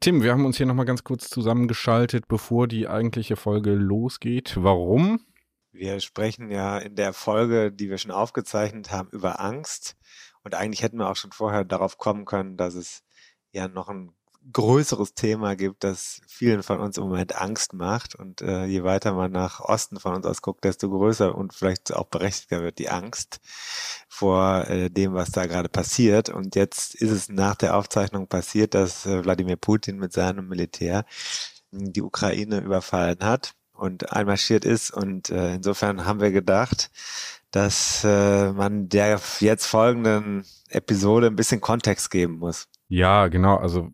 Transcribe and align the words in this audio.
Tim, 0.00 0.22
wir 0.22 0.32
haben 0.32 0.44
uns 0.44 0.58
hier 0.58 0.66
nochmal 0.66 0.84
ganz 0.84 1.02
kurz 1.02 1.28
zusammengeschaltet, 1.30 2.28
bevor 2.28 2.68
die 2.68 2.88
eigentliche 2.88 3.36
Folge 3.36 3.72
losgeht. 3.72 4.54
Warum? 4.56 5.20
Wir 5.72 6.00
sprechen 6.00 6.50
ja 6.50 6.78
in 6.78 6.94
der 6.94 7.12
Folge, 7.12 7.72
die 7.72 7.90
wir 7.90 7.98
schon 7.98 8.10
aufgezeichnet 8.10 8.90
haben, 8.90 9.08
über 9.10 9.40
Angst. 9.40 9.96
Und 10.44 10.54
eigentlich 10.54 10.82
hätten 10.82 10.98
wir 10.98 11.08
auch 11.08 11.16
schon 11.16 11.32
vorher 11.32 11.64
darauf 11.64 11.98
kommen 11.98 12.26
können, 12.26 12.56
dass 12.56 12.74
es 12.74 13.02
ja 13.52 13.66
noch 13.66 13.88
ein 13.88 14.12
größeres 14.52 15.14
Thema 15.14 15.56
gibt, 15.56 15.84
das 15.84 16.20
vielen 16.26 16.62
von 16.62 16.80
uns 16.80 16.96
im 16.96 17.04
Moment 17.04 17.36
Angst 17.36 17.72
macht. 17.72 18.14
Und 18.14 18.40
äh, 18.40 18.64
je 18.64 18.82
weiter 18.84 19.12
man 19.12 19.32
nach 19.32 19.60
Osten 19.60 20.00
von 20.00 20.14
uns 20.14 20.26
aus 20.26 20.42
guckt, 20.42 20.64
desto 20.64 20.88
größer 20.88 21.34
und 21.34 21.54
vielleicht 21.54 21.92
auch 21.92 22.06
berechtigter 22.06 22.62
wird 22.62 22.78
die 22.78 22.88
Angst 22.88 23.40
vor 24.08 24.66
äh, 24.68 24.90
dem, 24.90 25.14
was 25.14 25.30
da 25.30 25.46
gerade 25.46 25.68
passiert. 25.68 26.28
Und 26.28 26.54
jetzt 26.56 26.94
ist 26.94 27.10
es 27.10 27.28
nach 27.28 27.56
der 27.56 27.76
Aufzeichnung 27.76 28.26
passiert, 28.26 28.74
dass 28.74 29.06
äh, 29.06 29.24
Wladimir 29.24 29.56
Putin 29.56 29.98
mit 29.98 30.12
seinem 30.12 30.48
Militär 30.48 31.04
die 31.70 32.02
Ukraine 32.02 32.60
überfallen 32.60 33.18
hat 33.20 33.54
und 33.72 34.12
einmarschiert 34.12 34.64
ist. 34.64 34.90
Und 34.90 35.30
äh, 35.30 35.54
insofern 35.54 36.04
haben 36.04 36.20
wir 36.20 36.32
gedacht, 36.32 36.90
dass 37.50 38.02
äh, 38.04 38.52
man 38.52 38.88
der 38.88 39.20
jetzt 39.40 39.66
folgenden 39.66 40.44
Episode 40.68 41.28
ein 41.28 41.36
bisschen 41.36 41.60
Kontext 41.60 42.10
geben 42.10 42.38
muss. 42.38 42.68
Ja, 42.90 43.28
genau. 43.28 43.56
Also 43.56 43.90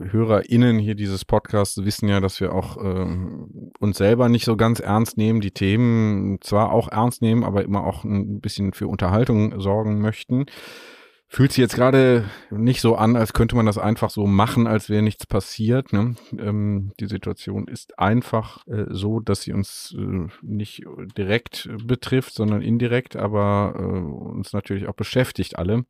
HörerInnen 0.00 0.78
hier 0.78 0.94
dieses 0.94 1.24
Podcasts 1.24 1.84
wissen 1.84 2.08
ja, 2.08 2.20
dass 2.20 2.40
wir 2.40 2.54
auch 2.54 2.76
ähm, 2.76 3.72
uns 3.80 3.98
selber 3.98 4.28
nicht 4.28 4.44
so 4.44 4.56
ganz 4.56 4.78
ernst 4.78 5.16
nehmen, 5.16 5.40
die 5.40 5.50
Themen 5.50 6.38
zwar 6.40 6.70
auch 6.70 6.88
ernst 6.88 7.20
nehmen, 7.20 7.42
aber 7.42 7.64
immer 7.64 7.84
auch 7.84 8.04
ein 8.04 8.40
bisschen 8.40 8.74
für 8.74 8.86
Unterhaltung 8.86 9.60
sorgen 9.60 10.00
möchten. 10.00 10.46
Fühlt 11.26 11.50
sich 11.50 11.62
jetzt 11.62 11.74
gerade 11.74 12.26
nicht 12.50 12.80
so 12.80 12.94
an, 12.94 13.16
als 13.16 13.32
könnte 13.32 13.56
man 13.56 13.66
das 13.66 13.78
einfach 13.78 14.10
so 14.10 14.26
machen, 14.26 14.68
als 14.68 14.88
wäre 14.88 15.02
nichts 15.02 15.26
passiert. 15.26 15.92
Ne? 15.92 16.14
Ähm, 16.38 16.92
die 17.00 17.06
Situation 17.06 17.66
ist 17.66 17.98
einfach 17.98 18.64
äh, 18.68 18.84
so, 18.90 19.18
dass 19.18 19.40
sie 19.40 19.52
uns 19.52 19.96
äh, 19.98 20.28
nicht 20.42 20.84
direkt 21.16 21.70
betrifft, 21.84 22.34
sondern 22.34 22.62
indirekt, 22.62 23.16
aber 23.16 23.74
äh, 23.76 23.82
uns 23.82 24.52
natürlich 24.52 24.86
auch 24.86 24.94
beschäftigt 24.94 25.58
alle. 25.58 25.86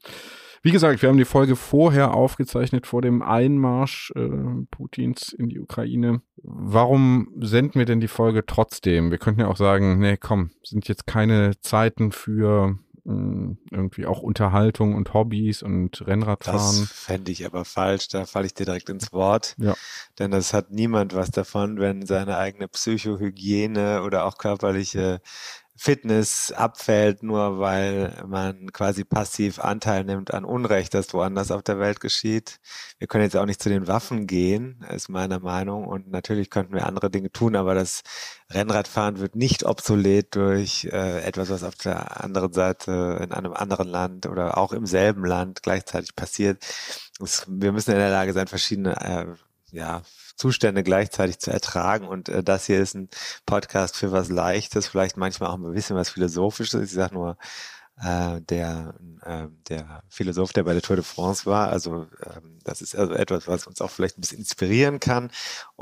Wie 0.65 0.71
gesagt, 0.71 1.03
wir 1.03 1.09
haben 1.09 1.19
die 1.19 1.25
Folge 1.25 1.57
vorher 1.57 2.15
aufgezeichnet, 2.15 2.87
vor 2.87 3.03
dem 3.03 3.21
Einmarsch 3.21 4.13
äh, 4.15 4.29
Putins 4.71 5.33
in 5.33 5.49
die 5.49 5.59
Ukraine. 5.59 6.23
Warum 6.37 7.29
senden 7.41 7.81
wir 7.81 7.85
denn 7.85 8.01
die 8.01 8.09
Folge 8.09 8.47
trotzdem? 8.47 9.11
Wir 9.11 9.19
könnten 9.19 9.41
ja 9.41 9.49
auch 9.49 9.57
sagen, 9.57 9.99
nee, 9.99 10.17
komm, 10.17 10.51
sind 10.63 10.87
jetzt 10.87 11.07
keine 11.09 11.61
Zeiten 11.61 12.13
für 12.13 12.79
äh, 13.05 13.57
irgendwie 13.73 14.07
auch 14.07 14.23
Unterhaltung 14.23 14.95
und 14.95 15.13
Hobbys 15.13 15.65
und 15.65 16.07
Rennradfahren. 16.07 16.81
Das 16.81 16.93
fände 16.93 17.33
ich 17.33 17.45
aber 17.45 17.65
falsch, 17.65 18.07
da 18.07 18.25
falle 18.25 18.47
ich 18.47 18.55
dir 18.55 18.65
direkt 18.65 18.89
ins 18.89 19.13
Wort. 19.13 19.57
Ja. 19.59 19.75
Denn 20.21 20.31
das 20.31 20.55
hat 20.55 20.71
niemand 20.71 21.13
was 21.13 21.33
davon, 21.33 21.81
wenn 21.81 22.07
seine 22.07 22.37
eigene 22.37 22.69
Psychohygiene 22.69 24.05
oder 24.05 24.25
auch 24.25 24.39
körperliche 24.39 25.21
Fitness 25.83 26.53
abfällt, 26.53 27.25
nur 27.25 27.59
weil 27.59 28.23
man 28.29 28.71
quasi 28.73 29.03
passiv 29.03 29.59
Anteil 29.59 30.05
nimmt 30.05 30.33
an 30.33 30.45
Unrecht, 30.45 30.95
das 30.95 31.13
woanders 31.13 31.51
auf 31.51 31.65
der 31.65 31.81
Welt 31.81 31.99
geschieht. 31.99 32.61
Wir 32.99 33.09
können 33.09 33.25
jetzt 33.25 33.37
auch 33.37 33.47
nicht 33.47 33.61
zu 33.61 33.69
den 33.69 33.89
Waffen 33.89 34.29
gehen, 34.29 34.87
ist 34.95 35.09
meine 35.09 35.41
Meinung. 35.41 35.89
Und 35.89 36.09
natürlich 36.09 36.51
könnten 36.51 36.73
wir 36.73 36.87
andere 36.87 37.11
Dinge 37.11 37.33
tun, 37.33 37.57
aber 37.57 37.75
das 37.75 38.03
Rennradfahren 38.53 39.19
wird 39.19 39.35
nicht 39.35 39.65
obsolet 39.65 40.37
durch 40.37 40.85
äh, 40.85 41.23
etwas, 41.23 41.51
was 41.51 41.65
auf 41.65 41.75
der 41.75 42.23
anderen 42.23 42.53
Seite 42.53 43.19
in 43.21 43.33
einem 43.33 43.53
anderen 43.53 43.89
Land 43.89 44.27
oder 44.27 44.59
auch 44.59 44.73
im 44.73 44.87
selben 44.87 45.25
Land 45.25 45.65
gleichzeitig 45.65 46.15
passiert. 46.15 46.65
Es, 47.21 47.45
wir 47.49 47.73
müssen 47.73 47.91
in 47.91 47.99
der 47.99 48.11
Lage 48.11 48.33
sein, 48.33 48.47
verschiedene 48.47 49.01
äh, 49.01 49.27
ja, 49.73 50.03
Zustände 50.37 50.83
gleichzeitig 50.83 51.39
zu 51.39 51.51
ertragen. 51.51 52.07
Und 52.07 52.29
äh, 52.29 52.45
das 52.45 52.67
hier 52.67 52.81
ist 52.81 52.95
ein 52.95 53.09
Podcast 53.47 53.97
für 53.97 54.13
was 54.13 54.29
Leichtes, 54.29 54.87
vielleicht 54.87 55.17
manchmal 55.17 55.51
auch 55.51 55.55
ein 55.55 55.73
bisschen 55.73 55.97
was 55.97 56.11
Philosophisches. 56.11 56.83
Ich 56.83 56.93
sage 56.93 57.15
nur, 57.15 57.37
äh, 58.01 58.41
der, 58.43 58.95
äh, 59.23 59.49
der 59.69 60.03
Philosoph, 60.09 60.53
der 60.53 60.65
bei 60.65 60.73
der 60.73 60.83
Tour 60.83 60.97
de 60.97 61.05
France 61.05 61.47
war. 61.47 61.69
Also 61.69 62.07
ähm, 62.25 62.59
das 62.65 62.83
ist 62.83 62.95
also 62.97 63.13
etwas, 63.15 63.49
was 63.49 63.67
uns 63.67 63.81
auch 63.81 63.91
vielleicht 63.91 64.19
ein 64.19 64.21
bisschen 64.21 64.39
inspirieren 64.39 65.01
kann. 65.01 65.31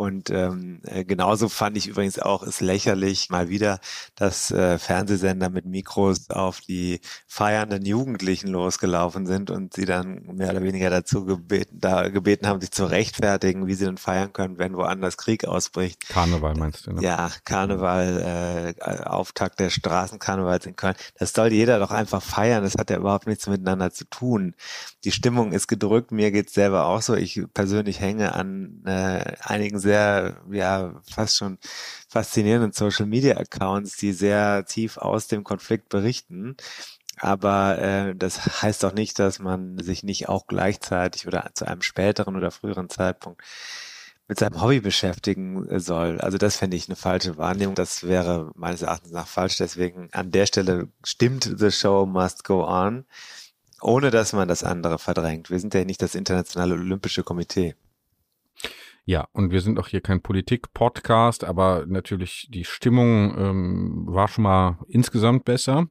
Und 0.00 0.30
ähm, 0.30 0.80
äh, 0.86 1.04
genauso 1.04 1.50
fand 1.50 1.76
ich 1.76 1.86
übrigens 1.86 2.18
auch 2.18 2.42
es 2.42 2.62
lächerlich 2.62 3.28
mal 3.28 3.50
wieder, 3.50 3.80
dass 4.14 4.50
äh, 4.50 4.78
Fernsehsender 4.78 5.50
mit 5.50 5.66
Mikros 5.66 6.30
auf 6.30 6.62
die 6.62 7.02
feiernden 7.26 7.84
Jugendlichen 7.84 8.48
losgelaufen 8.48 9.26
sind 9.26 9.50
und 9.50 9.74
sie 9.74 9.84
dann 9.84 10.22
mehr 10.32 10.52
oder 10.52 10.62
weniger 10.62 10.88
dazu 10.88 11.26
gebeten, 11.26 11.80
da 11.80 12.08
gebeten 12.08 12.46
haben, 12.46 12.62
sich 12.62 12.70
zu 12.70 12.86
rechtfertigen, 12.86 13.66
wie 13.66 13.74
sie 13.74 13.84
denn 13.84 13.98
feiern 13.98 14.32
können, 14.32 14.56
wenn 14.56 14.74
woanders 14.74 15.18
Krieg 15.18 15.44
ausbricht. 15.44 16.08
Karneval 16.08 16.54
meinst 16.54 16.86
du? 16.86 16.92
Ne? 16.94 17.02
Ja, 17.02 17.30
Karneval, 17.44 18.74
äh, 18.80 19.04
Auftakt 19.04 19.60
der 19.60 19.68
Straßenkarnevals 19.68 20.64
in 20.64 20.76
Köln. 20.76 20.94
Das 21.18 21.34
soll 21.34 21.52
jeder 21.52 21.78
doch 21.78 21.90
einfach 21.90 22.22
feiern. 22.22 22.62
Das 22.64 22.76
hat 22.76 22.88
ja 22.88 22.96
überhaupt 22.96 23.26
nichts 23.26 23.46
miteinander 23.48 23.90
zu 23.90 24.06
tun. 24.06 24.54
Die 25.04 25.12
Stimmung 25.12 25.52
ist 25.52 25.66
gedrückt. 25.66 26.10
Mir 26.10 26.30
geht's 26.30 26.54
selber 26.54 26.86
auch 26.86 27.02
so. 27.02 27.14
Ich 27.14 27.42
persönlich 27.52 28.00
hänge 28.00 28.34
an 28.34 28.82
äh, 28.86 29.34
einigen 29.42 29.78
sehr, 29.90 30.36
ja, 30.52 30.94
fast 31.02 31.36
schon 31.36 31.58
faszinierenden 32.08 32.72
Social 32.72 33.06
Media 33.06 33.36
Accounts, 33.36 33.96
die 33.96 34.12
sehr 34.12 34.64
tief 34.64 34.98
aus 34.98 35.26
dem 35.26 35.42
Konflikt 35.42 35.88
berichten. 35.88 36.56
Aber 37.18 37.78
äh, 37.78 38.14
das 38.14 38.62
heißt 38.62 38.84
doch 38.84 38.94
nicht, 38.94 39.18
dass 39.18 39.40
man 39.40 39.78
sich 39.78 40.04
nicht 40.04 40.28
auch 40.28 40.46
gleichzeitig 40.46 41.26
oder 41.26 41.50
zu 41.54 41.66
einem 41.66 41.82
späteren 41.82 42.36
oder 42.36 42.52
früheren 42.52 42.88
Zeitpunkt 42.88 43.42
mit 44.28 44.38
seinem 44.38 44.62
Hobby 44.62 44.80
beschäftigen 44.80 45.68
äh, 45.68 45.80
soll. 45.80 46.20
Also 46.20 46.38
das 46.38 46.56
fände 46.56 46.76
ich 46.76 46.88
eine 46.88 46.96
falsche 46.96 47.36
Wahrnehmung. 47.36 47.74
Das 47.74 48.04
wäre 48.04 48.52
meines 48.54 48.82
Erachtens 48.82 49.10
nach 49.10 49.26
falsch. 49.26 49.56
Deswegen 49.56 50.08
an 50.12 50.30
der 50.30 50.46
Stelle 50.46 50.88
stimmt 51.04 51.52
The 51.58 51.72
Show 51.72 52.06
Must 52.06 52.44
Go 52.44 52.64
On, 52.64 53.04
ohne 53.80 54.10
dass 54.12 54.32
man 54.32 54.46
das 54.46 54.62
andere 54.62 55.00
verdrängt. 55.00 55.50
Wir 55.50 55.58
sind 55.58 55.74
ja 55.74 55.84
nicht 55.84 56.00
das 56.00 56.14
Internationale 56.14 56.74
Olympische 56.74 57.24
Komitee. 57.24 57.74
Ja, 59.10 59.26
und 59.32 59.50
wir 59.50 59.60
sind 59.60 59.80
auch 59.80 59.88
hier 59.88 60.02
kein 60.02 60.22
Politik-Podcast, 60.22 61.42
aber 61.42 61.84
natürlich 61.88 62.46
die 62.48 62.64
Stimmung 62.64 63.36
ähm, 63.36 64.04
war 64.06 64.28
schon 64.28 64.44
mal 64.44 64.78
insgesamt 64.86 65.44
besser. 65.44 65.88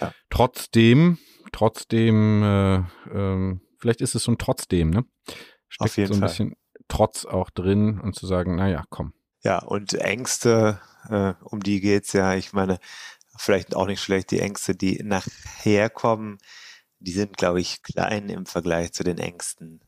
Ja. 0.00 0.14
Trotzdem, 0.30 1.18
trotzdem, 1.52 2.42
äh, 2.42 2.76
äh, 2.76 3.60
vielleicht 3.76 4.00
ist 4.00 4.14
es 4.14 4.22
so 4.22 4.32
ein 4.32 4.38
Trotzdem, 4.38 4.88
ne? 4.88 5.04
Steckt 5.68 5.90
Auf 5.90 5.96
jeden 5.98 6.08
so 6.08 6.14
ein 6.14 6.20
Fall. 6.20 6.28
bisschen 6.30 6.56
Trotz 6.88 7.26
auch 7.26 7.50
drin 7.50 8.00
und 8.00 8.14
zu 8.14 8.26
sagen, 8.26 8.56
naja, 8.56 8.84
komm. 8.88 9.12
Ja, 9.42 9.58
und 9.58 9.92
Ängste, 9.92 10.80
äh, 11.10 11.34
um 11.42 11.62
die 11.62 11.82
geht's 11.82 12.14
ja. 12.14 12.36
Ich 12.36 12.54
meine, 12.54 12.78
vielleicht 13.36 13.76
auch 13.76 13.86
nicht 13.86 14.00
schlecht, 14.00 14.30
die 14.30 14.40
Ängste, 14.40 14.74
die 14.74 14.98
nachher 15.04 15.90
kommen, 15.90 16.38
die 17.00 17.12
sind, 17.12 17.36
glaube 17.36 17.60
ich, 17.60 17.82
klein 17.82 18.30
im 18.30 18.46
Vergleich 18.46 18.94
zu 18.94 19.04
den 19.04 19.18
Ängsten. 19.18 19.82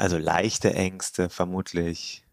Also 0.00 0.16
leichte 0.16 0.72
Ängste, 0.72 1.28
vermutlich. 1.28 2.24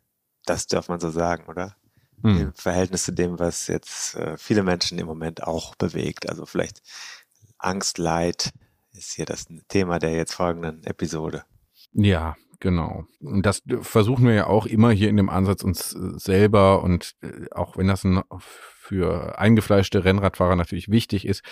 Das 0.45 0.67
darf 0.67 0.87
man 0.87 1.01
so 1.01 1.09
sagen, 1.09 1.47
oder? 1.49 1.75
Hm. 2.21 2.37
Im 2.39 2.53
Verhältnis 2.53 3.03
zu 3.03 3.11
dem, 3.11 3.39
was 3.39 3.67
jetzt 3.67 4.15
äh, 4.15 4.37
viele 4.37 4.63
Menschen 4.63 4.97
im 4.97 5.05
Moment 5.05 5.43
auch 5.43 5.75
bewegt. 5.75 6.29
Also 6.29 6.45
vielleicht 6.45 6.81
Angst, 7.57 7.97
Leid 7.97 8.53
ist 8.93 9.15
hier 9.15 9.25
das 9.25 9.47
Thema 9.67 9.99
der 9.99 10.13
jetzt 10.13 10.33
folgenden 10.33 10.81
Episode. 10.85 11.43
Ja, 11.91 12.37
Genau. 12.59 13.05
Und 13.21 13.45
das 13.45 13.61
versuchen 13.81 14.25
wir 14.25 14.33
ja 14.33 14.47
auch 14.47 14.65
immer 14.65 14.89
hier 14.89 15.09
in 15.09 15.17
dem 15.17 15.29
Ansatz 15.29 15.63
uns 15.63 15.93
äh, 15.93 16.17
selber 16.17 16.81
und 16.81 17.13
äh, 17.21 17.51
auch 17.51 17.77
wenn 17.77 17.87
das 17.87 18.01
für 18.39 19.37
eingefleischte 19.37 20.03
Rennradfahrer 20.03 20.55
natürlich 20.55 20.89
wichtig 20.89 21.27
ist, 21.27 21.43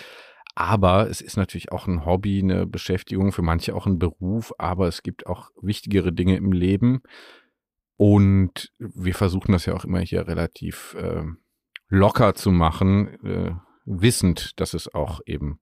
aber 0.56 1.10
es 1.10 1.20
ist 1.20 1.36
natürlich 1.36 1.70
auch 1.70 1.86
ein 1.86 2.06
Hobby, 2.06 2.40
eine 2.42 2.66
Beschäftigung, 2.66 3.30
für 3.30 3.42
manche 3.42 3.74
auch 3.74 3.86
ein 3.86 3.98
Beruf, 3.98 4.54
aber 4.56 4.88
es 4.88 5.02
gibt 5.02 5.26
auch 5.26 5.50
wichtigere 5.60 6.14
Dinge 6.14 6.34
im 6.36 6.50
Leben. 6.50 7.02
Und 7.98 8.72
wir 8.78 9.14
versuchen 9.14 9.52
das 9.52 9.66
ja 9.66 9.74
auch 9.74 9.84
immer 9.84 10.00
hier 10.00 10.26
relativ 10.26 10.94
äh, 10.98 11.24
locker 11.88 12.34
zu 12.34 12.52
machen, 12.52 13.22
äh, 13.22 13.54
wissend, 13.84 14.58
dass 14.58 14.72
es 14.72 14.92
auch 14.92 15.20
eben 15.26 15.60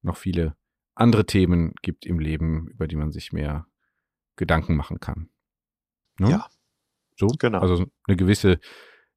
noch 0.00 0.16
viele 0.16 0.56
andere 0.94 1.26
Themen 1.26 1.74
gibt 1.82 2.06
im 2.06 2.18
Leben, 2.18 2.68
über 2.68 2.88
die 2.88 2.96
man 2.96 3.12
sich 3.12 3.34
mehr 3.34 3.66
Gedanken 4.36 4.74
machen 4.74 5.00
kann. 5.00 5.28
Ne? 6.18 6.30
Ja. 6.30 6.46
So, 7.14 7.26
Genau. 7.38 7.58
Also 7.58 7.84
eine 8.06 8.16
gewisse 8.16 8.58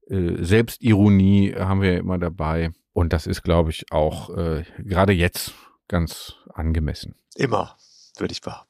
äh, 0.08 0.44
Selbstironie 0.44 1.56
haben 1.56 1.82
wir 1.82 1.94
ja 1.94 2.00
immer 2.00 2.18
dabei. 2.18 2.74
Und 2.94 3.12
das 3.14 3.28
ist, 3.28 3.44
glaube 3.44 3.72
ich, 3.72 3.92
auch 3.92 4.30
äh, 4.38 4.64
gerade 4.80 5.14
jetzt 5.14 5.54
ganz 5.88 6.36
angemessen. 6.54 7.16
Immer, 7.36 7.76
würde 8.18 8.32
ich 8.32 8.42
behaupten. 8.42 8.70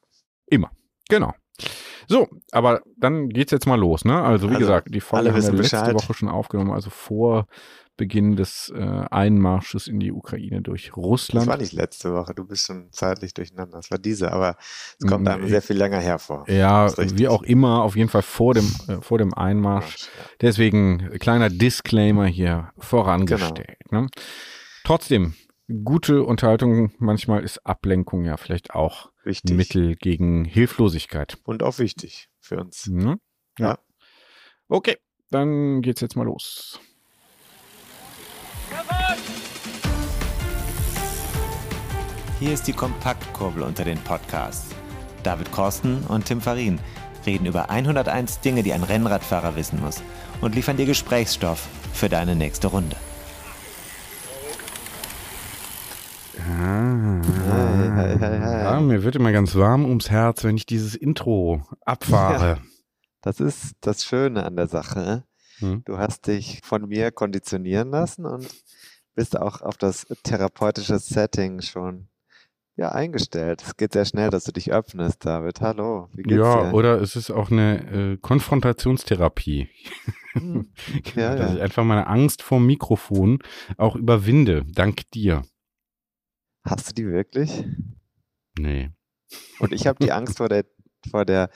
Genau. 1.09 1.33
So, 2.07 2.27
aber 2.51 2.81
dann 2.97 3.29
geht's 3.29 3.51
jetzt 3.51 3.67
mal 3.67 3.79
los, 3.79 4.03
ne? 4.05 4.21
Also 4.23 4.49
wie 4.49 4.55
Also, 4.55 4.65
gesagt, 4.65 4.93
die 4.93 4.99
Folge 5.01 5.29
haben 5.29 5.35
wir 5.35 5.51
letzte 5.51 5.77
Bescheid. 5.77 5.93
Woche 5.93 6.13
schon 6.13 6.29
aufgenommen, 6.29 6.71
also 6.71 6.89
vor 6.89 7.47
Beginn 7.95 8.35
des 8.35 8.73
äh, 8.75 8.79
Einmarsches 9.11 9.87
in 9.87 9.99
die 9.99 10.11
Ukraine 10.11 10.61
durch 10.61 10.87
Das 10.87 10.97
Russland. 10.97 11.47
war 11.47 11.57
nicht 11.57 11.73
letzte 11.73 12.13
Woche, 12.13 12.33
du 12.33 12.45
bist 12.45 12.65
schon 12.65 12.91
zeitlich 12.91 13.33
durcheinander. 13.33 13.77
Das 13.77 13.91
war 13.91 13.99
diese, 13.99 14.31
aber 14.31 14.57
es 14.99 15.05
kommt 15.07 15.27
einem 15.27 15.47
sehr 15.47 15.61
viel 15.61 15.77
länger 15.77 15.99
hervor. 15.99 16.49
Ja, 16.49 16.87
Das 16.89 17.17
wie 17.17 17.27
auch 17.27 17.43
immer, 17.43 17.83
auf 17.83 17.95
jeden 17.95 18.09
Fall 18.09 18.23
vor 18.23 18.53
dem, 18.55 18.65
äh, 18.87 19.01
vor 19.01 19.17
dem 19.19 19.33
Einmarsch. 19.33 20.05
Ja. 20.05 20.09
Deswegen 20.41 21.11
äh, 21.11 21.19
kleiner 21.19 21.49
Disclaimer 21.49 22.25
hier 22.25 22.71
vorangestellt. 22.79 23.77
Genau. 23.89 24.01
Ne? 24.03 24.07
Trotzdem, 24.83 25.35
gute 25.83 26.23
Unterhaltung, 26.23 26.91
manchmal 26.97 27.43
ist 27.43 27.65
Ablenkung 27.65 28.25
ja 28.25 28.37
vielleicht 28.37 28.73
auch 28.73 29.07
ein 29.07 29.29
Wichtig. 29.29 29.55
Mittel 29.55 29.95
gegen 29.95 30.43
Hilflosigkeit. 30.45 31.37
Und 31.45 31.63
auch 31.63 31.79
wichtig 31.79 32.27
für 32.39 32.57
uns. 32.57 32.87
Ne? 32.87 33.17
Ja. 33.59 33.77
Okay, 34.67 34.97
dann 35.29 35.81
geht's 35.81 36.01
jetzt 36.01 36.15
mal 36.15 36.23
los. 36.25 36.79
Hier 42.43 42.55
ist 42.55 42.67
die 42.67 42.73
Kompaktkurbel 42.73 43.63
unter 43.63 43.85
den 43.85 43.97
Podcasts. 43.99 44.75
David 45.23 45.53
Korsten 45.53 46.03
und 46.07 46.25
Tim 46.25 46.41
Farin 46.41 46.77
reden 47.25 47.45
über 47.45 47.69
101 47.69 48.41
Dinge, 48.41 48.63
die 48.63 48.73
ein 48.73 48.83
Rennradfahrer 48.83 49.55
wissen 49.55 49.79
muss 49.79 50.03
und 50.41 50.53
liefern 50.53 50.75
dir 50.75 50.85
Gesprächsstoff 50.85 51.65
für 51.93 52.09
deine 52.09 52.35
nächste 52.35 52.67
Runde. 52.67 52.97
Ah. 56.37 57.21
Ja, 58.19 58.81
mir 58.81 59.03
wird 59.03 59.15
immer 59.15 59.31
ganz 59.31 59.55
warm 59.55 59.85
ums 59.85 60.09
Herz, 60.09 60.43
wenn 60.43 60.57
ich 60.57 60.65
dieses 60.65 60.95
Intro 60.95 61.65
abfahre. 61.85 62.57
Das 63.21 63.39
ist 63.39 63.75
das 63.79 64.03
Schöne 64.03 64.43
an 64.45 64.57
der 64.57 64.67
Sache. 64.67 65.23
Hm. 65.59 65.83
Du 65.85 65.97
hast 65.97 66.27
dich 66.27 66.59
von 66.61 66.89
mir 66.89 67.11
konditionieren 67.11 67.91
lassen 67.91 68.25
und 68.25 68.49
bist 69.15 69.39
auch 69.39 69.61
auf 69.61 69.77
das 69.77 70.07
therapeutische 70.23 70.99
Setting 70.99 71.61
schon 71.61 72.09
ja, 72.75 72.91
eingestellt. 72.91 73.63
Es 73.65 73.77
geht 73.77 73.93
sehr 73.93 74.05
schnell, 74.05 74.29
dass 74.29 74.45
du 74.45 74.51
dich 74.51 74.71
öffnest, 74.71 75.25
David. 75.25 75.61
Hallo, 75.61 76.09
wie 76.13 76.23
geht's 76.23 76.37
Ja, 76.37 76.69
dir? 76.69 76.73
oder 76.73 76.99
es 77.01 77.15
ist 77.15 77.29
auch 77.29 77.51
eine 77.51 78.13
äh, 78.13 78.17
Konfrontationstherapie. 78.17 79.69
Hm. 80.33 80.71
Ja, 81.15 81.35
dass 81.35 81.51
ja. 81.51 81.55
ich 81.57 81.61
einfach 81.61 81.83
meine 81.83 82.07
Angst 82.07 82.41
vor 82.41 82.57
dem 82.57 82.65
Mikrofon 82.65 83.39
auch 83.77 83.95
überwinde, 83.95 84.65
dank 84.65 85.09
dir. 85.11 85.43
Hast 86.65 86.89
du 86.89 86.93
die 86.93 87.07
wirklich? 87.07 87.65
Nee. 88.57 88.89
Und 89.59 89.73
ich 89.73 89.85
habe 89.85 90.03
die 90.03 90.11
Angst 90.11 90.37
vor 90.37 90.49
der, 90.49 90.65
vor 91.09 91.25
der 91.25 91.49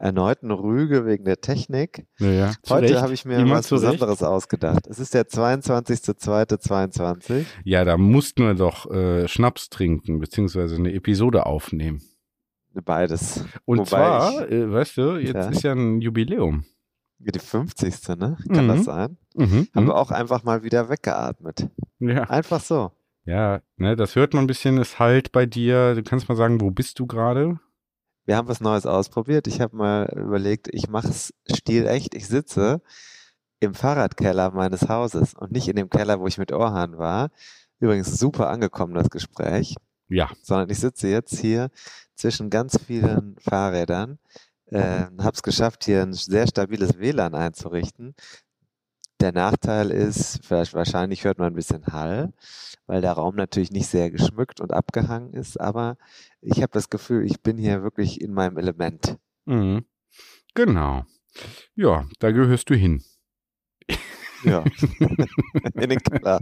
erneuten 0.00 0.50
Rüge 0.50 1.04
wegen 1.06 1.24
der 1.24 1.40
Technik. 1.40 2.06
Naja, 2.18 2.52
Heute 2.68 3.00
habe 3.02 3.12
ich 3.12 3.24
mir 3.24 3.36
Immer 3.38 3.56
was 3.56 3.68
zu 3.68 3.76
Recht. 3.76 3.84
Besonderes 3.84 4.22
ausgedacht. 4.22 4.86
Es 4.88 4.98
ist 4.98 5.14
der 5.14 5.26
22.02.22. 5.28 7.44
Ja, 7.64 7.84
da 7.84 7.96
mussten 7.96 8.42
wir 8.44 8.54
doch 8.54 8.90
äh, 8.90 9.26
Schnaps 9.28 9.68
trinken, 9.70 10.18
beziehungsweise 10.20 10.76
eine 10.76 10.92
Episode 10.92 11.46
aufnehmen. 11.46 12.02
Beides. 12.84 13.44
Und 13.64 13.78
Wobei 13.78 13.88
zwar, 13.88 14.48
äh, 14.50 14.70
weißt 14.72 14.96
du, 14.96 15.16
jetzt 15.16 15.34
Ja. 15.34 15.48
ist 15.48 15.62
ja 15.62 15.72
ein 15.72 16.00
Jubiläum. 16.00 16.64
Die 17.18 17.38
50. 17.38 18.16
ne? 18.16 18.38
Kann 18.52 18.64
Mhm. 18.64 18.68
das 18.68 18.84
sein? 18.84 19.16
Mhm. 19.34 19.68
Haben 19.74 19.86
wir 19.88 19.96
auch 19.96 20.10
einfach 20.10 20.42
mal 20.44 20.62
wieder 20.62 20.88
weggeatmet. 20.88 21.68
Ja, 21.98 22.22
Einfach 22.30 22.60
so. 22.60 22.92
ja 23.26 23.60
ne, 23.76 23.94
das 23.96 24.16
hört 24.16 24.32
man 24.32 24.44
ein 24.44 24.46
bisschen, 24.46 24.78
es 24.78 24.98
halt 24.98 25.32
bei 25.32 25.44
dir. 25.44 25.94
Du 25.96 26.02
kannst 26.02 26.28
mal 26.30 26.34
sagen, 26.36 26.60
wo 26.62 26.70
bist 26.70 26.98
du 26.98 27.06
gerade? 27.06 27.58
Wir 28.26 28.36
haben 28.36 28.48
was 28.48 28.60
Neues 28.60 28.86
ausprobiert. 28.86 29.46
Ich 29.46 29.60
habe 29.60 29.76
mal 29.76 30.12
überlegt, 30.16 30.68
ich 30.72 30.88
mache 30.88 31.08
es 31.08 31.32
stilecht. 31.50 32.14
Ich 32.14 32.28
sitze 32.28 32.82
im 33.60 33.74
Fahrradkeller 33.74 34.50
meines 34.52 34.88
Hauses 34.88 35.34
und 35.34 35.52
nicht 35.52 35.68
in 35.68 35.76
dem 35.76 35.90
Keller, 35.90 36.20
wo 36.20 36.26
ich 36.26 36.38
mit 36.38 36.52
Orhan 36.52 36.98
war. 36.98 37.30
Übrigens 37.78 38.18
super 38.18 38.48
angekommen, 38.50 38.94
das 38.94 39.10
Gespräch. 39.10 39.74
Ja. 40.12 40.28
sondern 40.42 40.68
ich 40.70 40.80
sitze 40.80 41.06
jetzt 41.06 41.38
hier 41.38 41.70
zwischen 42.16 42.50
ganz 42.50 42.78
vielen 42.84 43.36
Fahrrädern, 43.38 44.18
äh, 44.66 45.04
habe 45.18 45.32
es 45.34 45.42
geschafft, 45.42 45.84
hier 45.84 46.02
ein 46.02 46.12
sehr 46.12 46.48
stabiles 46.48 46.98
WLAN 46.98 47.34
einzurichten. 47.34 48.16
Der 49.20 49.32
Nachteil 49.32 49.90
ist, 49.90 50.50
wahrscheinlich 50.50 51.24
hört 51.24 51.38
man 51.38 51.48
ein 51.48 51.54
bisschen 51.54 51.86
Hall, 51.88 52.32
weil 52.86 53.02
der 53.02 53.12
Raum 53.12 53.36
natürlich 53.36 53.70
nicht 53.70 53.86
sehr 53.86 54.10
geschmückt 54.10 54.60
und 54.60 54.72
abgehangen 54.72 55.34
ist, 55.34 55.60
aber 55.60 55.98
ich 56.40 56.62
habe 56.62 56.72
das 56.72 56.88
Gefühl, 56.88 57.26
ich 57.26 57.42
bin 57.42 57.58
hier 57.58 57.82
wirklich 57.82 58.20
in 58.20 58.32
meinem 58.32 58.56
Element. 58.56 59.18
Mhm. 59.44 59.84
Genau. 60.54 61.04
Ja, 61.74 62.06
da 62.18 62.30
gehörst 62.30 62.70
du 62.70 62.74
hin. 62.74 63.02
Ja. 64.42 64.64
in 65.74 65.90
den 65.90 65.98
Keller. 65.98 66.40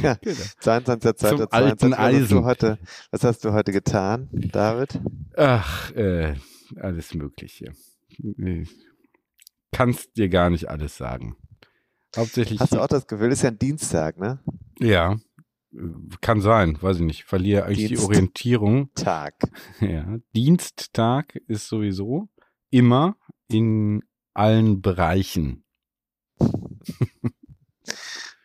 ja, 0.00 0.16
22. 0.60 1.16
Zum 1.16 1.46
alten 1.50 1.90
was 1.90 1.98
hast, 1.98 2.30
du 2.30 2.36
Eisen. 2.38 2.44
heute, 2.44 2.78
was 3.10 3.24
hast 3.24 3.44
du 3.44 3.52
heute 3.52 3.72
getan, 3.72 4.28
David? 4.30 5.00
Ach, 5.36 5.90
äh, 5.96 6.36
alles 6.76 7.14
Mögliche. 7.14 7.72
Kannst 9.72 10.16
dir 10.16 10.28
gar 10.28 10.50
nicht 10.50 10.68
alles 10.68 10.96
sagen. 10.96 11.36
Hauptsächlich. 12.16 12.60
Hast 12.60 12.74
du 12.74 12.80
auch 12.80 12.88
das 12.88 13.06
Gefühl, 13.06 13.32
ist 13.32 13.42
ja 13.42 13.50
ein 13.50 13.58
Dienstag, 13.58 14.18
ne? 14.18 14.38
Ja, 14.78 15.16
kann 16.20 16.40
sein, 16.40 16.80
weiß 16.80 16.98
ich 16.98 17.02
nicht. 17.02 17.24
Verliere 17.24 17.64
eigentlich 17.64 17.78
die 17.78 17.88
Dienst. 17.88 18.04
Orientierung. 18.04 18.92
Tag. 18.94 19.34
Ja, 19.80 20.18
Diensttag 20.36 21.36
ist 21.46 21.68
sowieso 21.68 22.28
immer 22.70 23.16
in 23.48 24.02
allen 24.34 24.82
Bereichen. 24.82 25.64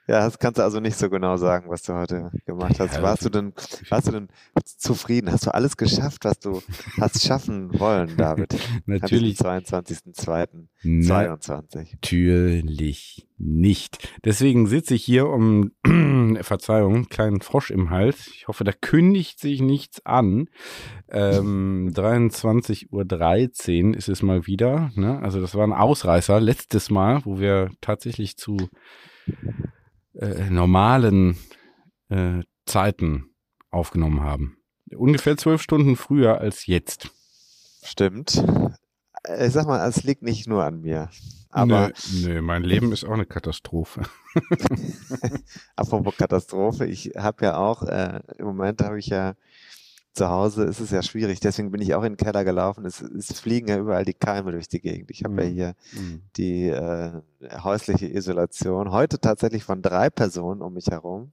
Ja, 0.09 0.23
das 0.23 0.39
kannst 0.39 0.57
du 0.57 0.63
also 0.63 0.79
nicht 0.79 0.97
so 0.97 1.09
genau 1.09 1.35
sagen, 1.35 1.69
was 1.69 1.83
du 1.83 1.93
heute 1.93 2.31
gemacht 2.45 2.79
hast. 2.79 3.01
Warst 3.01 3.25
du 3.25 3.29
denn, 3.29 3.51
warst 3.89 4.07
du 4.07 4.11
denn 4.11 4.29
zufrieden? 4.63 5.29
Hast 5.29 5.47
du 5.47 5.53
alles 5.53 5.75
geschafft, 5.75 6.23
was 6.23 6.39
du 6.39 6.61
hast 6.97 7.25
schaffen 7.25 7.77
wollen, 7.77 8.15
David? 8.15 8.55
Natürlich, 8.85 9.45
Am 9.45 9.57
22.02.22. 9.57 11.97
natürlich 12.01 13.27
nicht. 13.37 14.09
Deswegen 14.23 14.67
sitze 14.67 14.95
ich 14.95 15.03
hier 15.03 15.27
um, 15.27 15.73
Verzeihung, 16.41 17.09
kleinen 17.09 17.41
Frosch 17.41 17.69
im 17.69 17.89
Hals. 17.89 18.27
Ich 18.27 18.47
hoffe, 18.47 18.63
da 18.63 18.71
kündigt 18.71 19.41
sich 19.41 19.61
nichts 19.61 20.05
an. 20.05 20.47
Ähm, 21.09 21.91
23.13 21.93 23.89
Uhr 23.89 23.97
ist 23.97 24.07
es 24.07 24.21
mal 24.21 24.47
wieder. 24.47 24.89
Ne? 24.95 25.19
Also 25.19 25.41
das 25.41 25.53
war 25.53 25.67
ein 25.67 25.73
Ausreißer 25.73 26.39
letztes 26.39 26.89
Mal, 26.89 27.25
wo 27.25 27.39
wir 27.39 27.71
tatsächlich 27.81 28.37
zu 28.37 28.69
äh, 30.19 30.49
normalen 30.49 31.37
äh, 32.09 32.41
Zeiten 32.65 33.29
aufgenommen 33.71 34.21
haben. 34.21 34.57
Ungefähr 34.95 35.37
zwölf 35.37 35.61
Stunden 35.61 35.95
früher 35.95 36.39
als 36.39 36.65
jetzt. 36.65 37.11
Stimmt. 37.83 38.43
Äh, 39.23 39.47
Ich 39.47 39.53
sag 39.53 39.67
mal, 39.67 39.87
es 39.87 40.03
liegt 40.03 40.23
nicht 40.23 40.47
nur 40.47 40.63
an 40.63 40.81
mir. 40.81 41.09
Aber 41.49 41.91
nö, 42.13 42.33
nö, 42.33 42.41
mein 42.41 42.63
Leben 42.63 42.91
ist 42.91 43.03
auch 43.05 43.11
eine 43.13 43.25
Katastrophe. 43.25 44.01
apropos 45.75 46.15
Katastrophe, 46.17 46.85
ich 46.85 47.13
habe 47.17 47.45
ja 47.45 47.57
auch, 47.57 47.83
äh, 47.83 48.19
im 48.37 48.45
Moment 48.45 48.81
habe 48.81 48.99
ich 48.99 49.07
ja 49.07 49.35
zu 50.17 50.29
Hause 50.29 50.63
ist 50.65 50.79
es 50.79 50.91
ja 50.91 51.01
schwierig, 51.03 51.39
deswegen 51.39 51.71
bin 51.71 51.81
ich 51.81 51.93
auch 51.95 52.03
in 52.03 52.13
den 52.13 52.17
Keller 52.17 52.43
gelaufen. 52.43 52.85
Es, 52.85 53.01
es 53.01 53.39
fliegen 53.39 53.67
ja 53.69 53.77
überall 53.77 54.03
die 54.05 54.13
Keime 54.13 54.51
durch 54.51 54.67
die 54.67 54.81
Gegend. 54.81 55.11
Ich 55.11 55.23
habe 55.23 55.41
ja 55.43 55.49
Mhm. 55.49 55.53
hier 55.53 55.75
die 56.35 56.67
äh, 56.67 57.11
häusliche 57.63 58.07
Isolation. 58.07 58.91
Heute 58.91 59.19
tatsächlich 59.19 59.63
von 59.63 59.81
drei 59.81 60.09
Personen 60.09 60.61
um 60.61 60.73
mich 60.73 60.87
herum. 60.87 61.31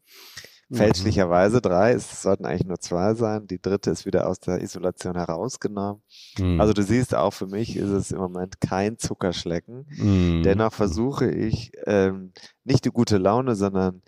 Mhm. 0.69 0.77
Fälschlicherweise 0.77 1.61
drei, 1.61 1.93
es 1.93 2.23
sollten 2.23 2.47
eigentlich 2.47 2.67
nur 2.67 2.79
zwei 2.79 3.15
sein. 3.15 3.47
Die 3.47 3.61
dritte 3.61 3.91
ist 3.91 4.07
wieder 4.07 4.29
aus 4.29 4.41
der 4.41 4.63
Isolation 4.63 5.15
herausgenommen. 5.17 6.03
Mhm. 6.39 6.61
Also 6.61 6.73
du 6.73 6.83
siehst, 6.83 7.15
auch 7.15 7.33
für 7.33 7.47
mich 7.47 7.77
ist 7.77 7.91
es 7.91 8.13
im 8.13 8.19
Moment 8.19 8.61
kein 8.61 8.99
Zuckerschlecken. 8.99 9.87
Mhm. 9.97 10.43
Dennoch 10.43 10.73
versuche 10.73 11.31
ich 11.31 11.73
ähm, 11.87 12.33
nicht 12.65 12.85
die 12.85 12.91
gute 12.91 13.19
Laune, 13.19 13.55
sondern 13.57 14.03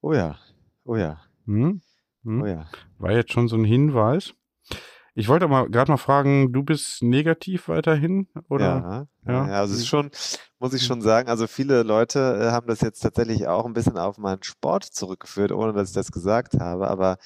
Oh 0.00 0.12
ja, 0.12 0.40
oh 0.84 0.96
ja. 0.96 1.20
Hm? 1.46 1.82
Hm? 2.24 2.42
Oh 2.42 2.46
ja. 2.46 2.66
War 2.98 3.12
jetzt 3.12 3.32
schon 3.32 3.48
so 3.48 3.56
ein 3.56 3.64
Hinweis. 3.64 4.34
Ich 5.14 5.28
wollte 5.28 5.48
mal 5.48 5.68
gerade 5.68 5.90
mal 5.90 5.98
fragen, 5.98 6.52
du 6.52 6.62
bist 6.62 7.02
negativ 7.02 7.68
weiterhin, 7.68 8.28
oder? 8.48 9.08
Ja, 9.26 9.32
ja. 9.32 9.48
ja 9.48 9.60
also 9.60 9.74
es 9.74 9.80
ist 9.80 9.88
schon, 9.88 10.10
muss 10.58 10.72
ich 10.72 10.84
schon 10.84 11.02
sagen, 11.02 11.28
also 11.28 11.46
viele 11.46 11.82
Leute 11.82 12.38
äh, 12.40 12.50
haben 12.52 12.68
das 12.68 12.80
jetzt 12.80 13.00
tatsächlich 13.00 13.48
auch 13.48 13.66
ein 13.66 13.72
bisschen 13.72 13.98
auf 13.98 14.18
meinen 14.18 14.42
Sport 14.42 14.84
zurückgeführt, 14.84 15.52
ohne 15.52 15.72
dass 15.72 15.88
ich 15.88 15.94
das 15.94 16.12
gesagt 16.12 16.60
habe, 16.60 16.88
aber 16.88 17.18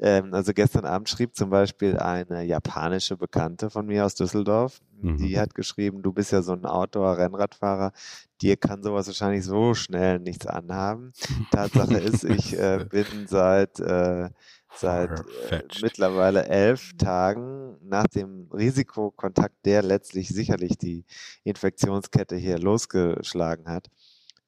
ähm, 0.00 0.32
also 0.32 0.52
gestern 0.52 0.84
Abend 0.84 1.08
schrieb 1.08 1.34
zum 1.34 1.50
Beispiel 1.50 1.98
eine 1.98 2.44
japanische 2.44 3.16
Bekannte 3.16 3.70
von 3.70 3.86
mir 3.86 4.04
aus 4.04 4.14
Düsseldorf, 4.14 4.80
mhm. 5.00 5.18
die 5.18 5.38
hat 5.38 5.54
geschrieben, 5.54 6.02
du 6.02 6.12
bist 6.12 6.32
ja 6.32 6.42
so 6.42 6.52
ein 6.52 6.66
Outdoor-Rennradfahrer, 6.66 7.92
dir 8.40 8.56
kann 8.56 8.82
sowas 8.82 9.06
wahrscheinlich 9.06 9.44
so 9.44 9.74
schnell 9.74 10.18
nichts 10.18 10.46
anhaben. 10.46 11.12
Tatsache 11.50 11.98
ist, 11.98 12.24
ich 12.24 12.58
äh, 12.58 12.84
bin 12.88 13.26
seit 13.26 13.80
äh, 13.80 14.30
seit 14.74 15.10
äh, 15.50 15.62
mittlerweile 15.82 16.46
elf 16.46 16.92
Tagen 16.96 17.76
nach 17.82 18.06
dem 18.06 18.48
Risikokontakt, 18.52 19.54
der 19.64 19.82
letztlich 19.82 20.28
sicherlich 20.28 20.76
die 20.78 21.04
Infektionskette 21.44 22.36
hier 22.36 22.58
losgeschlagen 22.58 23.66
hat, 23.66 23.88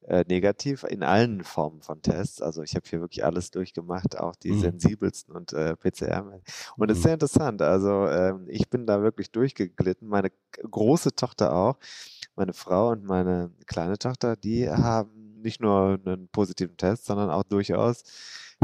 äh, 0.07 0.25
negativ 0.27 0.83
in 0.83 1.03
allen 1.03 1.43
Formen 1.43 1.81
von 1.81 2.01
Tests. 2.01 2.41
Also 2.41 2.63
ich 2.63 2.75
habe 2.75 2.87
hier 2.89 3.01
wirklich 3.01 3.23
alles 3.23 3.51
durchgemacht, 3.51 4.17
auch 4.17 4.35
die 4.35 4.51
mhm. 4.51 4.59
sensibelsten 4.59 5.35
und 5.35 5.53
äh, 5.53 5.75
PCR. 5.75 6.25
Und 6.77 6.89
es 6.89 6.97
ist 6.97 7.03
mhm. 7.03 7.03
sehr 7.03 7.13
interessant. 7.13 7.61
Also 7.61 8.05
äh, 8.05 8.33
ich 8.47 8.69
bin 8.69 8.87
da 8.87 9.01
wirklich 9.01 9.31
durchgeglitten. 9.31 10.07
Meine 10.07 10.31
große 10.69 11.15
Tochter 11.15 11.55
auch, 11.55 11.77
meine 12.35 12.53
Frau 12.53 12.89
und 12.89 13.05
meine 13.05 13.51
kleine 13.67 13.97
Tochter, 13.97 14.35
die 14.35 14.69
haben 14.69 15.39
nicht 15.41 15.61
nur 15.61 15.99
einen 16.05 16.27
positiven 16.29 16.77
Test, 16.77 17.05
sondern 17.05 17.29
auch 17.29 17.43
durchaus 17.43 18.03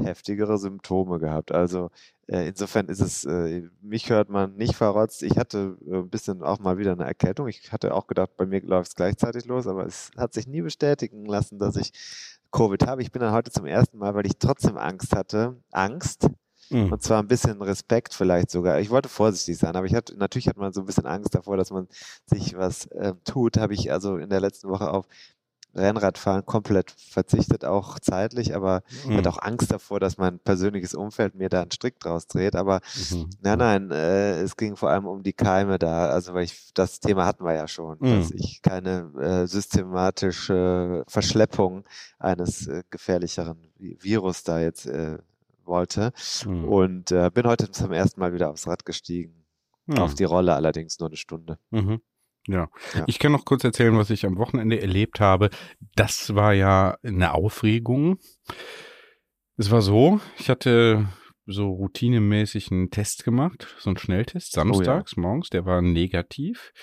heftigere 0.02 0.58
Symptome 0.58 1.20
gehabt. 1.20 1.52
Also 1.52 1.90
äh, 2.28 2.48
insofern 2.48 2.88
ist 2.88 3.02
es, 3.02 3.26
äh, 3.26 3.64
mich 3.82 4.10
hört 4.10 4.30
man 4.30 4.56
nicht 4.56 4.76
verrotzt. 4.76 5.24
Ich 5.24 5.38
hatte 5.38 5.78
äh, 5.88 5.98
ein 5.98 6.10
bisschen 6.10 6.44
auch 6.44 6.60
mal 6.60 6.78
wieder 6.78 6.92
eine 6.92 7.06
Erkältung. 7.06 7.48
Ich 7.48 7.72
hatte 7.72 7.94
auch 7.94 8.08
gedacht, 8.08 8.32
bei 8.38 8.46
mir 8.46 8.62
läuft 8.62 8.90
es 8.90 8.96
gleichzeitig 8.96 9.46
los, 9.46 9.68
aber 9.68 9.86
es 9.86 10.12
hat 10.18 10.34
sich 10.34 10.48
nie 10.48 10.62
bestätigen 10.62 11.26
lassen, 11.26 11.60
dass 11.60 11.76
ich 11.76 11.92
Covid 12.52 12.86
habe. 12.88 13.02
Ich 13.02 13.12
bin 13.12 13.22
dann 13.22 13.34
heute 13.34 13.52
zum 13.52 13.66
ersten 13.66 13.98
Mal, 13.98 14.16
weil 14.16 14.26
ich 14.26 14.38
trotzdem 14.40 14.78
Angst 14.78 15.16
hatte, 15.16 15.58
Angst, 15.72 16.30
Mhm. 16.70 16.92
Und 16.92 17.02
zwar 17.02 17.22
ein 17.22 17.28
bisschen 17.28 17.62
Respekt 17.62 18.14
vielleicht 18.14 18.52
sogar. 18.52 18.80
Ich 18.80 18.90
wollte 18.90 19.10
vorsichtig 19.10 19.58
sein, 19.58 19.76
aber 19.76 19.86
ich 19.86 19.96
hatte, 19.96 20.18
natürlich 20.18 20.48
hat 20.48 20.58
man 20.58 20.74
so 20.74 20.82
ein 20.82 20.86
bisschen 20.86 21.06
Angst 21.06 21.34
davor, 21.34 21.58
dass 21.58 21.72
man 21.72 21.88
sich 22.26 22.58
was 22.58 22.88
äh, 22.88 23.14
tut. 23.24 23.58
Habe 23.58 23.74
ich 23.74 23.92
also 23.92 24.18
in 24.18 24.30
der 24.30 24.42
letzten 24.42 24.70
Woche 24.70 24.90
auf 24.92 25.08
Rennradfahren 25.76 26.46
komplett 26.46 26.92
verzichtet, 26.92 27.64
auch 27.64 28.00
zeitlich, 28.00 28.56
aber 28.56 28.84
mhm. 29.06 29.12
ich 29.12 29.18
hatte 29.18 29.30
auch 29.30 29.42
Angst 29.42 29.72
davor, 29.72 30.00
dass 30.00 30.18
mein 30.18 30.40
persönliches 30.40 30.96
Umfeld 30.96 31.36
mir 31.36 31.50
da 31.50 31.62
einen 31.62 31.72
Strick 31.72 32.00
draus 32.00 32.28
dreht. 32.28 32.56
Aber 32.56 32.82
mhm. 33.12 33.30
nein, 33.42 33.60
nein, 33.60 33.92
äh, 33.92 34.42
es 34.42 34.58
ging 34.58 34.76
vor 34.76 34.90
allem 34.90 35.06
um 35.06 35.24
die 35.24 35.34
Keime 35.34 35.78
da. 35.78 36.10
Also 36.10 36.34
weil 36.34 36.46
ich 36.46 36.74
das 36.74 37.00
Thema 37.00 37.26
hatten 37.26 37.44
wir 37.44 37.54
ja 37.54 37.68
schon, 37.68 37.98
mhm. 38.00 38.20
dass 38.20 38.32
ich 38.32 38.62
keine 38.62 39.12
äh, 39.20 39.48
systematische 39.48 41.04
Verschleppung 41.08 41.84
eines 42.20 42.68
äh, 42.68 42.84
gefährlicheren 42.90 43.70
Virus 43.78 44.44
da 44.44 44.60
jetzt 44.60 44.88
äh, 44.88 45.20
wollte. 45.64 46.12
Mhm. 46.46 46.66
Und 46.66 47.12
äh, 47.12 47.30
bin 47.34 47.46
heute 47.46 47.70
zum 47.72 47.92
ersten 47.92 48.20
Mal 48.20 48.34
wieder 48.34 48.50
aufs 48.50 48.68
Rad 48.68 48.86
gestiegen. 48.86 49.44
Auf 50.02 50.16
die 50.16 50.26
Rolle 50.26 50.54
allerdings 50.54 51.00
nur 51.00 51.08
eine 51.08 51.16
Stunde. 51.16 51.60
Mhm. 52.48 52.54
Ja. 52.54 52.70
ja. 52.96 53.04
Ich 53.08 53.20
kann 53.20 53.32
noch 53.32 53.46
kurz 53.46 53.64
erzählen, 53.64 53.98
was 53.98 54.10
ich 54.10 54.26
am 54.26 54.38
Wochenende 54.38 54.82
erlebt 54.82 55.20
habe. 55.20 55.50
Das 55.96 56.36
war 56.36 56.54
ja 56.54 56.98
eine 57.04 57.34
Aufregung. 57.34 58.18
Es 59.58 59.72
war 59.72 59.82
so, 59.82 60.20
ich 60.38 60.50
hatte 60.50 61.08
so 61.46 61.70
routinemäßig 61.70 62.72
einen 62.72 62.92
Test 62.92 63.24
gemacht, 63.24 63.76
so 63.80 63.90
einen 63.90 63.98
Schnelltest, 63.98 64.52
samstags 64.52 65.14
oh 65.14 65.22
ja. 65.22 65.28
morgens, 65.28 65.50
der 65.50 65.66
war 65.66 65.82
negativ. 65.82 66.74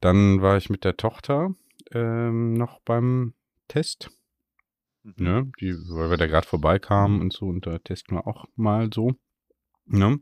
Dann 0.00 0.42
war 0.42 0.56
ich 0.56 0.68
mit 0.68 0.84
der 0.84 0.96
Tochter 0.96 1.54
ähm, 1.92 2.52
noch 2.52 2.80
beim 2.80 3.34
Test. 3.68 4.10
Mhm. 5.02 5.14
Ne, 5.16 5.52
die, 5.60 5.72
weil 5.72 6.10
wir 6.10 6.18
da 6.18 6.26
gerade 6.26 6.46
vorbeikamen 6.46 7.20
und 7.20 7.32
so, 7.32 7.46
und 7.46 7.66
da 7.66 7.78
testen 7.78 8.16
wir 8.16 8.26
auch 8.26 8.44
mal 8.54 8.90
so. 8.92 9.12
Ne? 9.86 10.20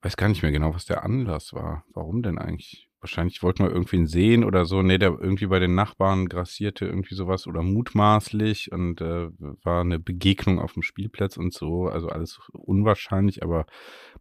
Weiß 0.00 0.16
gar 0.16 0.28
nicht 0.28 0.42
mehr 0.42 0.52
genau, 0.52 0.72
was 0.72 0.86
der 0.86 1.02
Anlass 1.02 1.52
war. 1.52 1.84
Warum 1.92 2.22
denn 2.22 2.38
eigentlich? 2.38 2.87
Wahrscheinlich 3.00 3.42
wollten 3.42 3.64
wir 3.64 3.70
irgendwen 3.70 4.06
sehen 4.06 4.44
oder 4.44 4.64
so. 4.64 4.82
Nee, 4.82 4.98
der 4.98 5.10
irgendwie 5.10 5.46
bei 5.46 5.58
den 5.58 5.74
Nachbarn 5.74 6.28
grassierte 6.28 6.86
irgendwie 6.86 7.14
sowas 7.14 7.46
oder 7.46 7.62
mutmaßlich 7.62 8.72
und 8.72 9.00
äh, 9.00 9.28
war 9.62 9.82
eine 9.82 9.98
Begegnung 9.98 10.58
auf 10.58 10.72
dem 10.72 10.82
Spielplatz 10.82 11.36
und 11.36 11.52
so. 11.52 11.86
Also 11.86 12.08
alles 12.08 12.40
unwahrscheinlich, 12.52 13.42
aber 13.42 13.66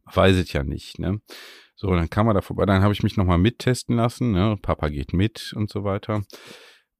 man 0.05 0.15
weiß 0.15 0.37
es 0.37 0.53
ja 0.53 0.63
nicht, 0.63 0.99
ne? 0.99 1.21
So, 1.75 1.91
dann 1.91 2.09
kam 2.09 2.27
er 2.27 2.33
da 2.33 2.41
vorbei, 2.41 2.65
dann 2.65 2.81
habe 2.81 2.93
ich 2.93 3.03
mich 3.03 3.17
nochmal 3.17 3.37
mittesten 3.37 3.95
lassen, 3.95 4.31
ne? 4.31 4.57
Papa 4.61 4.89
geht 4.89 5.13
mit 5.13 5.53
und 5.55 5.69
so 5.69 5.83
weiter. 5.83 6.23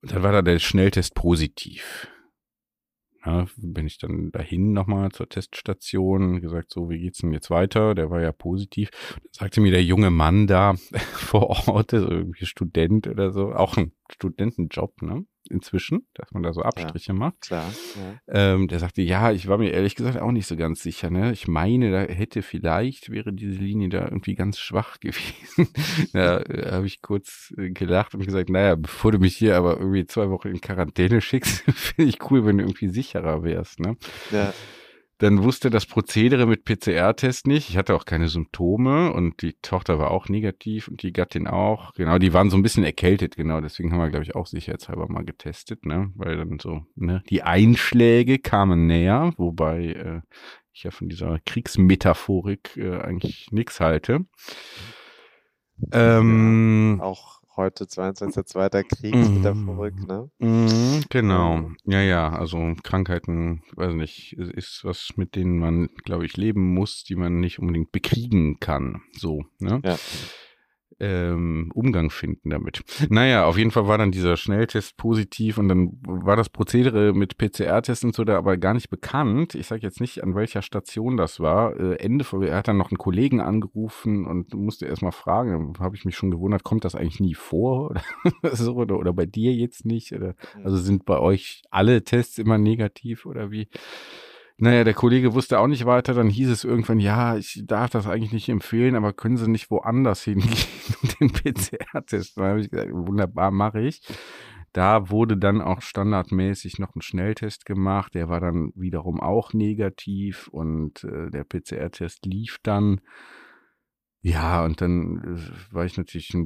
Und 0.02 0.12
dann 0.12 0.22
war 0.22 0.32
da 0.32 0.42
der 0.42 0.58
Schnelltest 0.58 1.14
positiv. 1.14 2.08
Ja, 3.24 3.46
bin 3.56 3.86
ich 3.86 3.98
dann 3.98 4.30
dahin 4.30 4.72
nochmal 4.72 5.10
zur 5.10 5.28
Teststation, 5.28 6.40
gesagt, 6.40 6.72
so, 6.72 6.88
wie 6.88 7.00
geht's 7.00 7.18
denn 7.18 7.32
jetzt 7.32 7.50
weiter? 7.50 7.94
Der 7.94 8.10
war 8.10 8.22
ja 8.22 8.32
positiv. 8.32 8.90
Dann 9.12 9.32
sagte 9.32 9.60
mir 9.60 9.72
der 9.72 9.82
junge 9.82 10.10
Mann 10.10 10.46
da 10.46 10.74
vor 11.12 11.68
Ort, 11.68 11.90
so 11.90 12.08
irgendwie 12.08 12.46
Student 12.46 13.08
oder 13.08 13.32
so, 13.32 13.52
auch 13.52 13.76
ein 13.76 13.92
Studentenjob, 14.10 15.02
ne? 15.02 15.26
Inzwischen, 15.50 16.06
dass 16.14 16.32
man 16.32 16.42
da 16.42 16.52
so 16.52 16.62
Abstriche 16.62 17.12
ja, 17.12 17.18
macht. 17.18 17.40
Klar. 17.42 17.72
Ja. 17.96 18.54
Ähm, 18.54 18.68
der 18.68 18.78
sagte, 18.78 19.02
ja, 19.02 19.32
ich 19.32 19.48
war 19.48 19.58
mir 19.58 19.70
ehrlich 19.70 19.94
gesagt 19.94 20.18
auch 20.18 20.32
nicht 20.32 20.46
so 20.46 20.56
ganz 20.56 20.82
sicher. 20.82 21.10
Ne? 21.10 21.32
Ich 21.32 21.48
meine, 21.48 21.90
da 21.90 22.00
hätte 22.12 22.42
vielleicht, 22.42 23.10
wäre 23.10 23.32
diese 23.32 23.60
Linie 23.60 23.88
da 23.88 24.04
irgendwie 24.04 24.34
ganz 24.34 24.58
schwach 24.58 24.98
gewesen. 25.00 25.68
da 26.12 26.38
äh, 26.38 26.72
habe 26.72 26.86
ich 26.86 27.02
kurz 27.02 27.52
äh, 27.56 27.70
gelacht 27.70 28.14
und 28.14 28.24
gesagt, 28.24 28.50
naja, 28.50 28.74
bevor 28.74 29.12
du 29.12 29.18
mich 29.18 29.36
hier 29.36 29.56
aber 29.56 29.78
irgendwie 29.78 30.06
zwei 30.06 30.30
Wochen 30.30 30.48
in 30.48 30.60
Quarantäne 30.60 31.20
schickst, 31.20 31.62
finde 31.74 32.10
ich 32.10 32.30
cool, 32.30 32.46
wenn 32.46 32.58
du 32.58 32.64
irgendwie 32.64 32.88
sicherer 32.88 33.42
wärst. 33.42 33.80
Ne? 33.80 33.96
Ja. 34.30 34.52
Dann 35.18 35.42
wusste 35.42 35.68
das 35.68 35.84
Prozedere 35.84 36.46
mit 36.46 36.64
PCR-Test 36.64 37.48
nicht. 37.48 37.70
Ich 37.70 37.76
hatte 37.76 37.94
auch 37.96 38.04
keine 38.04 38.28
Symptome 38.28 39.12
und 39.12 39.42
die 39.42 39.54
Tochter 39.62 39.98
war 39.98 40.12
auch 40.12 40.28
negativ 40.28 40.86
und 40.86 41.02
die 41.02 41.12
Gattin 41.12 41.48
auch. 41.48 41.92
Genau, 41.94 42.18
die 42.18 42.32
waren 42.32 42.50
so 42.50 42.56
ein 42.56 42.62
bisschen 42.62 42.84
erkältet, 42.84 43.36
genau. 43.36 43.60
Deswegen 43.60 43.92
haben 43.92 43.98
wir, 43.98 44.10
glaube 44.10 44.24
ich, 44.24 44.36
auch 44.36 44.46
sicherheitshalber 44.46 45.08
mal 45.08 45.24
getestet, 45.24 45.84
ne? 45.84 46.12
Weil 46.14 46.36
dann 46.36 46.60
so, 46.60 46.86
ne, 46.94 47.24
die 47.30 47.42
Einschläge 47.42 48.38
kamen 48.38 48.86
näher, 48.86 49.32
wobei 49.36 49.86
äh, 49.86 50.20
ich 50.72 50.84
ja 50.84 50.92
von 50.92 51.08
dieser 51.08 51.40
Kriegsmetaphorik 51.44 52.76
äh, 52.76 53.00
eigentlich 53.00 53.48
nichts 53.50 53.80
halte. 53.80 54.24
Ähm, 55.92 56.96
ja, 56.98 57.04
auch 57.04 57.37
heute 57.58 57.84
22.2. 57.84 58.84
Krieg 58.84 59.14
mhm. 59.14 59.36
wieder 59.40 59.54
verrückt, 59.54 60.08
ne? 60.08 60.30
Mhm, 60.38 61.04
genau. 61.10 61.70
Ja, 61.84 62.00
ja, 62.00 62.32
also 62.32 62.74
Krankheiten, 62.82 63.62
weiß 63.76 63.92
nicht, 63.92 64.32
ist 64.32 64.80
was, 64.84 65.10
mit 65.16 65.36
denen 65.36 65.58
man, 65.58 65.90
glaube 66.04 66.24
ich, 66.24 66.38
leben 66.38 66.72
muss, 66.72 67.04
die 67.04 67.16
man 67.16 67.40
nicht 67.40 67.58
unbedingt 67.58 67.92
bekriegen 67.92 68.58
kann. 68.60 69.02
So, 69.12 69.44
ne? 69.58 69.82
Ja 69.84 69.98
ähm, 71.00 71.70
Umgang 71.74 72.10
finden 72.10 72.50
damit. 72.50 72.82
Naja, 73.08 73.44
auf 73.46 73.56
jeden 73.56 73.70
Fall 73.70 73.86
war 73.86 73.98
dann 73.98 74.10
dieser 74.10 74.36
Schnelltest 74.36 74.96
positiv 74.96 75.58
und 75.58 75.68
dann 75.68 75.98
war 76.02 76.36
das 76.36 76.48
Prozedere 76.48 77.12
mit 77.12 77.38
PCR-Tests 77.38 78.04
und 78.04 78.14
so 78.14 78.24
da 78.24 78.36
aber 78.36 78.56
gar 78.56 78.74
nicht 78.74 78.90
bekannt. 78.90 79.54
Ich 79.54 79.66
sage 79.66 79.82
jetzt 79.82 80.00
nicht, 80.00 80.22
an 80.22 80.34
welcher 80.34 80.62
Station 80.62 81.16
das 81.16 81.40
war. 81.40 81.78
Äh, 81.78 81.96
Ende, 81.96 82.24
er 82.46 82.56
hat 82.56 82.68
dann 82.68 82.78
noch 82.78 82.90
einen 82.90 82.98
Kollegen 82.98 83.40
angerufen 83.40 84.26
und 84.26 84.54
musste 84.54 84.86
erstmal 84.86 85.12
fragen, 85.12 85.74
habe 85.78 85.96
ich 85.96 86.04
mich 86.04 86.16
schon 86.16 86.30
gewundert, 86.30 86.64
kommt 86.64 86.84
das 86.84 86.94
eigentlich 86.94 87.20
nie 87.20 87.34
vor 87.34 87.90
oder, 87.90 88.02
so, 88.56 88.74
oder, 88.74 88.98
oder 88.98 89.12
bei 89.12 89.26
dir 89.26 89.52
jetzt 89.54 89.84
nicht? 89.84 90.12
Oder, 90.12 90.34
also 90.64 90.76
sind 90.76 91.04
bei 91.04 91.18
euch 91.18 91.62
alle 91.70 92.02
Tests 92.02 92.38
immer 92.38 92.58
negativ 92.58 93.26
oder 93.26 93.50
wie? 93.50 93.68
Naja, 94.60 94.82
der 94.82 94.94
Kollege 94.94 95.34
wusste 95.34 95.60
auch 95.60 95.68
nicht 95.68 95.86
weiter. 95.86 96.14
Dann 96.14 96.28
hieß 96.28 96.50
es 96.50 96.64
irgendwann, 96.64 96.98
ja, 96.98 97.36
ich 97.36 97.62
darf 97.64 97.90
das 97.90 98.08
eigentlich 98.08 98.32
nicht 98.32 98.48
empfehlen, 98.48 98.96
aber 98.96 99.12
können 99.12 99.36
Sie 99.36 99.48
nicht 99.48 99.70
woanders 99.70 100.22
hingehen 100.22 100.66
und 101.02 101.20
den 101.20 101.32
PCR-Test? 101.32 102.36
Dann 102.36 102.44
habe 102.44 102.60
ich 102.60 102.70
gesagt, 102.70 102.90
wunderbar, 102.92 103.52
mache 103.52 103.80
ich. 103.80 104.02
Da 104.72 105.10
wurde 105.10 105.36
dann 105.36 105.60
auch 105.60 105.80
standardmäßig 105.80 106.80
noch 106.80 106.94
ein 106.96 107.02
Schnelltest 107.02 107.66
gemacht. 107.66 108.14
Der 108.14 108.28
war 108.28 108.40
dann 108.40 108.72
wiederum 108.74 109.20
auch 109.20 109.52
negativ 109.52 110.48
und 110.48 111.04
äh, 111.04 111.30
der 111.30 111.44
PCR-Test 111.44 112.26
lief 112.26 112.58
dann. 112.62 113.00
Ja, 114.22 114.64
und 114.64 114.80
dann 114.80 115.38
äh, 115.38 115.74
war 115.74 115.84
ich 115.84 115.96
natürlich 115.96 116.36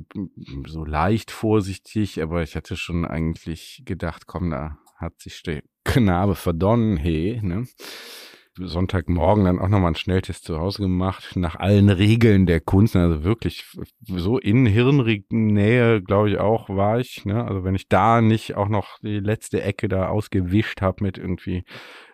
so 0.66 0.84
leicht 0.84 1.30
vorsichtig, 1.30 2.22
aber 2.22 2.42
ich 2.42 2.56
hatte 2.56 2.76
schon 2.76 3.06
eigentlich 3.06 3.82
gedacht, 3.86 4.26
komm, 4.26 4.50
da 4.50 4.78
hat 5.02 5.20
sich 5.20 5.42
der 5.42 5.62
Knabe 5.84 6.34
verdonnen, 6.34 6.96
hey, 6.96 7.40
ne? 7.42 7.66
Sonntagmorgen 8.58 9.44
dann 9.44 9.58
auch 9.58 9.68
nochmal 9.68 9.88
einen 9.88 9.94
Schnelltest 9.94 10.44
zu 10.44 10.58
Hause 10.58 10.82
gemacht, 10.82 11.36
nach 11.36 11.56
allen 11.56 11.88
Regeln 11.88 12.44
der 12.44 12.60
Kunst, 12.60 12.94
also 12.96 13.24
wirklich 13.24 13.64
so 14.02 14.38
in 14.38 14.66
Hirnnähe, 14.66 16.02
glaube 16.02 16.30
ich, 16.30 16.38
auch 16.38 16.68
war 16.68 17.00
ich. 17.00 17.24
Ne? 17.24 17.42
Also 17.42 17.64
wenn 17.64 17.74
ich 17.74 17.88
da 17.88 18.20
nicht 18.20 18.54
auch 18.54 18.68
noch 18.68 18.98
die 19.00 19.20
letzte 19.20 19.62
Ecke 19.62 19.88
da 19.88 20.08
ausgewischt 20.08 20.82
habe 20.82 21.02
mit 21.02 21.16
irgendwie 21.16 21.64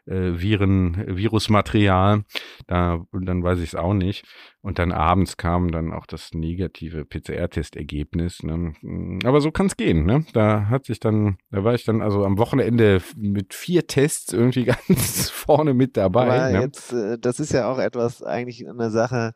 Viren, 0.08 1.04
Virusmaterial, 1.06 2.24
da, 2.66 3.04
dann 3.12 3.42
weiß 3.42 3.58
ich 3.58 3.70
es 3.70 3.74
auch 3.74 3.94
nicht. 3.94 4.24
Und 4.60 4.78
dann 4.78 4.92
abends 4.92 5.36
kam 5.36 5.70
dann 5.70 5.92
auch 5.92 6.06
das 6.06 6.32
negative 6.32 7.04
PCR-Testergebnis. 7.04 8.42
Ne? 8.42 8.72
Aber 9.24 9.40
so 9.40 9.50
kann 9.50 9.66
es 9.66 9.76
gehen. 9.76 10.04
Ne? 10.04 10.24
Da 10.32 10.68
hat 10.68 10.86
sich 10.86 10.98
dann, 10.98 11.38
da 11.50 11.64
war 11.64 11.74
ich 11.74 11.84
dann 11.84 12.02
also 12.02 12.24
am 12.24 12.38
Wochenende 12.38 13.02
mit 13.16 13.54
vier 13.54 13.86
Tests 13.86 14.32
irgendwie 14.32 14.64
ganz 14.86 15.30
vorne 15.30 15.74
mit 15.74 15.96
dabei. 15.96 16.40
Aber 16.40 16.52
ne? 16.52 16.60
jetzt, 16.62 16.92
äh, 16.92 17.18
das 17.18 17.40
ist 17.40 17.52
ja 17.52 17.70
auch 17.70 17.78
etwas, 17.78 18.22
eigentlich 18.22 18.68
eine 18.68 18.90
Sache, 18.90 19.34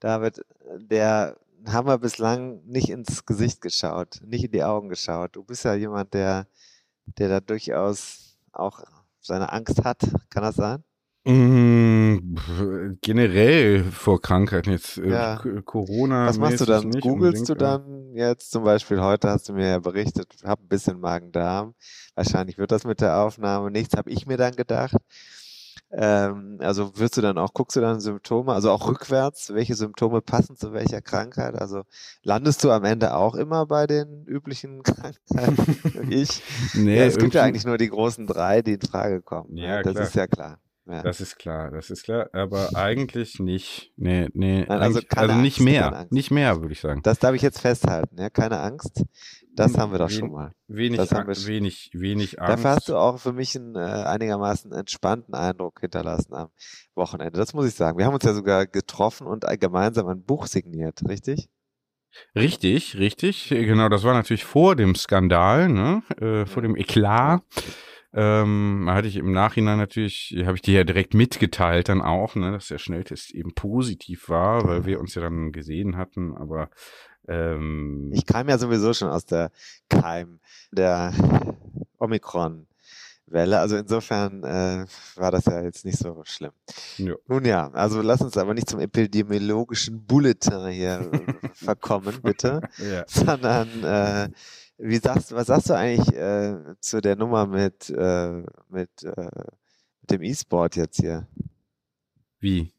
David, 0.00 0.40
der 0.78 1.36
haben 1.66 1.88
wir 1.88 1.98
bislang 1.98 2.62
nicht 2.66 2.90
ins 2.90 3.24
Gesicht 3.24 3.60
geschaut, 3.60 4.20
nicht 4.26 4.44
in 4.44 4.52
die 4.52 4.64
Augen 4.64 4.88
geschaut. 4.88 5.36
Du 5.36 5.44
bist 5.44 5.64
ja 5.64 5.74
jemand, 5.74 6.12
der, 6.14 6.46
der 7.18 7.28
da 7.28 7.40
durchaus 7.40 8.38
auch 8.52 8.82
seine 9.24 9.52
Angst 9.52 9.84
hat. 9.84 10.00
Kann 10.30 10.42
das 10.42 10.56
sein? 10.56 10.84
Mm, 11.26 12.36
generell 13.00 13.84
vor 13.84 14.20
Krankheiten 14.20 14.72
jetzt 14.72 14.98
äh, 14.98 15.08
ja. 15.08 15.42
Corona. 15.64 16.26
Was 16.26 16.36
machst 16.36 16.60
du 16.60 16.66
dann? 16.66 16.90
Googlest 16.90 17.48
du 17.48 17.54
dann 17.54 18.14
jetzt 18.14 18.50
zum 18.50 18.64
Beispiel 18.64 19.00
heute 19.00 19.30
hast 19.30 19.48
du 19.48 19.54
mir 19.54 19.68
ja 19.68 19.78
berichtet, 19.78 20.28
hab 20.44 20.60
ein 20.60 20.68
bisschen 20.68 21.00
Magen-Darm. 21.00 21.74
Wahrscheinlich 22.14 22.58
wird 22.58 22.72
das 22.72 22.84
mit 22.84 23.00
der 23.00 23.18
Aufnahme 23.18 23.70
nichts, 23.70 23.96
habe 23.96 24.10
ich 24.10 24.26
mir 24.26 24.36
dann 24.36 24.54
gedacht. 24.54 24.96
Ähm, 25.96 26.58
also 26.60 26.98
wirst 26.98 27.16
du 27.16 27.20
dann 27.20 27.38
auch, 27.38 27.54
guckst 27.54 27.76
du 27.76 27.80
dann 27.80 28.00
Symptome, 28.00 28.52
also 28.52 28.70
auch 28.72 28.88
rückwärts, 28.88 29.54
welche 29.54 29.76
Symptome 29.76 30.22
passen 30.22 30.56
zu 30.56 30.72
welcher 30.72 31.00
Krankheit? 31.00 31.54
Also 31.54 31.82
landest 32.22 32.64
du 32.64 32.72
am 32.72 32.84
Ende 32.84 33.14
auch 33.14 33.36
immer 33.36 33.66
bei 33.66 33.86
den 33.86 34.24
üblichen 34.26 34.82
Krankheiten? 34.82 36.10
ich? 36.10 36.42
Nee, 36.74 36.98
ja, 36.98 37.04
es 37.04 37.18
gibt 37.18 37.34
ja 37.34 37.42
eigentlich 37.42 37.64
nur 37.64 37.78
die 37.78 37.88
großen 37.88 38.26
drei, 38.26 38.62
die 38.62 38.72
in 38.74 38.80
Frage 38.80 39.22
kommen. 39.22 39.54
Ne? 39.54 39.66
Ja, 39.66 39.82
das 39.82 39.92
klar. 39.92 40.06
ist 40.06 40.14
ja 40.14 40.26
klar. 40.26 40.58
Ja. 40.86 41.02
Das 41.02 41.20
ist 41.22 41.38
klar, 41.38 41.70
das 41.70 41.88
ist 41.88 42.04
klar, 42.04 42.28
aber 42.32 42.68
eigentlich 42.74 43.40
nicht. 43.40 43.92
Nee, 43.96 44.28
nee, 44.34 44.66
Nein, 44.68 44.80
also, 44.80 45.00
also 45.16 45.34
nicht 45.36 45.58
Angst, 45.58 45.64
mehr, 45.64 46.06
nicht 46.10 46.30
mehr, 46.30 46.60
würde 46.60 46.72
ich 46.72 46.80
sagen. 46.80 47.00
Das 47.02 47.18
darf 47.18 47.34
ich 47.34 47.42
jetzt 47.42 47.60
festhalten, 47.60 48.18
ja, 48.18 48.28
keine 48.28 48.60
Angst. 48.60 49.04
Das 49.56 49.78
haben 49.78 49.92
wir 49.92 49.98
doch 49.98 50.10
Wen, 50.10 50.18
schon 50.18 50.32
mal. 50.32 50.52
Wenig, 50.66 50.98
wir 50.98 51.46
wenig, 51.46 51.90
wenig 51.94 52.40
Angst. 52.40 52.52
Dafür 52.52 52.70
hast 52.70 52.88
du 52.88 52.96
auch 52.96 53.18
für 53.18 53.32
mich 53.32 53.56
einen 53.56 53.76
äh, 53.76 53.78
einigermaßen 53.78 54.72
entspannten 54.72 55.34
Eindruck 55.34 55.80
hinterlassen 55.80 56.34
am 56.34 56.48
Wochenende. 56.94 57.38
Das 57.38 57.54
muss 57.54 57.66
ich 57.66 57.74
sagen. 57.74 57.96
Wir 57.96 58.04
haben 58.04 58.14
uns 58.14 58.24
ja 58.24 58.34
sogar 58.34 58.66
getroffen 58.66 59.26
und 59.26 59.44
gemeinsam 59.60 60.08
ein 60.08 60.24
Buch 60.24 60.46
signiert, 60.48 61.00
richtig? 61.08 61.48
Richtig, 62.34 62.98
richtig. 62.98 63.48
Genau, 63.48 63.88
das 63.88 64.02
war 64.02 64.14
natürlich 64.14 64.44
vor 64.44 64.76
dem 64.76 64.94
Skandal, 64.94 65.68
ne? 65.68 66.02
Äh, 66.20 66.46
vor 66.46 66.62
dem 66.62 66.76
Eklat. 66.76 67.42
Ähm, 68.16 68.86
hatte 68.88 69.08
ich 69.08 69.16
im 69.16 69.32
Nachhinein 69.32 69.78
natürlich, 69.78 70.36
habe 70.44 70.56
ich 70.56 70.62
dir 70.62 70.74
ja 70.74 70.84
direkt 70.84 71.14
mitgeteilt 71.14 71.88
dann 71.88 72.00
auch, 72.00 72.36
ne, 72.36 72.52
dass 72.52 72.68
der 72.68 72.78
Schnelltest 72.78 73.32
eben 73.32 73.54
positiv 73.54 74.28
war, 74.28 74.66
weil 74.68 74.86
wir 74.86 75.00
uns 75.00 75.14
ja 75.16 75.22
dann 75.22 75.50
gesehen 75.50 75.96
hatten, 75.96 76.36
aber 76.36 76.70
ähm, 77.26 78.12
ich 78.14 78.24
kam 78.24 78.48
ja 78.48 78.58
sowieso 78.58 78.92
schon 78.92 79.08
aus 79.08 79.26
der 79.26 79.50
Keim 79.88 80.38
der 80.70 81.12
Omikron. 81.98 82.66
Welle. 83.26 83.58
Also 83.58 83.76
insofern 83.76 84.42
äh, 84.44 84.86
war 85.16 85.30
das 85.30 85.46
ja 85.46 85.62
jetzt 85.62 85.84
nicht 85.84 85.98
so 85.98 86.22
schlimm. 86.24 86.52
Ja. 86.98 87.14
Nun 87.26 87.44
ja, 87.44 87.70
also 87.72 88.02
lass 88.02 88.20
uns 88.20 88.36
aber 88.36 88.54
nicht 88.54 88.68
zum 88.68 88.80
epidemiologischen 88.80 90.04
Bulletin 90.04 90.68
hier 90.68 91.10
verkommen, 91.54 92.18
bitte, 92.22 92.60
ja. 92.78 93.04
sondern 93.06 93.82
äh, 93.82 94.28
wie 94.78 94.96
sagst, 94.96 95.32
was 95.32 95.46
sagst 95.46 95.70
du 95.70 95.74
eigentlich 95.74 96.14
äh, 96.14 96.74
zu 96.80 97.00
der 97.00 97.16
Nummer 97.16 97.46
mit, 97.46 97.90
äh, 97.90 98.42
mit, 98.68 99.02
äh, 99.02 99.30
mit 100.00 100.10
dem 100.10 100.22
E-Sport 100.22 100.76
jetzt 100.76 101.00
hier? 101.00 101.26
Wie? 102.40 102.72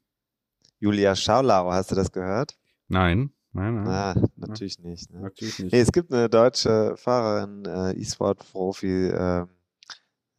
Julia 0.79 1.15
Schaulau, 1.15 1.71
hast 1.71 1.91
du 1.91 1.95
das 1.95 2.11
gehört? 2.11 2.57
Nein. 2.87 3.31
Nein, 3.53 3.75
nein. 3.75 3.87
Ah, 3.87 4.15
natürlich 4.35 4.77
ja. 4.77 4.89
nicht. 4.89 5.13
Ne? 5.13 5.21
Natürlich 5.21 5.59
nicht. 5.59 5.71
Nee, 5.71 5.79
es 5.79 5.91
gibt 5.91 6.11
eine 6.11 6.29
deutsche 6.29 6.95
Fahrerin, 6.97 7.63
äh, 7.65 7.93
E-Sport-Profi, 7.93 9.07
äh, 9.07 9.45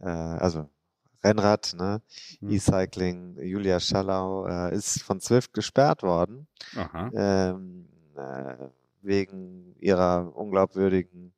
äh, 0.00 0.06
also 0.06 0.68
Rennrad, 1.24 1.74
ne? 1.78 2.02
Hm. 2.40 2.50
E-Cycling, 2.50 3.38
Julia 3.40 3.80
Schallau, 3.80 4.46
äh, 4.46 4.74
ist 4.74 5.02
von 5.02 5.20
Zwift 5.20 5.54
gesperrt 5.54 6.02
worden. 6.02 6.46
Ähm, 7.14 7.88
äh, 8.16 8.68
wegen 9.00 9.74
ihrer 9.78 10.36
unglaubwürdigen 10.36 11.32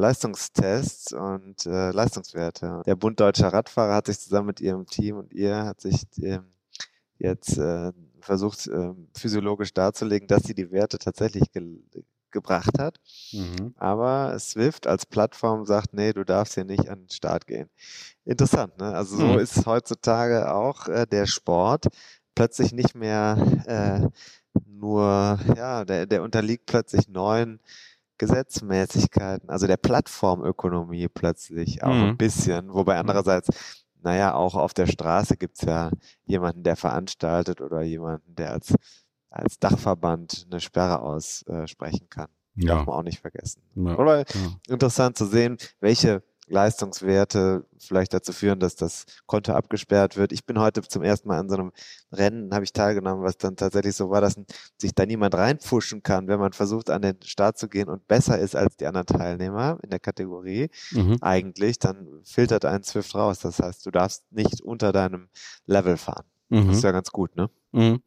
Leistungstests 0.00 1.12
und 1.12 1.66
äh, 1.66 1.90
Leistungswerte. 1.90 2.82
Der 2.86 2.96
Bund 2.96 3.20
Deutscher 3.20 3.48
Radfahrer 3.52 3.94
hat 3.94 4.06
sich 4.06 4.18
zusammen 4.18 4.48
mit 4.48 4.60
ihrem 4.60 4.86
Team 4.86 5.16
und 5.18 5.32
ihr 5.32 5.64
hat 5.64 5.80
sich 5.80 6.02
ähm, 6.22 6.46
jetzt 7.18 7.58
äh, 7.58 7.92
versucht, 8.20 8.66
äh, 8.66 8.92
physiologisch 9.16 9.72
darzulegen, 9.72 10.26
dass 10.26 10.42
sie 10.44 10.54
die 10.54 10.70
Werte 10.70 10.98
tatsächlich 10.98 11.50
ge 11.52 11.78
gebracht 12.32 12.78
hat. 12.78 13.00
Mhm. 13.32 13.74
Aber 13.76 14.38
Swift 14.38 14.86
als 14.86 15.04
Plattform 15.04 15.66
sagt, 15.66 15.92
nee, 15.94 16.12
du 16.12 16.24
darfst 16.24 16.54
hier 16.54 16.64
nicht 16.64 16.88
an 16.88 17.00
den 17.00 17.10
Start 17.10 17.44
gehen. 17.48 17.68
Interessant, 18.24 18.78
ne? 18.78 18.94
Also 18.94 19.16
so 19.16 19.26
mhm. 19.26 19.38
ist 19.40 19.66
heutzutage 19.66 20.54
auch 20.54 20.86
äh, 20.86 21.06
der 21.06 21.26
Sport 21.26 21.88
plötzlich 22.36 22.72
nicht 22.72 22.94
mehr 22.94 23.36
äh, 23.66 24.60
nur, 24.64 25.40
ja, 25.56 25.84
der, 25.84 26.06
der 26.06 26.22
unterliegt 26.22 26.66
plötzlich 26.66 27.08
neuen 27.08 27.58
Gesetzmäßigkeiten, 28.20 29.48
also 29.48 29.66
der 29.66 29.78
Plattformökonomie 29.78 31.08
plötzlich 31.08 31.82
auch 31.82 31.94
mhm. 31.94 32.02
ein 32.02 32.16
bisschen, 32.18 32.70
wobei 32.70 32.94
mhm. 32.94 33.00
andererseits, 33.00 33.48
naja, 34.02 34.34
auch 34.34 34.56
auf 34.56 34.74
der 34.74 34.86
Straße 34.86 35.38
gibt's 35.38 35.62
ja 35.62 35.90
jemanden, 36.26 36.62
der 36.62 36.76
veranstaltet 36.76 37.62
oder 37.62 37.80
jemanden, 37.80 38.34
der 38.34 38.52
als, 38.52 38.74
als 39.30 39.58
Dachverband 39.58 40.48
eine 40.50 40.60
Sperre 40.60 41.00
aussprechen 41.00 42.10
kann. 42.10 42.28
Ja. 42.56 42.74
Darf 42.74 42.86
man 42.86 42.96
auch 42.96 43.02
nicht 43.02 43.20
vergessen. 43.20 43.62
Ja. 43.74 43.98
Aber 43.98 44.18
ja. 44.18 44.24
interessant 44.68 45.16
zu 45.16 45.24
sehen, 45.24 45.56
welche 45.80 46.22
Leistungswerte 46.50 47.64
vielleicht 47.78 48.12
dazu 48.12 48.32
führen, 48.32 48.60
dass 48.60 48.76
das 48.76 49.06
Konto 49.26 49.52
abgesperrt 49.52 50.16
wird. 50.16 50.32
Ich 50.32 50.44
bin 50.44 50.58
heute 50.58 50.82
zum 50.82 51.02
ersten 51.02 51.28
Mal 51.28 51.38
an 51.38 51.48
so 51.48 51.54
einem 51.54 51.72
Rennen, 52.12 52.52
habe 52.52 52.64
ich 52.64 52.72
teilgenommen, 52.72 53.24
was 53.24 53.38
dann 53.38 53.56
tatsächlich 53.56 53.94
so 53.94 54.10
war, 54.10 54.20
dass 54.20 54.36
sich 54.76 54.94
da 54.94 55.06
niemand 55.06 55.34
reinpfuschen 55.34 56.02
kann, 56.02 56.28
wenn 56.28 56.40
man 56.40 56.52
versucht, 56.52 56.90
an 56.90 57.02
den 57.02 57.22
Start 57.22 57.56
zu 57.56 57.68
gehen 57.68 57.88
und 57.88 58.06
besser 58.08 58.38
ist 58.38 58.56
als 58.56 58.76
die 58.76 58.86
anderen 58.86 59.06
Teilnehmer 59.06 59.78
in 59.82 59.90
der 59.90 60.00
Kategorie. 60.00 60.68
Mhm. 60.90 61.18
Eigentlich, 61.20 61.78
dann 61.78 62.20
filtert 62.24 62.64
ein 62.64 62.82
Swift 62.82 63.14
raus. 63.14 63.38
Das 63.38 63.60
heißt, 63.60 63.86
du 63.86 63.90
darfst 63.90 64.30
nicht 64.32 64.60
unter 64.60 64.92
deinem 64.92 65.28
Level 65.66 65.96
fahren. 65.96 66.24
Mhm. 66.48 66.66
Das 66.66 66.78
ist 66.78 66.82
ja 66.82 66.90
ganz 66.90 67.10
gut, 67.10 67.36
ne? 67.36 67.48
Mhm. 67.72 68.02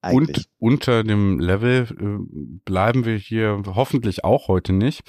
Und 0.00 0.48
unter 0.58 1.02
dem 1.02 1.40
Level 1.40 1.88
äh, 1.90 2.58
bleiben 2.64 3.04
wir 3.04 3.16
hier 3.16 3.60
hoffentlich 3.66 4.22
auch 4.22 4.46
heute 4.46 4.72
nicht 4.72 5.02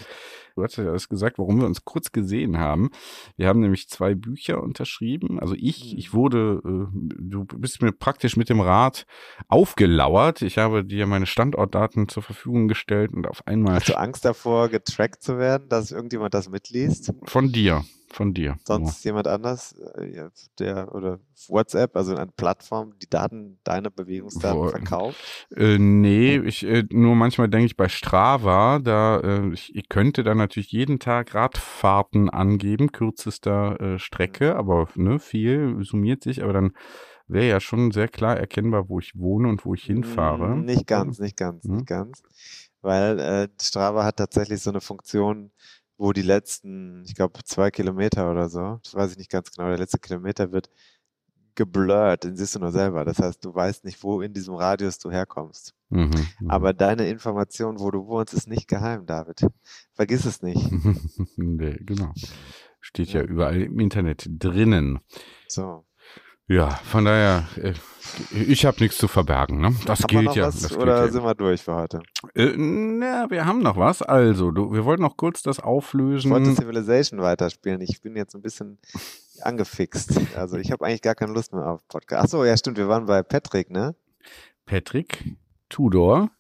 du 0.60 0.64
hast 0.64 0.78
ja 0.78 0.86
alles 0.86 1.10
gesagt, 1.10 1.40
warum 1.40 1.60
wir 1.60 1.66
uns 1.66 1.86
kurz 1.86 2.12
gesehen 2.12 2.60
haben. 2.60 2.90
Wir 3.38 3.48
haben 3.48 3.62
nämlich 3.62 3.90
zwei 3.90 4.14
Bücher 4.14 4.62
unterschrieben. 4.62 5.40
Also 5.40 5.56
ich, 5.58 5.98
ich 5.98 6.14
mhm. 6.14 6.18
wurde, 6.18 6.62
äh, 6.66 6.88
du 6.94 7.46
bist 7.46 7.82
mir 7.82 7.92
praktisch 7.92 8.36
mit 8.38 8.50
dem 8.50 8.60
Rad 8.60 9.06
aufgelauert. 9.48 10.42
Ich 10.42 10.58
habe 10.58 10.84
dir 10.84 11.08
meine 11.08 11.26
Standortdaten 11.26 12.10
zur 12.10 12.24
Verfügung 12.24 12.68
gestellt 12.68 13.14
und 13.14 13.28
auf 13.28 13.48
einmal. 13.48 13.76
Hast 13.76 13.90
du 13.90 13.98
Angst 13.98 14.26
davor, 14.26 14.70
getrackt 14.70 15.24
zu 15.24 15.38
werden, 15.38 15.70
dass 15.70 15.92
irgendjemand 15.92 16.34
das 16.34 16.50
mitliest? 16.50 17.14
Von 17.24 17.52
dir 17.52 17.84
von 18.14 18.34
dir. 18.34 18.58
Sonst 18.66 19.04
ja. 19.04 19.10
jemand 19.10 19.28
anders, 19.28 19.74
äh, 19.96 20.30
der 20.60 20.94
oder 20.94 21.20
WhatsApp, 21.48 21.96
also 21.96 22.16
eine 22.16 22.32
Plattform, 22.32 22.94
die 23.02 23.10
Daten, 23.10 23.60
deine 23.64 23.92
Bewegungsdaten 23.92 24.60
Wo, 24.60 24.68
verkauft? 24.70 25.48
Äh, 25.56 25.78
nee, 25.78 26.38
ich 26.38 26.66
äh, 26.66 26.84
nur 26.90 27.16
manchmal 27.16 27.50
denke 27.50 27.68
ich 27.68 27.78
bei 27.78 27.90
Strava, 27.90 28.80
da 28.80 29.20
äh, 29.20 29.54
ich, 29.54 29.76
ich, 29.76 29.90
könnte 29.90 30.24
da 30.24 30.36
natürlich 30.36 30.72
jeden 30.72 31.00
Tag 31.00 31.34
Radfahrten 31.36 32.30
angeben, 32.30 32.92
kürzester 32.92 33.80
äh, 33.80 34.00
Strecke, 34.00 34.54
mhm. 34.54 34.60
aber 34.60 34.88
ne, 34.96 35.20
viel 35.20 35.78
summiert 35.84 36.24
sich, 36.24 36.44
aber 36.44 36.54
dann 36.54 36.74
wäre 37.30 37.48
ja 37.48 37.60
schon 37.60 37.92
sehr 37.92 38.08
klar 38.08 38.38
erkennbar, 38.38 38.90
wo 38.90 39.00
ich 39.00 39.18
wohne 39.18 39.48
und 39.48 39.64
wo 39.64 39.74
ich 39.76 39.84
hinfahre. 39.84 40.56
Mm, 40.56 40.66
Nicht 40.66 40.88
ganz, 40.88 41.20
nicht 41.20 41.38
ganz, 41.38 41.64
Hm? 41.64 41.76
nicht 41.76 41.88
ganz. 41.88 42.24
Weil 42.82 43.20
äh, 43.20 43.48
Strava 43.62 44.04
hat 44.04 44.18
tatsächlich 44.18 44.62
so 44.62 44.72
eine 44.72 44.82
Funktion, 44.82 45.52
wo 46.00 46.14
die 46.14 46.22
letzten, 46.24 47.04
ich 47.06 47.14
glaube, 47.14 47.44
zwei 47.44 47.70
Kilometer 47.72 48.32
oder 48.32 48.50
so, 48.50 48.80
das 48.84 48.96
weiß 48.96 49.12
ich 49.12 49.18
nicht 49.18 49.30
ganz 49.30 49.52
genau, 49.52 49.68
der 49.68 49.78
letzte 49.78 50.00
Kilometer 50.00 50.52
wird 50.52 50.70
geblurrt, 51.56 52.24
den 52.24 52.38
siehst 52.38 52.56
du 52.56 52.60
nur 52.60 52.72
selber. 52.72 53.04
Das 53.04 53.20
heißt, 53.20 53.44
du 53.44 53.54
weißt 53.54 53.84
nicht, 53.84 54.02
wo 54.02 54.22
in 54.22 54.34
diesem 54.34 54.56
Radius 54.56 54.98
du 54.98 55.12
herkommst. 55.12 55.76
Mhm, 55.90 56.10
mhm. 56.40 56.50
Aber 56.50 56.72
deine 56.74 57.10
Information, 57.10 57.80
wo 57.80 57.92
du 57.92 58.08
wohnst, 58.08 58.34
ist 58.34 58.48
nicht 58.48 58.70
geheim, 58.70 59.06
David. 59.06 59.42
Vergiss 59.94 60.24
es 60.24 60.42
nicht. 60.42 60.72
nee, 61.36 61.76
genau. 61.82 62.14
Steht 62.80 63.10
ja 63.10 63.20
Ja. 63.22 63.28
überall 63.28 63.62
im 63.62 63.78
Internet 63.80 64.26
drinnen. 64.30 65.00
So. 65.50 65.86
Ja, 66.50 66.70
von 66.84 67.06
daher, 67.06 67.48
äh, 67.58 67.74
ich 68.32 68.66
habe 68.66 68.80
nichts 68.80 68.98
zu 68.98 69.08
verbergen. 69.08 69.62
Ne? 69.62 69.76
Das 69.86 70.02
Haben 70.02 70.08
gilt 70.08 70.36
ja. 70.36 70.48
was 70.48 70.62
das 70.62 70.70
gilt 70.70 70.82
oder 70.82 71.06
ja. 71.06 71.12
sind 71.12 71.24
wir 71.24 71.36
durch 71.36 71.62
für 71.62 71.76
heute? 71.76 72.02
Äh, 72.34 72.54
na, 72.58 73.30
wir 73.30 73.46
haben 73.46 73.62
noch 73.62 73.78
was. 73.78 74.02
Also, 74.02 74.50
du, 74.50 74.74
wir 74.74 74.84
wollten 74.84 75.04
noch 75.04 75.16
kurz 75.16 75.44
das 75.44 75.60
Ich 75.60 75.64
auflösen. 75.64 76.32
wollte 76.32 76.56
Civilization 76.56 77.22
weiterspielen. 77.22 77.82
Ich 77.82 78.02
bin 78.02 78.16
jetzt 78.16 78.34
ein 78.34 78.42
bisschen 78.42 78.80
angefixt. 79.42 80.20
Also 80.36 80.58
ich 80.58 80.72
habe 80.72 80.86
eigentlich 80.86 81.04
gar 81.04 81.16
keine 81.16 81.34
Lust 81.34 81.54
mehr 81.54 81.68
auf 81.68 81.88
Podcast. 81.88 82.26
Achso, 82.26 82.44
ja 82.44 82.58
stimmt, 82.58 82.78
wir 82.78 82.88
waren 82.88 83.06
bei 83.06 83.22
Patrick, 83.22 83.70
ne? 83.70 83.96
Patrick 84.66 85.38
Tudor. 85.70 86.32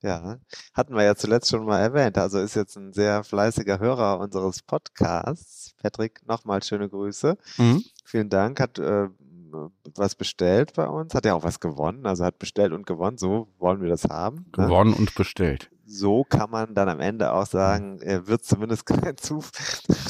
Ja, 0.00 0.38
hatten 0.74 0.94
wir 0.94 1.02
ja 1.02 1.16
zuletzt 1.16 1.50
schon 1.50 1.64
mal 1.64 1.80
erwähnt. 1.80 2.16
Also 2.16 2.38
ist 2.38 2.54
jetzt 2.54 2.76
ein 2.76 2.92
sehr 2.92 3.24
fleißiger 3.24 3.80
Hörer 3.80 4.20
unseres 4.20 4.62
Podcasts. 4.62 5.74
Patrick, 5.82 6.20
nochmal 6.26 6.62
schöne 6.62 6.88
Grüße. 6.88 7.36
Mhm. 7.56 7.82
Vielen 8.04 8.28
Dank, 8.28 8.60
hat 8.60 8.78
äh, 8.78 9.08
was 9.94 10.14
bestellt 10.14 10.72
bei 10.74 10.86
uns, 10.86 11.14
hat 11.14 11.24
ja 11.24 11.34
auch 11.34 11.44
was 11.44 11.60
gewonnen, 11.60 12.06
also 12.06 12.24
hat 12.24 12.38
bestellt 12.38 12.72
und 12.72 12.86
gewonnen, 12.86 13.18
so 13.18 13.48
wollen 13.58 13.80
wir 13.80 13.88
das 13.88 14.04
haben. 14.04 14.46
Ne? 14.56 14.66
Gewonnen 14.66 14.92
und 14.94 15.14
bestellt. 15.14 15.70
So 15.90 16.22
kann 16.22 16.50
man 16.50 16.74
dann 16.74 16.90
am 16.90 17.00
Ende 17.00 17.32
auch 17.32 17.46
sagen, 17.46 17.98
wird 18.02 18.44
zumindest 18.44 18.84
kein 18.86 19.16
Zu 19.16 19.42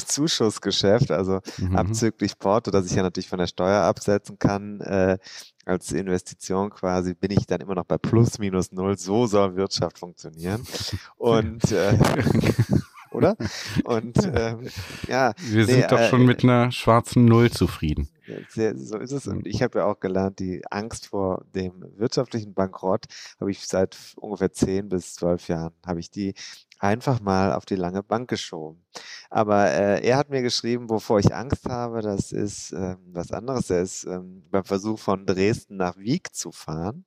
Zuschussgeschäft, 0.05 1.11
also 1.11 1.39
Mhm. 1.57 1.75
abzüglich 1.75 2.37
Porto, 2.37 2.71
das 2.71 2.85
ich 2.85 2.93
ja 2.95 3.03
natürlich 3.03 3.29
von 3.29 3.39
der 3.39 3.47
Steuer 3.47 3.83
absetzen 3.83 4.37
kann, 4.39 4.81
äh, 4.81 5.17
als 5.65 5.91
Investition 5.91 6.69
quasi, 6.71 7.13
bin 7.13 7.31
ich 7.31 7.45
dann 7.45 7.61
immer 7.61 7.75
noch 7.75 7.85
bei 7.85 7.97
plus 7.97 8.39
minus 8.39 8.71
null. 8.71 8.97
So 8.97 9.27
soll 9.27 9.55
Wirtschaft 9.55 9.99
funktionieren. 9.99 10.65
Und 11.17 11.71
äh, 11.71 11.97
oder? 13.19 13.35
Und 13.83 14.17
ähm, 14.33 14.69
ja, 15.07 15.33
Wir 15.37 15.65
Nee, 15.65 15.73
sind 15.73 15.91
doch 15.91 15.99
äh, 15.99 16.09
schon 16.09 16.25
mit 16.25 16.43
einer 16.43 16.71
schwarzen 16.71 17.25
Null 17.25 17.51
zufrieden. 17.51 18.09
sehr, 18.49 18.77
so 18.77 18.97
ist 18.97 19.11
es. 19.11 19.27
Und 19.27 19.45
ich 19.45 19.61
habe 19.61 19.79
ja 19.79 19.85
auch 19.85 19.99
gelernt, 19.99 20.39
die 20.39 20.63
Angst 20.71 21.07
vor 21.07 21.43
dem 21.53 21.83
wirtschaftlichen 21.97 22.53
Bankrott 22.53 23.05
habe 23.39 23.51
ich 23.51 23.67
seit 23.67 23.97
ungefähr 24.15 24.51
zehn 24.51 24.87
bis 24.89 25.15
zwölf 25.15 25.47
Jahren, 25.49 25.73
habe 25.85 25.99
ich 25.99 26.09
die 26.09 26.33
einfach 26.79 27.19
mal 27.19 27.51
auf 27.53 27.65
die 27.65 27.75
lange 27.75 28.03
Bank 28.03 28.29
geschoben. 28.29 28.85
Aber 29.29 29.69
äh, 29.69 30.01
er 30.07 30.17
hat 30.17 30.29
mir 30.29 30.41
geschrieben, 30.41 30.89
wovor 30.89 31.19
ich 31.19 31.35
Angst 31.35 31.67
habe, 31.67 32.01
das 32.01 32.31
ist 32.31 32.71
ähm, 32.71 32.97
was 33.11 33.31
anderes. 33.31 33.69
Er 33.69 33.81
ist 33.81 34.05
ähm, 34.05 34.43
beim 34.49 34.63
Versuch 34.63 34.97
von 34.97 35.25
Dresden 35.25 35.75
nach 35.75 35.97
Wieg 35.97 36.33
zu 36.33 36.51
fahren, 36.53 37.03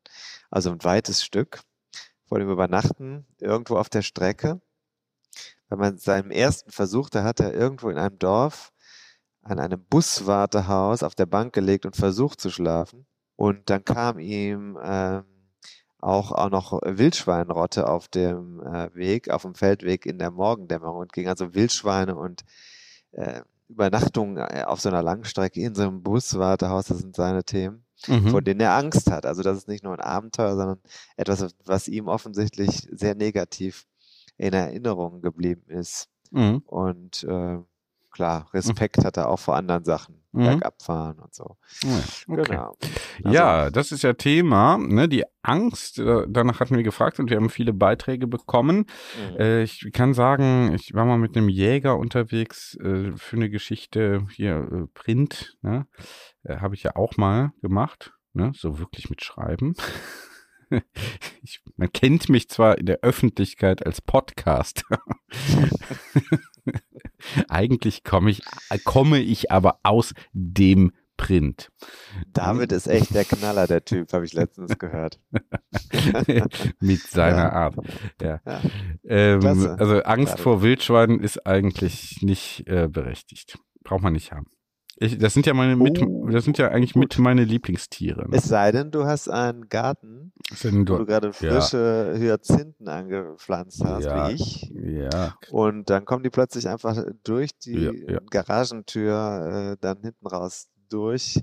also 0.51 0.71
ein 0.71 0.85
weites 0.85 1.25
Stück, 1.25 1.63
vor 2.27 2.39
dem 2.39 2.51
Übernachten 2.51 3.27
irgendwo 3.41 3.77
auf 3.77 3.89
der 3.89 4.03
Strecke. 4.03 4.61
Bei 5.73 5.77
meinem, 5.77 5.97
seinem 5.97 6.31
ersten 6.31 6.71
Versuch, 6.71 7.09
da 7.09 7.25
hat 7.25 7.41
er 7.41 7.55
irgendwo 7.55 7.89
in 7.89 7.97
einem 7.97 8.19
Dorf 8.19 8.75
an 9.41 9.59
einem 9.59 9.83
Buswartehaus 9.83 11.03
auf 11.03 11.15
der 11.15 11.25
Bank 11.25 11.55
gelegt 11.55 11.87
und 11.87 11.97
versucht 11.97 12.43
zu 12.43 12.51
schlafen. 12.51 13.07
Und 13.37 13.71
dann 13.71 13.83
kam 13.83 14.19
ihm 14.19 14.79
ähm, 14.83 15.25
auch, 15.99 16.31
auch 16.33 16.51
noch 16.51 16.79
Wildschweinrotte 16.85 17.89
auf 17.89 18.09
dem 18.09 18.61
äh, 18.61 18.95
Weg, 18.95 19.31
auf 19.31 19.43
dem 19.43 19.55
Feldweg 19.55 20.05
in 20.05 20.19
der 20.19 20.31
Morgendämmerung 20.31 20.99
und 20.99 21.13
ging 21.15 21.27
also 21.27 21.55
Wildschweine 21.55 22.17
und 22.17 22.43
äh, 23.13 23.41
Übernachtung 23.69 24.37
äh, 24.37 24.65
auf 24.67 24.83
so 24.83 24.91
einer 24.91 25.03
Langstrecke 25.03 25.63
in 25.63 25.75
so 25.75 25.85
einem 25.85 26.03
Buswartehaus, 26.03 26.89
das 26.89 26.99
sind 26.99 27.17
seine 27.17 27.45
Themen, 27.45 27.87
Mhm. 28.09 28.29
vor 28.29 28.43
denen 28.43 28.61
er 28.61 28.77
Angst 28.77 29.11
hat. 29.11 29.25
Also 29.25 29.43
das 29.43 29.57
ist 29.57 29.69
nicht 29.69 29.85
nur 29.85 29.95
ein 29.95 30.01
Abenteuer, 30.01 30.55
sondern 30.55 30.81
etwas, 31.17 31.55
was 31.65 31.89
ihm 31.89 32.09
offensichtlich 32.09 32.87
sehr 32.91 33.15
negativ 33.15 33.87
in 34.43 34.53
Erinnerung 34.53 35.21
geblieben 35.23 35.69
ist. 35.69 36.09
Mhm. 36.31 36.63
Und 36.67 37.25
äh, 37.25 37.59
klar, 38.11 38.49
Respekt 38.53 39.05
hat 39.05 39.17
er 39.17 39.29
auch 39.29 39.39
vor 39.39 39.57
anderen 39.57 39.85
Sachen, 39.85 40.23
Mhm. 40.35 40.45
Bergabfahren 40.45 41.19
und 41.19 41.35
so. 41.35 41.59
Ja, 41.83 41.99
okay. 42.27 42.43
Genau. 42.49 42.77
Also, 43.23 43.37
Ja, 43.37 43.69
das 43.71 43.93
ist 43.93 44.01
ja 44.03 44.15
Thema, 44.15 44.79
ne? 44.79 45.07
Die 45.07 45.25
Angst, 45.43 45.99
äh, 45.99 46.25
danach 46.27 46.59
hatten 46.59 46.75
wir 46.75 46.83
gefragt 46.83 47.21
und 47.21 47.29
wir 47.29 47.37
haben 47.37 47.51
viele 47.51 47.75
Beiträge 47.75 48.27
bekommen. 48.27 48.87
mhm. 49.31 49.37
Äh, 49.39 49.63
ich 49.65 49.91
kann 49.93 50.15
sagen, 50.15 50.73
ich 50.75 50.95
war 50.95 51.05
mal 51.05 51.19
mit 51.19 51.37
einem 51.37 51.51
Jäger 51.51 51.99
unterwegs 51.99 52.77
äh, 52.77 53.13
für 53.15 53.37
eine 53.37 53.51
Geschichte 53.51 54.27
hier 54.31 54.57
äh, 54.73 54.87
Print, 54.95 55.59
ne? 55.61 55.87
Äh, 56.45 56.57
Habe 56.57 56.77
ich 56.77 56.83
ja 56.83 56.97
auch 56.97 57.19
mal 57.19 57.53
gemacht, 57.61 58.15
ne? 58.33 58.53
So 58.57 58.79
wirklich 58.79 59.11
mit 59.11 59.23
Schreiben. 59.23 59.75
Ich, 61.43 61.61
man 61.77 61.93
kennt 61.93 62.29
mich 62.29 62.49
zwar 62.49 62.79
in 62.79 62.87
der 62.87 63.01
Öffentlichkeit 63.03 63.85
als 63.85 64.01
Podcast. 64.01 64.85
Eigentlich 67.49 68.05
komme 68.05 68.31
ich, 68.31 68.43
komme 68.85 69.19
ich 69.19 69.51
aber 69.51 69.79
aus 69.83 70.15
dem 70.33 70.93
Print. 71.17 71.71
David 72.33 72.73
ist 72.73 72.87
echt 72.87 73.15
der 73.15 73.25
Knaller, 73.25 73.67
der 73.67 73.85
Typ, 73.85 74.13
habe 74.13 74.25
ich 74.25 74.33
letztens 74.33 74.79
gehört. 74.79 75.21
mit 76.81 77.01
seiner 77.01 77.37
Ja. 77.37 77.53
Art. 77.53 77.77
Ja. 78.21 78.41
Ja. 78.45 78.61
Ähm, 79.05 79.47
also 79.47 80.03
Angst 80.03 80.33
Gerade. 80.33 80.43
vor 80.43 80.63
Wildschweinen 80.63 81.21
ist 81.21 81.47
eigentlich 81.47 82.23
nicht 82.23 82.67
äh, 82.67 82.89
berechtigt. 82.89 83.59
Braucht 83.85 84.03
man 84.03 84.15
nicht 84.15 84.33
haben. 84.33 84.47
Ich, 84.97 85.19
das 85.19 85.35
sind 85.35 85.47
ja 85.47 85.55
meine 85.55 85.75
mit, 85.75 86.01
Oh, 86.03 86.29
das 86.29 86.45
sind 86.45 86.59
ja 86.59 86.69
eigentlich 86.69 86.95
mit 86.95 87.19
meine 87.19 87.45
Lieblingstiere. 87.45 88.29
Ne? 88.29 88.37
Es 88.37 88.45
sei 88.45 88.73
denn, 88.73 88.91
du 88.91 89.05
hast 89.05 89.29
einen 89.29 89.69
Garten, 89.69 90.33
denn 90.63 90.81
wo 90.89 90.95
du 90.95 90.99
du, 90.99 91.07
gerade 91.07 91.29
ja. 91.29 91.33
frische 91.33 92.15
Hyazinthen 92.19 92.89
angepflanzt 92.89 93.83
hast, 93.85 94.05
Ja. 94.05 94.29
wie 94.29 94.35
ich. 94.35 94.71
ja, 94.75 95.35
Und 95.51 95.89
dann 95.91 96.05
kommen 96.05 96.23
die 96.23 96.31
plötzlich 96.31 96.69
einfach 96.69 97.03
durch 97.25 97.51
die 97.59 97.85
Ja, 97.85 97.93
ja. 97.93 98.19
Garagentür 98.31 99.73
äh, 99.73 99.77
dann 99.81 100.01
hinten 100.03 100.27
raus 100.27 100.69
durch 100.89 101.41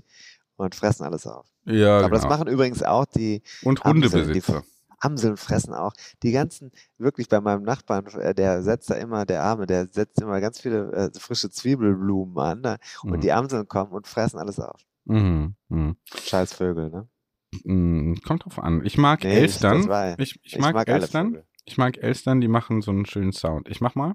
und 0.56 0.74
fressen 0.74 1.04
alles 1.04 1.26
auf. 1.26 1.46
ja, 1.64 1.98
Aber 1.98 2.10
das 2.10 2.22
genau. 2.22 2.34
machen 2.36 2.48
übrigens 2.48 2.82
auch 2.82 3.04
die 3.06 3.42
Und 3.62 3.84
Amseln, 3.84 4.10
die 4.12 4.18
Hundebesitzer. 4.18 4.62
Amseln 5.00 5.36
fressen 5.36 5.74
auch. 5.74 5.92
Die 6.22 6.32
ganzen, 6.32 6.70
wirklich 6.98 7.28
bei 7.28 7.40
meinem 7.40 7.62
Nachbarn, 7.62 8.06
äh, 8.06 8.34
der 8.34 8.62
setzt 8.62 8.90
da 8.90 8.94
immer, 8.94 9.24
der 9.26 9.42
Arme, 9.42 9.66
der 9.66 9.86
setzt 9.88 10.20
immer 10.20 10.40
ganz 10.40 10.60
viele 10.60 10.92
äh, 10.92 11.18
frische 11.18 11.50
Zwiebelblumen 11.50 12.38
an 12.38 12.60
ne? 12.60 12.76
und 13.02 13.16
Mhm. 13.16 13.20
die 13.20 13.32
Amseln 13.32 13.66
kommen 13.66 13.92
und 13.92 14.06
fressen 14.06 14.38
alles 14.38 14.60
auf. 14.60 14.80
Mhm. 15.06 15.54
Mhm. 15.68 15.96
Scheiß 16.14 16.52
Vögel, 16.54 16.90
ne? 16.90 17.08
Mhm. 17.64 18.16
Kommt 18.26 18.44
drauf 18.44 18.58
an. 18.58 18.84
Ich 18.84 18.96
mag 18.98 19.24
Nee, 19.24 19.30
ich- 19.30 19.36
Elstern. 19.62 20.16
ich, 20.18 20.38
ich, 20.44 20.54
Ich 20.54 20.58
mag, 20.58 20.74
mag 20.74 20.88
Elstern. 20.88 21.42
Ich 21.64 21.76
mag 21.78 21.98
Elstern, 21.98 22.40
die 22.40 22.48
machen 22.48 22.80
so 22.82 22.90
einen 22.90 23.06
schönen 23.06 23.32
Sound. 23.32 23.68
Ich 23.68 23.80
mach 23.80 23.94
mal. 23.94 24.14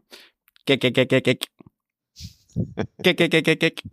Gek, 0.65 0.82
gek, 0.82 0.93
gek. 0.93 1.24
Gek, 1.24 3.17
gek, 3.17 3.32
gek, 3.32 3.43
gek, 3.45 3.60
gek. 3.60 3.84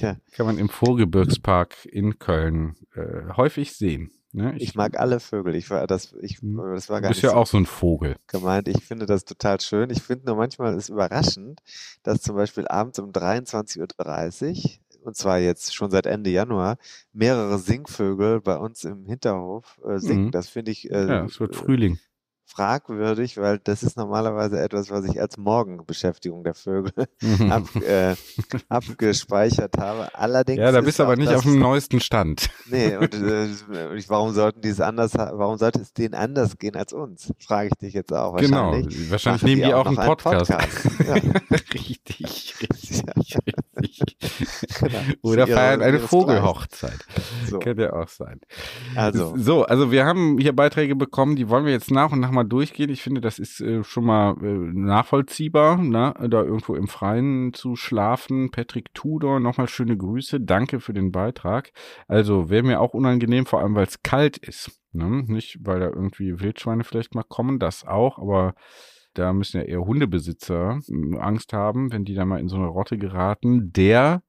Ja. 0.00 0.16
Kann 0.32 0.46
man 0.46 0.58
im 0.58 0.68
Vorgebirgspark 0.68 1.84
in 1.86 2.18
Köln 2.18 2.76
äh, 2.94 3.32
häufig 3.36 3.72
sehen. 3.72 4.10
Ne? 4.34 4.56
Ich 4.58 4.74
mag 4.74 4.98
alle 4.98 5.20
Vögel. 5.20 5.54
Ich 5.54 5.70
war, 5.70 5.86
das, 5.86 6.12
ich, 6.20 6.42
Mhm. 6.42 6.56
das 6.74 6.88
war 6.90 7.00
gar 7.00 7.10
bist 7.10 7.18
nicht 7.18 7.22
ja 7.24 7.30
so 7.30 7.36
auch 7.36 7.46
so 7.46 7.56
ein 7.56 7.66
Vogel. 7.66 8.16
gemeint. 8.26 8.66
Ich 8.66 8.84
finde 8.84 9.06
das 9.06 9.24
total 9.24 9.60
schön. 9.60 9.90
Ich 9.90 10.02
finde 10.02 10.26
nur 10.26 10.34
manchmal 10.36 10.74
ist 10.76 10.88
überraschend, 10.88 11.60
dass 12.02 12.20
zum 12.20 12.34
Beispiel 12.34 12.66
abends 12.66 12.98
um 12.98 13.12
23.30 13.12 14.64
Uhr, 14.64 15.06
und 15.06 15.16
zwar 15.16 15.38
jetzt 15.38 15.74
schon 15.74 15.90
seit 15.90 16.06
Ende 16.06 16.30
Januar, 16.30 16.78
mehrere 17.12 17.58
Singvögel 17.58 18.40
bei 18.40 18.56
uns 18.56 18.84
im 18.84 19.06
Hinterhof 19.06 19.78
äh, 19.86 19.98
singen. 19.98 20.26
Mhm. 20.26 20.30
Das 20.32 20.48
finde 20.48 20.72
ich 20.72 20.90
äh, 20.90 21.06
Ja, 21.06 21.24
es 21.24 21.38
wird 21.38 21.54
Frühling. 21.54 21.98
Fragwürdig, 22.46 23.36
weil 23.36 23.58
das 23.58 23.82
ist 23.82 23.96
normalerweise 23.96 24.60
etwas, 24.60 24.90
was 24.90 25.04
ich 25.06 25.20
als 25.20 25.36
Morgenbeschäftigung 25.36 26.44
der 26.44 26.54
Vögel 26.54 26.92
ab, 27.50 27.64
äh, 27.76 28.14
abgespeichert 28.68 29.78
habe. 29.78 30.14
Allerdings 30.14 30.58
Ja, 30.58 30.72
da 30.72 30.78
ist 30.80 30.84
bist 30.84 30.98
du 30.98 31.04
aber 31.04 31.12
auch 31.12 31.16
nicht 31.16 31.30
das, 31.30 31.38
auf 31.38 31.42
dem 31.44 31.58
neuesten 31.58 32.00
Stand. 32.00 32.50
Nee, 32.70 32.96
und 32.96 33.14
äh, 33.14 33.48
warum 34.08 34.32
sollten 34.32 34.60
die 34.60 34.68
es 34.68 34.80
anders, 34.80 35.14
warum 35.14 35.58
sollte 35.58 35.80
es 35.80 35.92
denen 35.92 36.14
anders 36.14 36.58
gehen 36.58 36.76
als 36.76 36.92
uns? 36.92 37.32
Frage 37.38 37.68
ich 37.68 37.78
dich 37.78 37.94
jetzt 37.94 38.12
auch. 38.12 38.36
Genau. 38.36 38.72
Wahrscheinlich. 38.72 39.10
Wahrscheinlich 39.10 39.42
machen 39.42 39.50
nehmen 39.58 39.62
die 39.62 39.74
auch 39.74 39.84
noch 39.84 39.98
einen 39.98 40.08
Podcast. 40.08 40.50
Podcast. 40.50 40.90
Ja. 41.04 41.14
richtig, 41.74 42.54
richtig. 42.62 43.02
Ja. 43.26 43.40
Genau. 44.80 44.98
Oder 45.22 45.46
feiern 45.46 45.82
eine 45.82 46.00
Vogelhochzeit. 46.00 46.98
So. 47.46 47.58
Könnte 47.58 47.84
ja 47.84 47.92
auch 47.92 48.08
sein. 48.08 48.40
Also. 48.94 49.34
So, 49.36 49.64
also 49.64 49.90
wir 49.90 50.04
haben 50.04 50.38
hier 50.38 50.54
Beiträge 50.54 50.96
bekommen, 50.96 51.36
die 51.36 51.48
wollen 51.48 51.64
wir 51.64 51.72
jetzt 51.72 51.90
nach 51.90 52.12
und 52.12 52.20
nach 52.20 52.30
mal 52.30 52.44
durchgehen. 52.44 52.90
Ich 52.90 53.02
finde, 53.02 53.20
das 53.20 53.38
ist 53.38 53.60
äh, 53.60 53.84
schon 53.84 54.04
mal 54.04 54.36
äh, 54.42 54.46
nachvollziehbar, 54.46 55.78
ne? 55.78 56.14
da 56.28 56.42
irgendwo 56.42 56.74
im 56.74 56.88
Freien 56.88 57.52
zu 57.52 57.76
schlafen. 57.76 58.50
Patrick 58.50 58.94
Tudor, 58.94 59.40
nochmal 59.40 59.68
schöne 59.68 59.96
Grüße. 59.96 60.40
Danke 60.40 60.80
für 60.80 60.92
den 60.92 61.12
Beitrag. 61.12 61.72
Also 62.08 62.50
wäre 62.50 62.62
mir 62.62 62.80
auch 62.80 62.94
unangenehm, 62.94 63.46
vor 63.46 63.60
allem 63.60 63.74
weil 63.74 63.86
es 63.86 64.02
kalt 64.02 64.38
ist. 64.38 64.70
Ne? 64.92 65.24
Nicht, 65.26 65.58
weil 65.62 65.80
da 65.80 65.86
irgendwie 65.86 66.40
Wildschweine 66.40 66.84
vielleicht 66.84 67.14
mal 67.14 67.24
kommen, 67.24 67.58
das 67.58 67.84
auch, 67.84 68.18
aber 68.18 68.54
da 69.14 69.32
müssen 69.32 69.58
ja 69.58 69.64
eher 69.64 69.84
Hundebesitzer 69.84 70.80
hm, 70.86 71.16
Angst 71.18 71.52
haben, 71.52 71.92
wenn 71.92 72.04
die 72.04 72.14
da 72.14 72.24
mal 72.24 72.40
in 72.40 72.48
so 72.48 72.56
eine 72.56 72.66
Rotte 72.66 72.98
geraten. 72.98 73.72
Der 73.72 74.22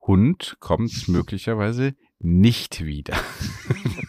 Hund 0.00 0.56
kommt 0.60 1.08
möglicherweise 1.08 1.94
nicht 2.18 2.84
wieder. 2.84 3.16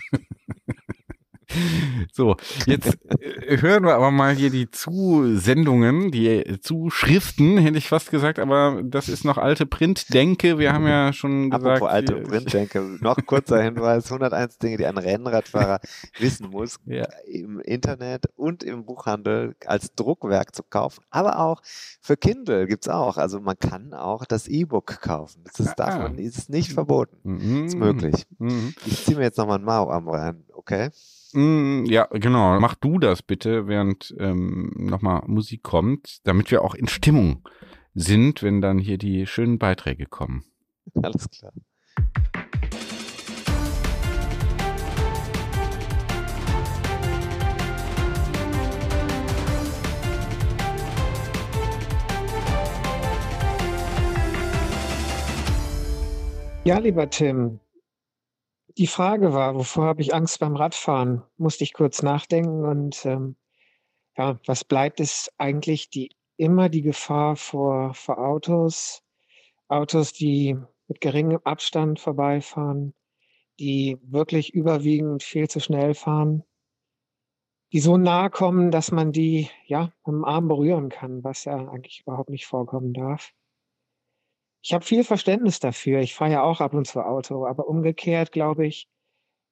So, 2.14 2.36
jetzt 2.66 2.98
äh, 3.20 3.62
hören 3.62 3.84
wir 3.84 3.96
aber 3.96 4.12
mal 4.12 4.34
hier 4.34 4.50
die 4.50 4.70
Zusendungen, 4.72 6.12
die 6.12 6.60
Zuschriften, 6.62 7.58
hätte 7.58 7.78
ich 7.78 7.88
fast 7.88 8.12
gesagt, 8.12 8.40
aber 8.40 8.82
das 8.84 9.10
ist 9.10 9.24
noch 9.24 9.38
alte 9.38 9.66
Printdenke. 9.66 10.58
Wir 10.58 10.74
haben 10.74 10.88
ja 10.88 11.14
schon 11.14 11.50
gesagt. 11.50 11.66
Apropos 11.66 11.90
alte 11.90 12.16
Printdenke, 12.16 12.98
noch 13.02 13.18
kurzer 13.26 13.62
Hinweis, 13.62 14.12
101 14.12 14.58
Dinge, 14.58 14.78
die 14.78 14.86
ein 14.86 14.98
Rennradfahrer 14.98 15.80
wissen 16.20 16.50
muss, 16.50 16.80
ja. 16.86 17.08
im 17.26 17.60
Internet 17.60 18.26
und 18.36 18.64
im 18.64 18.86
Buchhandel 18.86 19.56
als 19.66 19.94
Druckwerk 19.96 20.56
zu 20.56 20.64
kaufen, 20.64 21.04
aber 21.10 21.40
auch 21.40 21.62
für 22.02 22.18
Kindle 22.18 22.68
gibt's 22.68 22.88
auch. 22.88 23.18
Also 23.18 23.40
man 23.40 23.58
kann 23.60 23.94
auch 23.94 24.26
das 24.26 24.48
E-Book 24.48 25.02
kaufen. 25.02 25.44
Das 25.44 25.60
ist, 25.60 25.80
ah. 25.80 25.86
davon, 25.86 26.18
ist 26.18 26.50
nicht 26.50 26.74
verboten. 26.74 27.18
Mhm. 27.24 27.66
Ist 27.66 27.76
möglich. 27.76 28.26
Mhm. 28.40 28.74
Ich 28.86 29.06
ziehe 29.06 29.18
mir 29.18 29.24
jetzt 29.24 29.38
nochmal 29.38 29.60
ein 29.60 29.66
Mau 29.66 29.90
am 29.90 30.08
rein, 30.10 30.44
okay? 30.54 30.90
Mm, 31.34 31.86
ja, 31.86 32.08
genau. 32.12 32.60
Mach 32.60 32.76
du 32.76 33.00
das 33.00 33.22
bitte, 33.22 33.68
während 33.68 34.16
ähm, 34.20 34.72
nochmal 34.76 35.24
Musik 35.28 35.64
kommt, 35.64 36.20
damit 36.26 36.52
wir 36.52 36.64
auch 36.64 36.76
in 36.76 36.88
Stimmung 36.88 37.48
sind, 37.94 38.44
wenn 38.44 38.62
dann 38.62 38.78
hier 38.78 38.98
die 38.98 39.26
schönen 39.26 39.58
Beiträge 39.58 40.06
kommen. 40.06 40.46
Alles 41.02 41.30
klar. 41.30 41.54
Ja, 56.68 56.80
lieber 56.80 57.10
Tim, 57.10 57.62
die 58.78 58.88
Frage 58.88 59.34
war, 59.34 59.56
wovor 59.56 59.86
habe 59.86 60.02
ich 60.02 60.14
Angst 60.14 60.40
beim 60.40 60.56
Radfahren? 60.56 61.24
Musste 61.38 61.64
ich 61.64 61.74
kurz 61.74 62.04
nachdenken 62.04 62.64
und 62.64 63.06
ähm, 63.06 63.36
ja, 64.16 64.40
was 64.46 64.64
bleibt, 64.64 65.00
ist 65.00 65.34
eigentlich 65.38 65.90
die 65.90 66.12
immer 66.38 66.70
die 66.70 66.84
Gefahr 66.84 67.36
vor, 67.36 67.94
vor 67.96 68.20
Autos, 68.20 69.02
Autos, 69.68 70.14
die 70.14 70.56
mit 70.88 71.02
geringem 71.02 71.40
Abstand 71.44 72.00
vorbeifahren, 72.00 72.94
die 73.60 73.98
wirklich 74.02 74.54
überwiegend 74.54 75.24
viel 75.24 75.48
zu 75.50 75.60
schnell 75.60 75.96
fahren, 75.96 76.44
die 77.74 77.80
so 77.80 77.98
nahe 77.98 78.30
kommen, 78.30 78.70
dass 78.70 78.92
man 78.92 79.12
die 79.12 79.50
ja 79.66 79.92
mit 80.06 80.14
dem 80.14 80.24
Arm 80.24 80.48
berühren 80.48 80.90
kann, 80.90 81.24
was 81.24 81.46
ja 81.46 81.56
eigentlich 81.56 82.02
überhaupt 82.02 82.30
nicht 82.30 82.46
vorkommen 82.46 82.94
darf. 82.94 83.34
Ich 84.62 84.74
habe 84.74 84.84
viel 84.86 85.04
Verständnis 85.04 85.60
dafür. 85.60 86.00
Ich 86.00 86.16
fahre 86.16 86.32
ja 86.32 86.44
auch 86.44 86.62
ab 86.62 86.74
und 86.74 86.86
zu 86.86 87.02
Auto, 87.02 87.46
aber 87.46 87.68
umgekehrt 87.68 88.32
glaube 88.32 88.66
ich, 88.66 88.90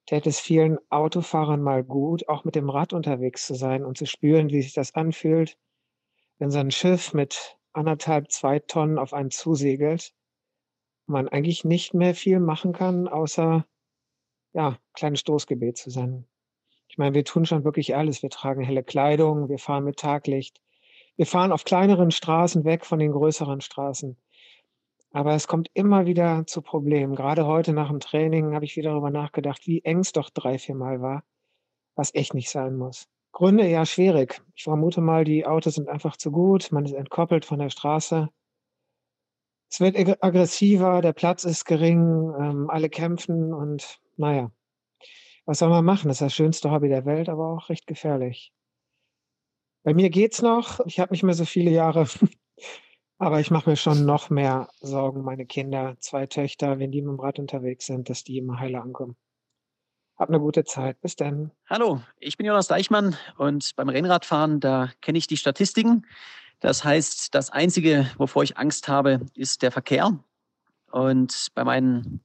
täte 0.06 0.28
es 0.28 0.40
vielen 0.40 0.78
Autofahrern 0.90 1.62
mal 1.62 1.82
gut, 1.82 2.28
auch 2.28 2.44
mit 2.44 2.54
dem 2.54 2.70
Rad 2.70 2.92
unterwegs 2.92 3.46
zu 3.46 3.54
sein 3.54 3.84
und 3.84 3.98
zu 3.98 4.06
spüren, 4.06 4.50
wie 4.50 4.62
sich 4.62 4.74
das 4.74 4.94
anfühlt, 4.94 5.58
wenn 6.38 6.50
so 6.50 6.58
ein 6.58 6.70
Schiff 6.70 7.14
mit 7.14 7.56
anderthalb, 7.72 8.30
zwei 8.30 8.58
Tonnen 8.58 8.98
auf 8.98 9.12
einen 9.12 9.30
zusegelt 9.30 10.12
man 11.06 11.28
eigentlich 11.28 11.64
nicht 11.64 11.94
mehr 11.94 12.14
viel 12.14 12.40
machen 12.40 12.72
kann, 12.72 13.08
außer 13.08 13.64
ja, 14.52 14.78
kleines 14.94 15.20
Stoßgebet 15.20 15.76
zu 15.76 15.90
sein. 15.90 16.26
Ich 16.88 16.98
meine, 16.98 17.14
wir 17.14 17.24
tun 17.24 17.46
schon 17.46 17.64
wirklich 17.64 17.94
alles. 17.96 18.22
Wir 18.22 18.30
tragen 18.30 18.62
helle 18.62 18.82
Kleidung, 18.82 19.48
wir 19.48 19.58
fahren 19.58 19.84
mit 19.84 19.98
Taglicht. 19.98 20.60
Wir 21.16 21.26
fahren 21.26 21.52
auf 21.52 21.64
kleineren 21.64 22.10
Straßen 22.10 22.64
weg 22.64 22.84
von 22.84 22.98
den 22.98 23.12
größeren 23.12 23.60
Straßen. 23.60 24.16
Aber 25.16 25.32
es 25.32 25.48
kommt 25.48 25.70
immer 25.72 26.04
wieder 26.04 26.46
zu 26.46 26.60
Problemen. 26.60 27.14
Gerade 27.14 27.46
heute 27.46 27.72
nach 27.72 27.88
dem 27.88 28.00
Training 28.00 28.54
habe 28.54 28.66
ich 28.66 28.76
wieder 28.76 28.90
darüber 28.90 29.10
nachgedacht, 29.10 29.66
wie 29.66 29.82
eng 29.82 30.00
es 30.00 30.12
doch 30.12 30.28
drei, 30.28 30.58
vier 30.58 30.74
Mal 30.74 31.00
war, 31.00 31.24
was 31.94 32.14
echt 32.14 32.34
nicht 32.34 32.50
sein 32.50 32.76
muss. 32.76 33.08
Gründe 33.32 33.66
ja 33.66 33.86
schwierig. 33.86 34.42
Ich 34.54 34.64
vermute 34.64 35.00
mal, 35.00 35.24
die 35.24 35.46
Autos 35.46 35.76
sind 35.76 35.88
einfach 35.88 36.18
zu 36.18 36.30
gut, 36.30 36.70
man 36.70 36.84
ist 36.84 36.92
entkoppelt 36.92 37.46
von 37.46 37.60
der 37.60 37.70
Straße. 37.70 38.28
Es 39.70 39.80
wird 39.80 39.96
aggressiver, 40.22 41.00
der 41.00 41.14
Platz 41.14 41.44
ist 41.44 41.64
gering, 41.64 42.34
ähm, 42.38 42.68
alle 42.68 42.90
kämpfen 42.90 43.54
und 43.54 43.98
naja, 44.18 44.52
was 45.46 45.60
soll 45.60 45.70
man 45.70 45.86
machen? 45.86 46.08
Das 46.08 46.16
ist 46.16 46.26
das 46.26 46.34
schönste 46.34 46.70
Hobby 46.70 46.90
der 46.90 47.06
Welt, 47.06 47.30
aber 47.30 47.54
auch 47.54 47.70
recht 47.70 47.86
gefährlich. 47.86 48.52
Bei 49.82 49.94
mir 49.94 50.10
geht's 50.10 50.42
noch. 50.42 50.80
Ich 50.84 51.00
habe 51.00 51.14
nicht 51.14 51.22
mehr 51.22 51.32
so 51.32 51.46
viele 51.46 51.70
Jahre 51.70 52.06
aber 53.18 53.40
ich 53.40 53.50
mache 53.50 53.70
mir 53.70 53.76
schon 53.76 54.04
noch 54.04 54.30
mehr 54.30 54.68
Sorgen, 54.80 55.22
meine 55.22 55.46
Kinder, 55.46 55.96
zwei 56.00 56.26
Töchter, 56.26 56.78
wenn 56.78 56.90
die 56.92 57.02
mit 57.02 57.12
dem 57.12 57.20
Rad 57.20 57.38
unterwegs 57.38 57.86
sind, 57.86 58.10
dass 58.10 58.24
die 58.24 58.38
immer 58.38 58.60
heile 58.60 58.80
ankommen. 58.80 59.16
Hab 60.16 60.28
eine 60.28 60.40
gute 60.40 60.64
Zeit. 60.64 61.00
Bis 61.00 61.16
dann. 61.16 61.50
Hallo, 61.68 62.00
ich 62.18 62.36
bin 62.36 62.46
Jonas 62.46 62.68
Deichmann 62.68 63.16
und 63.36 63.76
beim 63.76 63.88
Rennradfahren, 63.88 64.60
da 64.60 64.90
kenne 65.02 65.18
ich 65.18 65.26
die 65.26 65.36
Statistiken. 65.36 66.06
Das 66.60 66.84
heißt, 66.84 67.34
das 67.34 67.50
Einzige, 67.50 68.10
wovor 68.16 68.42
ich 68.42 68.56
Angst 68.56 68.88
habe, 68.88 69.20
ist 69.34 69.62
der 69.62 69.70
Verkehr. 69.70 70.18
Und 70.90 71.48
bei 71.54 71.64
meinen 71.64 72.22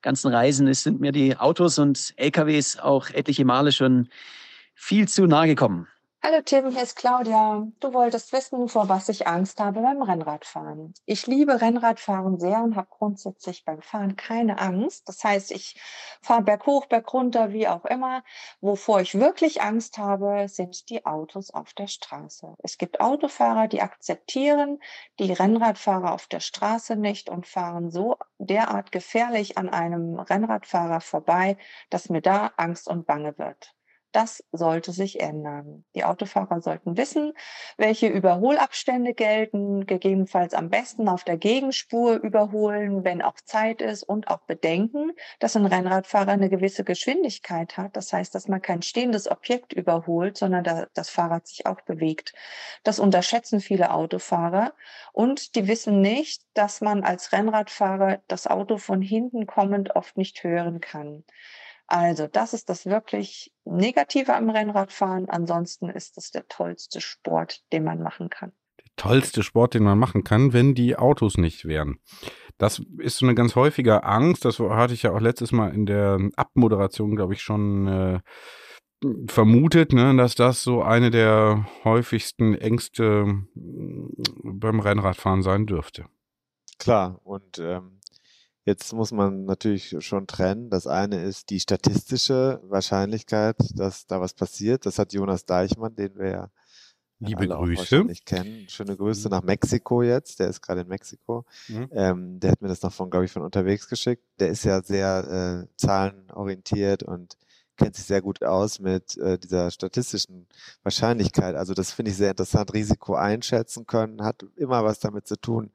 ganzen 0.00 0.32
Reisen 0.32 0.72
sind 0.72 1.00
mir 1.00 1.12
die 1.12 1.36
Autos 1.36 1.78
und 1.78 2.14
LKWs 2.16 2.78
auch 2.78 3.10
etliche 3.10 3.44
Male 3.44 3.72
schon 3.72 4.08
viel 4.74 5.08
zu 5.08 5.26
nahe 5.26 5.46
gekommen. 5.46 5.88
Hallo 6.22 6.42
Tim, 6.44 6.70
hier 6.70 6.82
ist 6.82 6.96
Claudia. 6.96 7.68
Du 7.78 7.94
wolltest 7.94 8.32
wissen, 8.32 8.68
vor 8.68 8.88
was 8.88 9.08
ich 9.08 9.28
Angst 9.28 9.60
habe 9.60 9.80
beim 9.82 10.02
Rennradfahren. 10.02 10.92
Ich 11.04 11.28
liebe 11.28 11.60
Rennradfahren 11.60 12.40
sehr 12.40 12.64
und 12.64 12.74
habe 12.74 12.88
grundsätzlich 12.90 13.64
beim 13.64 13.80
Fahren 13.80 14.16
keine 14.16 14.58
Angst. 14.58 15.08
Das 15.08 15.22
heißt, 15.22 15.52
ich 15.52 15.80
fahre 16.20 16.42
berghoch, 16.42 16.86
bergunter, 16.86 17.52
wie 17.52 17.68
auch 17.68 17.84
immer. 17.84 18.24
Wovor 18.60 19.00
ich 19.00 19.14
wirklich 19.14 19.62
Angst 19.62 19.98
habe, 19.98 20.48
sind 20.48 20.90
die 20.90 21.06
Autos 21.06 21.52
auf 21.52 21.74
der 21.74 21.86
Straße. 21.86 22.56
Es 22.58 22.76
gibt 22.76 23.00
Autofahrer, 23.00 23.68
die 23.68 23.80
akzeptieren 23.82 24.80
die 25.20 25.32
Rennradfahrer 25.32 26.12
auf 26.12 26.26
der 26.26 26.40
Straße 26.40 26.96
nicht 26.96 27.28
und 27.28 27.46
fahren 27.46 27.90
so 27.92 28.16
derart 28.38 28.90
gefährlich 28.90 29.58
an 29.58 29.68
einem 29.68 30.18
Rennradfahrer 30.18 31.00
vorbei, 31.00 31.56
dass 31.88 32.08
mir 32.08 32.20
da 32.20 32.52
Angst 32.56 32.88
und 32.88 33.06
Bange 33.06 33.38
wird. 33.38 33.75
Das 34.12 34.42
sollte 34.50 34.92
sich 34.92 35.20
ändern. 35.20 35.84
Die 35.94 36.04
Autofahrer 36.04 36.62
sollten 36.62 36.96
wissen, 36.96 37.34
welche 37.76 38.06
Überholabstände 38.06 39.12
gelten, 39.12 39.84
gegebenenfalls 39.84 40.54
am 40.54 40.70
besten 40.70 41.08
auf 41.08 41.24
der 41.24 41.36
Gegenspur 41.36 42.16
überholen, 42.16 43.04
wenn 43.04 43.20
auch 43.20 43.36
Zeit 43.44 43.82
ist 43.82 44.04
und 44.04 44.28
auch 44.28 44.40
bedenken, 44.46 45.12
dass 45.38 45.56
ein 45.56 45.66
Rennradfahrer 45.66 46.32
eine 46.32 46.48
gewisse 46.48 46.82
Geschwindigkeit 46.82 47.76
hat. 47.76 47.96
Das 47.96 48.12
heißt, 48.12 48.34
dass 48.34 48.48
man 48.48 48.62
kein 48.62 48.80
stehendes 48.80 49.30
Objekt 49.30 49.72
überholt, 49.74 50.38
sondern 50.38 50.86
das 50.94 51.10
Fahrrad 51.10 51.46
sich 51.46 51.66
auch 51.66 51.82
bewegt. 51.82 52.32
Das 52.84 52.98
unterschätzen 52.98 53.60
viele 53.60 53.90
Autofahrer 53.92 54.72
und 55.12 55.56
die 55.56 55.68
wissen 55.68 56.00
nicht, 56.00 56.42
dass 56.54 56.80
man 56.80 57.04
als 57.04 57.32
Rennradfahrer 57.32 58.22
das 58.28 58.46
Auto 58.46 58.78
von 58.78 59.02
hinten 59.02 59.46
kommend 59.46 59.94
oft 59.94 60.16
nicht 60.16 60.42
hören 60.42 60.80
kann. 60.80 61.24
Also 61.86 62.26
das 62.26 62.52
ist 62.52 62.68
das 62.68 62.86
wirklich 62.86 63.52
Negative 63.64 64.34
am 64.34 64.50
Rennradfahren. 64.50 65.28
Ansonsten 65.28 65.88
ist 65.88 66.16
das 66.16 66.30
der 66.30 66.48
tollste 66.48 67.00
Sport, 67.00 67.62
den 67.72 67.84
man 67.84 68.02
machen 68.02 68.28
kann. 68.28 68.52
Der 68.78 68.90
tollste 68.96 69.42
Sport, 69.42 69.74
den 69.74 69.84
man 69.84 69.98
machen 69.98 70.24
kann, 70.24 70.52
wenn 70.52 70.74
die 70.74 70.96
Autos 70.96 71.38
nicht 71.38 71.64
wären. 71.64 72.00
Das 72.58 72.82
ist 72.98 73.18
so 73.18 73.26
eine 73.26 73.34
ganz 73.34 73.54
häufige 73.54 74.04
Angst. 74.04 74.44
Das 74.44 74.58
hatte 74.58 74.94
ich 74.94 75.02
ja 75.02 75.12
auch 75.12 75.20
letztes 75.20 75.52
Mal 75.52 75.72
in 75.74 75.86
der 75.86 76.18
Abmoderation, 76.36 77.14
glaube 77.14 77.34
ich, 77.34 77.42
schon 77.42 77.86
äh, 77.86 78.20
vermutet, 79.28 79.92
ne, 79.92 80.16
dass 80.16 80.34
das 80.34 80.62
so 80.62 80.82
eine 80.82 81.10
der 81.10 81.66
häufigsten 81.84 82.54
Ängste 82.54 83.26
mm, 83.54 84.58
beim 84.58 84.80
Rennradfahren 84.80 85.42
sein 85.42 85.66
dürfte. 85.66 86.06
Klar, 86.78 87.20
und 87.24 87.58
ähm, 87.58 87.95
Jetzt 88.66 88.92
muss 88.92 89.12
man 89.12 89.44
natürlich 89.44 89.94
schon 90.00 90.26
trennen. 90.26 90.70
Das 90.70 90.88
eine 90.88 91.22
ist 91.22 91.50
die 91.50 91.60
statistische 91.60 92.60
Wahrscheinlichkeit, 92.64 93.56
dass 93.76 94.06
da 94.08 94.20
was 94.20 94.34
passiert. 94.34 94.86
Das 94.86 94.98
hat 94.98 95.12
Jonas 95.12 95.46
Deichmann, 95.46 95.94
den 95.94 96.18
wir 96.18 96.28
ja 96.28 96.50
Liebe 97.20 97.46
Grüße. 97.46 98.06
kennen. 98.24 98.68
Schöne 98.68 98.96
Grüße 98.96 99.28
nach 99.28 99.42
Mexiko 99.42 100.02
jetzt. 100.02 100.40
Der 100.40 100.48
ist 100.48 100.60
gerade 100.60 100.80
in 100.80 100.88
Mexiko. 100.88 101.46
Mhm. 101.68 101.88
Ähm, 101.92 102.40
der 102.40 102.50
hat 102.50 102.60
mir 102.60 102.68
das 102.68 102.82
noch 102.82 102.92
von, 102.92 103.08
glaube 103.08 103.24
ich, 103.24 103.32
von 103.32 103.42
unterwegs 103.42 103.88
geschickt. 103.88 104.24
Der 104.40 104.48
ist 104.48 104.64
ja 104.64 104.82
sehr 104.82 105.68
äh, 105.68 105.76
zahlenorientiert 105.76 107.04
und 107.04 107.36
kennt 107.76 107.94
sich 107.94 108.04
sehr 108.04 108.20
gut 108.20 108.42
aus 108.42 108.80
mit 108.80 109.16
äh, 109.18 109.38
dieser 109.38 109.70
statistischen 109.70 110.46
Wahrscheinlichkeit. 110.82 111.54
Also 111.54 111.72
das 111.72 111.92
finde 111.92 112.10
ich 112.10 112.16
sehr 112.16 112.30
interessant. 112.30 112.74
Risiko 112.74 113.14
einschätzen 113.14 113.86
können, 113.86 114.22
hat 114.22 114.44
immer 114.56 114.84
was 114.84 114.98
damit 114.98 115.26
zu 115.26 115.36
tun, 115.36 115.70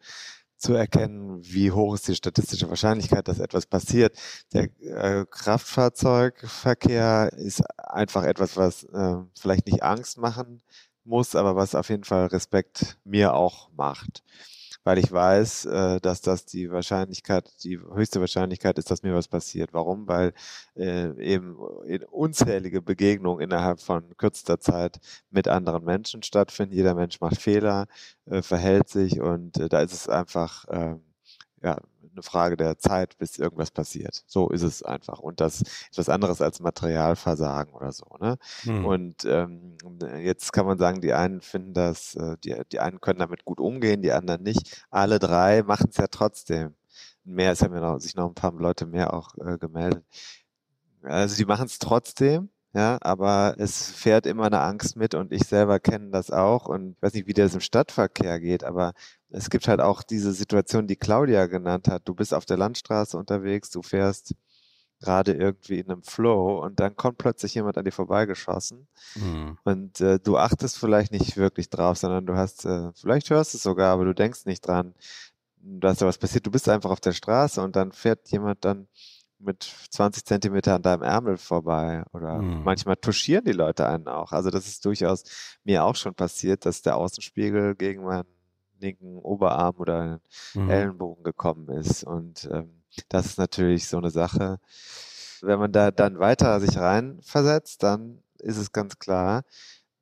zu 0.62 0.74
erkennen, 0.74 1.40
wie 1.44 1.72
hoch 1.72 1.96
ist 1.96 2.08
die 2.08 2.16
statistische 2.16 2.70
Wahrscheinlichkeit, 2.70 3.28
dass 3.28 3.40
etwas 3.40 3.66
passiert. 3.66 4.16
Der 4.54 4.70
äh, 4.82 5.26
Kraftfahrzeugverkehr 5.30 7.32
ist 7.34 7.64
einfach 7.78 8.24
etwas, 8.24 8.58
was 8.58 8.84
äh, 8.84 9.16
vielleicht 9.40 9.66
nicht 9.66 9.84
Angst 9.84 10.18
machen 10.18 10.62
muss, 11.04 11.36
aber 11.36 11.56
was 11.56 11.76
auf 11.76 11.90
jeden 11.90 12.04
Fall 12.04 12.28
Respekt 12.28 12.98
mir 13.04 13.34
auch 13.34 13.70
macht 13.76 14.24
weil 14.84 14.98
ich 14.98 15.12
weiß, 15.12 15.66
äh, 15.66 16.00
dass 16.02 16.22
das 16.22 16.46
die 16.46 16.72
Wahrscheinlichkeit, 16.72 17.52
die 17.64 17.80
höchste 17.80 18.20
Wahrscheinlichkeit 18.20 18.78
ist, 18.78 18.92
dass 18.92 19.04
mir 19.04 19.14
was 19.14 19.28
passiert. 19.28 19.74
Warum? 19.74 20.08
Weil 20.08 20.34
äh, 20.76 21.12
eben 21.22 21.56
unzählige 22.10 22.82
Begegnungen 22.82 23.42
innerhalb 23.42 23.80
von 23.80 24.16
kürzester 24.18 24.60
Zeit 24.60 25.00
mit 25.30 25.48
anderen 25.48 25.84
Menschen 25.84 26.24
stattfinden. 26.24 26.76
Jeder 26.76 26.96
Mensch 26.96 27.20
macht 27.22 27.42
Fehler, 27.42 27.88
äh, 28.26 28.42
verhält 28.42 28.90
sich 28.90 29.20
und 29.22 29.58
äh, 29.58 29.70
da 29.70 29.82
ist 29.82 29.94
es 29.94 30.10
einfach 30.10 30.66
äh, 30.68 30.96
ja, 31.64 31.78
eine 32.12 32.24
Frage 32.24 32.58
der 32.58 32.78
Zeit, 32.78 33.18
bis 33.18 33.38
irgendwas 33.38 33.72
passiert. 33.72 34.24
So 34.28 34.50
ist 34.50 34.64
es 34.64 34.84
einfach. 34.84 35.20
Und 35.20 35.40
das 35.40 35.62
ist 35.62 35.98
was 35.98 36.10
anderes 36.10 36.42
als 36.42 36.60
Materialversagen 36.60 37.74
oder 37.74 37.92
so. 37.92 38.06
Ne? 38.20 38.38
Hm. 38.64 38.86
Und 38.86 39.26
ähm, 39.26 39.78
jetzt 40.20 40.54
kann 40.54 40.66
man 40.66 40.78
sagen, 40.78 41.02
die 41.02 41.14
einen 41.14 41.42
finden 41.42 41.74
das, 41.74 42.16
äh, 42.16 42.38
die, 42.44 42.56
die 42.72 42.80
einen 42.80 43.02
können 43.02 43.20
damit 43.20 43.46
gut 43.46 43.60
umgehen, 43.60 44.02
die 44.02 44.12
anderen 44.12 44.44
nicht. 44.44 44.86
Alle 44.90 45.20
drei 45.20 45.64
machen 45.64 45.88
es 45.90 45.98
ja 45.98 46.08
trotzdem. 46.08 46.76
Mehr, 47.24 47.52
es 47.52 47.62
haben 47.62 47.74
ja 47.74 47.82
noch, 47.82 48.00
sich 48.00 48.16
noch 48.16 48.28
ein 48.28 48.34
paar 48.34 48.54
Leute 48.54 48.86
mehr 48.86 49.14
auch 49.14 49.36
äh, 49.38 49.58
gemeldet. 49.58 50.04
Also 51.04 51.36
die 51.36 51.46
machen 51.46 51.66
es 51.66 51.80
trotzdem, 51.80 52.50
ja, 52.74 52.98
aber 53.02 53.56
es 53.58 53.92
fährt 53.92 54.26
immer 54.26 54.46
eine 54.46 54.62
Angst 54.62 54.96
mit 54.96 55.14
und 55.14 55.34
ich 55.34 55.44
selber 55.44 55.80
kenne 55.80 56.12
das 56.12 56.32
auch 56.32 56.68
und 56.68 56.92
ich 56.92 57.02
weiß 57.02 57.14
nicht, 57.14 57.28
wie 57.28 57.34
das 57.34 57.54
im 57.54 57.60
Stadtverkehr 57.60 58.40
geht, 58.40 58.64
aber 58.64 58.94
es 59.30 59.50
gibt 59.50 59.68
halt 59.68 59.82
auch 59.82 60.04
diese 60.04 60.32
Situation, 60.32 60.88
die 60.88 60.96
Claudia 60.96 61.48
genannt 61.48 61.88
hat. 61.88 62.04
Du 62.06 62.14
bist 62.14 62.34
auf 62.34 62.46
der 62.46 62.58
Landstraße 62.58 63.18
unterwegs, 63.18 63.72
du 63.72 63.82
fährst 63.82 64.36
gerade 65.02 65.34
irgendwie 65.34 65.80
in 65.80 65.90
einem 65.90 66.04
Flow 66.04 66.64
und 66.64 66.80
dann 66.80 66.96
kommt 66.96 67.18
plötzlich 67.18 67.56
jemand 67.56 67.78
an 67.78 67.86
dir 67.86 67.92
vorbeigeschossen 67.92 68.88
mhm. 69.16 69.58
und 69.64 70.00
äh, 70.00 70.20
du 70.20 70.38
achtest 70.38 70.78
vielleicht 70.78 71.12
nicht 71.12 71.38
wirklich 71.38 71.70
drauf, 71.70 71.98
sondern 71.98 72.26
du 72.26 72.36
hast, 72.36 72.66
äh, 72.66 72.92
vielleicht 72.94 73.30
hörst 73.32 73.56
es 73.56 73.64
sogar, 73.64 73.92
aber 73.94 74.06
du 74.06 74.14
denkst 74.14 74.46
nicht 74.46 74.66
dran, 74.66 74.94
dass 75.64 76.00
da 76.00 76.06
was 76.06 76.18
passiert. 76.18 76.46
Du 76.46 76.52
bist 76.52 76.70
einfach 76.70 76.90
auf 76.90 77.00
der 77.00 77.14
Straße 77.14 77.62
und 77.62 77.76
dann 77.76 77.92
fährt 77.92 78.30
jemand 78.32 78.64
dann 78.66 78.88
mit 79.44 79.64
20 79.90 80.26
Zentimeter 80.26 80.76
an 80.76 80.82
deinem 80.82 81.04
Ärmel 81.04 81.38
vorbei 81.38 82.04
oder 82.14 82.42
mhm. 82.42 82.64
manchmal 82.64 82.96
touchieren 82.96 83.46
die 83.46 83.52
Leute 83.52 83.88
einen 83.88 84.08
auch. 84.08 84.32
Also 84.32 84.50
das 84.50 84.68
ist 84.68 84.86
durchaus 84.86 85.24
mir 85.64 85.84
auch 85.84 85.96
schon 85.96 86.14
passiert, 86.14 86.66
dass 86.66 86.82
der 86.82 86.98
Außenspiegel 86.98 87.76
gegen 87.76 88.04
meinen 88.04 88.28
linken 88.80 89.18
Oberarm 89.18 89.76
oder 89.78 90.20
mhm. 90.54 90.70
Ellenbogen 90.70 91.24
gekommen 91.24 91.70
ist. 91.70 92.04
Und 92.04 92.50
ähm, 92.52 92.84
das 93.10 93.28
ist 93.28 93.38
natürlich 93.38 93.88
so 93.88 93.98
eine 93.98 94.10
Sache. 94.10 94.60
Wenn 95.42 95.60
man 95.60 95.72
da 95.72 95.92
dann 95.92 96.20
weiter 96.20 96.60
sich 96.60 96.78
reinversetzt, 96.78 97.84
dann 97.84 98.22
ist 98.40 98.58
es 98.58 98.72
ganz 98.72 99.00
klar, 99.00 99.44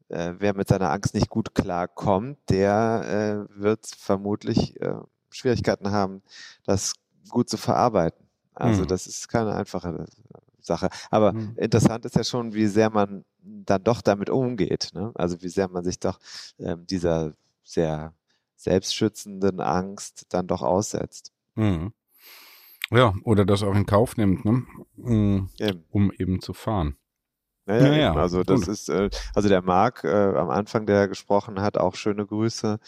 äh, 0.09 0.33
wer 0.39 0.53
mit 0.53 0.67
seiner 0.67 0.91
Angst 0.91 1.13
nicht 1.13 1.29
gut 1.29 1.53
klarkommt, 1.53 2.37
der 2.49 3.47
äh, 3.49 3.61
wird 3.61 3.85
vermutlich 3.85 4.79
äh, 4.81 4.95
Schwierigkeiten 5.29 5.91
haben, 5.91 6.23
das 6.65 6.93
gut 7.29 7.49
zu 7.49 7.57
verarbeiten. 7.57 8.28
Also 8.59 8.83
mhm. 8.83 8.87
das 8.87 9.07
ist 9.07 9.27
keine 9.29 9.55
einfache 9.55 10.05
Sache. 10.59 10.89
Aber 11.09 11.33
mhm. 11.33 11.55
interessant 11.57 12.05
ist 12.05 12.15
ja 12.15 12.23
schon, 12.23 12.53
wie 12.53 12.67
sehr 12.67 12.89
man 12.89 13.25
dann 13.41 13.83
doch 13.83 14.01
damit 14.01 14.29
umgeht. 14.29 14.89
Ne? 14.93 15.11
Also 15.15 15.41
wie 15.41 15.49
sehr 15.49 15.67
man 15.69 15.83
sich 15.83 15.99
doch 15.99 16.19
ähm, 16.59 16.85
dieser 16.85 17.33
sehr 17.63 18.13
selbstschützenden 18.55 19.61
Angst 19.61 20.25
dann 20.29 20.47
doch 20.47 20.61
aussetzt. 20.61 21.31
Mhm. 21.55 21.93
Ja, 22.91 23.13
oder 23.23 23.45
das 23.45 23.63
auch 23.63 23.75
in 23.75 23.85
Kauf 23.85 24.17
nimmt, 24.17 24.45
ne? 24.45 24.63
Mhm. 24.95 25.49
um 25.91 26.11
eben 26.11 26.41
zu 26.41 26.53
fahren. 26.53 26.97
Naja, 27.65 27.87
ja, 27.87 27.97
ja. 27.97 28.13
also 28.15 28.41
das 28.43 28.61
Gut. 28.61 28.69
ist, 28.69 28.89
äh, 28.89 29.09
also 29.35 29.47
der 29.47 29.61
Marc 29.61 30.03
äh, 30.03 30.07
am 30.07 30.49
Anfang, 30.49 30.87
der 30.87 31.07
gesprochen 31.07 31.61
hat, 31.61 31.77
auch 31.77 31.95
schöne 31.95 32.25
Grüße, 32.25 32.79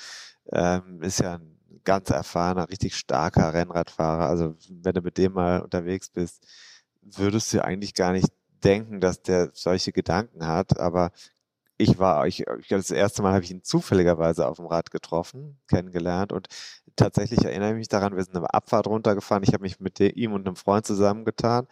ähm, 0.51 1.03
ist 1.03 1.19
ja 1.19 1.35
ein 1.35 1.50
ganz 1.83 2.09
erfahrener, 2.09 2.69
richtig 2.69 2.95
starker 2.95 3.53
Rennradfahrer. 3.53 4.27
Also 4.27 4.55
wenn 4.69 4.93
du 4.93 5.01
mit 5.01 5.17
dem 5.17 5.33
mal 5.33 5.61
unterwegs 5.61 6.09
bist, 6.09 6.45
würdest 7.01 7.53
du 7.53 7.63
eigentlich 7.63 7.93
gar 7.93 8.11
nicht 8.13 8.29
denken, 8.63 9.01
dass 9.01 9.21
der 9.21 9.51
solche 9.53 9.91
Gedanken 9.91 10.47
hat, 10.47 10.79
aber 10.79 11.11
ich 11.77 11.97
war, 11.97 12.27
ich, 12.27 12.45
ich 12.59 12.67
das 12.67 12.91
erste 12.91 13.23
Mal 13.23 13.33
habe 13.33 13.43
ich 13.43 13.51
ihn 13.51 13.63
zufälligerweise 13.63 14.47
auf 14.47 14.57
dem 14.57 14.67
Rad 14.67 14.91
getroffen, 14.91 15.59
kennengelernt 15.67 16.31
und 16.31 16.47
tatsächlich 16.95 17.43
erinnere 17.43 17.71
ich 17.71 17.77
mich 17.77 17.87
daran, 17.87 18.15
wir 18.15 18.23
sind 18.23 18.35
eine 18.35 18.53
Abfahrt 18.53 18.87
runtergefahren. 18.87 19.43
Ich 19.43 19.53
habe 19.53 19.63
mich 19.63 19.79
mit 19.79 19.99
ihm 19.99 20.33
und 20.33 20.47
einem 20.47 20.55
Freund 20.55 20.85
zusammengetan 20.85 21.67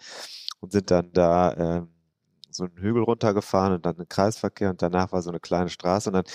und 0.61 0.71
sind 0.71 0.89
dann 0.91 1.11
da 1.13 1.51
äh, 1.53 1.85
so 2.49 2.65
einen 2.65 2.77
Hügel 2.77 3.03
runtergefahren 3.03 3.73
und 3.73 3.85
dann 3.85 3.97
einen 3.97 4.09
Kreisverkehr 4.09 4.71
und 4.71 4.81
danach 4.81 5.11
war 5.11 5.21
so 5.21 5.29
eine 5.29 5.39
kleine 5.39 5.69
Straße 5.69 6.09
und 6.09 6.13
dann 6.13 6.25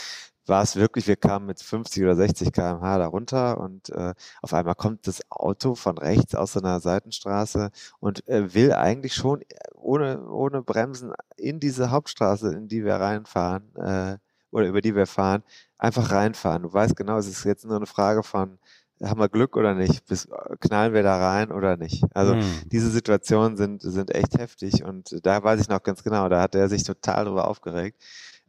war 0.47 0.63
es 0.63 0.77
wirklich, 0.77 1.07
wir 1.07 1.17
kamen 1.17 1.47
mit 1.47 1.61
50 1.61 2.03
oder 2.03 2.17
60 2.17 2.53
km/h 2.53 2.99
da 2.99 3.07
runter 3.07 3.59
und 3.59 3.91
äh, 3.91 4.15
auf 4.43 4.53
einmal 4.53 4.75
kommt 4.75 5.07
das 5.07 5.23
Auto 5.31 5.75
von 5.75 5.99
rechts 5.99 6.35
aus 6.35 6.53
so 6.53 6.61
einer 6.61 6.81
Seitenstraße 6.81 7.71
und 8.01 8.27
äh, 8.29 8.55
will 8.55 8.73
eigentlich 8.73 9.15
schon 9.15 9.43
äh, 9.43 9.47
ohne, 9.75 10.27
ohne 10.29 10.63
Bremsen 10.63 11.13
in 11.37 11.61
diese 11.61 11.91
Hauptstraße, 11.91 12.53
in 12.55 12.69
die 12.69 12.85
wir 12.85 12.97
reinfahren 12.97 13.75
äh, 13.77 14.19
oder 14.51 14.67
über 14.69 14.81
die 14.81 14.95
wir 14.95 15.07
fahren, 15.07 15.43
einfach 15.79 16.13
reinfahren. 16.13 16.63
Du 16.63 16.73
weißt 16.73 16.97
genau, 16.97 17.19
es 17.19 17.27
ist 17.27 17.45
jetzt 17.45 17.65
nur 17.65 17.77
eine 17.77 17.87
Frage 17.87 18.23
von, 18.23 18.59
haben 19.03 19.21
wir 19.21 19.29
Glück 19.29 19.57
oder 19.57 19.75
nicht? 19.75 20.07
Bis, 20.07 20.27
äh, 20.27 20.57
knallen 20.61 20.93
wir 20.93 21.03
da 21.03 21.19
rein 21.19 21.53
oder 21.53 21.77
nicht? 21.77 22.05
Also 22.15 22.35
mhm. 22.35 22.63
diese 22.67 22.91
Situationen 22.91 23.57
sind, 23.57 23.83
sind 23.83 24.15
echt 24.15 24.39
heftig 24.39 24.85
und 24.85 25.25
da 25.25 25.43
weiß 25.43 25.61
ich 25.61 25.69
noch 25.69 25.83
ganz 25.83 26.03
genau, 26.05 26.29
da 26.29 26.43
hat 26.43 26.55
er 26.55 26.69
sich 26.69 26.85
total 26.85 27.25
drüber 27.25 27.49
aufgeregt 27.49 28.03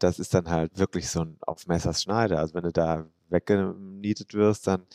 das 0.06 0.20
ist 0.20 0.34
dann 0.34 0.50
halt 0.50 0.78
wirklich 0.78 1.10
so 1.10 1.22
ein 1.22 1.38
auf 1.42 1.68
Messers 1.68 2.04
Schneide. 2.04 2.38
Also 2.38 2.54
wenn 2.54 2.64
du 2.64 2.72
da 2.72 3.06
weggenietet 3.30 4.34
wirst, 4.34 4.68
dann 4.68 4.86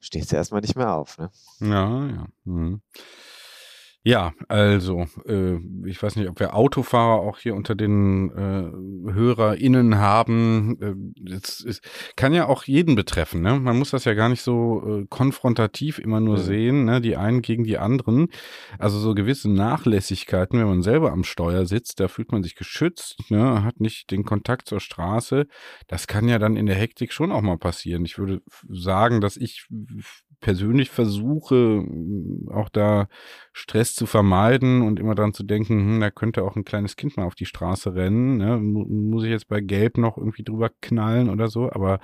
stehst 0.00 0.32
du 0.32 0.36
erstmal 0.36 0.60
nicht 0.60 0.76
mehr 0.76 0.92
auf. 0.92 1.18
Ne? 1.18 1.30
Ja, 1.60 2.06
ja. 2.06 2.26
Mhm. 2.44 2.82
Ja, 4.06 4.34
also, 4.48 5.06
äh, 5.26 5.56
ich 5.86 6.02
weiß 6.02 6.16
nicht, 6.16 6.28
ob 6.28 6.38
wir 6.38 6.54
Autofahrer 6.54 7.22
auch 7.22 7.38
hier 7.38 7.54
unter 7.54 7.74
den 7.74 8.28
äh, 8.32 9.12
HörerInnen 9.14 9.96
haben. 9.96 10.76
Äh, 10.78 10.94
das 11.34 11.60
ist, 11.60 11.80
kann 12.14 12.34
ja 12.34 12.46
auch 12.46 12.64
jeden 12.64 12.96
betreffen, 12.96 13.40
ne? 13.40 13.58
Man 13.58 13.78
muss 13.78 13.92
das 13.92 14.04
ja 14.04 14.12
gar 14.12 14.28
nicht 14.28 14.42
so 14.42 15.00
äh, 15.04 15.06
konfrontativ 15.08 15.98
immer 15.98 16.20
nur 16.20 16.36
sehen, 16.36 16.84
ne? 16.84 17.00
Die 17.00 17.16
einen 17.16 17.40
gegen 17.40 17.64
die 17.64 17.78
anderen. 17.78 18.28
Also 18.78 18.98
so 18.98 19.14
gewisse 19.14 19.50
Nachlässigkeiten, 19.50 20.58
wenn 20.60 20.68
man 20.68 20.82
selber 20.82 21.10
am 21.10 21.24
Steuer 21.24 21.64
sitzt, 21.64 21.98
da 21.98 22.08
fühlt 22.08 22.30
man 22.30 22.42
sich 22.42 22.56
geschützt, 22.56 23.30
ne? 23.30 23.64
Hat 23.64 23.80
nicht 23.80 24.10
den 24.10 24.24
Kontakt 24.24 24.68
zur 24.68 24.80
Straße. 24.80 25.46
Das 25.86 26.06
kann 26.06 26.28
ja 26.28 26.38
dann 26.38 26.56
in 26.56 26.66
der 26.66 26.76
Hektik 26.76 27.10
schon 27.14 27.32
auch 27.32 27.40
mal 27.40 27.56
passieren. 27.56 28.04
Ich 28.04 28.18
würde 28.18 28.42
sagen, 28.68 29.22
dass 29.22 29.38
ich 29.38 29.66
persönlich 30.44 30.90
versuche, 30.90 31.86
auch 32.52 32.68
da 32.68 33.08
Stress 33.54 33.94
zu 33.94 34.04
vermeiden 34.04 34.82
und 34.82 35.00
immer 35.00 35.14
dran 35.14 35.32
zu 35.32 35.42
denken, 35.42 35.78
hm, 35.78 36.00
da 36.00 36.10
könnte 36.10 36.44
auch 36.44 36.54
ein 36.54 36.66
kleines 36.66 36.96
Kind 36.96 37.16
mal 37.16 37.24
auf 37.24 37.34
die 37.34 37.46
Straße 37.46 37.94
rennen. 37.94 38.36
Ne? 38.36 38.58
Muss 38.58 39.24
ich 39.24 39.30
jetzt 39.30 39.48
bei 39.48 39.62
Gelb 39.62 39.96
noch 39.96 40.18
irgendwie 40.18 40.44
drüber 40.44 40.68
knallen 40.82 41.30
oder 41.30 41.48
so? 41.48 41.72
Aber 41.72 41.98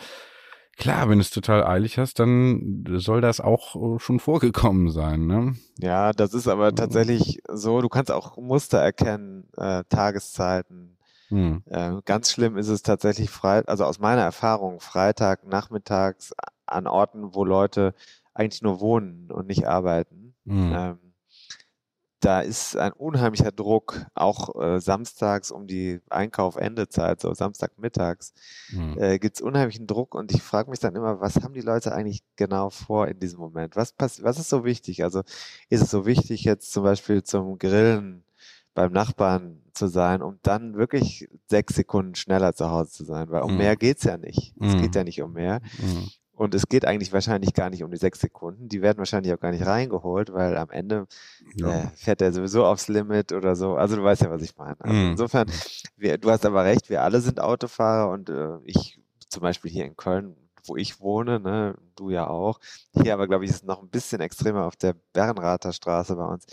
klar, 0.79 1.11
wenn 1.11 1.19
du 1.19 1.21
es 1.21 1.29
total 1.29 1.65
eilig 1.65 1.99
hast, 1.99 2.19
dann 2.19 2.83
soll 2.93 3.21
das 3.21 3.43
auch 3.43 3.77
äh, 3.77 3.99
schon 3.99 4.21
vorgekommen 4.21 4.91
sein. 4.91 5.27
Ne? 5.27 5.55
Ja, 5.77 6.13
das 6.13 6.33
ist 6.33 6.49
aber 6.49 6.75
tatsächlich 6.75 7.43
so, 7.47 7.83
du 7.83 7.91
kannst 7.91 8.11
auch 8.11 8.39
Muster 8.39 8.79
erkennen, 8.79 9.51
äh, 9.59 9.85
Tageszeiten. 9.91 10.97
Hm. 11.29 11.63
Äh, 11.67 11.97
ganz 12.07 12.33
schlimm 12.33 12.57
ist 12.57 12.69
es 12.69 12.83
tatsächlich 12.83 13.29
frei, 13.29 13.67
also 13.67 13.85
aus 13.85 13.99
meiner 13.99 14.23
Erfahrung, 14.23 14.81
Freitag 14.81 15.47
nachmittags 15.47 16.33
an 16.71 16.87
Orten, 16.87 17.35
wo 17.35 17.45
Leute 17.45 17.95
eigentlich 18.35 18.63
nur 18.63 18.81
wohnen 18.81 19.31
und 19.31 19.47
nicht 19.47 19.67
arbeiten. 19.67 20.35
Mhm. 20.45 20.73
Ähm, 20.75 20.99
da 22.23 22.43
ist 22.43 22.77
ein 22.77 22.93
unheimlicher 22.93 23.51
Druck, 23.51 24.05
auch 24.15 24.55
äh, 24.61 24.79
samstags 24.79 25.51
um 25.51 25.67
die 25.67 26.01
Einkaufendezeit, 26.11 27.19
so 27.19 27.33
Samstagmittags, 27.33 28.35
mhm. 28.73 28.99
äh, 28.99 29.19
gibt 29.19 29.37
es 29.37 29.41
unheimlichen 29.41 29.87
Druck 29.87 30.15
und 30.15 30.31
ich 30.31 30.43
frage 30.43 30.69
mich 30.69 30.81
dann 30.81 30.95
immer, 30.97 31.21
was 31.21 31.37
haben 31.37 31.55
die 31.55 31.63
Leute 31.63 31.93
eigentlich 31.93 32.23
genau 32.37 32.69
vor 32.69 33.09
in 33.09 33.21
diesem 33.21 33.41
Moment? 33.41 33.75
Was, 33.75 33.95
was 33.99 34.19
ist 34.39 34.51
so 34.51 34.65
wichtig? 34.67 35.03
Also 35.03 35.21
ist 35.71 35.81
es 35.83 35.91
so 35.91 36.05
wichtig, 36.05 36.45
jetzt 36.45 36.73
zum 36.73 36.85
Beispiel 36.85 37.23
zum 37.23 37.59
Grillen 37.59 38.23
beim 38.75 38.93
Nachbarn 38.93 39.63
zu 39.73 39.87
sein, 39.89 40.21
um 40.21 40.39
dann 40.43 40.75
wirklich 40.75 41.27
sechs 41.49 41.75
Sekunden 41.75 42.15
schneller 42.17 42.53
zu 42.55 42.71
Hause 42.71 42.91
zu 42.91 43.05
sein, 43.05 43.31
weil 43.31 43.43
um 43.43 43.53
Mhm. 43.53 43.57
mehr 43.59 43.77
geht's 43.77 44.05
ja 44.05 44.19
nicht. 44.19 44.55
Es 44.61 44.75
Mhm. 44.75 44.79
geht 44.83 44.95
ja 44.95 45.05
nicht 45.05 45.23
um 45.23 45.33
mehr. 45.33 45.61
Mhm. 45.81 46.11
Und 46.41 46.55
es 46.55 46.67
geht 46.69 46.87
eigentlich 46.87 47.13
wahrscheinlich 47.13 47.53
gar 47.53 47.69
nicht 47.69 47.85
um 47.85 47.91
die 47.91 47.99
sechs 47.99 48.19
Sekunden. 48.19 48.67
Die 48.71 48.81
werden 48.81 48.97
wahrscheinlich 48.97 49.31
auch 49.35 49.41
gar 49.41 49.51
nicht 49.53 49.67
reingeholt, 49.67 50.33
weil 50.33 50.57
am 50.57 50.71
Ende 50.71 51.07
Ja. 51.57 51.83
äh, 51.83 51.87
fährt 51.97 52.23
er 52.23 52.33
sowieso 52.33 52.65
aufs 52.65 52.89
Limit 52.89 53.33
oder 53.33 53.55
so. 53.57 53.75
Also 53.77 53.97
du 53.97 54.03
weißt 54.03 54.23
ja, 54.23 54.31
was 54.31 54.41
ich 54.41 54.57
meine. 54.57 54.81
Also 54.81 54.95
Mhm. 54.97 55.11
insofern, 55.11 55.51
wir, 55.99 56.17
du 56.17 56.31
hast 56.31 56.47
aber 56.47 56.65
recht, 56.65 56.89
wir 56.89 57.03
alle 57.03 57.21
sind 57.21 57.41
Autofahrer 57.41 58.11
und 58.11 58.31
äh, 58.31 58.57
ich 58.65 58.99
zum 59.29 59.43
Beispiel 59.43 59.71
hier 59.71 59.85
in 59.85 59.99
Köln, 59.99 60.35
wo 60.65 60.77
ich 60.77 60.99
wohne, 61.01 61.41
ne, 61.41 61.75
du 61.95 62.09
ja 62.09 62.27
auch. 62.27 62.59
Hier 62.95 63.13
aber, 63.13 63.29
glaube 63.29 63.45
ich, 63.45 63.51
ist 63.51 63.57
es 63.59 63.63
noch 63.65 63.83
ein 63.83 63.91
bisschen 63.91 64.23
extremer 64.23 64.65
auf 64.65 64.77
der 64.77 64.95
Bernrather 65.13 65.75
Straße 65.75 66.17
bei 66.17 66.25
uns. 66.25 66.47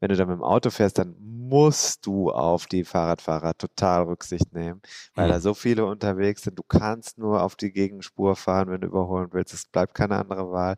Wenn 0.00 0.10
du 0.10 0.16
da 0.16 0.24
mit 0.26 0.36
dem 0.36 0.42
Auto 0.44 0.70
fährst, 0.70 0.98
dann 0.98 1.16
musst 1.20 2.06
du 2.06 2.30
auf 2.30 2.66
die 2.66 2.84
Fahrradfahrer 2.84 3.54
total 3.56 4.04
Rücksicht 4.04 4.52
nehmen, 4.52 4.80
weil 5.14 5.28
Mhm. 5.28 5.32
da 5.32 5.40
so 5.40 5.54
viele 5.54 5.86
unterwegs 5.86 6.42
sind. 6.42 6.58
Du 6.58 6.62
kannst 6.62 7.18
nur 7.18 7.42
auf 7.42 7.56
die 7.56 7.72
Gegenspur 7.72 8.36
fahren, 8.36 8.70
wenn 8.70 8.80
du 8.82 8.86
überholen 8.88 9.28
willst. 9.32 9.54
Es 9.54 9.66
bleibt 9.66 9.94
keine 9.94 10.16
andere 10.16 10.50
Wahl. 10.52 10.76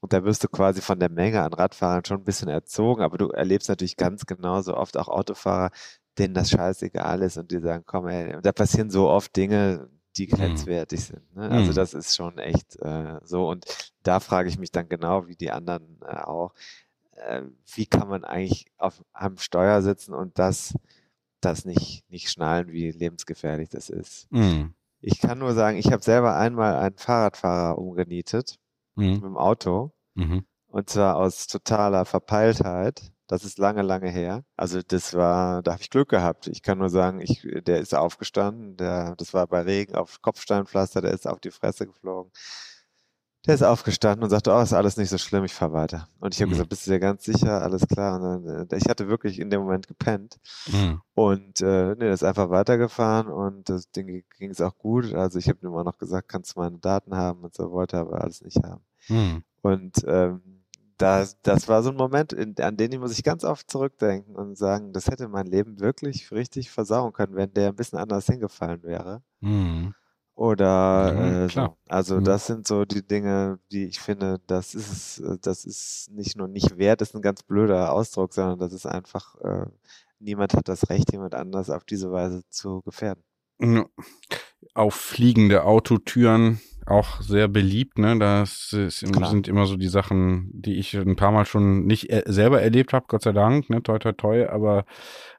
Und 0.00 0.12
da 0.12 0.24
wirst 0.24 0.44
du 0.44 0.48
quasi 0.48 0.80
von 0.82 0.98
der 1.00 1.10
Menge 1.10 1.42
an 1.42 1.52
Radfahrern 1.52 2.04
schon 2.04 2.18
ein 2.18 2.24
bisschen 2.24 2.48
erzogen, 2.48 3.02
aber 3.02 3.18
du 3.18 3.28
erlebst 3.30 3.68
natürlich 3.68 3.96
ganz 3.96 4.26
genauso 4.26 4.76
oft 4.76 4.96
auch 4.96 5.08
Autofahrer, 5.08 5.70
denen 6.18 6.34
das 6.34 6.50
scheißegal 6.50 7.22
ist 7.22 7.36
und 7.38 7.50
die 7.50 7.60
sagen, 7.60 7.84
komm 7.86 8.08
ey, 8.08 8.36
da 8.42 8.52
passieren 8.52 8.90
so 8.90 9.08
oft 9.08 9.34
Dinge, 9.36 9.88
die 10.16 10.26
grenzwertig 10.28 11.04
sind. 11.04 11.34
Ne? 11.34 11.50
Also 11.50 11.72
Mhm. 11.72 11.74
das 11.74 11.92
ist 11.94 12.14
schon 12.14 12.38
echt 12.38 12.76
äh, 12.80 13.18
so 13.24 13.48
und 13.48 13.66
da 14.02 14.20
frage 14.20 14.48
ich 14.48 14.58
mich 14.58 14.70
dann 14.70 14.88
genau, 14.88 15.26
wie 15.26 15.34
die 15.36 15.50
anderen 15.50 15.98
äh, 16.06 16.18
auch, 16.18 16.52
äh, 17.26 17.42
wie 17.74 17.86
kann 17.86 18.08
man 18.08 18.24
eigentlich 18.24 18.66
auf, 18.78 19.02
am 19.12 19.38
Steuer 19.38 19.82
sitzen 19.82 20.14
und 20.14 20.38
das, 20.38 20.74
das 21.40 21.64
nicht, 21.64 22.04
nicht 22.10 22.30
schnallen, 22.30 22.68
wie 22.72 22.90
lebensgefährlich 22.90 23.68
das 23.70 23.90
ist. 23.90 24.30
Mhm. 24.30 24.74
Ich 25.00 25.20
kann 25.20 25.38
nur 25.38 25.52
sagen, 25.54 25.76
ich 25.76 25.92
habe 25.92 26.02
selber 26.02 26.36
einmal 26.36 26.76
einen 26.76 26.96
Fahrradfahrer 26.96 27.78
umgenietet 27.78 28.58
mit 28.96 29.18
Mhm. 29.18 29.20
dem 29.22 29.36
Auto. 29.36 29.92
Mhm. 30.14 30.44
Und 30.68 30.90
zwar 30.90 31.16
aus 31.16 31.46
totaler 31.46 32.04
Verpeiltheit. 32.04 33.12
Das 33.26 33.44
ist 33.44 33.58
lange, 33.58 33.82
lange 33.82 34.10
her. 34.10 34.44
Also 34.56 34.80
das 34.82 35.14
war, 35.14 35.62
da 35.62 35.72
habe 35.72 35.82
ich 35.82 35.90
Glück 35.90 36.10
gehabt. 36.10 36.46
Ich 36.46 36.62
kann 36.62 36.78
nur 36.78 36.90
sagen, 36.90 37.20
ich, 37.20 37.46
der 37.66 37.80
ist 37.80 37.94
aufgestanden, 37.94 38.76
der, 38.76 39.14
das 39.16 39.32
war 39.34 39.46
bei 39.46 39.62
Regen 39.62 39.94
auf 39.94 40.20
Kopfsteinpflaster, 40.22 41.00
der 41.00 41.12
ist 41.12 41.26
auf 41.26 41.40
die 41.40 41.50
Fresse 41.50 41.86
geflogen. 41.86 42.30
Der 43.46 43.54
ist 43.54 43.62
aufgestanden 43.62 44.24
und 44.24 44.30
sagte, 44.30 44.52
oh, 44.52 44.60
ist 44.60 44.72
alles 44.72 44.96
nicht 44.96 45.10
so 45.10 45.18
schlimm, 45.18 45.44
ich 45.44 45.52
fahre 45.52 45.74
weiter. 45.74 46.08
Und 46.18 46.34
ich 46.34 46.40
habe 46.40 46.48
Mhm. 46.48 46.52
gesagt, 46.52 46.68
bist 46.70 46.86
du 46.86 46.90
dir 46.92 46.98
ganz 47.00 47.24
sicher? 47.24 47.60
Alles 47.62 47.86
klar. 47.86 48.16
Und 48.16 48.46
dann, 48.46 48.68
äh, 48.70 48.76
ich 48.76 48.88
hatte 48.88 49.08
wirklich 49.08 49.38
in 49.38 49.50
dem 49.50 49.60
Moment 49.62 49.86
gepennt. 49.86 50.38
Mhm. 50.72 51.02
Und 51.14 51.60
äh, 51.60 51.90
nee, 51.90 51.96
der 52.00 52.14
ist 52.14 52.24
einfach 52.24 52.48
weitergefahren 52.48 53.28
und 53.28 53.68
das 53.68 53.90
Ding 53.90 54.24
ging 54.38 54.50
es 54.50 54.60
auch 54.62 54.76
gut. 54.78 55.12
Also 55.12 55.38
ich 55.38 55.48
habe 55.48 55.58
ihm 55.62 55.74
auch 55.74 55.84
noch 55.84 55.98
gesagt, 55.98 56.28
kannst 56.28 56.56
du 56.56 56.60
meine 56.60 56.78
Daten 56.78 57.14
haben 57.14 57.44
und 57.44 57.54
so, 57.54 57.70
wollte 57.70 57.98
aber 57.98 58.22
alles 58.22 58.40
nicht 58.40 58.62
haben. 58.62 58.82
Mhm. 59.08 59.42
Und 59.60 60.04
ähm, 60.06 60.40
das, 60.96 61.40
das 61.42 61.68
war 61.68 61.82
so 61.82 61.90
ein 61.90 61.96
Moment, 61.96 62.32
in, 62.32 62.54
an 62.60 62.76
den 62.76 62.98
muss 63.00 63.12
ich 63.12 63.24
ganz 63.24 63.44
oft 63.44 63.70
zurückdenken 63.70 64.36
und 64.36 64.56
sagen, 64.56 64.92
das 64.92 65.08
hätte 65.08 65.28
mein 65.28 65.46
Leben 65.46 65.80
wirklich 65.80 66.30
richtig 66.30 66.70
versauen 66.70 67.12
können, 67.12 67.34
wenn 67.34 67.52
der 67.52 67.68
ein 67.68 67.76
bisschen 67.76 67.98
anders 67.98 68.26
hingefallen 68.26 68.82
wäre. 68.84 69.22
Mhm. 69.40 69.94
Oder 70.36 71.14
Ja, 71.14 71.44
äh, 71.44 71.48
klar. 71.48 71.68
so. 71.68 71.76
Also 71.88 72.16
Mhm. 72.16 72.24
das 72.24 72.46
sind 72.46 72.66
so 72.66 72.84
die 72.84 73.06
Dinge, 73.06 73.58
die 73.70 73.86
ich 73.86 74.00
finde, 74.00 74.40
das 74.46 74.74
ist 74.74 75.20
äh, 75.20 75.38
das 75.40 75.64
ist 75.64 76.10
nicht 76.10 76.36
nur 76.36 76.48
nicht 76.48 76.76
wert, 76.76 77.02
ist 77.02 77.14
ein 77.14 77.22
ganz 77.22 77.42
blöder 77.42 77.92
Ausdruck, 77.92 78.32
sondern 78.34 78.58
das 78.58 78.72
ist 78.72 78.86
einfach, 78.86 79.36
äh, 79.40 79.66
niemand 80.18 80.54
hat 80.54 80.68
das 80.68 80.90
Recht, 80.90 81.12
jemand 81.12 81.34
anders 81.34 81.70
auf 81.70 81.84
diese 81.84 82.10
Weise 82.10 82.42
zu 82.48 82.82
gefährden. 82.82 83.22
Ja. 83.60 83.86
Auf 84.74 84.94
fliegende 84.94 85.64
Autotüren 85.64 86.60
auch 86.86 87.20
sehr 87.20 87.48
beliebt, 87.48 87.98
ne? 87.98 88.18
Das 88.18 88.72
ist, 88.72 88.98
sind 88.98 89.48
immer 89.48 89.66
so 89.66 89.76
die 89.76 89.88
Sachen, 89.88 90.50
die 90.52 90.78
ich 90.78 90.94
ein 90.94 91.16
paar 91.16 91.32
Mal 91.32 91.44
schon 91.44 91.86
nicht 91.86 92.10
äh, 92.10 92.22
selber 92.26 92.60
erlebt 92.60 92.92
habe, 92.92 93.06
Gott 93.08 93.22
sei 93.22 93.32
Dank, 93.32 93.70
ne? 93.70 93.82
Toi 93.82 93.98
toi 93.98 94.12
toi, 94.12 94.46
aber 94.48 94.84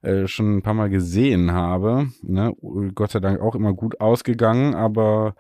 äh, 0.02 0.28
schon 0.28 0.58
ein 0.58 0.62
paar 0.62 0.74
Mal 0.74 0.90
gesehen 0.90 1.52
habe. 1.52 2.08
Ne? 2.22 2.54
Gott 2.94 3.12
sei 3.12 3.20
Dank 3.20 3.42
auch 3.42 3.56
immer 3.56 3.74
gut 3.74 4.00
ausgegangen, 4.00 4.76
aber 4.76 5.36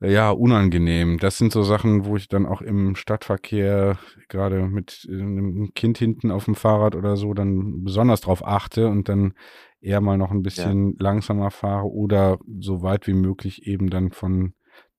äh, 0.00 0.12
ja, 0.12 0.30
unangenehm. 0.30 1.18
Das 1.18 1.38
sind 1.38 1.52
so 1.52 1.62
Sachen, 1.62 2.04
wo 2.04 2.16
ich 2.16 2.28
dann 2.28 2.46
auch 2.46 2.62
im 2.62 2.96
Stadtverkehr, 2.96 3.98
gerade 4.28 4.66
mit 4.66 5.06
äh, 5.10 5.14
einem 5.14 5.72
Kind 5.74 5.98
hinten 5.98 6.30
auf 6.30 6.46
dem 6.46 6.54
Fahrrad 6.54 6.96
oder 6.96 7.16
so, 7.16 7.34
dann 7.34 7.84
besonders 7.84 8.20
drauf 8.22 8.46
achte 8.46 8.88
und 8.88 9.08
dann 9.08 9.34
eher 9.80 10.00
mal 10.00 10.18
noch 10.18 10.30
ein 10.30 10.42
bisschen 10.42 10.96
langsamer 10.98 11.50
fahre 11.50 11.90
oder 11.90 12.38
so 12.60 12.82
weit 12.82 13.06
wie 13.06 13.14
möglich 13.14 13.66
eben 13.66 13.88
dann 13.88 14.10
von 14.10 14.52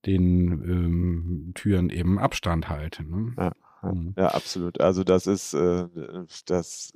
den 0.05 0.51
ähm, 0.63 1.51
Türen 1.55 1.89
eben 1.89 2.19
Abstand 2.19 2.69
halte. 2.69 3.03
Ne? 3.03 3.33
Ja, 3.37 3.51
ja, 3.83 3.91
Mhm. 3.91 4.13
ja, 4.15 4.27
absolut. 4.27 4.79
Also 4.79 5.03
das 5.03 5.25
ist 5.25 5.53
äh, 5.55 5.87
das, 6.45 6.93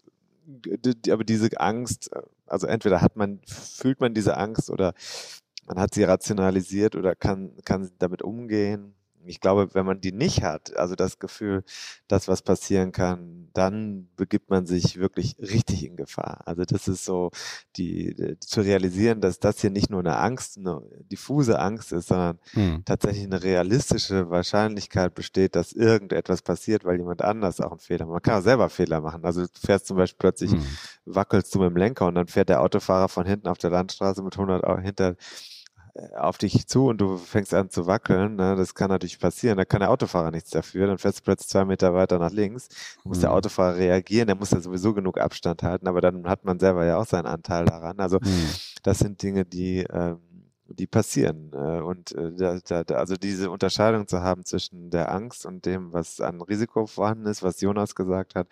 aber 1.10 1.24
diese 1.24 1.50
Angst, 1.60 2.12
also 2.46 2.68
entweder 2.68 3.02
hat 3.02 3.16
man, 3.16 3.40
fühlt 3.48 4.00
man 4.00 4.14
diese 4.14 4.38
Angst 4.38 4.70
oder 4.70 4.94
man 5.66 5.80
hat 5.80 5.96
sie 5.96 6.04
rationalisiert 6.04 6.96
oder 6.96 7.16
kann, 7.16 7.54
kann 7.66 7.90
damit 7.98 8.22
umgehen. 8.22 8.94
Ich 9.28 9.40
glaube, 9.40 9.74
wenn 9.74 9.86
man 9.86 10.02
die 10.02 10.12
nicht 10.12 10.44
hat, 10.44 10.76
also 10.78 10.96
das 10.96 11.20
Gefühl, 11.20 11.64
dass 12.08 12.28
was 12.28 12.42
passieren 12.42 12.92
kann, 12.92 13.50
dann 13.54 14.10
begibt 14.16 14.50
man 14.50 14.66
sich 14.66 14.98
wirklich 15.00 15.36
richtig 15.40 15.86
in 15.86 15.96
Gefahr. 15.96 16.42
Also 16.46 16.64
das 16.66 16.88
ist 16.88 17.06
so, 17.06 17.32
die, 17.78 18.38
zu 18.40 18.62
realisieren, 18.62 19.22
dass 19.22 19.40
das 19.40 19.62
hier 19.62 19.70
nicht 19.70 19.90
nur 19.90 20.00
eine 20.00 20.18
Angst, 20.18 20.58
eine 20.58 20.82
diffuse 21.12 21.60
Angst 21.60 21.92
ist, 21.92 22.08
sondern 22.10 22.40
Hm. 22.54 22.86
tatsächlich 22.86 23.26
eine 23.26 23.44
realistische 23.44 24.30
Wahrscheinlichkeit 24.30 25.14
besteht, 25.16 25.56
dass 25.56 25.74
irgendetwas 25.74 26.42
passiert, 26.42 26.86
weil 26.86 26.98
jemand 26.98 27.22
anders 27.22 27.60
auch 27.62 27.72
einen 27.72 27.80
Fehler 27.80 28.06
macht. 28.06 28.14
Man 28.14 28.22
kann 28.22 28.40
auch 28.40 28.44
selber 28.44 28.70
Fehler 28.70 29.02
machen. 29.02 29.26
Also 29.26 29.42
du 29.42 29.50
fährst 29.66 29.88
zum 29.88 29.98
Beispiel 29.98 30.18
plötzlich, 30.20 30.52
Hm. 30.52 30.80
wackelst 31.06 31.54
du 31.56 31.60
mit 31.60 31.70
dem 31.70 31.78
Lenker 31.78 32.08
und 32.08 32.16
dann 32.16 32.28
fährt 32.28 32.50
der 32.50 32.62
Autofahrer 32.62 33.10
von 33.10 33.26
hinten 33.26 33.48
auf 33.48 33.58
der 33.58 33.70
Landstraße 33.72 34.22
mit 34.22 34.38
100 34.38 34.64
Au- 34.64 34.78
hinter 34.80 35.16
auf 36.18 36.38
dich 36.38 36.68
zu 36.68 36.88
und 36.88 37.00
du 37.00 37.18
fängst 37.18 37.54
an 37.54 37.70
zu 37.70 37.88
wackeln. 37.88 38.36
Ne? 38.36 38.56
Das 38.56 38.76
kann 38.76 38.90
natürlich 38.90 39.20
passieren. 39.20 39.58
Da 39.58 39.66
kann 39.66 39.80
der 39.80 39.90
Autofahrer 39.92 40.32
nichts 40.32 40.50
dafür. 40.50 40.88
Dann 40.88 40.98
fährst 40.98 41.20
du 41.20 41.24
plötzlich 41.24 41.48
zwei 41.50 41.64
Meter 41.66 41.94
weiter 41.94 42.20
nach 42.20 42.32
links. 42.32 42.68
Dann 42.68 43.10
muss 43.10 43.20
der 43.22 43.30
Hm. 43.30 43.38
Autofahrer 43.38 43.78
reagieren. 43.78 44.28
Der 44.28 44.36
muss 44.36 44.52
ja 44.52 44.60
sowieso 44.60 44.94
genug 44.94 45.18
Abstand 45.20 45.64
halten. 45.64 45.88
Aber 45.88 46.02
dann 46.02 46.28
hat 46.28 46.44
man 46.44 46.60
selber 46.60 46.86
ja 46.86 46.98
auch 46.98 47.06
seinen 47.06 47.28
Anteil 47.28 47.66
daran. 47.66 48.00
Also 48.00 48.20
Hm. 48.20 48.50
das 48.84 49.00
sind 49.00 49.22
Dinge, 49.24 49.46
die, 49.46 49.86
ähm, 49.90 50.20
die 50.68 50.88
passieren. 50.88 51.52
Äh, 51.54 51.80
und 51.82 52.12
äh, 52.14 52.34
da, 52.34 52.60
da, 52.68 52.84
da, 52.84 52.96
also 52.96 53.16
diese 53.16 53.50
Unterscheidung 53.50 54.08
zu 54.08 54.22
haben 54.22 54.44
zwischen 54.44 54.90
der 54.90 55.14
Angst 55.14 55.46
und 55.46 55.66
dem, 55.66 55.94
was 55.94 56.20
an 56.20 56.42
Risiko 56.42 56.88
vorhanden 56.88 57.26
ist, 57.28 57.42
was 57.42 57.62
Jonas 57.62 57.96
gesagt 57.96 58.36
hat, 58.36 58.48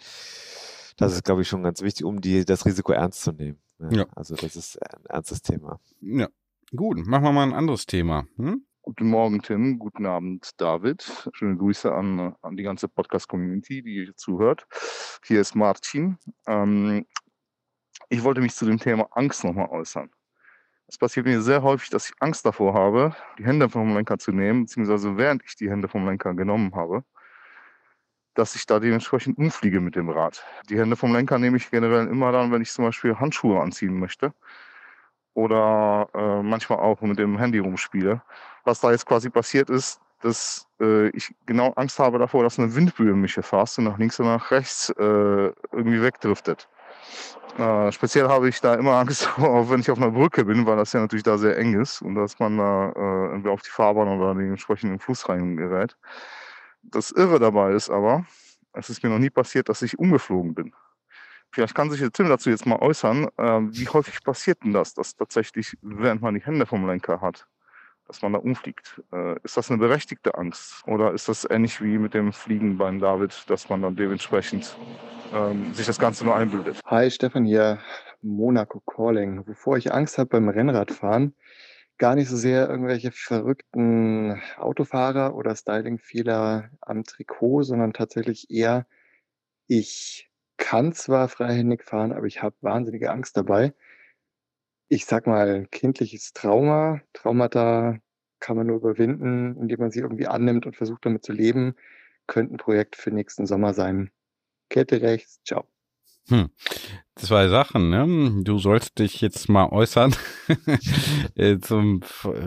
das 0.97 1.13
ist, 1.13 1.23
glaube 1.25 1.41
ich, 1.41 1.47
schon 1.49 1.63
ganz 1.63 1.81
wichtig, 1.81 2.05
um 2.05 2.21
die, 2.21 2.45
das 2.45 2.65
Risiko 2.65 2.93
ernst 2.93 3.21
zu 3.23 3.31
nehmen. 3.31 3.59
Ja. 3.91 4.05
Also 4.15 4.35
das 4.35 4.55
ist 4.55 4.77
ein 4.81 5.05
ernstes 5.07 5.41
Thema. 5.41 5.79
Ja, 5.99 6.27
gut. 6.75 6.97
Machen 7.05 7.23
wir 7.23 7.31
mal 7.31 7.43
ein 7.43 7.53
anderes 7.53 7.85
Thema. 7.85 8.25
Hm? 8.37 8.65
Guten 8.81 9.07
Morgen, 9.07 9.41
Tim. 9.41 9.79
Guten 9.79 10.05
Abend, 10.05 10.49
David. 10.59 11.29
Schöne 11.33 11.55
Grüße 11.55 11.93
an, 11.93 12.35
an 12.41 12.57
die 12.57 12.63
ganze 12.63 12.87
Podcast-Community, 12.89 13.81
die 13.83 14.05
hier 14.05 14.15
zuhört. 14.15 14.67
Hier 15.23 15.39
ist 15.39 15.55
Martin. 15.55 16.17
Ähm, 16.47 17.05
ich 18.09 18.23
wollte 18.23 18.41
mich 18.41 18.55
zu 18.55 18.65
dem 18.65 18.79
Thema 18.79 19.07
Angst 19.11 19.43
nochmal 19.43 19.69
äußern. 19.69 20.09
Es 20.87 20.97
passiert 20.97 21.25
mir 21.25 21.41
sehr 21.41 21.63
häufig, 21.63 21.89
dass 21.89 22.09
ich 22.09 22.15
Angst 22.19 22.45
davor 22.45 22.73
habe, 22.73 23.15
die 23.39 23.45
Hände 23.45 23.69
vom 23.69 23.93
Lenker 23.93 24.17
zu 24.17 24.31
nehmen, 24.31 24.63
beziehungsweise 24.63 25.15
während 25.15 25.43
ich 25.45 25.55
die 25.55 25.69
Hände 25.69 25.87
vom 25.87 26.05
Lenker 26.05 26.33
genommen 26.33 26.75
habe, 26.75 27.05
dass 28.33 28.55
ich 28.55 28.65
da 28.65 28.79
dementsprechend 28.79 29.37
umfliege 29.37 29.79
mit 29.79 29.95
dem 29.95 30.09
Rad. 30.09 30.43
Die 30.69 30.77
Hände 30.77 30.97
vom 30.97 31.13
Lenker 31.13 31.39
nehme 31.39 31.57
ich 31.57 31.71
generell 31.71 32.07
immer 32.07 32.31
dann, 32.31 32.51
wenn 32.51 32.61
ich 32.61 32.71
zum 32.71 32.83
Beispiel 32.83 33.15
Handschuhe 33.15 33.61
anziehen 33.61 33.97
möchte 33.97 34.33
oder 35.33 36.09
äh, 36.13 36.43
manchmal 36.43 36.79
auch 36.79 37.01
mit 37.01 37.19
dem 37.19 37.37
Handy 37.37 37.59
rumspiele. 37.59 38.21
Was 38.63 38.79
da 38.79 38.91
jetzt 38.91 39.05
quasi 39.05 39.29
passiert 39.29 39.69
ist, 39.69 39.99
dass 40.21 40.67
äh, 40.79 41.09
ich 41.09 41.33
genau 41.45 41.73
Angst 41.73 41.99
habe 41.99 42.17
davor, 42.17 42.43
dass 42.43 42.57
eine 42.57 42.73
Windböe 42.73 43.13
mich 43.13 43.35
erfasst 43.35 43.77
und 43.77 43.85
nach 43.85 43.97
links 43.97 44.19
und 44.19 44.27
nach 44.27 44.51
rechts 44.51 44.89
äh, 44.89 45.01
irgendwie 45.01 46.01
wegdriftet. 46.01 46.67
Äh, 47.57 47.91
speziell 47.91 48.27
habe 48.29 48.49
ich 48.49 48.61
da 48.61 48.73
immer 48.75 48.93
Angst, 48.93 49.29
auch 49.37 49.69
wenn 49.69 49.81
ich 49.81 49.91
auf 49.91 49.97
einer 49.97 50.11
Brücke 50.11 50.45
bin, 50.45 50.65
weil 50.65 50.77
das 50.77 50.93
ja 50.93 51.01
natürlich 51.01 51.23
da 51.23 51.37
sehr 51.37 51.57
eng 51.57 51.79
ist 51.79 52.01
und 52.01 52.15
dass 52.15 52.39
man 52.39 52.57
da 52.57 52.89
äh, 52.89 53.31
irgendwie 53.31 53.49
auf 53.49 53.61
die 53.61 53.69
Fahrbahn 53.69 54.07
oder 54.07 54.33
den 54.33 54.51
entsprechenden 54.51 54.99
Fluss 54.99 55.27
reingerät. 55.29 55.97
Das 56.83 57.11
Irre 57.11 57.39
dabei 57.39 57.73
ist 57.73 57.89
aber, 57.89 58.25
es 58.73 58.89
ist 58.89 59.03
mir 59.03 59.09
noch 59.09 59.19
nie 59.19 59.29
passiert, 59.29 59.69
dass 59.69 59.81
ich 59.81 59.99
umgeflogen 59.99 60.53
bin. 60.53 60.73
Vielleicht 61.53 61.75
kann 61.75 61.91
sich 61.91 61.99
der 61.99 62.11
Tim 62.11 62.29
dazu 62.29 62.49
jetzt 62.49 62.65
mal 62.65 62.79
äußern, 62.79 63.27
äh, 63.37 63.59
wie 63.69 63.87
häufig 63.87 64.23
passiert 64.23 64.63
denn 64.63 64.73
das, 64.73 64.95
dass 64.95 65.15
tatsächlich, 65.15 65.77
während 65.83 66.19
man 66.23 66.33
die 66.33 66.41
Hände 66.41 66.65
vom 66.65 66.87
Lenker 66.87 67.21
hat, 67.21 67.45
dass 68.07 68.23
man 68.23 68.33
da 68.33 68.39
umfliegt. 68.39 68.99
Äh, 69.11 69.35
ist 69.43 69.55
das 69.55 69.69
eine 69.69 69.77
berechtigte 69.77 70.33
Angst 70.33 70.81
oder 70.87 71.13
ist 71.13 71.29
das 71.29 71.47
ähnlich 71.47 71.79
wie 71.79 71.99
mit 71.99 72.15
dem 72.15 72.33
Fliegen 72.33 72.79
beim 72.79 72.99
David, 72.99 73.47
dass 73.51 73.69
man 73.69 73.83
dann 73.83 73.95
dementsprechend 73.95 74.75
ähm, 75.31 75.71
sich 75.75 75.85
das 75.85 75.99
Ganze 75.99 76.25
nur 76.25 76.35
einbildet? 76.35 76.79
Hi, 76.87 77.11
Stefan 77.11 77.45
hier, 77.45 77.77
Monaco 78.23 78.79
Calling. 78.79 79.45
Wovor 79.45 79.77
ich 79.77 79.93
Angst 79.93 80.17
habe 80.17 80.29
beim 80.29 80.49
Rennradfahren, 80.49 81.35
gar 81.99 82.15
nicht 82.15 82.29
so 82.29 82.35
sehr 82.35 82.67
irgendwelche 82.67 83.11
verrückten 83.11 84.41
Autofahrer 84.57 85.35
oder 85.35 85.55
Stylingfehler 85.55 86.71
am 86.81 87.03
Trikot, 87.03 87.61
sondern 87.61 87.93
tatsächlich 87.93 88.49
eher, 88.49 88.87
ich 89.67 90.31
kann 90.57 90.93
zwar 90.93 91.27
freihändig 91.29 91.83
fahren, 91.83 92.11
aber 92.11 92.25
ich 92.25 92.41
habe 92.41 92.55
wahnsinnige 92.61 93.11
Angst 93.11 93.37
dabei. 93.37 93.73
Ich 94.89 95.05
sag 95.05 95.27
mal, 95.27 95.67
kindliches 95.71 96.33
Trauma, 96.33 97.01
Traumata 97.13 97.97
kann 98.39 98.57
man 98.57 98.67
nur 98.67 98.77
überwinden, 98.77 99.57
indem 99.57 99.79
man 99.79 99.91
sie 99.91 100.01
irgendwie 100.01 100.27
annimmt 100.27 100.65
und 100.65 100.75
versucht 100.75 101.05
damit 101.05 101.23
zu 101.23 101.31
leben. 101.31 101.75
Könnte 102.27 102.55
ein 102.55 102.57
Projekt 102.57 102.95
für 102.95 103.11
nächsten 103.11 103.45
Sommer 103.45 103.73
sein. 103.73 104.11
Kette 104.69 105.01
rechts, 105.01 105.41
ciao. 105.43 105.67
Hm. 106.27 106.49
Zwei 107.15 107.47
Sachen, 107.47 107.89
ne? 107.91 108.41
Du 108.43 108.57
sollst 108.57 108.97
dich 108.97 109.21
jetzt 109.21 109.47
mal 109.47 109.67
äußern 109.69 110.15
äh, 111.35 111.59
zum, 111.59 112.01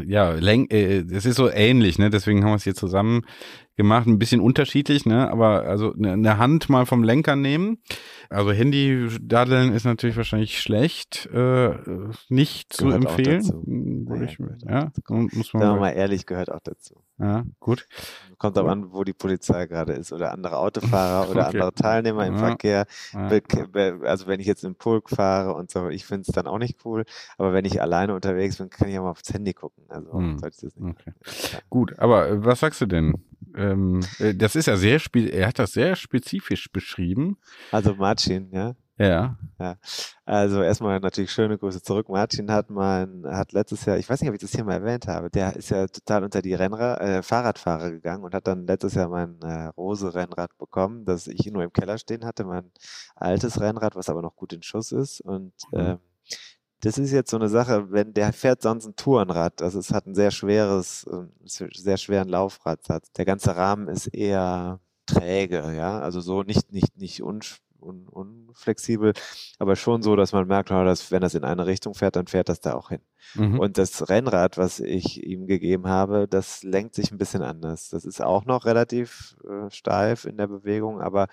ja, 0.06 0.32
Lenk, 0.32 0.72
äh, 0.72 1.04
es 1.10 1.24
ist 1.24 1.36
so 1.36 1.48
ähnlich, 1.48 1.98
ne? 1.98 2.10
Deswegen 2.10 2.42
haben 2.42 2.50
wir 2.50 2.56
es 2.56 2.64
hier 2.64 2.74
zusammen 2.74 3.22
gemacht, 3.76 4.06
ein 4.06 4.18
bisschen 4.18 4.40
unterschiedlich, 4.40 5.04
ne? 5.06 5.30
Aber 5.30 5.62
also 5.62 5.92
eine 5.92 6.16
ne 6.16 6.38
Hand 6.38 6.68
mal 6.68 6.86
vom 6.86 7.04
Lenker 7.04 7.36
nehmen. 7.36 7.78
Also 8.28 8.50
Handy 8.50 9.08
daddeln 9.20 9.72
ist 9.72 9.84
natürlich 9.84 10.16
wahrscheinlich 10.16 10.60
schlecht, 10.60 11.26
äh, 11.32 11.74
nicht 12.28 12.72
zu 12.72 12.86
Gehört 12.86 13.04
empfehlen. 13.04 13.44
Würde 14.08 14.24
Naja, 14.64 14.90
ich, 14.96 15.08
ja, 15.08 15.16
muss 15.32 15.52
man 15.54 15.62
mal, 15.62 15.78
mal 15.78 15.90
ehrlich, 15.90 16.26
gehört 16.26 16.50
auch 16.50 16.60
dazu. 16.60 17.02
ja, 17.20 17.44
gut. 17.60 17.86
Kommt 18.38 18.58
aber 18.58 18.70
an, 18.72 18.92
wo 18.92 19.04
die 19.04 19.12
Polizei 19.14 19.66
gerade 19.66 19.92
ist 19.92 20.12
oder 20.12 20.32
andere 20.32 20.58
Autofahrer 20.58 21.30
oder 21.30 21.46
Okay. 21.46 21.56
andere 21.58 21.74
Teilnehmer 21.74 22.26
im 22.26 22.34
Ja. 22.34 22.38
Verkehr. 22.40 22.86
Ja. 23.12 23.28
Also 24.02 24.26
wenn 24.26 24.40
ich 24.40 24.46
jetzt 24.46 24.55
im 24.64 24.74
Pulk 24.74 25.11
fahre 25.11 25.54
und 25.54 25.70
so, 25.70 25.88
ich 25.88 26.04
finde 26.04 26.22
es 26.28 26.34
dann 26.34 26.46
auch 26.46 26.59
nicht 26.59 26.84
cool. 26.84 27.04
Aber 27.38 27.52
wenn 27.52 27.64
ich 27.64 27.80
alleine 27.80 28.14
unterwegs 28.14 28.57
bin, 28.57 28.70
kann 28.70 28.88
ich 28.88 28.98
auch 28.98 29.04
mal 29.04 29.11
aufs 29.11 29.32
Handy 29.32 29.52
gucken. 29.54 29.84
Also 29.88 30.12
Hm. 30.12 30.38
sollte 30.38 30.57
ich 30.57 30.62
das 30.62 30.76
nicht 30.76 30.96
Okay. 31.00 31.12
Gut, 31.70 31.98
aber 31.98 32.28
äh, 32.28 32.44
was 32.44 32.61
sagst 32.61 32.80
du 32.80 32.86
denn? 32.86 33.14
Ähm, 33.54 34.00
äh, 34.18 34.34
das 34.34 34.57
ist 34.57 34.66
ja 34.66 34.76
sehr, 34.76 34.98
spe 34.98 35.28
er 35.28 35.48
hat 35.48 35.59
das 35.59 35.72
sehr 35.72 35.96
spezifisch 35.96 36.70
beschrieben. 36.70 37.38
Also 37.72 37.94
Martin, 37.94 38.50
ja. 38.52 38.74
Ja. 38.99 39.36
Ja, 39.59 39.76
also 40.24 40.62
erstmal 40.62 41.01
natürlich 41.01 41.30
schöne 41.30 41.59
Grüße 41.59 41.82
zurück. 41.82 42.09
Martin 42.09 42.51
hat 42.51 42.70
mein, 42.70 43.24
hat 43.26 43.53
letztes 43.53 43.84
Jahr, 43.84 43.99
ich 43.99 44.09
weiß 44.09 44.20
nicht, 44.20 44.28
ob 44.28 44.34
ich 44.34 44.40
das 44.40 44.53
hier 44.53 44.64
mal 44.64 44.74
erwähnt 44.74 45.07
habe, 45.07 45.30
der 45.30 45.57
ist 45.57 45.70
ja 45.70 45.86
total 45.86 46.24
unter 46.24 46.42
die 46.42 46.55
Rennrad, 46.55 47.01
äh, 47.01 47.22
Fahrradfahrer 47.22 47.90
gegangen 47.90 48.24
und 48.24 48.34
hat 48.34 48.47
dann 48.47 48.66
letztes 48.66 48.94
Jahr 48.94 49.09
mein 49.09 49.40
äh, 49.42 49.68
Rose-Rennrad 49.68 50.57
bekommen, 50.59 51.05
das 51.05 51.26
ich 51.26 51.47
nur 51.51 51.62
im 51.62 51.72
Keller 51.72 51.99
stehen 51.99 52.24
hatte, 52.24 52.44
mein 52.44 52.70
altes 53.14 53.61
Rennrad, 53.61 53.97
was 53.97 54.09
aber 54.09 54.22
noch 54.22 54.36
gut 54.36 54.53
in 54.53 54.62
Schuss 54.62 54.92
ist. 54.92 55.20
Und 55.20 55.53
ähm, 55.72 55.99
das 56.80 56.99
ist 56.99 57.12
jetzt 57.12 57.30
so 57.30 57.36
eine 57.36 57.49
Sache, 57.49 57.90
wenn 57.90 58.12
der 58.12 58.32
fährt 58.32 58.62
sonst 58.62 58.86
ein 58.86 58.97
Tourenrad, 58.97 59.61
das 59.61 59.74
ist, 59.74 59.92
hat 59.92 60.07
ein 60.07 60.14
sehr 60.14 60.30
schweres, 60.30 61.07
ähm, 61.11 61.30
sehr 61.44 61.97
schweren 61.97 62.28
Laufradsatz. 62.28 63.11
Der 63.12 63.24
ganze 63.24 63.57
Rahmen 63.57 63.88
ist 63.88 64.07
eher 64.09 64.80
träge, 65.07 65.74
ja, 65.74 65.99
also 66.01 66.20
so 66.20 66.42
nicht, 66.42 66.72
nicht, 66.72 66.97
nicht 66.99 67.22
unsch 67.22 67.62
un, 67.81 68.07
unflexibel, 68.09 69.12
aber 69.59 69.77
schon 69.77 70.03
so, 70.03 70.16
dass 70.16 70.33
man 70.33 70.47
merkt, 70.47 70.70
oh, 70.70 70.85
dass, 70.85 71.11
wenn 71.11 71.20
das 71.20 71.35
in 71.35 71.45
eine 71.45 71.66
Richtung 71.66 71.95
fährt, 71.95 72.16
dann 72.16 72.27
fährt 72.27 72.49
das 72.49 72.61
da 72.61 72.74
auch 72.74 72.89
hin. 72.91 73.01
Mhm. 73.35 73.59
Und 73.59 73.79
das 73.79 74.09
Rennrad, 74.09 74.59
was 74.59 74.81
ich 74.81 75.24
ihm 75.24 75.47
gegeben 75.47 75.87
habe, 75.89 76.27
das 76.29 76.62
lenkt 76.62 76.95
sich 76.95 77.12
ein 77.12 77.18
bisschen 77.18 77.43
anders. 77.43 77.89
Das 77.91 78.05
ist 78.05 78.22
auch 78.22 78.45
noch 78.45 78.64
relativ 78.64 79.37
äh, 79.45 79.70
steif 79.70 80.24
in 80.24 80.37
der 80.37 80.47
Bewegung, 80.47 81.01
aber 81.01 81.29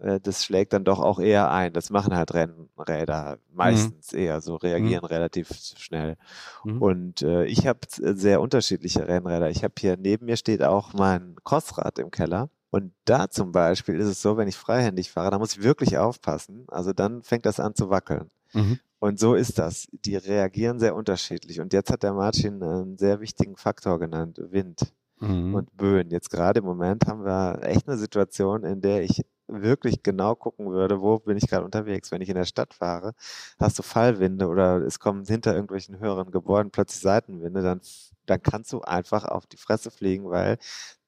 äh, 0.00 0.20
das 0.20 0.44
schlägt 0.44 0.72
dann 0.72 0.84
doch 0.84 1.00
auch 1.00 1.18
eher 1.18 1.50
ein. 1.50 1.72
Das 1.72 1.90
machen 1.90 2.14
halt 2.14 2.34
Rennräder 2.34 3.38
meistens 3.52 4.12
eher 4.12 4.40
so, 4.40 4.56
reagieren 4.56 5.04
relativ 5.04 5.50
schnell. 5.76 6.16
Mhm. 6.64 6.82
Und 6.82 7.22
äh, 7.22 7.44
ich 7.44 7.66
habe 7.66 7.80
sehr 7.90 8.40
unterschiedliche 8.40 9.06
Rennräder. 9.06 9.50
Ich 9.50 9.64
habe 9.64 9.74
hier 9.78 9.96
neben 9.96 10.26
mir 10.26 10.36
steht 10.36 10.62
auch 10.62 10.92
mein 10.92 11.36
Crossrad 11.44 11.98
im 11.98 12.10
Keller. 12.10 12.50
Und 12.70 12.92
da 13.04 13.30
zum 13.30 13.52
Beispiel 13.52 13.96
ist 13.96 14.08
es 14.08 14.20
so, 14.22 14.36
wenn 14.36 14.48
ich 14.48 14.56
freihändig 14.56 15.10
fahre, 15.10 15.30
da 15.30 15.38
muss 15.38 15.52
ich 15.56 15.62
wirklich 15.62 15.96
aufpassen. 15.98 16.66
Also 16.68 16.92
dann 16.92 17.22
fängt 17.22 17.46
das 17.46 17.60
an 17.60 17.74
zu 17.74 17.88
wackeln. 17.90 18.30
Mhm. 18.52 18.78
Und 18.98 19.18
so 19.18 19.34
ist 19.34 19.58
das. 19.58 19.88
Die 19.92 20.16
reagieren 20.16 20.78
sehr 20.78 20.94
unterschiedlich. 20.94 21.60
Und 21.60 21.72
jetzt 21.72 21.90
hat 21.90 22.02
der 22.02 22.12
Martin 22.14 22.62
einen 22.62 22.98
sehr 22.98 23.20
wichtigen 23.20 23.56
Faktor 23.56 23.98
genannt, 23.98 24.40
Wind 24.50 24.92
Mhm. 25.20 25.54
und 25.54 25.76
Böen. 25.76 26.10
Jetzt 26.10 26.30
gerade 26.30 26.60
im 26.60 26.64
Moment 26.66 27.06
haben 27.06 27.24
wir 27.24 27.60
echt 27.62 27.88
eine 27.88 27.98
Situation, 27.98 28.64
in 28.64 28.80
der 28.80 29.02
ich 29.02 29.24
wirklich 29.48 30.02
genau 30.02 30.34
gucken 30.34 30.70
würde, 30.70 31.00
wo 31.00 31.18
bin 31.18 31.36
ich 31.36 31.48
gerade 31.48 31.64
unterwegs. 31.64 32.12
Wenn 32.12 32.20
ich 32.20 32.28
in 32.28 32.34
der 32.34 32.44
Stadt 32.44 32.74
fahre, 32.74 33.14
hast 33.58 33.78
du 33.78 33.82
Fallwinde 33.82 34.46
oder 34.46 34.76
es 34.82 35.00
kommen 35.00 35.24
hinter 35.24 35.54
irgendwelchen 35.54 35.98
höheren 35.98 36.30
Gebäuden 36.30 36.70
plötzlich 36.70 37.00
Seitenwinde, 37.00 37.62
dann, 37.62 37.80
dann 38.30 38.42
kannst 38.42 38.72
du 38.72 38.80
einfach 38.80 39.24
auf 39.24 39.46
die 39.46 39.56
Fresse 39.56 39.90
fliegen, 39.90 40.30
weil 40.30 40.58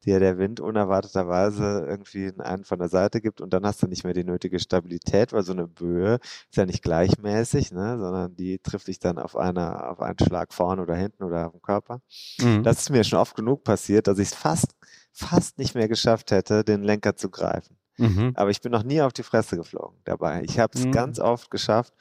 dir 0.04 0.18
der 0.18 0.38
Wind 0.38 0.60
unerwarteterweise 0.60 1.84
irgendwie 1.86 2.32
einen 2.38 2.64
von 2.64 2.78
der 2.78 2.88
Seite 2.88 3.20
gibt 3.20 3.40
und 3.40 3.52
dann 3.52 3.66
hast 3.66 3.82
du 3.82 3.86
nicht 3.86 4.04
mehr 4.04 4.14
die 4.14 4.24
nötige 4.24 4.58
Stabilität, 4.58 5.32
weil 5.32 5.42
so 5.42 5.52
eine 5.52 5.68
Böe 5.68 6.14
ist 6.14 6.56
ja 6.56 6.64
nicht 6.64 6.82
gleichmäßig, 6.82 7.72
ne, 7.72 7.98
sondern 7.98 8.34
die 8.34 8.58
trifft 8.58 8.88
dich 8.88 8.98
dann 8.98 9.18
auf 9.18 9.36
einer, 9.36 9.90
auf 9.90 10.00
einen 10.00 10.18
Schlag 10.18 10.54
vorne 10.54 10.82
oder 10.82 10.96
hinten 10.96 11.22
oder 11.24 11.46
auf 11.46 11.52
dem 11.52 11.62
Körper. 11.62 12.00
Mhm. 12.40 12.62
Das 12.62 12.80
ist 12.80 12.90
mir 12.90 13.04
schon 13.04 13.18
oft 13.18 13.36
genug 13.36 13.64
passiert, 13.64 14.06
dass 14.06 14.18
ich 14.18 14.28
es 14.28 14.34
fast, 14.34 14.74
fast 15.12 15.58
nicht 15.58 15.74
mehr 15.74 15.88
geschafft 15.88 16.30
hätte, 16.30 16.64
den 16.64 16.82
Lenker 16.82 17.16
zu 17.16 17.30
greifen. 17.30 17.76
Mhm. 18.00 18.32
Aber 18.34 18.50
ich 18.50 18.60
bin 18.60 18.72
noch 18.72 18.82
nie 18.82 19.00
auf 19.02 19.12
die 19.12 19.22
Fresse 19.22 19.56
geflogen 19.56 19.98
dabei. 20.04 20.42
Ich 20.44 20.58
habe 20.58 20.72
es 20.74 20.86
Mhm. 20.86 20.92
ganz 20.92 21.20
oft 21.20 21.50
geschafft, 21.50 21.92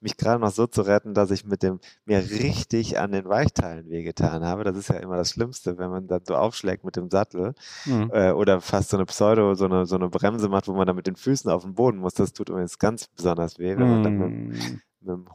mich 0.00 0.16
gerade 0.16 0.40
noch 0.40 0.50
so 0.52 0.66
zu 0.66 0.82
retten, 0.82 1.14
dass 1.14 1.30
ich 1.30 1.44
mit 1.44 1.62
dem 1.62 1.80
mir 2.04 2.18
richtig 2.18 2.98
an 2.98 3.12
den 3.12 3.24
Weichteilen 3.28 3.88
wehgetan 3.88 4.44
habe. 4.44 4.64
Das 4.64 4.76
ist 4.76 4.88
ja 4.88 4.96
immer 4.96 5.16
das 5.16 5.30
Schlimmste, 5.30 5.78
wenn 5.78 5.90
man 5.90 6.06
dann 6.08 6.20
so 6.26 6.34
aufschlägt 6.36 6.84
mit 6.84 6.96
dem 6.96 7.10
Sattel 7.10 7.54
Mhm. 7.86 8.10
äh, 8.12 8.32
oder 8.32 8.60
fast 8.60 8.90
so 8.90 8.96
eine 8.96 9.06
Pseudo, 9.06 9.54
so 9.54 9.64
eine, 9.64 9.86
so 9.86 9.96
eine 9.96 10.08
Bremse 10.10 10.48
macht, 10.48 10.68
wo 10.68 10.72
man 10.72 10.86
dann 10.86 10.96
mit 10.96 11.06
den 11.06 11.16
Füßen 11.16 11.50
auf 11.50 11.62
den 11.62 11.74
Boden 11.74 11.98
muss. 11.98 12.14
Das 12.14 12.32
tut 12.32 12.48
übrigens 12.50 12.78
ganz 12.78 13.08
besonders 13.08 13.58
weh, 13.58 13.76
wenn 13.76 13.88
man 13.88 14.02
dann 14.02 14.18
mit, 14.18 14.30
Mhm. 14.30 14.80
mit 15.00 15.08
dem 15.08 15.26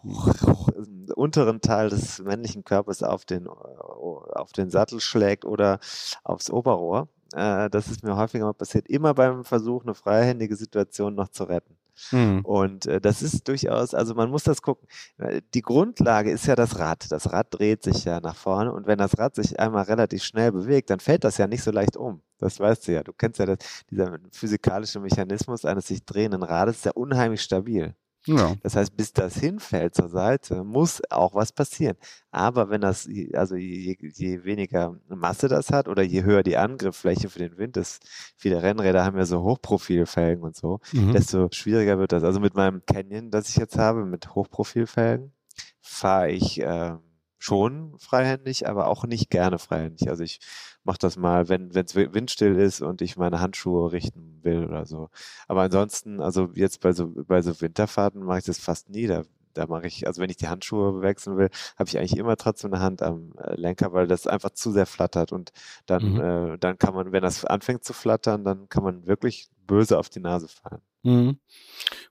unteren 1.16 1.62
Teil 1.62 1.90
des 1.90 2.20
männlichen 2.20 2.64
Körpers 2.64 3.04
auf 3.04 3.26
den, 3.26 3.46
äh, 3.46 3.50
auf 3.50 4.52
den 4.52 4.70
Sattel 4.70 5.00
schlägt 5.00 5.46
oder 5.46 5.80
aufs 6.24 6.50
Oberrohr. 6.50 7.08
Äh, 7.34 7.70
Das 7.70 7.88
ist 7.90 8.04
mir 8.04 8.16
häufiger 8.16 8.46
mal 8.46 8.54
passiert, 8.54 8.88
immer 8.88 9.14
beim 9.14 9.44
Versuch, 9.44 9.84
eine 9.84 9.94
freihändige 9.96 10.56
Situation 10.56 11.16
noch 11.16 11.30
zu 11.30 11.44
retten. 11.46 11.78
Mhm. 12.12 12.42
Und 12.44 12.86
äh, 12.88 13.00
das 13.02 13.22
ist 13.22 13.48
durchaus, 13.48 13.94
also 13.94 14.16
man 14.16 14.30
muss 14.30 14.44
das 14.44 14.62
gucken. 14.62 14.88
Äh, 15.18 15.42
Die 15.54 15.62
Grundlage 15.62 16.32
ist 16.32 16.46
ja 16.48 16.56
das 16.56 16.80
Rad. 16.80 17.12
Das 17.12 17.32
Rad 17.32 17.48
dreht 17.52 17.84
sich 17.84 18.06
ja 18.06 18.20
nach 18.20 18.36
vorne 18.36 18.72
und 18.74 18.88
wenn 18.88 18.98
das 18.98 19.18
Rad 19.18 19.36
sich 19.36 19.60
einmal 19.60 19.84
relativ 19.84 20.24
schnell 20.24 20.52
bewegt, 20.52 20.90
dann 20.90 21.00
fällt 21.00 21.24
das 21.24 21.38
ja 21.38 21.48
nicht 21.48 21.64
so 21.64 21.72
leicht 21.72 21.98
um. 21.98 22.22
Das 22.40 22.60
weißt 22.60 22.88
du 22.88 22.94
ja. 22.94 23.04
Du 23.04 23.14
kennst 23.14 23.40
ja 23.40 23.46
das, 23.46 23.58
dieser 23.90 24.18
physikalische 24.32 25.00
Mechanismus 25.00 25.66
eines 25.66 25.88
sich 25.88 26.04
drehenden 26.06 26.44
Rades, 26.44 26.78
ist 26.78 26.86
ja 26.86 26.92
unheimlich 26.94 27.42
stabil. 27.42 27.96
Ja. 28.28 28.56
Das 28.62 28.76
heißt, 28.76 28.96
bis 28.96 29.14
das 29.14 29.36
hinfällt 29.38 29.96
zur 29.96 30.10
Seite, 30.10 30.64
muss 30.64 31.02
auch 31.10 31.34
was 31.34 31.52
passieren. 31.52 31.98
Aber 32.30 32.70
wenn 32.70 32.82
das, 32.82 33.08
also 33.34 33.56
je, 33.56 33.98
je 34.00 34.44
weniger 34.44 34.96
Masse 35.08 35.48
das 35.48 35.72
hat 35.72 35.88
oder 35.88 36.04
je 36.04 36.24
höher 36.24 36.44
die 36.44 36.58
Angriffsfläche 36.58 37.30
für 37.30 37.40
den 37.40 37.58
Wind 37.58 37.78
ist, 37.78 38.04
viele 38.38 38.62
Rennräder 38.62 39.04
haben 39.06 39.18
ja 39.18 39.26
so 39.26 39.42
Hochprofilfelgen 39.42 40.44
und 40.44 40.56
so, 40.56 40.80
Mhm. 40.94 41.12
desto 41.14 41.50
schwieriger 41.52 41.98
wird 41.98 42.12
das. 42.12 42.24
Also 42.24 42.40
mit 42.40 42.54
meinem 42.56 42.84
Canyon, 42.86 43.32
das 43.32 43.50
ich 43.50 43.56
jetzt 43.56 43.78
habe, 43.78 44.06
mit 44.06 44.36
Hochprofilfelgen, 44.36 45.34
fahre 45.82 46.30
ich 46.32 46.60
ähm, 46.64 47.00
schon 47.40 47.98
freihändig, 47.98 48.68
aber 48.68 48.88
auch 48.88 49.04
nicht 49.06 49.30
gerne 49.32 49.58
freihändig. 49.58 50.10
Also 50.10 50.24
ich 50.24 50.40
mache 50.84 50.98
das 51.00 51.18
mal, 51.18 51.50
wenn 51.50 51.70
es 51.70 51.96
windstill 51.96 52.58
ist 52.60 52.82
und 52.82 53.02
ich 53.02 53.18
meine 53.18 53.40
Handschuhe 53.40 53.92
richten 53.92 54.40
will 54.44 54.66
oder 54.66 54.86
so. 54.86 55.10
Aber 55.48 55.62
ansonsten, 55.62 56.22
also 56.22 56.50
jetzt 56.56 56.82
bei 56.82 56.92
so, 56.94 57.12
bei 57.28 57.42
so 57.42 57.60
Winterfahrten 57.62 58.24
mache 58.24 58.40
ich 58.40 58.46
das 58.46 58.60
fast 58.60 58.90
nie. 58.90 59.08
Da, 59.08 59.24
da 59.54 59.68
mache 59.68 59.88
ich, 59.88 60.08
also 60.08 60.22
wenn 60.22 60.30
ich 60.30 60.38
die 60.38 60.48
Handschuhe 60.48 61.02
wechseln 61.02 61.38
will, 61.38 61.50
habe 61.78 61.88
ich 61.90 61.98
eigentlich 61.98 62.18
immer 62.18 62.38
trotzdem 62.38 62.74
eine 62.74 62.82
Hand 62.82 63.02
am 63.02 63.34
äh, 63.38 63.56
Lenker, 63.56 63.94
weil 63.94 64.08
das 64.08 64.26
einfach 64.28 64.52
zu 64.52 64.72
sehr 64.72 64.86
flattert 64.86 65.32
und 65.32 65.52
dann, 65.86 66.14
Mhm. 66.14 66.22
äh, 66.54 66.58
dann 66.58 66.78
kann 66.78 66.94
man, 66.94 67.12
wenn 67.12 67.22
das 67.22 67.46
anfängt 67.46 67.84
zu 67.84 67.94
flattern, 67.94 68.44
dann 68.44 68.70
kann 68.70 68.84
man 68.84 69.06
wirklich 69.06 69.50
böse 69.68 69.98
auf 70.00 70.10
die 70.10 70.20
Nase 70.20 70.48
fallen. 70.48 70.82
Mhm. 71.04 71.38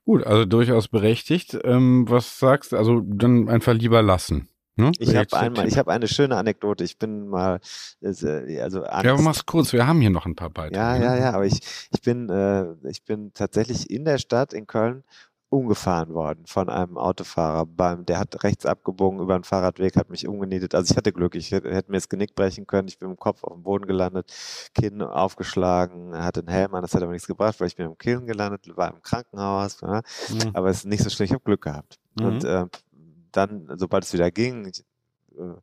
Gut, 0.05 0.23
also 0.25 0.45
durchaus 0.45 0.87
berechtigt. 0.87 1.57
Ähm, 1.63 2.05
was 2.09 2.39
sagst 2.39 2.71
du? 2.71 2.77
Also 2.77 3.01
dann 3.01 3.49
einfach 3.49 3.73
lieber 3.73 4.01
lassen. 4.01 4.47
Ne? 4.81 4.91
Ich 4.99 5.15
habe 5.15 5.37
einmal, 5.37 5.67
ich 5.67 5.77
habe 5.77 5.91
eine 5.91 6.07
schöne 6.07 6.35
Anekdote. 6.37 6.83
Ich 6.83 6.97
bin 6.97 7.27
mal, 7.27 7.59
äh, 8.01 8.59
also 8.61 8.81
Ja, 8.83 8.89
Angst- 8.89 9.23
mach's 9.23 9.45
kurz, 9.45 9.73
wir 9.73 9.85
haben 9.87 10.01
hier 10.01 10.09
noch 10.09 10.25
ein 10.25 10.35
paar 10.35 10.49
Beiträge. 10.49 10.77
Ja, 10.79 10.97
ne? 10.97 11.05
ja, 11.05 11.15
ja, 11.17 11.33
aber 11.33 11.45
ich, 11.45 11.59
ich 11.91 12.01
bin, 12.01 12.29
äh, 12.29 12.65
ich 12.89 13.03
bin 13.03 13.31
tatsächlich 13.33 13.89
in 13.89 14.05
der 14.05 14.17
Stadt 14.17 14.53
in 14.53 14.67
Köln 14.67 15.03
umgefahren 15.49 16.13
worden 16.13 16.45
von 16.45 16.69
einem 16.69 16.97
Autofahrer. 16.97 17.65
Beim, 17.65 18.05
der 18.05 18.19
hat 18.19 18.41
rechts 18.45 18.65
abgebogen 18.65 19.19
über 19.19 19.37
den 19.37 19.43
Fahrradweg, 19.43 19.97
hat 19.97 20.09
mich 20.09 20.25
umgenietet. 20.25 20.73
Also 20.73 20.91
ich 20.91 20.97
hatte 20.97 21.11
Glück, 21.11 21.35
ich 21.35 21.51
hätte, 21.51 21.73
hätte 21.73 21.91
mir 21.91 21.97
das 21.97 22.07
Genick 22.07 22.35
brechen 22.35 22.65
können. 22.65 22.87
Ich 22.87 22.97
bin 22.97 23.09
mit 23.09 23.17
dem 23.17 23.19
Kopf 23.19 23.43
auf 23.43 23.51
dem 23.53 23.61
Boden 23.63 23.85
gelandet, 23.85 24.31
Kinn 24.73 25.01
aufgeschlagen, 25.01 26.15
hatte 26.17 26.39
einen 26.39 26.47
Helm 26.47 26.73
an, 26.73 26.81
das 26.83 26.93
hat 26.95 27.03
aber 27.03 27.11
nichts 27.11 27.27
gebracht, 27.27 27.59
weil 27.59 27.67
ich 27.67 27.75
bin 27.75 27.85
im 27.85 27.97
Kinn 27.97 28.25
gelandet, 28.27 28.65
war 28.77 28.93
im 28.93 29.01
Krankenhaus. 29.01 29.81
Ja. 29.81 30.01
Mhm. 30.29 30.51
Aber 30.53 30.69
es 30.69 30.77
ist 30.77 30.85
nicht 30.85 31.03
so 31.03 31.09
schlimm, 31.09 31.25
ich 31.25 31.33
habe 31.33 31.43
Glück 31.43 31.61
gehabt. 31.63 31.99
Mhm. 32.17 32.25
Und 32.25 32.43
äh, 32.45 32.65
dann, 33.31 33.67
sobald 33.77 34.03
es 34.03 34.13
wieder 34.13 34.31
ging, 34.31 34.67
ich, 34.67 34.83
äh, 35.37 35.55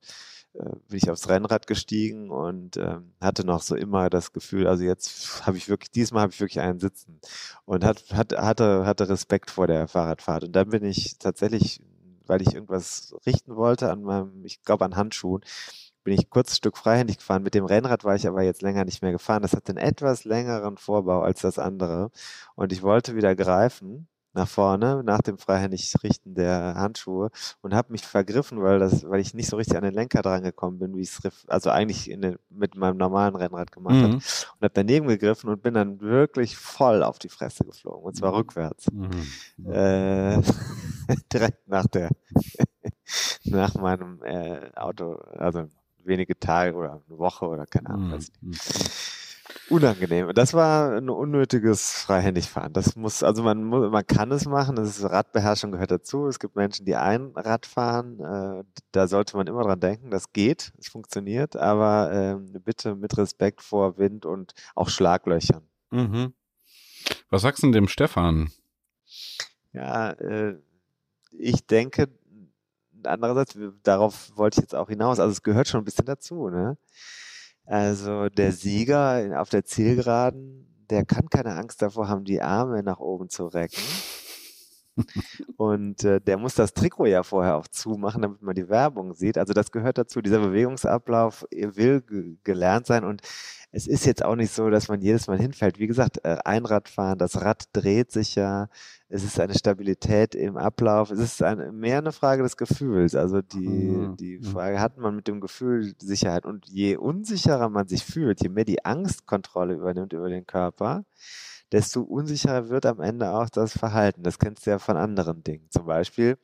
äh, 0.55 0.71
bin 0.89 0.99
ich 0.99 1.11
aufs 1.11 1.29
Rennrad 1.29 1.67
gestiegen 1.67 2.31
und 2.31 2.77
ähm, 2.79 3.13
hatte 3.21 3.45
noch 3.47 3.63
so 3.63 3.77
immer 3.77 4.11
das 4.11 4.33
Gefühl, 4.33 4.67
also 4.67 4.85
jetzt 4.85 5.47
habe 5.47 5.57
ich 5.57 5.69
wirklich, 5.69 5.91
diesmal 5.91 6.23
habe 6.23 6.33
ich 6.33 6.41
wirklich 6.41 6.61
einen 6.61 6.81
sitzen 6.81 7.21
und 7.65 7.85
hat, 7.85 8.05
hat, 8.13 8.33
hatte, 8.37 8.87
hatte 8.87 9.09
Respekt 9.09 9.51
vor 9.51 9.67
der 9.67 9.89
Fahrradfahrt. 9.89 10.45
Und 10.45 10.53
dann 10.53 10.71
bin 10.71 10.85
ich 10.85 11.19
tatsächlich, 11.19 11.83
weil 12.27 12.43
ich 12.43 12.55
irgendwas 12.55 13.15
richten 13.27 13.57
wollte 13.57 13.91
an 13.91 14.03
meinem, 14.03 14.45
ich 14.45 14.63
glaube 14.63 14.85
an 14.85 14.97
Handschuhen, 14.97 15.43
bin 16.05 16.15
ich 16.19 16.31
kurz 16.31 16.53
ein 16.53 16.57
Stück 16.57 16.79
freihändig 16.79 17.19
gefahren. 17.19 17.43
Mit 17.43 17.55
dem 17.55 17.67
Rennrad 17.67 18.05
war 18.05 18.15
ich 18.17 18.27
aber 18.27 18.43
jetzt 18.43 18.63
länger 18.63 18.85
nicht 18.85 19.03
mehr 19.03 19.13
gefahren. 19.13 19.43
Das 19.43 19.53
hat 19.53 19.69
einen 19.69 19.79
etwas 19.79 20.25
längeren 20.25 20.79
Vorbau 20.79 21.21
als 21.21 21.43
das 21.43 21.59
andere. 21.59 22.11
Und 22.55 22.73
ich 22.73 22.83
wollte 22.83 23.15
wieder 23.15 23.37
greifen 23.37 24.09
nach 24.39 24.49
vorne 24.49 25.03
nach 25.05 25.21
dem 25.21 25.37
freihändig 25.37 25.95
Richten 26.03 26.35
der 26.35 26.75
Handschuhe 26.77 27.31
und 27.61 27.75
habe 27.75 27.93
mich 27.93 28.07
vergriffen, 28.07 28.63
weil 28.63 28.79
das, 28.79 29.09
weil 29.09 29.21
ich 29.21 29.35
nicht 29.35 29.49
so 29.49 29.57
richtig 29.57 29.77
an 29.77 29.83
den 29.83 29.95
Lenker 29.95 30.23
dran 30.23 30.43
gekommen 30.43 30.79
bin, 30.79 30.97
wie 30.97 31.03
ich 31.03 31.11
es 31.11 31.49
also 31.49 31.71
eigentlich 31.71 32.05
den, 32.05 32.37
mit 32.49 32.77
meinem 32.77 32.97
normalen 32.97 33.35
Rennrad 33.35 33.73
gemacht 33.73 33.97
mhm. 33.97 34.03
habe 34.03 34.15
und 34.15 34.63
habe 34.63 34.71
daneben 34.73 35.09
gegriffen 35.09 35.51
und 35.51 35.63
bin 35.63 35.75
dann 35.75 36.01
wirklich 36.01 36.57
voll 36.57 37.03
auf 37.03 37.19
die 37.19 37.29
Fresse 37.29 37.65
geflogen 37.65 38.05
und 38.05 38.17
zwar 38.17 38.31
mhm. 38.31 38.37
rückwärts 38.37 38.87
mhm. 38.91 39.71
äh, 39.71 40.41
direkt 41.33 41.69
nach 41.69 41.87
der 41.87 42.11
nach 43.45 43.75
meinem 43.75 44.23
äh, 44.23 44.71
Auto, 44.77 45.15
also 45.37 45.69
wenige 46.05 46.39
Tage 46.39 46.77
oder 46.77 47.03
eine 47.07 47.19
Woche 47.19 47.47
oder 47.47 47.67
keine 47.67 47.91
Ahnung. 47.91 48.21
Mhm 48.41 48.53
unangenehm. 49.71 50.33
Das 50.35 50.55
war 50.55 50.97
ein 50.97 51.09
unnötiges 51.09 52.03
Freihändigfahren. 52.03 52.73
Das 52.73 52.97
muss, 52.97 53.23
also 53.23 53.43
man 53.43 53.65
muss, 53.65 53.91
man 53.91 54.07
kann 54.07 54.31
es 54.33 54.47
machen. 54.47 54.77
Das 54.77 54.89
ist 54.89 55.05
Radbeherrschung 55.05 55.73
gehört 55.73 55.91
dazu. 55.91 56.27
Es 56.27 56.39
gibt 56.39 56.57
Menschen, 56.57 56.87
die 56.87 56.97
ein 56.97 57.33
Rad 57.35 57.67
fahren. 57.67 58.21
Äh, 58.21 58.65
da 58.93 59.09
sollte 59.09 59.37
man 59.37 59.47
immer 59.47 59.63
dran 59.63 59.81
denken. 59.81 60.11
Das 60.11 60.33
geht, 60.33 60.73
es 60.79 60.89
funktioniert, 60.89 61.57
aber 61.57 62.13
äh, 62.13 62.59
bitte 62.61 62.95
mit 62.95 63.17
Respekt 63.17 63.63
vor 63.63 63.99
Wind 63.99 64.27
und 64.27 64.53
auch 64.75 64.89
Schlaglöchern. 64.89 65.63
Mhm. 65.91 66.35
Was 67.31 67.43
sagst 67.43 67.63
du 67.63 67.67
denn 67.67 67.73
dem 67.73 67.89
Stefan? 67.89 68.51
Ja, 69.73 70.11
äh, 70.13 70.57
ich 71.31 71.67
denke, 71.67 72.09
andererseits, 73.05 73.59
darauf 73.83 74.37
wollte 74.37 74.61
ich 74.61 74.63
jetzt 74.63 74.75
auch 74.75 74.89
hinaus. 74.89 75.21
Also 75.21 75.33
es 75.33 75.43
gehört 75.43 75.69
schon 75.69 75.83
ein 75.83 75.85
bisschen 75.85 76.07
dazu, 76.07 76.49
ne? 76.49 76.77
Also 77.69 78.31
der 78.31 78.53
Sieger 78.53 79.39
auf 79.39 79.51
der 79.51 79.63
Zielgeraden, 79.63 80.67
der 80.89 81.05
kann 81.05 81.29
keine 81.29 81.55
Angst 81.55 81.83
davor 81.83 82.09
haben, 82.09 82.25
die 82.25 82.41
Arme 82.41 82.83
nach 82.83 82.99
oben 82.99 83.29
zu 83.29 83.47
recken. 83.47 83.83
Und 85.57 86.05
äh, 86.05 86.21
der 86.21 86.39
muss 86.39 86.55
das 86.55 86.75
Trikot 86.75 87.07
ja 87.07 87.23
vorher 87.23 87.57
auch 87.57 87.69
zumachen, 87.69 88.23
damit 88.23 88.43
man 88.43 88.55
die 88.55 88.69
Werbung 88.69 89.15
sieht. 89.15 89.39
Also 89.39 89.53
das 89.53 89.71
gehört 89.71 89.99
dazu. 89.99 90.21
Dieser 90.21 90.41
Bewegungsablauf 90.41 91.47
will 91.51 92.03
gelernt 92.45 92.87
sein 92.87 93.05
und 93.05 93.23
es 93.71 93.87
ist 93.87 94.07
jetzt 94.07 94.25
auch 94.25 94.35
nicht 94.35 94.53
so, 94.53 94.71
dass 94.71 94.89
man 94.89 95.03
jedes 95.03 95.27
Mal 95.27 95.39
hinfällt. 95.39 95.79
Wie 95.79 95.87
gesagt, 95.87 96.25
äh, 96.25 96.39
Einradfahren, 96.45 97.19
das 97.19 97.43
Rad 97.43 97.65
dreht 97.75 98.11
sich 98.11 98.35
ja. 98.35 98.69
Es 99.11 99.25
ist 99.25 99.39
eine 99.39 99.55
Stabilität 99.55 100.35
im 100.35 100.57
Ablauf. 100.57 101.11
Es 101.11 101.19
ist 101.19 101.43
eine, 101.43 101.71
mehr 101.71 101.99
eine 101.99 102.13
Frage 102.13 102.43
des 102.43 102.57
Gefühls. 102.57 103.15
Also 103.15 103.43
die, 103.43 103.69
mhm. 103.69 104.17
die 104.17 104.39
mhm. 104.39 104.45
Frage, 104.45 104.81
hat 104.81 104.97
man 104.97 105.17
mit 105.17 105.29
dem 105.29 105.41
Gefühl 105.41 105.95
Sicherheit? 105.99 106.47
Und 106.47 106.67
je 106.67 106.97
unsicherer 106.97 107.69
man 107.69 107.89
sich 107.89 108.05
fühlt, 108.05 108.43
je 108.43 108.49
mehr 108.49 108.65
die 108.65 108.85
Angst 108.87 109.27
Kontrolle 109.27 109.75
übernimmt 109.75 110.15
über 110.15 110.31
den 110.31 110.47
Körper, 110.47 111.05
desto 111.73 112.03
unsicherer 112.03 112.69
wird 112.69 112.87
am 112.87 113.01
Ende 113.01 113.33
auch 113.33 113.49
das 113.51 113.77
Verhalten. 113.77 114.23
Das 114.23 114.39
kennst 114.39 114.67
du 114.67 114.71
ja 114.71 114.79
von 114.79 114.97
anderen 114.97 115.43
Dingen. 115.43 115.67
Zum 115.71 115.87
Beispiel 115.87 116.39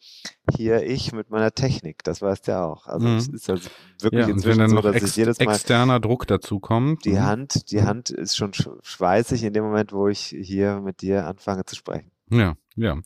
hier 0.54 0.84
ich 0.84 1.12
mit 1.12 1.30
meiner 1.30 1.52
Technik, 1.52 2.04
das 2.04 2.20
weißt 2.20 2.46
du 2.46 2.52
ja 2.52 2.64
auch. 2.64 2.86
Also 2.86 3.08
mhm. 3.08 3.16
es 3.16 3.28
ist 3.28 3.48
ja 3.48 3.56
wirklich 4.00 4.26
ja, 4.26 4.28
inzwischen 4.28 4.60
wenn 4.60 4.70
dann 4.70 4.82
so, 4.82 4.90
dass 4.90 5.02
ich 5.02 5.16
jedes 5.16 5.38
Mal 5.38 5.52
externer 5.52 6.00
Druck 6.00 6.26
dazu 6.26 6.60
kommt. 6.60 7.04
Die 7.04 7.12
mhm. 7.12 7.22
Hand, 7.22 7.70
die 7.70 7.82
Hand 7.82 8.10
ist 8.10 8.36
schon 8.36 8.52
schweißig 8.52 9.44
in 9.44 9.52
dem 9.52 9.64
Moment, 9.64 9.92
wo 9.92 10.08
ich 10.08 10.20
hier 10.20 10.80
mit 10.80 11.00
dir 11.00 11.26
anfange 11.26 11.64
zu 11.64 11.76
sprechen. 11.76 12.10
Ja, 12.30 12.56
ja. 12.76 13.00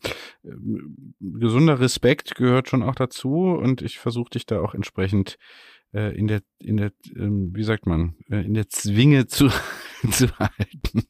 Gesunder 1.20 1.80
Respekt 1.80 2.34
gehört 2.34 2.68
schon 2.68 2.82
auch 2.82 2.94
dazu 2.94 3.46
und 3.46 3.82
ich 3.82 3.98
versuche 3.98 4.30
dich 4.30 4.46
da 4.46 4.60
auch 4.60 4.74
entsprechend 4.74 5.38
äh, 5.92 6.16
in 6.16 6.26
der, 6.26 6.42
in 6.58 6.76
der, 6.76 6.92
ähm, 7.16 7.50
wie 7.54 7.62
sagt 7.62 7.86
man, 7.86 8.14
äh, 8.30 8.44
in 8.44 8.54
der 8.54 8.68
Zwinge 8.68 9.26
zu, 9.26 9.48
zu 10.10 10.28
halten. 10.38 11.08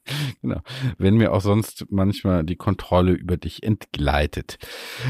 genau. 0.42 0.60
Wenn 0.98 1.16
mir 1.16 1.32
auch 1.32 1.40
sonst 1.40 1.86
manchmal 1.90 2.44
die 2.44 2.56
Kontrolle 2.56 3.12
über 3.12 3.36
dich 3.36 3.62
entgleitet. 3.62 4.58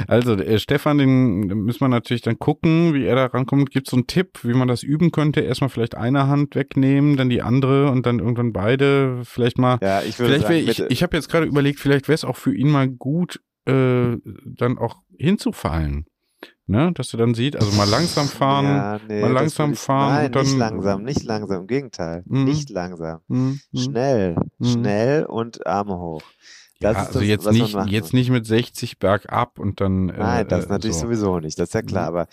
Also, 0.07 0.35
äh, 0.35 0.59
Stefan, 0.59 0.99
den 0.99 1.47
müssen 1.47 1.81
wir 1.81 1.89
natürlich 1.89 2.23
dann 2.23 2.39
gucken, 2.39 2.95
wie 2.95 3.05
er 3.05 3.17
da 3.17 3.27
rankommt. 3.27 3.71
Gibt 3.71 3.89
es 3.89 3.91
so 3.91 3.97
einen 3.97 4.07
Tipp, 4.07 4.41
wie 4.43 4.55
man 4.55 4.69
das 4.69 4.83
üben 4.83 5.13
könnte? 5.13 5.41
Erstmal 5.41 5.71
vielleicht 5.71 5.97
eine 5.97 6.27
Hand 6.27 6.55
wegnehmen, 6.55 7.17
dann 7.17 7.31
die 7.31 7.43
andere 7.43 7.91
und 7.91 8.07
dann 8.07 8.19
irgendwann 8.19 8.53
beide. 8.53 9.23
Vielleicht 9.25 9.59
mal. 9.59 9.79
Ja, 9.83 10.03
ich 10.03 10.19
würde 10.19 10.41
sagen, 10.41 10.55
ich, 10.55 10.81
ich 10.81 11.03
habe 11.03 11.17
jetzt 11.17 11.29
gerade 11.29 11.47
überlegt, 11.47 11.81
vielleicht 11.81 12.09
wäre 12.09 12.15
es 12.15 12.25
auch 12.25 12.37
für 12.37 12.55
ihn 12.55 12.71
mal 12.71 12.89
gut, 12.89 13.41
äh, 13.67 14.17
dann 14.45 14.79
auch 14.79 14.97
hinzufallen 15.19 16.07
ne? 16.67 16.93
Dass 16.93 17.09
du 17.09 17.17
dann 17.17 17.35
siehst, 17.35 17.57
also 17.57 17.77
mal 17.77 17.89
langsam 17.89 18.27
fahren, 18.29 18.67
ja, 18.67 19.01
nee, 19.09 19.21
mal 19.21 19.33
langsam 19.33 19.75
fahren 19.75 20.15
nein, 20.15 20.27
und 20.27 20.35
dann. 20.37 20.45
Nicht 20.45 20.57
langsam, 20.59 21.03
nicht 21.03 21.25
langsam, 21.25 21.61
im 21.63 21.67
Gegenteil. 21.67 22.23
Mhm. 22.27 22.45
Nicht 22.45 22.71
langsam. 22.71 23.21
Mhm. 23.29 23.61
Schnell, 23.75 24.37
mhm. 24.59 24.65
schnell 24.65 25.25
und 25.25 25.67
Arme 25.67 25.99
hoch. 25.99 26.23
Das 26.81 26.97
ja, 26.97 27.03
also 27.05 27.19
das, 27.21 27.29
jetzt 27.29 27.51
nicht, 27.53 27.77
jetzt 27.87 28.13
nicht 28.13 28.31
mit 28.31 28.47
60 28.47 28.99
bergab 28.99 29.59
und 29.59 29.81
dann. 29.81 30.09
Äh, 30.09 30.19
nein, 30.19 30.49
das 30.49 30.67
äh, 30.67 30.69
natürlich 30.69 30.97
so. 30.97 31.03
sowieso 31.03 31.39
nicht, 31.39 31.59
das 31.59 31.69
ist 31.69 31.75
ja 31.75 31.83
klar, 31.83 32.11
mhm. 32.11 32.17
aber 32.17 32.29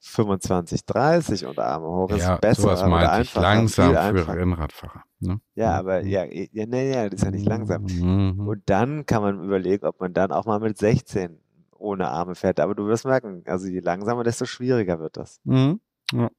25, 0.00 0.86
30 0.86 1.46
und 1.46 1.58
Arme 1.58 1.86
hoch 1.86 2.10
ist 2.10 2.22
ja, 2.22 2.36
besser 2.36 2.62
sowas 2.62 2.82
oder 2.82 3.12
einfacher. 3.12 3.40
Langsam 3.40 3.94
für 3.94 4.28
Rennradfahrer. 4.28 5.02
Ne? 5.20 5.40
Ja, 5.54 5.72
aber 5.72 6.02
ja, 6.02 6.24
ja, 6.24 6.66
nee, 6.66 6.92
ja, 6.92 7.08
das 7.08 7.20
ist 7.20 7.24
ja 7.24 7.30
nicht 7.30 7.46
langsam. 7.46 7.82
Mhm. 7.82 8.46
Und 8.46 8.62
dann 8.66 9.04
kann 9.06 9.22
man 9.22 9.44
überlegen, 9.44 9.84
ob 9.84 10.00
man 10.00 10.14
dann 10.14 10.30
auch 10.30 10.46
mal 10.46 10.60
mit 10.60 10.78
16 10.78 11.38
ohne 11.78 12.08
Arme 12.08 12.34
fährt. 12.34 12.60
Aber 12.60 12.74
du 12.74 12.86
wirst 12.86 13.04
merken, 13.04 13.42
also 13.46 13.66
je 13.66 13.80
langsamer, 13.80 14.24
desto 14.24 14.44
schwieriger 14.44 15.00
wird 15.00 15.16
das. 15.16 15.40
Mhm. 15.44 15.80
Ja. 16.12 16.30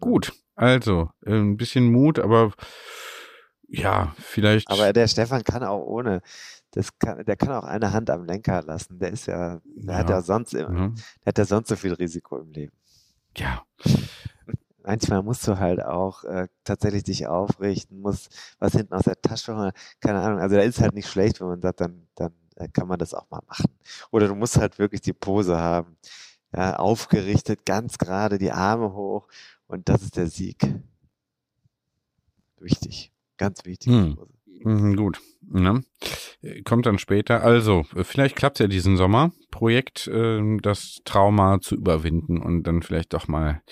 Gut, 0.00 0.32
also 0.56 1.10
äh, 1.24 1.34
ein 1.34 1.56
bisschen 1.56 1.90
Mut, 1.90 2.18
aber 2.18 2.52
ja, 3.68 4.14
vielleicht. 4.18 4.70
Aber 4.70 4.92
der 4.92 5.08
Stefan 5.08 5.44
kann 5.44 5.62
auch 5.64 5.84
ohne. 5.84 6.20
Das 6.72 6.98
kann, 6.98 7.24
der 7.24 7.36
kann 7.36 7.52
auch 7.52 7.64
eine 7.64 7.92
Hand 7.92 8.10
am 8.10 8.24
Lenker 8.24 8.62
lassen. 8.62 8.98
Der 8.98 9.10
ist 9.10 9.26
ja, 9.26 9.60
der 9.64 9.94
ja. 9.94 9.98
hat 9.98 10.10
ja 10.10 10.22
sonst, 10.22 10.54
immer, 10.54 10.68
mhm. 10.68 10.94
der 11.24 11.26
hat 11.26 11.38
ja 11.38 11.44
sonst 11.44 11.68
so 11.68 11.76
viel 11.76 11.92
Risiko 11.92 12.38
im 12.38 12.50
Leben. 12.52 12.72
Ja. 13.36 13.62
Manchmal 14.84 15.22
musst 15.22 15.46
du 15.46 15.58
halt 15.58 15.82
auch 15.82 16.24
äh, 16.24 16.48
tatsächlich 16.64 17.04
dich 17.04 17.28
aufrichten, 17.28 18.00
musst 18.00 18.56
was 18.58 18.72
hinten 18.72 18.94
aus 18.94 19.04
der 19.04 19.20
Tasche 19.20 19.56
holen, 19.56 19.72
keine 20.00 20.20
Ahnung. 20.20 20.40
Also 20.40 20.56
da 20.56 20.62
ist 20.62 20.80
halt 20.80 20.94
nicht 20.94 21.08
schlecht, 21.08 21.40
wenn 21.40 21.46
man 21.46 21.60
sagt, 21.62 21.80
dann, 21.80 22.08
dann 22.16 22.32
kann 22.72 22.88
man 22.88 22.98
das 22.98 23.14
auch 23.14 23.28
mal 23.30 23.42
machen. 23.48 23.70
Oder 24.10 24.28
du 24.28 24.34
musst 24.34 24.56
halt 24.56 24.78
wirklich 24.78 25.00
die 25.00 25.12
Pose 25.12 25.58
haben. 25.58 25.96
Ja, 26.54 26.76
aufgerichtet, 26.76 27.64
ganz 27.64 27.96
gerade, 27.96 28.38
die 28.38 28.52
Arme 28.52 28.92
hoch 28.92 29.26
und 29.66 29.88
das 29.88 30.02
ist 30.02 30.16
der 30.18 30.26
Sieg. 30.26 30.58
Wichtig, 32.60 33.10
ganz 33.38 33.64
wichtig. 33.64 33.90
Hm. 33.90 34.18
Mhm, 34.64 34.96
gut. 34.96 35.20
Ne? 35.40 35.82
Kommt 36.64 36.86
dann 36.86 36.98
später. 36.98 37.42
Also, 37.42 37.84
vielleicht 38.02 38.36
klappt 38.36 38.58
ja 38.58 38.66
diesen 38.66 38.96
Sommer. 38.96 39.32
Projekt, 39.50 40.06
äh, 40.08 40.40
das 40.60 41.00
Trauma 41.04 41.60
zu 41.60 41.74
überwinden 41.74 42.40
und 42.40 42.64
dann 42.64 42.82
vielleicht 42.82 43.12
doch 43.14 43.28
mal 43.28 43.62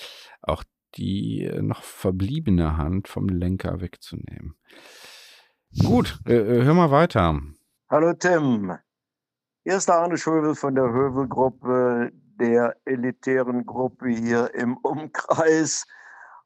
auch 0.43 0.65
die 0.97 1.43
äh, 1.43 1.63
noch 1.63 1.83
verbliebene 1.83 2.77
Hand 2.77 3.09
vom 3.09 3.29
Lenker 3.29 3.81
wegzunehmen. 3.81 4.55
Gut, 5.79 6.19
äh, 6.27 6.35
äh 6.35 6.63
hör 6.65 6.75
mal 6.75 6.91
weiter. 6.91 7.41
Hallo 7.93 8.13
Tim, 8.13 8.79
hier 9.65 9.77
ist 9.77 9.89
der 9.89 9.97
Arne 9.97 10.17
Schövel 10.17 10.55
von 10.55 10.77
der 10.77 10.93
Hövel-Gruppe, 10.93 12.13
der 12.13 12.77
elitären 12.85 13.67
Gruppe 13.67 14.11
hier 14.11 14.55
im 14.55 14.77
Umkreis. 14.77 15.89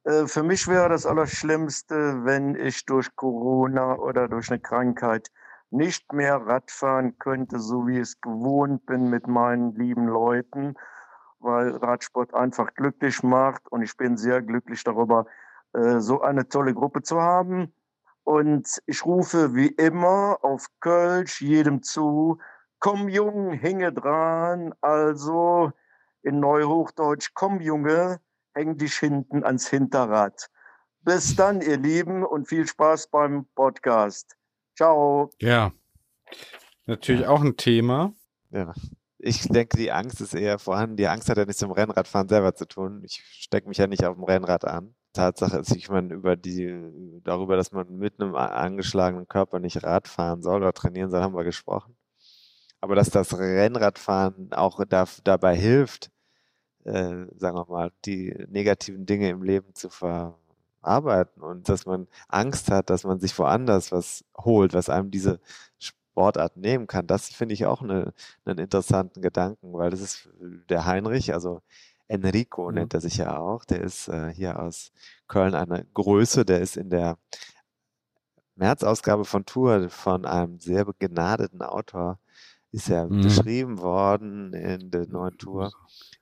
Äh, 0.04 0.26
für 0.26 0.42
mich 0.42 0.66
wäre 0.68 0.88
das 0.88 1.04
Allerschlimmste, 1.04 2.24
wenn 2.24 2.54
ich 2.54 2.86
durch 2.86 3.14
Corona 3.14 3.96
oder 3.96 4.26
durch 4.26 4.48
eine 4.48 4.58
Krankheit 4.58 5.30
nicht 5.68 6.14
mehr 6.14 6.36
Radfahren 6.36 7.18
könnte, 7.18 7.58
so 7.58 7.86
wie 7.86 7.96
ich 7.96 8.08
es 8.08 8.20
gewohnt 8.22 8.86
bin 8.86 9.10
mit 9.10 9.26
meinen 9.26 9.74
lieben 9.74 10.08
Leuten, 10.08 10.76
weil 11.40 11.76
Radsport 11.76 12.32
einfach 12.32 12.72
glücklich 12.72 13.22
macht 13.22 13.70
und 13.70 13.82
ich 13.82 13.94
bin 13.98 14.16
sehr 14.16 14.40
glücklich 14.40 14.82
darüber, 14.82 15.26
äh, 15.74 16.00
so 16.00 16.22
eine 16.22 16.48
tolle 16.48 16.72
Gruppe 16.72 17.02
zu 17.02 17.20
haben. 17.20 17.74
Und 18.24 18.82
ich 18.86 19.04
rufe 19.04 19.54
wie 19.54 19.68
immer 19.68 20.38
auf 20.42 20.66
Kölsch 20.80 21.42
jedem 21.42 21.82
zu, 21.82 22.38
komm 22.78 23.08
Jung, 23.08 23.52
hinge 23.52 23.92
dran. 23.92 24.74
Also 24.80 25.72
in 26.22 26.40
Neuhochdeutsch, 26.40 27.32
komm 27.34 27.60
Junge, 27.60 28.20
häng 28.54 28.78
dich 28.78 28.94
hinten 28.94 29.44
ans 29.44 29.68
Hinterrad. 29.68 30.48
Bis 31.02 31.36
dann, 31.36 31.60
ihr 31.60 31.76
Lieben, 31.76 32.24
und 32.24 32.48
viel 32.48 32.66
Spaß 32.66 33.08
beim 33.08 33.44
Podcast. 33.54 34.36
Ciao. 34.74 35.30
Ja, 35.38 35.70
natürlich 36.86 37.26
auch 37.26 37.42
ein 37.42 37.58
Thema. 37.58 38.14
Ja. 38.50 38.72
Ich 39.18 39.48
denke, 39.48 39.76
die 39.76 39.92
Angst 39.92 40.20
ist 40.22 40.34
eher 40.34 40.58
vorhanden. 40.58 40.96
Die 40.96 41.08
Angst 41.08 41.28
hat 41.28 41.36
ja 41.36 41.44
nichts 41.44 41.60
mit 41.60 41.70
dem 41.70 41.74
Rennradfahren 41.74 42.28
selber 42.28 42.54
zu 42.54 42.66
tun. 42.66 43.02
Ich 43.04 43.22
stecke 43.24 43.68
mich 43.68 43.78
ja 43.78 43.86
nicht 43.86 44.04
auf 44.04 44.16
dem 44.16 44.24
Rennrad 44.24 44.64
an. 44.64 44.94
Tatsache 45.14 45.58
ist, 45.58 45.74
ich 45.74 45.88
meine, 45.88 46.12
über 46.12 46.36
die, 46.36 47.20
darüber, 47.24 47.56
dass 47.56 47.72
man 47.72 47.96
mit 47.96 48.20
einem 48.20 48.34
angeschlagenen 48.34 49.28
Körper 49.28 49.60
nicht 49.60 49.82
Rad 49.82 50.08
fahren 50.08 50.42
soll 50.42 50.60
oder 50.62 50.72
trainieren 50.74 51.10
soll, 51.10 51.22
haben 51.22 51.34
wir 51.34 51.44
gesprochen. 51.44 51.96
Aber 52.80 52.94
dass 52.96 53.10
das 53.10 53.38
Rennradfahren 53.38 54.52
auch 54.52 54.84
da, 54.86 55.06
dabei 55.24 55.56
hilft, 55.56 56.10
äh, 56.84 57.26
sagen 57.36 57.56
wir 57.56 57.66
mal, 57.68 57.92
die 58.04 58.34
negativen 58.48 59.06
Dinge 59.06 59.30
im 59.30 59.42
Leben 59.42 59.74
zu 59.74 59.88
verarbeiten 59.88 61.42
und 61.42 61.68
dass 61.68 61.86
man 61.86 62.08
Angst 62.28 62.70
hat, 62.70 62.90
dass 62.90 63.04
man 63.04 63.20
sich 63.20 63.38
woanders 63.38 63.92
was 63.92 64.24
holt, 64.36 64.74
was 64.74 64.90
einem 64.90 65.10
diese 65.10 65.40
Sportart 65.78 66.56
nehmen 66.56 66.86
kann, 66.86 67.06
das 67.06 67.28
finde 67.28 67.54
ich 67.54 67.66
auch 67.66 67.82
eine, 67.82 68.12
einen 68.44 68.58
interessanten 68.58 69.22
Gedanken, 69.22 69.72
weil 69.72 69.90
das 69.90 70.00
ist 70.00 70.28
der 70.68 70.84
Heinrich, 70.84 71.32
also 71.32 71.62
Enrico 72.08 72.68
mhm. 72.68 72.74
nennt 72.74 72.94
er 72.94 73.00
sich 73.00 73.16
ja 73.16 73.38
auch, 73.38 73.64
der 73.64 73.82
ist 73.82 74.08
äh, 74.08 74.32
hier 74.32 74.60
aus 74.60 74.92
Köln 75.28 75.54
eine 75.54 75.86
Größe, 75.94 76.44
der 76.44 76.60
ist 76.60 76.76
in 76.76 76.90
der 76.90 77.18
März-Ausgabe 78.56 79.24
von 79.24 79.44
Tour 79.44 79.88
von 79.90 80.24
einem 80.26 80.60
sehr 80.60 80.84
begnadeten 80.84 81.62
Autor, 81.62 82.18
ist 82.70 82.88
ja 82.88 83.06
mhm. 83.06 83.22
beschrieben 83.22 83.78
worden 83.78 84.52
in 84.52 84.90
der 84.90 85.06
neuen 85.06 85.38
Tour. 85.38 85.72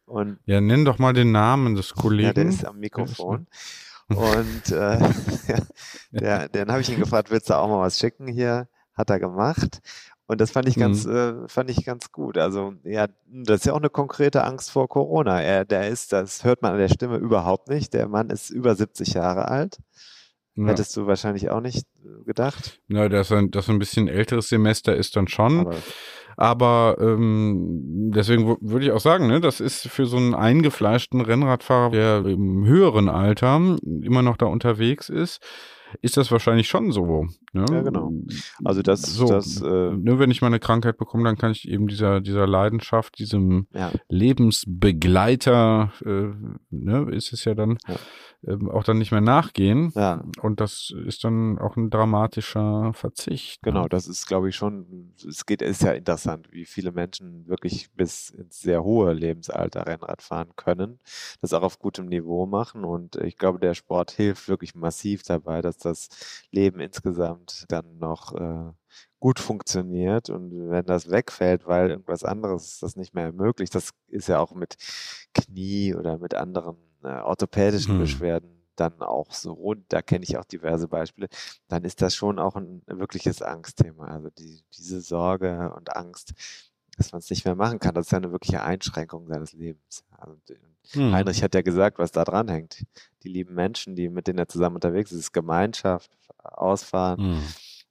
Und 0.04 0.38
ja, 0.46 0.60
nenn 0.60 0.84
doch 0.84 0.98
mal 0.98 1.12
den 1.12 1.32
Namen 1.32 1.74
des 1.74 1.94
Kollegen. 1.94 2.28
Ja, 2.28 2.32
der 2.32 2.46
ist 2.46 2.64
am 2.64 2.78
Mikrofon. 2.78 3.46
Und 4.08 4.70
äh, 4.72 4.98
der, 6.10 6.48
den 6.48 6.70
habe 6.70 6.80
ich 6.80 6.90
ihn 6.90 6.98
gefragt, 6.98 7.30
willst 7.30 7.48
du 7.48 7.54
auch 7.56 7.68
mal 7.68 7.80
was 7.80 7.98
schicken 7.98 8.26
hier? 8.26 8.68
Hat 8.94 9.08
er 9.08 9.18
gemacht. 9.18 9.80
Und 10.26 10.40
das 10.40 10.50
fand 10.50 10.68
ich 10.68 10.76
ganz, 10.76 11.04
mhm. 11.04 11.16
äh, 11.44 11.48
fand 11.48 11.68
ich 11.68 11.84
ganz 11.84 12.12
gut. 12.12 12.38
Also, 12.38 12.74
ja, 12.84 13.06
das 13.26 13.60
ist 13.60 13.66
ja 13.66 13.72
auch 13.72 13.78
eine 13.78 13.90
konkrete 13.90 14.44
Angst 14.44 14.70
vor 14.70 14.88
Corona. 14.88 15.40
Er, 15.40 15.64
der 15.64 15.88
ist, 15.88 16.12
das 16.12 16.44
hört 16.44 16.62
man 16.62 16.72
an 16.72 16.78
der 16.78 16.88
Stimme 16.88 17.16
überhaupt 17.16 17.68
nicht. 17.68 17.92
Der 17.92 18.08
Mann 18.08 18.30
ist 18.30 18.50
über 18.50 18.74
70 18.74 19.14
Jahre 19.14 19.48
alt. 19.48 19.78
Ja. 20.54 20.66
Hättest 20.66 20.96
du 20.96 21.06
wahrscheinlich 21.06 21.50
auch 21.50 21.60
nicht 21.60 21.86
äh, 22.04 22.24
gedacht. 22.24 22.80
Ja, 22.88 23.08
dass 23.08 23.32
ein, 23.32 23.50
dass 23.50 23.68
ein 23.68 23.78
bisschen 23.78 24.08
älteres 24.08 24.48
Semester 24.48 24.94
ist 24.94 25.16
dann 25.16 25.28
schon. 25.28 25.60
Aber 25.60 25.76
aber 26.36 26.96
ähm, 27.00 28.10
deswegen 28.14 28.56
würde 28.60 28.86
ich 28.86 28.92
auch 28.92 29.00
sagen, 29.00 29.26
ne, 29.26 29.40
das 29.40 29.60
ist 29.60 29.88
für 29.88 30.06
so 30.06 30.16
einen 30.16 30.34
eingefleischten 30.34 31.20
Rennradfahrer, 31.20 31.90
der 31.90 32.24
im 32.24 32.64
höheren 32.64 33.08
Alter 33.08 33.76
immer 34.02 34.22
noch 34.22 34.36
da 34.36 34.46
unterwegs 34.46 35.08
ist, 35.08 35.40
ist 36.00 36.16
das 36.16 36.30
wahrscheinlich 36.30 36.68
schon 36.68 36.92
so. 36.92 37.26
Ne? 37.52 37.64
Ja, 37.70 37.82
genau. 37.82 38.12
Also 38.64 38.82
das, 38.82 39.02
so, 39.02 39.26
das 39.26 39.60
äh, 39.60 39.90
nur 39.90 40.18
wenn 40.18 40.30
ich 40.30 40.40
mal 40.40 40.48
eine 40.48 40.60
Krankheit 40.60 40.96
bekomme, 40.96 41.24
dann 41.24 41.36
kann 41.36 41.52
ich 41.52 41.68
eben 41.68 41.88
dieser, 41.88 42.20
dieser 42.20 42.46
Leidenschaft, 42.46 43.18
diesem 43.18 43.66
ja. 43.74 43.92
Lebensbegleiter, 44.08 45.92
äh, 46.04 46.30
ne, 46.70 47.10
ist 47.10 47.32
es 47.32 47.44
ja 47.44 47.54
dann, 47.54 47.78
ja 47.86 47.96
ähm, 48.46 48.70
auch 48.70 48.84
dann 48.84 48.98
nicht 48.98 49.12
mehr 49.12 49.20
nachgehen. 49.20 49.92
Ja. 49.94 50.24
Und 50.40 50.60
das 50.60 50.92
ist 51.06 51.24
dann 51.24 51.58
auch 51.58 51.76
ein 51.76 51.90
dramatischer 51.90 52.92
Verzicht. 52.94 53.64
Ne? 53.64 53.72
Genau, 53.72 53.88
das 53.88 54.06
ist, 54.06 54.26
glaube 54.26 54.48
ich, 54.48 54.56
schon, 54.56 55.14
es 55.26 55.46
geht, 55.46 55.62
ist 55.62 55.82
ja 55.82 55.92
interessant, 55.92 56.48
wie 56.52 56.64
viele 56.64 56.92
Menschen 56.92 57.46
wirklich 57.46 57.92
bis 57.92 58.30
ins 58.30 58.60
sehr 58.60 58.82
hohe 58.82 59.12
Lebensalter 59.12 59.86
Rennrad 59.86 60.22
fahren 60.22 60.50
können, 60.56 60.98
das 61.40 61.52
auch 61.52 61.62
auf 61.62 61.78
gutem 61.78 62.06
Niveau 62.06 62.46
machen. 62.46 62.84
Und 62.84 63.16
ich 63.16 63.36
glaube, 63.36 63.58
der 63.58 63.74
Sport 63.74 64.10
hilft 64.10 64.48
wirklich 64.48 64.74
massiv 64.74 65.22
dabei, 65.22 65.62
dass 65.62 65.78
das 65.78 66.08
Leben 66.50 66.80
insgesamt 66.80 67.64
dann 67.68 67.98
noch 67.98 68.34
äh, 68.34 68.72
gut 69.20 69.38
funktioniert 69.38 70.30
und 70.30 70.50
wenn 70.68 70.84
das 70.84 71.08
wegfällt, 71.08 71.64
weil 71.66 71.90
irgendwas 71.90 72.24
anderes 72.24 72.80
das 72.80 72.96
nicht 72.96 73.14
mehr 73.14 73.26
ermöglicht, 73.26 73.72
das 73.74 73.90
ist 74.08 74.28
ja 74.28 74.40
auch 74.40 74.52
mit 74.52 74.76
Knie 75.32 75.94
oder 75.94 76.18
mit 76.18 76.34
anderen 76.34 76.76
äh, 77.04 77.20
orthopädischen 77.20 77.94
hm. 77.94 78.00
Beschwerden 78.00 78.62
dann 78.76 79.02
auch 79.02 79.32
so, 79.32 79.74
da 79.88 80.02
kenne 80.02 80.24
ich 80.24 80.36
auch 80.38 80.44
diverse 80.44 80.88
Beispiele, 80.88 81.28
dann 81.68 81.84
ist 81.84 82.00
das 82.02 82.14
schon 82.14 82.38
auch 82.38 82.56
ein 82.56 82.82
wirkliches 82.86 83.42
Angstthema. 83.42 84.06
Also 84.06 84.30
die, 84.30 84.62
diese 84.76 85.00
Sorge 85.00 85.72
und 85.76 85.94
Angst, 85.94 86.32
dass 86.96 87.12
man 87.12 87.20
es 87.20 87.30
nicht 87.30 87.44
mehr 87.44 87.54
machen 87.54 87.78
kann, 87.78 87.94
das 87.94 88.06
ist 88.06 88.12
ja 88.12 88.18
eine 88.18 88.32
wirkliche 88.32 88.62
Einschränkung 88.62 89.26
seines 89.26 89.52
Lebens. 89.52 90.04
Also, 90.10 90.36
hm. 90.92 91.12
Heinrich 91.12 91.42
hat 91.42 91.54
ja 91.54 91.62
gesagt, 91.62 91.98
was 91.98 92.12
da 92.12 92.24
dran 92.24 92.48
hängt. 92.48 92.84
Die 93.22 93.28
lieben 93.28 93.54
Menschen, 93.54 93.94
die 93.94 94.08
mit 94.08 94.26
denen 94.26 94.38
er 94.38 94.48
zusammen 94.48 94.76
unterwegs 94.76 95.12
ist, 95.12 95.18
ist 95.18 95.32
Gemeinschaft, 95.32 96.10
Ausfahren. 96.38 97.20
Hm. 97.20 97.42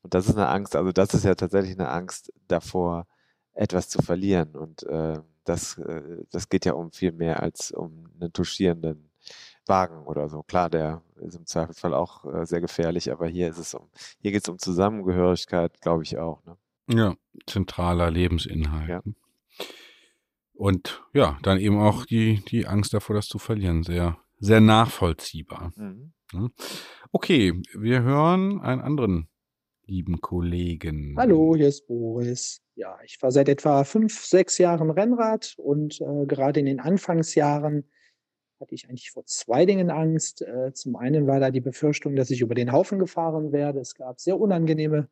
Und 0.03 0.13
das 0.13 0.27
ist 0.27 0.35
eine 0.35 0.47
Angst, 0.47 0.75
also 0.75 0.91
das 0.91 1.13
ist 1.13 1.25
ja 1.25 1.35
tatsächlich 1.35 1.77
eine 1.79 1.89
Angst 1.89 2.33
davor, 2.47 3.07
etwas 3.53 3.89
zu 3.89 4.01
verlieren. 4.01 4.55
Und 4.55 4.83
äh, 4.83 5.19
das, 5.43 5.77
äh, 5.77 6.23
das 6.31 6.49
geht 6.49 6.65
ja 6.65 6.73
um 6.73 6.91
viel 6.91 7.11
mehr 7.11 7.41
als 7.41 7.71
um 7.71 8.09
einen 8.19 8.33
touchierenden 8.33 9.11
Wagen 9.65 10.05
oder 10.05 10.29
so. 10.29 10.43
Klar, 10.43 10.69
der 10.69 11.01
ist 11.17 11.35
im 11.35 11.45
Zweifelsfall 11.45 11.93
auch 11.93 12.25
äh, 12.25 12.45
sehr 12.45 12.61
gefährlich, 12.61 13.11
aber 13.11 13.27
hier 13.27 13.49
ist 13.49 13.57
es 13.57 13.73
um, 13.73 13.89
hier 14.19 14.31
geht 14.31 14.43
es 14.43 14.49
um 14.49 14.57
Zusammengehörigkeit, 14.57 15.79
glaube 15.81 16.03
ich 16.03 16.17
auch. 16.17 16.43
Ne? 16.45 16.57
Ja, 16.87 17.15
zentraler 17.45 18.11
Lebensinhalt. 18.11 18.89
Ja. 18.89 19.01
Und 20.53 21.01
ja, 21.13 21.37
dann 21.41 21.57
eben 21.57 21.79
auch 21.79 22.05
die, 22.05 22.43
die 22.45 22.67
Angst 22.67 22.93
davor, 22.93 23.15
das 23.15 23.27
zu 23.27 23.39
verlieren. 23.39 23.83
Sehr, 23.83 24.17
sehr 24.39 24.61
nachvollziehbar. 24.61 25.71
Mhm. 25.75 26.13
Okay, 27.11 27.61
wir 27.73 28.03
hören 28.03 28.61
einen 28.61 28.81
anderen 28.81 29.27
lieben 29.91 30.21
Kollegen. 30.21 31.15
Hallo, 31.17 31.53
hier 31.53 31.67
ist 31.67 31.85
Boris. 31.85 32.61
Ja, 32.75 32.97
ich 33.03 33.17
fahre 33.17 33.33
seit 33.33 33.49
etwa 33.49 33.83
fünf, 33.83 34.23
sechs 34.23 34.57
Jahren 34.57 34.89
Rennrad 34.89 35.55
und 35.57 35.99
äh, 35.99 36.25
gerade 36.27 36.61
in 36.61 36.65
den 36.65 36.79
Anfangsjahren 36.79 37.83
hatte 38.61 38.73
ich 38.73 38.87
eigentlich 38.87 39.11
vor 39.11 39.25
zwei 39.25 39.65
Dingen 39.65 39.91
Angst. 39.91 40.43
Äh, 40.43 40.71
zum 40.71 40.95
einen 40.95 41.27
war 41.27 41.41
da 41.41 41.51
die 41.51 41.59
Befürchtung, 41.59 42.15
dass 42.15 42.31
ich 42.31 42.39
über 42.39 42.55
den 42.55 42.71
Haufen 42.71 42.99
gefahren 42.99 43.51
werde. 43.51 43.81
Es 43.81 43.93
gab 43.93 44.21
sehr 44.21 44.39
unangenehme 44.39 45.09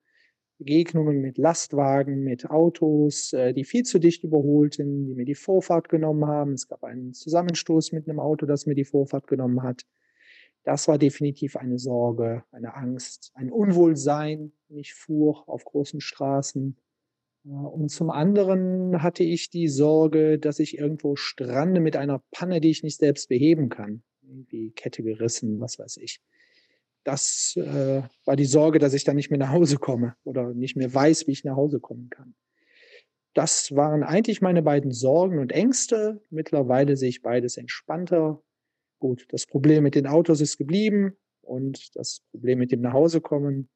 Begegnungen 0.60 1.20
mit 1.20 1.38
Lastwagen, 1.38 2.24
mit 2.24 2.50
Autos, 2.50 3.34
äh, 3.34 3.54
die 3.54 3.66
viel 3.66 3.84
zu 3.84 4.00
dicht 4.00 4.24
überholten, 4.24 5.08
die 5.08 5.14
mir 5.14 5.26
die 5.26 5.36
Vorfahrt 5.36 5.90
genommen 5.90 6.26
haben. 6.26 6.54
Es 6.54 6.70
gab 6.70 6.86
einen 6.86 7.14
Zusammenstoß 7.14 7.92
mit 7.92 8.08
einem 8.08 8.22
Auto, 8.22 8.46
das 8.46 8.66
mir 8.66 8.76
die 8.76 8.86
Vorfahrt 8.86 9.28
genommen 9.28 9.62
hat. 9.62 9.82
Das 10.64 10.88
war 10.88 10.98
definitiv 10.98 11.56
eine 11.56 11.80
Sorge, 11.80 12.44
eine 12.52 12.76
Angst, 12.76 13.32
ein 13.34 13.52
Unwohlsein, 13.52 14.52
ich 14.68 14.94
fuhr 14.94 15.48
auf 15.48 15.64
großen 15.64 16.02
Straßen. 16.02 16.78
Und 17.44 17.90
zum 17.90 18.10
anderen 18.10 19.02
hatte 19.02 19.24
ich 19.24 19.50
die 19.50 19.70
Sorge, 19.70 20.38
dass 20.38 20.60
ich 20.60 20.78
irgendwo 20.78 21.16
strande 21.16 21.80
mit 21.80 21.96
einer 21.96 22.22
Panne, 22.32 22.62
die 22.62 22.70
ich 22.70 22.84
nicht 22.84 22.98
selbst 22.98 23.30
beheben 23.30 23.70
kann. 23.70 24.04
Irgendwie 24.22 24.72
Kette 24.72 25.02
gerissen, 25.02 25.60
was 25.60 25.80
weiß 25.80 25.98
ich. 25.98 26.22
Das 27.04 27.56
äh, 27.56 28.04
war 28.26 28.36
die 28.36 28.46
Sorge, 28.46 28.78
dass 28.78 28.94
ich 28.94 29.06
dann 29.06 29.16
nicht 29.16 29.30
mehr 29.30 29.40
nach 29.40 29.52
Hause 29.52 29.78
komme 29.78 30.16
oder 30.24 30.54
nicht 30.54 30.76
mehr 30.76 30.94
weiß, 30.94 31.28
wie 31.28 31.32
ich 31.32 31.44
nach 31.44 31.56
Hause 31.56 31.80
kommen 31.80 32.10
kann. 32.10 32.36
Das 33.34 33.76
waren 33.76 34.04
eigentlich 34.04 34.42
meine 34.42 34.62
beiden 34.62 34.92
Sorgen 34.92 35.40
und 35.40 35.52
Ängste. 35.52 36.22
Mittlerweile 36.30 36.98
sehe 36.98 37.10
ich 37.10 37.22
beides 37.22 37.58
entspannter. 37.58 38.44
Gut, 39.00 39.26
das 39.30 39.46
Problem 39.46 39.84
mit 39.84 39.96
den 39.96 40.08
Autos 40.08 40.42
ist 40.42 40.58
geblieben 40.58 41.16
und 41.42 41.96
das 41.96 42.22
Problem 42.32 42.60
mit 42.60 42.72
dem 42.72 42.82
Nachhausekommen 42.82 43.70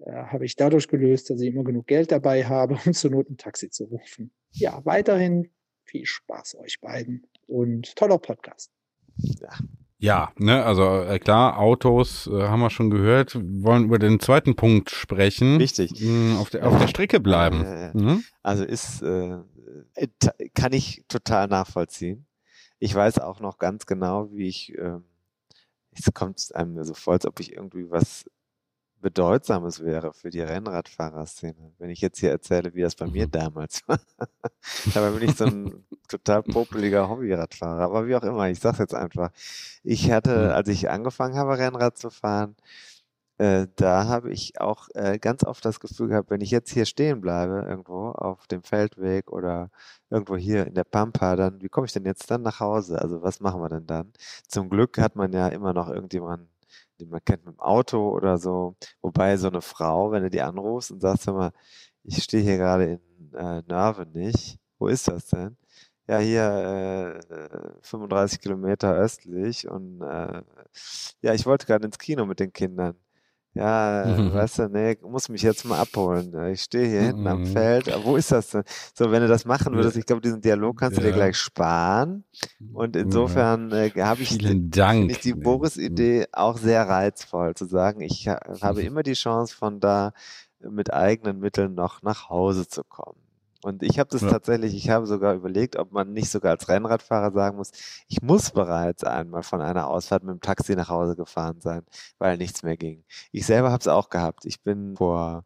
äh, 0.00 0.10
habe 0.12 0.44
ich 0.44 0.56
dadurch 0.56 0.88
gelöst, 0.88 1.30
dass 1.30 1.40
ich 1.40 1.54
immer 1.54 1.64
genug 1.64 1.86
Geld 1.86 2.10
dabei 2.10 2.44
habe, 2.44 2.76
um 2.86 2.92
zur 2.92 3.12
Not 3.12 3.30
ein 3.30 3.36
Taxi 3.36 3.70
zu 3.70 3.84
rufen. 3.84 4.32
Ja, 4.50 4.84
weiterhin 4.84 5.50
viel 5.84 6.06
Spaß 6.06 6.56
euch 6.56 6.80
beiden 6.80 7.26
und 7.46 7.94
toller 7.96 8.18
Podcast. 8.18 8.72
Ja. 9.16 9.50
Ja, 9.98 10.32
ne, 10.36 10.64
also 10.64 11.02
äh, 11.02 11.20
klar, 11.20 11.60
Autos 11.60 12.26
äh, 12.26 12.32
haben 12.32 12.58
wir 12.58 12.70
schon 12.70 12.90
gehört. 12.90 13.36
Wir 13.36 13.62
wollen 13.62 13.84
über 13.84 14.00
den 14.00 14.18
zweiten 14.18 14.56
Punkt 14.56 14.90
sprechen. 14.90 15.58
Richtig. 15.58 15.92
Mh, 16.00 16.40
auf, 16.40 16.50
der, 16.50 16.66
auf 16.66 16.76
der 16.76 16.88
Strecke 16.88 17.20
bleiben. 17.20 17.64
Äh, 17.64 17.92
mhm. 17.96 18.24
Also 18.42 18.64
ist, 18.64 19.00
äh, 19.02 19.38
kann 20.54 20.72
ich 20.72 21.04
total 21.06 21.46
nachvollziehen 21.46 22.26
ich 22.82 22.96
weiß 22.96 23.20
auch 23.20 23.38
noch 23.38 23.58
ganz 23.58 23.86
genau, 23.86 24.32
wie 24.32 24.48
ich, 24.48 24.76
äh, 24.76 24.98
es 25.92 26.12
kommt 26.12 26.52
einem 26.52 26.82
so 26.82 26.94
vor, 26.94 27.12
als 27.12 27.24
ob 27.26 27.38
ich 27.38 27.52
irgendwie 27.52 27.88
was 27.88 28.24
Bedeutsames 29.00 29.84
wäre 29.84 30.12
für 30.12 30.30
die 30.30 30.40
Rennradfahrerszene. 30.40 31.74
Wenn 31.78 31.90
ich 31.90 32.00
jetzt 32.00 32.18
hier 32.18 32.30
erzähle, 32.30 32.74
wie 32.74 32.80
das 32.80 32.96
bei 32.96 33.06
mir 33.06 33.28
mhm. 33.28 33.30
damals 33.30 33.86
war. 33.86 34.00
Dabei 34.94 35.10
bin 35.10 35.28
ich 35.28 35.36
so 35.36 35.44
ein 35.44 35.84
total 36.08 36.42
popeliger 36.42 37.08
Hobbyradfahrer. 37.08 37.82
Aber 37.82 38.08
wie 38.08 38.16
auch 38.16 38.24
immer, 38.24 38.48
ich 38.48 38.58
sag's 38.58 38.78
jetzt 38.78 38.96
einfach. 38.96 39.30
Ich 39.84 40.10
hatte, 40.10 40.52
als 40.52 40.66
ich 40.66 40.90
angefangen 40.90 41.36
habe, 41.36 41.58
Rennrad 41.58 41.96
zu 41.96 42.10
fahren, 42.10 42.56
äh, 43.42 43.66
da 43.76 44.06
habe 44.06 44.30
ich 44.32 44.60
auch 44.60 44.88
äh, 44.94 45.18
ganz 45.18 45.44
oft 45.44 45.64
das 45.64 45.80
Gefühl 45.80 46.08
gehabt, 46.08 46.30
wenn 46.30 46.40
ich 46.40 46.52
jetzt 46.52 46.70
hier 46.70 46.86
stehen 46.86 47.20
bleibe, 47.20 47.66
irgendwo 47.68 48.10
auf 48.10 48.46
dem 48.46 48.62
Feldweg 48.62 49.32
oder 49.32 49.70
irgendwo 50.10 50.36
hier 50.36 50.66
in 50.66 50.74
der 50.74 50.84
Pampa, 50.84 51.34
dann, 51.36 51.60
wie 51.60 51.68
komme 51.68 51.86
ich 51.86 51.92
denn 51.92 52.04
jetzt 52.04 52.30
dann 52.30 52.42
nach 52.42 52.60
Hause? 52.60 53.00
Also 53.02 53.22
was 53.22 53.40
machen 53.40 53.60
wir 53.60 53.68
denn 53.68 53.86
dann? 53.86 54.12
Zum 54.46 54.70
Glück 54.70 54.96
hat 54.98 55.16
man 55.16 55.32
ja 55.32 55.48
immer 55.48 55.72
noch 55.72 55.88
irgendjemanden, 55.88 56.48
den 57.00 57.08
man 57.10 57.24
kennt 57.24 57.44
mit 57.44 57.56
dem 57.56 57.60
Auto 57.60 58.10
oder 58.10 58.38
so. 58.38 58.76
Wobei 59.00 59.36
so 59.36 59.48
eine 59.48 59.62
Frau, 59.62 60.12
wenn 60.12 60.22
du 60.22 60.30
die 60.30 60.42
anrufst 60.42 60.92
und 60.92 61.00
sagst, 61.00 61.26
hör 61.26 61.34
mal, 61.34 61.52
ich 62.04 62.22
stehe 62.22 62.42
hier 62.44 62.58
gerade 62.58 62.84
in 62.84 63.34
äh, 63.34 63.62
Nörvenich, 63.66 64.58
wo 64.78 64.88
ist 64.88 65.08
das 65.08 65.26
denn? 65.26 65.56
Ja, 66.08 66.18
hier 66.18 67.20
äh, 67.30 67.80
35 67.82 68.40
Kilometer 68.40 68.94
östlich 68.94 69.68
und 69.68 70.00
äh, 70.02 70.42
ja, 71.22 71.34
ich 71.34 71.46
wollte 71.46 71.66
gerade 71.66 71.86
ins 71.86 71.98
Kino 71.98 72.26
mit 72.26 72.40
den 72.40 72.52
Kindern. 72.52 72.96
Ja, 73.54 74.16
äh, 74.16 74.22
weißt 74.32 74.60
du, 74.60 74.68
nee, 74.68 74.96
muss 75.02 75.28
mich 75.28 75.42
jetzt 75.42 75.64
mal 75.64 75.78
abholen. 75.78 76.32
Ich 76.52 76.62
stehe 76.62 76.86
hier 76.88 77.02
hinten 77.02 77.26
am 77.26 77.40
Mhm. 77.40 77.46
Feld. 77.46 77.88
Aber 77.90 78.04
Wo 78.04 78.16
ist 78.16 78.32
das 78.32 78.50
denn? 78.50 78.62
So, 78.94 79.10
wenn 79.10 79.22
du 79.22 79.28
das 79.28 79.44
machen 79.44 79.74
würdest, 79.74 79.96
ich 79.96 80.06
glaube, 80.06 80.22
diesen 80.22 80.40
Dialog 80.40 80.78
kannst 80.78 80.96
du 80.98 81.02
dir 81.02 81.08
Ja. 81.08 81.14
gleich 81.14 81.36
sparen. 81.36 82.24
Und 82.72 82.96
Ja. 82.96 83.02
insofern 83.02 83.72
äh, 83.72 83.90
habe 83.98 84.22
ich, 84.22 84.30
Vielen 84.38 84.70
Dank. 84.70 85.10
ich 85.10 85.18
die 85.20 85.34
Boris-Idee 85.34 86.26
auch 86.32 86.56
sehr 86.58 86.88
reizvoll, 86.88 87.54
zu 87.54 87.66
sagen, 87.66 88.00
ich 88.00 88.26
ha 88.28 88.40
habe 88.62 88.82
immer 88.82 89.02
die 89.02 89.12
Chance, 89.14 89.54
von 89.54 89.80
da 89.80 90.12
mit 90.60 90.92
eigenen 90.92 91.38
Mitteln 91.40 91.74
noch 91.74 92.02
nach 92.02 92.30
Hause 92.30 92.66
zu 92.68 92.84
kommen. 92.84 93.21
Und 93.62 93.82
ich 93.82 93.98
habe 93.98 94.10
das 94.10 94.22
Ja. 94.22 94.30
tatsächlich, 94.30 94.74
ich 94.74 94.90
habe 94.90 95.06
sogar 95.06 95.34
überlegt, 95.34 95.76
ob 95.76 95.92
man 95.92 96.12
nicht 96.12 96.30
sogar 96.30 96.52
als 96.52 96.68
Rennradfahrer 96.68 97.32
sagen 97.32 97.56
muss, 97.56 97.70
ich 98.08 98.20
muss 98.22 98.50
bereits 98.50 99.04
einmal 99.04 99.42
von 99.44 99.60
einer 99.60 99.86
Ausfahrt 99.88 100.24
mit 100.24 100.34
dem 100.34 100.40
Taxi 100.40 100.74
nach 100.74 100.88
Hause 100.88 101.14
gefahren 101.16 101.60
sein, 101.60 101.84
weil 102.18 102.36
nichts 102.38 102.62
mehr 102.62 102.76
ging. 102.76 103.04
Ich 103.30 103.46
selber 103.46 103.70
habe 103.70 103.80
es 103.80 103.88
auch 103.88 104.08
gehabt. 104.08 104.44
Ich 104.46 104.62
bin 104.62 104.96
vor 104.96 105.44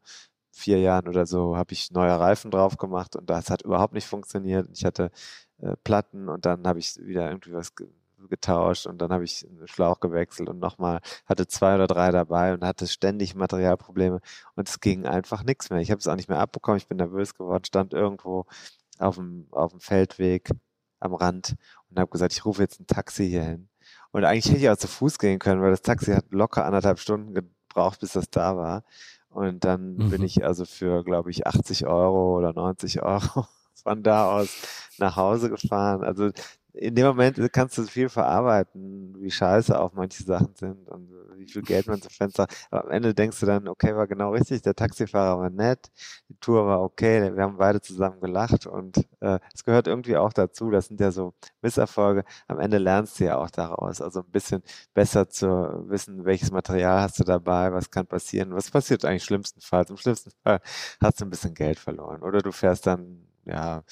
vier 0.53 0.81
Jahren 0.81 1.09
oder 1.09 1.27
so, 1.27 1.57
habe 1.57 1.73
ich 1.75 1.91
neue 1.91 2.19
Reifen 2.19 2.51
drauf 2.51 2.79
gemacht 2.79 3.17
und 3.17 3.29
das 3.29 3.51
hat 3.51 3.62
überhaupt 3.62 3.93
nicht 3.95 4.07
funktioniert. 4.07 4.69
Ich 4.73 4.85
hatte 4.87 5.11
äh, 5.59 5.77
Platten 5.85 6.29
und 6.29 6.47
dann 6.47 6.67
habe 6.67 6.79
ich 6.79 6.97
wieder 6.99 7.29
irgendwie 7.29 7.53
was 7.53 7.73
getauscht 8.29 8.87
und 8.87 8.99
dann 8.99 9.12
habe 9.12 9.24
ich 9.24 9.47
einen 9.49 9.66
Schlauch 9.68 10.01
gewechselt 10.01 10.49
und 10.49 10.59
nochmal 10.59 11.01
hatte 11.27 11.47
zwei 11.47 11.74
oder 11.77 11.87
drei 11.87 12.11
dabei 12.11 12.55
und 12.55 12.64
hatte 12.64 12.87
ständig 12.87 13.35
Materialprobleme 13.35 14.20
und 14.55 14.68
es 14.68 14.81
ging 14.81 15.07
einfach 15.07 15.45
nichts 15.45 15.70
mehr. 15.70 15.81
Ich 15.81 15.91
habe 15.91 15.99
es 16.01 16.09
auch 16.09 16.16
nicht 16.16 16.29
mehr 16.29 16.41
abbekommen, 16.41 16.79
ich 16.79 16.89
bin 16.89 16.99
nervös 16.99 17.35
geworden, 17.35 17.64
stand 17.64 17.93
irgendwo 17.95 18.47
auf 18.99 19.16
dem, 19.16 19.47
auf 19.53 19.72
dem 19.72 19.81
Feldweg 19.81 20.51
am 21.01 21.14
Rand 21.14 21.55
und 21.91 21.99
habe 21.99 22.11
gesagt, 22.11 22.33
ich 22.33 22.45
rufe 22.45 22.62
jetzt 22.62 22.81
ein 22.81 22.87
Taxi 22.87 23.29
hier 23.29 23.43
hin. 23.45 23.68
Und 24.12 24.24
eigentlich 24.24 24.47
hätte 24.49 24.59
ich 24.62 24.70
auch 24.70 24.77
zu 24.77 24.89
Fuß 24.89 25.18
gehen 25.18 25.39
können, 25.39 25.61
weil 25.62 25.70
das 25.70 25.83
Taxi 25.83 26.12
hat 26.12 26.24
locker 26.31 26.64
anderthalb 26.64 26.99
Stunden 26.99 27.35
gebraucht, 27.35 28.01
bis 28.01 28.12
das 28.12 28.31
da 28.31 28.57
war. 28.57 28.83
Und 29.29 29.64
dann 29.64 30.09
bin 30.09 30.22
Mhm. 30.22 30.22
ich 30.22 30.45
also 30.45 30.64
für, 30.64 31.05
glaube 31.05 31.31
ich, 31.31 31.47
80 31.47 31.87
Euro 31.87 32.39
oder 32.39 32.53
90 32.55 33.03
Euro 33.03 33.47
von 33.74 34.03
da 34.03 34.31
aus 34.31 34.57
nach 34.99 35.16
Hause 35.16 35.51
gefahren. 35.51 36.03
Also 36.03 36.31
in 36.77 36.95
dem 36.95 37.07
Moment 37.07 37.41
kannst 37.53 37.79
du 37.79 37.85
viel 37.85 38.09
verarbeiten, 38.09 39.14
wie 39.18 39.31
scheiße 39.31 39.79
auch 39.79 39.93
manche 39.95 40.22
Sachen 40.22 40.55
sind 40.55 40.89
und 40.89 41.11
wie 41.37 41.47
viel 41.47 41.62
Geld 41.62 41.87
man 41.87 42.01
zum 42.03 42.11
Fenster. 42.11 42.47
Aber 42.70 42.85
am 42.85 42.91
Ende 42.91 43.14
denkst 43.14 43.41
du 43.41 43.47
dann, 43.47 43.68
okay, 43.68 43.95
war 43.97 44.07
genau 44.07 44.33
richtig, 44.33 44.62
der 44.62 44.74
Taxifahrer 44.74 45.39
war 45.39 45.51
nett, 45.51 45.91
die 46.29 46.37
Tour 46.39 46.66
war 46.66 46.83
okay, 46.83 47.35
wir 47.35 47.43
haben 47.43 47.57
beide 47.57 47.81
zusammen 47.81 48.20
gelacht 48.20 48.66
und 48.66 48.99
äh, 49.20 49.39
es 49.55 49.64
gehört 49.64 49.87
irgendwie 49.87 50.16
auch 50.16 50.33
dazu. 50.33 50.70
Das 50.70 50.87
sind 50.87 51.01
ja 51.01 51.11
so 51.11 51.35
Misserfolge. 51.62 52.24
Am 52.49 52.61
Ende 52.61 52.79
lernst 52.79 53.20
du 53.20 53.24
ja 53.24 53.39
auch 53.39 53.51
daraus. 53.51 54.01
Also 54.01 54.20
ein 54.20 54.31
bisschen 54.31 54.62
besser 54.95 55.29
zu 55.29 55.47
wissen, 55.89 56.24
welches 56.24 56.51
Material 56.51 57.01
hast 57.03 57.18
du 57.18 57.24
dabei, 57.24 57.72
was 57.72 57.91
kann 57.91 58.07
passieren, 58.07 58.55
was 58.55 58.70
passiert 58.70 59.05
eigentlich 59.05 59.24
schlimmstenfalls. 59.24 59.91
Im 59.91 59.97
schlimmsten 59.97 60.31
Fall 60.43 60.61
hast 61.01 61.20
du 61.20 61.24
ein 61.24 61.31
bisschen 61.31 61.55
Geld 61.55 61.79
verloren 61.79 62.22
oder 62.22 62.41
du 62.41 62.53
fährst 62.53 62.87
dann, 62.87 63.27
ja, 63.47 63.82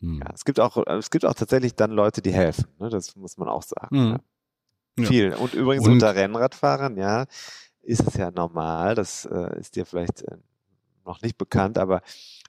Hm. 0.00 0.20
ja, 0.24 0.30
es 0.34 0.44
gibt 0.46 0.58
auch, 0.60 0.78
es 0.86 1.10
gibt 1.10 1.26
auch 1.26 1.34
tatsächlich 1.34 1.74
dann 1.74 1.90
Leute, 1.90 2.22
die 2.22 2.32
helfen. 2.32 2.66
Ne? 2.78 2.88
Das 2.88 3.14
muss 3.16 3.36
man 3.36 3.48
auch 3.48 3.62
sagen. 3.62 3.96
Ja. 3.96 4.18
Ja. 4.98 5.06
Viel. 5.06 5.34
Und 5.34 5.52
übrigens 5.54 5.86
Und- 5.86 5.92
unter 5.94 6.14
Rennradfahrern, 6.14 6.96
ja, 6.96 7.26
ist 7.82 8.06
es 8.06 8.14
ja 8.14 8.30
normal, 8.30 8.94
das 8.94 9.24
äh, 9.26 9.58
ist 9.60 9.76
dir 9.76 9.84
vielleicht 9.86 10.22
äh, 10.22 10.36
noch 11.10 11.22
nicht 11.22 11.38
bekannt, 11.38 11.78
aber 11.78 12.02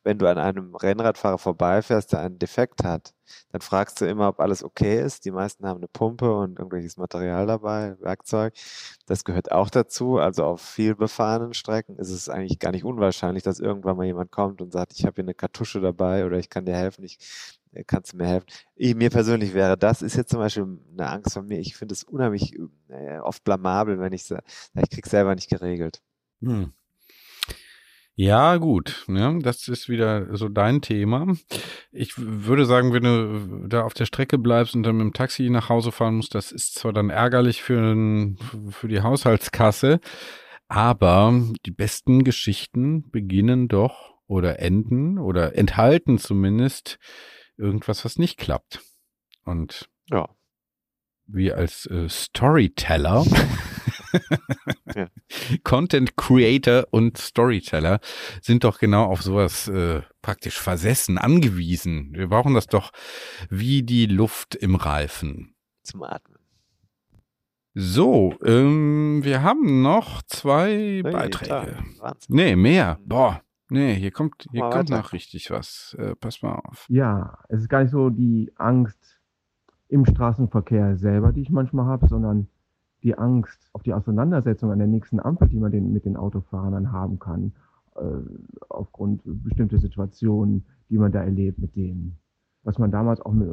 wenn 0.03 0.17
du 0.17 0.27
an 0.27 0.37
einem 0.37 0.75
Rennradfahrer 0.75 1.37
vorbeifährst, 1.37 2.13
der 2.13 2.21
einen 2.21 2.39
Defekt 2.39 2.83
hat, 2.83 3.13
dann 3.51 3.61
fragst 3.61 4.01
du 4.01 4.05
immer, 4.05 4.29
ob 4.29 4.39
alles 4.39 4.63
okay 4.63 5.01
ist. 5.01 5.25
Die 5.25 5.31
meisten 5.31 5.65
haben 5.65 5.77
eine 5.77 5.87
Pumpe 5.87 6.33
und 6.35 6.57
irgendwelches 6.57 6.97
Material 6.97 7.45
dabei, 7.45 7.95
Werkzeug. 7.99 8.53
Das 9.05 9.23
gehört 9.23 9.51
auch 9.51 9.69
dazu. 9.69 10.17
Also 10.17 10.43
auf 10.43 10.61
viel 10.61 10.95
befahrenen 10.95 11.53
Strecken 11.53 11.97
ist 11.97 12.09
es 12.09 12.29
eigentlich 12.29 12.59
gar 12.59 12.71
nicht 12.71 12.83
unwahrscheinlich, 12.83 13.43
dass 13.43 13.59
irgendwann 13.59 13.97
mal 13.97 14.05
jemand 14.05 14.31
kommt 14.31 14.61
und 14.61 14.71
sagt, 14.71 14.93
ich 14.97 15.05
habe 15.05 15.15
hier 15.15 15.25
eine 15.25 15.35
Kartusche 15.35 15.81
dabei 15.81 16.25
oder 16.25 16.37
ich 16.37 16.49
kann 16.49 16.65
dir 16.65 16.75
helfen, 16.75 17.03
ich 17.03 17.19
äh, 17.73 17.83
kannst 17.85 18.13
du 18.13 18.17
mir 18.17 18.27
helfen. 18.27 18.47
Ich, 18.75 18.95
mir 18.95 19.09
persönlich 19.09 19.53
wäre 19.53 19.77
das 19.77 20.01
ist 20.01 20.15
jetzt 20.15 20.31
zum 20.31 20.39
Beispiel 20.39 20.79
eine 20.93 21.09
Angst 21.09 21.33
von 21.33 21.45
mir. 21.45 21.59
Ich 21.59 21.75
finde 21.75 21.93
es 21.93 22.03
unheimlich 22.03 22.57
äh, 22.89 23.19
oft 23.19 23.43
blamabel, 23.43 23.99
wenn 23.99 24.13
ich 24.13 24.25
sage, 24.25 24.43
ich 24.75 24.89
krieg's 24.89 25.11
selber 25.11 25.35
nicht 25.35 25.49
geregelt. 25.49 26.01
Hm. 26.41 26.73
Ja, 28.21 28.57
gut. 28.57 29.05
Ne? 29.07 29.39
Das 29.41 29.67
ist 29.67 29.89
wieder 29.89 30.37
so 30.37 30.47
dein 30.47 30.81
Thema. 30.83 31.33
Ich 31.91 32.13
würde 32.17 32.67
sagen, 32.67 32.93
wenn 32.93 33.01
du 33.03 33.67
da 33.67 33.81
auf 33.81 33.95
der 33.95 34.05
Strecke 34.05 34.37
bleibst 34.37 34.75
und 34.75 34.83
dann 34.83 34.97
mit 34.97 35.05
dem 35.05 35.13
Taxi 35.13 35.49
nach 35.49 35.69
Hause 35.69 35.91
fahren 35.91 36.17
musst, 36.17 36.35
das 36.35 36.51
ist 36.51 36.75
zwar 36.75 36.93
dann 36.93 37.09
ärgerlich 37.09 37.63
für, 37.63 38.35
für 38.69 38.87
die 38.87 39.01
Haushaltskasse, 39.01 39.99
aber 40.67 41.33
die 41.65 41.71
besten 41.71 42.23
Geschichten 42.23 43.09
beginnen 43.09 43.67
doch 43.67 44.13
oder 44.27 44.59
enden 44.59 45.17
oder 45.17 45.55
enthalten 45.57 46.19
zumindest 46.19 46.99
irgendwas, 47.57 48.05
was 48.05 48.19
nicht 48.19 48.37
klappt. 48.37 48.81
Und 49.45 49.89
Ja. 50.11 50.29
wir 51.25 51.57
als 51.57 51.87
äh, 51.87 52.07
Storyteller, 52.07 53.25
Ja. 54.95 55.07
Content 55.63 56.17
Creator 56.17 56.85
und 56.91 57.17
Storyteller 57.17 57.99
sind 58.41 58.63
doch 58.63 58.79
genau 58.79 59.05
auf 59.05 59.21
sowas 59.21 59.67
äh, 59.67 60.01
praktisch 60.21 60.59
versessen, 60.59 61.17
angewiesen. 61.17 62.13
Wir 62.13 62.27
brauchen 62.27 62.53
das 62.53 62.67
doch 62.67 62.91
wie 63.49 63.83
die 63.83 64.05
Luft 64.05 64.55
im 64.55 64.75
Reifen. 64.75 65.55
Zum 65.83 66.03
Atmen. 66.03 66.37
So, 67.73 68.35
ähm, 68.43 69.21
wir 69.23 69.43
haben 69.43 69.81
noch 69.81 70.21
zwei 70.23 70.71
Hey, 70.71 71.01
Beiträge. 71.03 71.77
Nee, 72.27 72.55
mehr. 72.57 72.99
Boah. 73.05 73.41
Nee, 73.69 73.95
hier 73.95 74.11
kommt, 74.11 74.45
hier 74.51 74.59
Mal 74.63 74.69
kommt 74.71 74.89
weiter. 74.89 75.01
noch 75.01 75.13
richtig 75.13 75.49
was. 75.49 75.95
Äh, 75.97 76.15
pass 76.15 76.41
mal 76.41 76.55
auf. 76.55 76.85
Ja, 76.89 77.37
es 77.47 77.61
ist 77.61 77.69
gar 77.69 77.81
nicht 77.83 77.91
so 77.91 78.09
die 78.09 78.51
Angst 78.57 79.21
im 79.87 80.05
Straßenverkehr 80.05 80.97
selber, 80.97 81.31
die 81.31 81.41
ich 81.41 81.49
manchmal 81.49 81.85
habe, 81.85 82.07
sondern 82.07 82.49
die 83.03 83.17
Angst 83.17 83.69
auf 83.73 83.83
die 83.83 83.93
Auseinandersetzung 83.93 84.71
an 84.71 84.79
der 84.79 84.87
nächsten 84.87 85.19
Ampel, 85.19 85.49
die 85.49 85.59
man 85.59 85.71
den, 85.71 85.91
mit 85.91 86.05
den 86.05 86.17
Autofahrern 86.17 86.91
haben 86.91 87.19
kann, 87.19 87.53
äh, 87.95 88.01
aufgrund 88.69 89.21
bestimmter 89.25 89.79
Situationen, 89.79 90.65
die 90.89 90.97
man 90.97 91.11
da 91.11 91.23
erlebt 91.23 91.59
mit 91.59 91.75
denen. 91.75 92.17
Was 92.63 92.77
man 92.77 92.91
damals 92.91 93.21
auch 93.21 93.33
mit, 93.33 93.49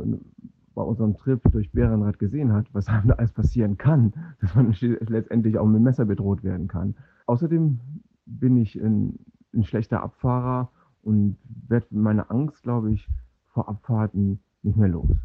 bei 0.74 0.82
unserem 0.82 1.16
Trip 1.16 1.40
durch 1.51 1.72
Bärenrad 1.72 2.18
gesehen 2.18 2.53
hat, 2.53 2.66
was 2.72 2.88
einem 2.88 3.09
da 3.09 3.14
alles 3.14 3.32
passieren 3.32 3.78
kann, 3.78 4.12
dass 4.40 4.55
man 4.55 4.74
letztendlich 4.80 5.59
auch 5.59 5.66
mit 5.66 5.76
dem 5.76 5.84
Messer 5.84 6.05
bedroht 6.05 6.44
werden 6.44 6.68
kann. 6.68 6.94
Außerdem 7.26 7.80
bin 8.26 8.57
ich 8.57 8.76
ein, 8.76 9.18
ein 9.55 9.64
schlechter 9.64 10.03
Abfahrer 10.03 10.70
und 11.03 11.36
werde 11.68 11.86
meine 11.90 12.30
Angst, 12.30 12.62
glaube 12.62 12.92
ich, 12.92 13.09
vor 13.46 13.68
Abfahrten 13.68 14.40
nicht 14.62 14.76
mehr 14.76 14.88
los. 14.88 15.16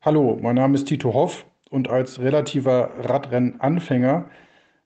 Hallo, 0.00 0.38
mein 0.42 0.54
Name 0.54 0.74
ist 0.74 0.86
Tito 0.86 1.12
Hoff 1.12 1.44
und 1.70 1.88
als 1.88 2.20
relativer 2.20 2.90
Radrennanfänger 2.98 4.30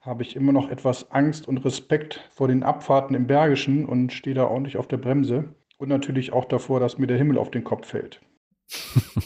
habe 0.00 0.22
ich 0.22 0.34
immer 0.34 0.52
noch 0.52 0.68
etwas 0.68 1.10
Angst 1.12 1.46
und 1.46 1.58
Respekt 1.58 2.28
vor 2.32 2.48
den 2.48 2.62
Abfahrten 2.64 3.14
im 3.14 3.26
Bergischen 3.26 3.86
und 3.86 4.12
stehe 4.12 4.34
da 4.34 4.44
ordentlich 4.44 4.76
auf 4.76 4.88
der 4.88 4.96
Bremse 4.96 5.54
und 5.78 5.88
natürlich 5.88 6.32
auch 6.32 6.44
davor, 6.44 6.80
dass 6.80 6.98
mir 6.98 7.06
der 7.06 7.18
Himmel 7.18 7.38
auf 7.38 7.50
den 7.50 7.64
Kopf 7.64 7.86
fällt. 7.86 8.20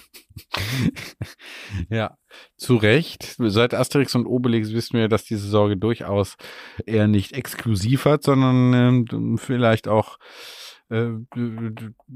ja, 1.90 2.16
zu 2.56 2.76
Recht. 2.76 3.36
Seit 3.38 3.74
Asterix 3.74 4.14
und 4.14 4.26
Obelix 4.26 4.72
wissen 4.72 4.98
wir, 4.98 5.08
dass 5.08 5.24
diese 5.24 5.48
Sorge 5.48 5.76
durchaus 5.76 6.36
eher 6.84 7.08
nicht 7.08 7.32
exklusiv 7.32 8.04
hat, 8.04 8.22
sondern 8.22 9.06
ähm, 9.10 9.38
vielleicht 9.38 9.88
auch, 9.88 10.18
äh, 10.90 11.10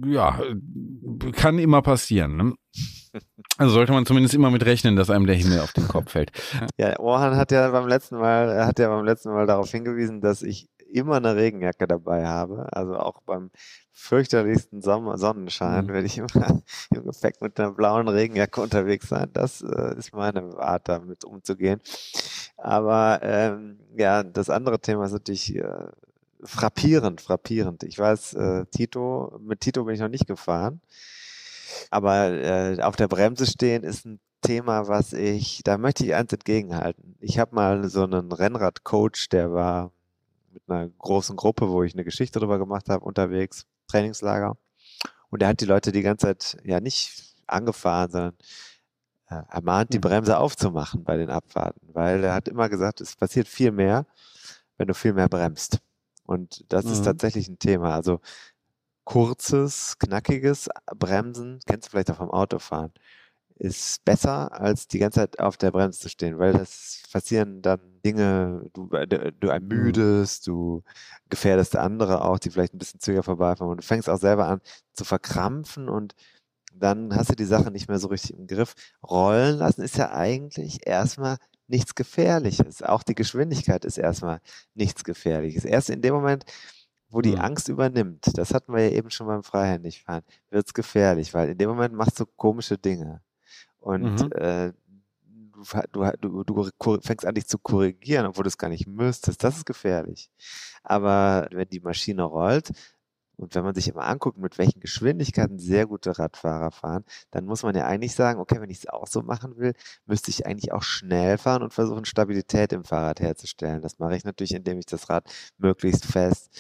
ja, 0.07 0.41
kann 1.33 1.59
immer 1.59 1.83
passieren. 1.83 2.37
Ne? 2.37 2.55
Also 3.59 3.75
sollte 3.75 3.93
man 3.93 4.07
zumindest 4.07 4.35
immer 4.35 4.51
mit 4.51 4.65
rechnen, 4.65 4.97
dass 4.97 5.11
einem 5.11 5.27
der 5.27 5.35
Himmel 5.37 5.61
auf 5.61 5.73
den 5.73 5.89
Kopf 5.89 6.13
fällt. 6.13 6.31
Ja, 6.79 6.99
Orhan 6.99 7.37
hat 7.37 7.51
ja 7.53 7.71
beim 7.71 7.89
letzten 7.89 8.17
Mal, 8.17 8.65
hat 8.65 8.79
ja 8.79 8.89
beim 8.89 9.05
letzten 9.05 9.31
Mal 9.31 9.47
darauf 9.47 9.71
hingewiesen, 9.71 10.21
dass 10.21 10.43
ich 10.43 10.69
immer 10.93 11.17
eine 11.17 11.37
Regenjacke 11.37 11.87
dabei 11.87 12.27
habe. 12.27 12.67
Also 12.73 12.97
auch 12.97 13.23
beim 13.23 13.51
fürchterlichsten 13.93 14.81
Sommer 14.81 15.19
Sonnenschein 15.19 15.87
Mhm. 15.87 15.89
werde 15.93 16.07
ich 16.07 16.19
immer 16.19 16.29
im 16.95 17.05
Gepäck 17.05 17.41
mit 17.43 17.59
einer 17.61 17.73
blauen 17.73 18.09
Regenjacke 18.09 18.61
unterwegs 18.61 19.09
sein. 19.09 19.29
Das 19.33 19.63
äh, 19.63 19.97
ist 19.99 20.15
meine 20.15 20.57
Art, 20.59 20.89
damit 20.89 21.25
umzugehen. 21.25 21.81
Aber 22.57 23.21
ähm, 23.23 23.79
ja, 23.97 24.23
das 24.23 24.51
andere 24.51 24.81
Thema 24.81 25.05
ist 25.05 25.13
natürlich 25.13 25.55
äh, 25.57 25.87
frappierend, 26.45 27.21
frappierend. 27.21 27.83
Ich 27.83 27.99
weiß, 27.99 28.35
äh, 28.35 28.67
Tito, 28.67 29.39
mit 29.41 29.61
Tito 29.61 29.85
bin 29.85 29.95
ich 29.95 30.01
noch 30.01 30.09
nicht 30.09 30.27
gefahren. 30.27 30.81
Aber 31.91 32.31
äh, 32.31 32.81
auf 32.83 32.97
der 32.97 33.09
Bremse 33.09 33.47
stehen 33.47 33.83
ist 33.83 34.07
ein 34.07 34.21
Thema, 34.43 34.89
was 34.89 35.13
ich, 35.13 35.63
da 35.65 35.79
möchte 35.79 36.05
ich 36.05 36.15
eins 36.15 36.33
entgegenhalten. 36.33 37.17
Ich 37.21 37.39
habe 37.39 37.55
mal 37.55 37.89
so 37.89 38.05
einen 38.05 38.33
Rennradcoach, 38.33 39.29
der 39.31 39.53
war 39.53 39.93
mit 40.53 40.63
einer 40.67 40.89
großen 40.89 41.37
Gruppe, 41.37 41.69
wo 41.69 41.83
ich 41.83 41.95
eine 41.95 42.05
Geschichte 42.05 42.39
drüber 42.39 42.59
gemacht 42.59 42.89
habe, 42.89 43.05
unterwegs, 43.05 43.67
Trainingslager. 43.89 44.57
Und 45.31 45.43
er 45.43 45.49
hat 45.49 45.61
die 45.61 45.67
Leute 45.67 45.93
die 45.93 46.03
ganze 46.03 46.27
Zeit 46.27 46.57
ja 46.65 46.81
nicht 46.81 47.35
angefahren, 47.47 48.11
sondern 48.11 48.35
äh, 49.29 49.43
ermahnt, 49.49 49.93
die 49.93 49.99
Bremse 49.99 50.39
aufzumachen 50.39 51.05
bei 51.05 51.17
den 51.17 51.31
Abfahrten, 51.31 51.89
weil 51.93 52.25
er 52.25 52.35
hat 52.35 52.49
immer 52.49 52.69
gesagt, 52.69 53.01
es 53.01 53.17
passiert 53.17 53.47
viel 53.47 53.71
mehr, 53.71 54.07
wenn 54.77 54.89
du 54.89 54.95
viel 54.95 55.13
mehr 55.13 55.29
bremst. 55.29 55.79
Und 56.31 56.65
das 56.73 56.91
ist 56.93 57.01
Mhm. 57.01 57.05
tatsächlich 57.05 57.49
ein 57.49 57.59
Thema. 57.59 57.95
Also 57.95 58.21
kurzes, 59.05 59.99
knackiges 59.99 60.69
Bremsen, 60.97 61.61
kennst 61.67 61.89
du 61.89 61.91
vielleicht 61.93 62.11
auch 62.13 62.17
vom 62.19 62.31
Autofahren, 62.31 62.93
ist 63.57 64.05
besser, 64.05 64.53
als 64.61 64.89
die 64.89 64.99
ganze 65.01 65.21
Zeit 65.21 65.41
auf 65.41 65.57
der 65.59 65.71
Bremse 65.73 66.01
zu 66.01 66.09
stehen, 66.11 66.39
weil 66.39 66.53
das 66.55 67.03
passieren 67.13 67.63
dann 67.63 67.81
Dinge, 68.05 68.71
du, 68.75 68.91
äh, 68.93 69.07
du 69.39 69.49
ermüdest, 69.49 70.47
du 70.47 70.83
gefährdest 71.31 71.77
andere 71.77 72.25
auch, 72.25 72.39
die 72.39 72.51
vielleicht 72.51 72.75
ein 72.75 72.79
bisschen 72.79 73.01
zügiger 73.01 73.23
vorbeifahren 73.25 73.71
und 73.73 73.79
du 73.83 73.87
fängst 73.87 74.09
auch 74.11 74.19
selber 74.19 74.47
an 74.49 74.61
zu 74.95 75.05
verkrampfen 75.05 75.89
und 75.91 76.15
dann 76.75 77.15
hast 77.17 77.31
du 77.31 77.35
die 77.37 77.45
Sache 77.45 77.71
nicht 77.71 77.89
mehr 77.89 77.99
so 77.99 78.09
richtig 78.09 78.35
im 78.39 78.47
Griff. 78.47 78.75
Rollen 79.09 79.59
lassen 79.59 79.83
ist 79.83 79.97
ja 79.97 80.13
eigentlich 80.13 80.87
erstmal 80.87 81.37
nichts 81.71 81.95
Gefährliches. 81.95 82.83
Auch 82.83 83.03
die 83.03 83.15
Geschwindigkeit 83.15 83.85
ist 83.85 83.99
erstmal 83.99 84.41
nichts 84.75 85.05
Gefährliches. 85.05 85.65
Erst 85.65 85.91
in 85.91 86.03
dem 86.03 86.15
Moment, 86.15 86.45
wo 87.09 87.21
die 87.23 87.37
Mhm. 87.37 87.41
Angst 87.41 87.69
übernimmt, 87.69 88.27
das 88.39 88.55
hatten 88.55 88.73
wir 88.75 88.85
ja 88.89 88.91
eben 88.97 89.11
schon 89.11 89.27
beim 89.27 89.43
Freihändigfahren, 89.43 90.25
wird 90.51 90.67
es 90.67 90.75
gefährlich, 90.75 91.35
weil 91.35 91.51
in 91.51 91.59
dem 91.59 91.71
Moment 91.71 91.95
machst 91.95 92.21
du 92.21 92.27
komische 92.27 92.79
Dinge. 92.79 93.23
Und 93.81 94.21
Mhm. 94.23 94.33
äh, 94.33 94.73
du, 95.93 96.11
du, 96.21 96.45
du, 96.45 97.01
fängst 97.03 97.27
an, 97.27 97.35
dich 97.35 97.47
zu 97.47 97.59
korrigieren, 97.59 98.27
obwohl 98.27 98.45
du 98.45 98.49
es 98.49 98.59
gar 98.59 98.69
nicht 98.69 98.87
müsstest. 98.87 99.43
Das 99.45 99.57
ist 99.57 99.67
gefährlich. 99.67 100.31
Aber 100.83 101.49
wenn 101.53 101.69
die 101.69 101.81
Maschine 101.81 102.23
rollt, 102.25 102.71
und 103.41 103.55
wenn 103.55 103.65
man 103.65 103.75
sich 103.75 103.89
immer 103.89 104.05
anguckt, 104.05 104.39
mit 104.39 104.59
welchen 104.59 104.81
Geschwindigkeiten 104.81 105.59
sehr 105.59 105.87
gute 105.87 106.19
Radfahrer 106.19 106.71
fahren, 106.71 107.05
dann 107.31 107.47
muss 107.47 107.63
man 107.63 107.75
ja 107.75 107.87
eigentlich 107.87 108.15
sagen, 108.15 108.39
okay, 108.39 108.61
wenn 108.61 108.71
ich 108.71 108.79
es 108.79 108.89
auch 108.89 109.07
so 109.07 109.23
machen 109.23 109.57
will, 109.57 109.73
müsste 110.07 110.31
ich 110.31 110.47
eigentlich 110.47 110.73
auch 110.73 110.83
schnell 110.83 111.39
fahren 111.39 111.63
und 111.63 111.73
versuchen, 111.73 112.05
Stabilität 112.05 112.73
im 112.73 112.85
Fahrrad 112.85 113.21
herzustellen. 113.21 113.81
Das 113.81 113.99
mache 113.99 114.17
ich 114.17 114.25
natürlich, 114.25 114.55
indem 114.55 114.79
ich 114.79 114.87
das 114.87 115.09
Rad 115.09 115.25
möglichst 115.59 116.05
fest 116.05 116.51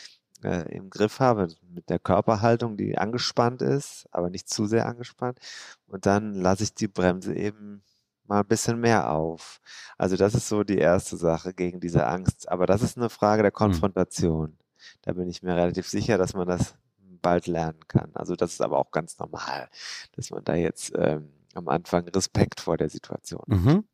äh, 0.42 0.74
im 0.74 0.90
Griff 0.90 1.20
habe, 1.20 1.48
mit 1.68 1.90
der 1.90 1.98
Körperhaltung, 1.98 2.76
die 2.76 2.96
angespannt 2.96 3.62
ist, 3.62 4.06
aber 4.10 4.30
nicht 4.30 4.48
zu 4.48 4.66
sehr 4.66 4.86
angespannt. 4.86 5.38
Und 5.86 6.06
dann 6.06 6.34
lasse 6.34 6.62
ich 6.62 6.74
die 6.74 6.88
Bremse 6.88 7.34
eben 7.34 7.82
mal 8.26 8.40
ein 8.40 8.46
bisschen 8.46 8.80
mehr 8.80 9.10
auf. 9.10 9.60
Also 9.98 10.16
das 10.16 10.34
ist 10.34 10.48
so 10.48 10.64
die 10.64 10.78
erste 10.78 11.16
Sache 11.16 11.52
gegen 11.52 11.80
diese 11.80 12.06
Angst. 12.06 12.48
Aber 12.48 12.66
das 12.66 12.82
ist 12.82 12.96
eine 12.96 13.10
Frage 13.10 13.42
der 13.42 13.50
Konfrontation. 13.52 14.56
Da 15.02 15.12
bin 15.12 15.28
ich 15.28 15.42
mir 15.42 15.56
relativ 15.56 15.88
sicher, 15.88 16.18
dass 16.18 16.34
man 16.34 16.46
das 16.46 16.74
bald 17.22 17.46
lernen 17.46 17.86
kann. 17.88 18.10
Also 18.14 18.36
das 18.36 18.52
ist 18.52 18.62
aber 18.62 18.78
auch 18.78 18.90
ganz 18.90 19.18
normal, 19.18 19.68
dass 20.16 20.30
man 20.30 20.44
da 20.44 20.54
jetzt 20.54 20.92
ähm, 20.96 21.28
am 21.54 21.68
Anfang 21.68 22.08
Respekt 22.08 22.60
vor 22.60 22.76
der 22.76 22.88
Situation 22.88 23.42
hat. 23.42 23.58
Mhm. 23.58 23.84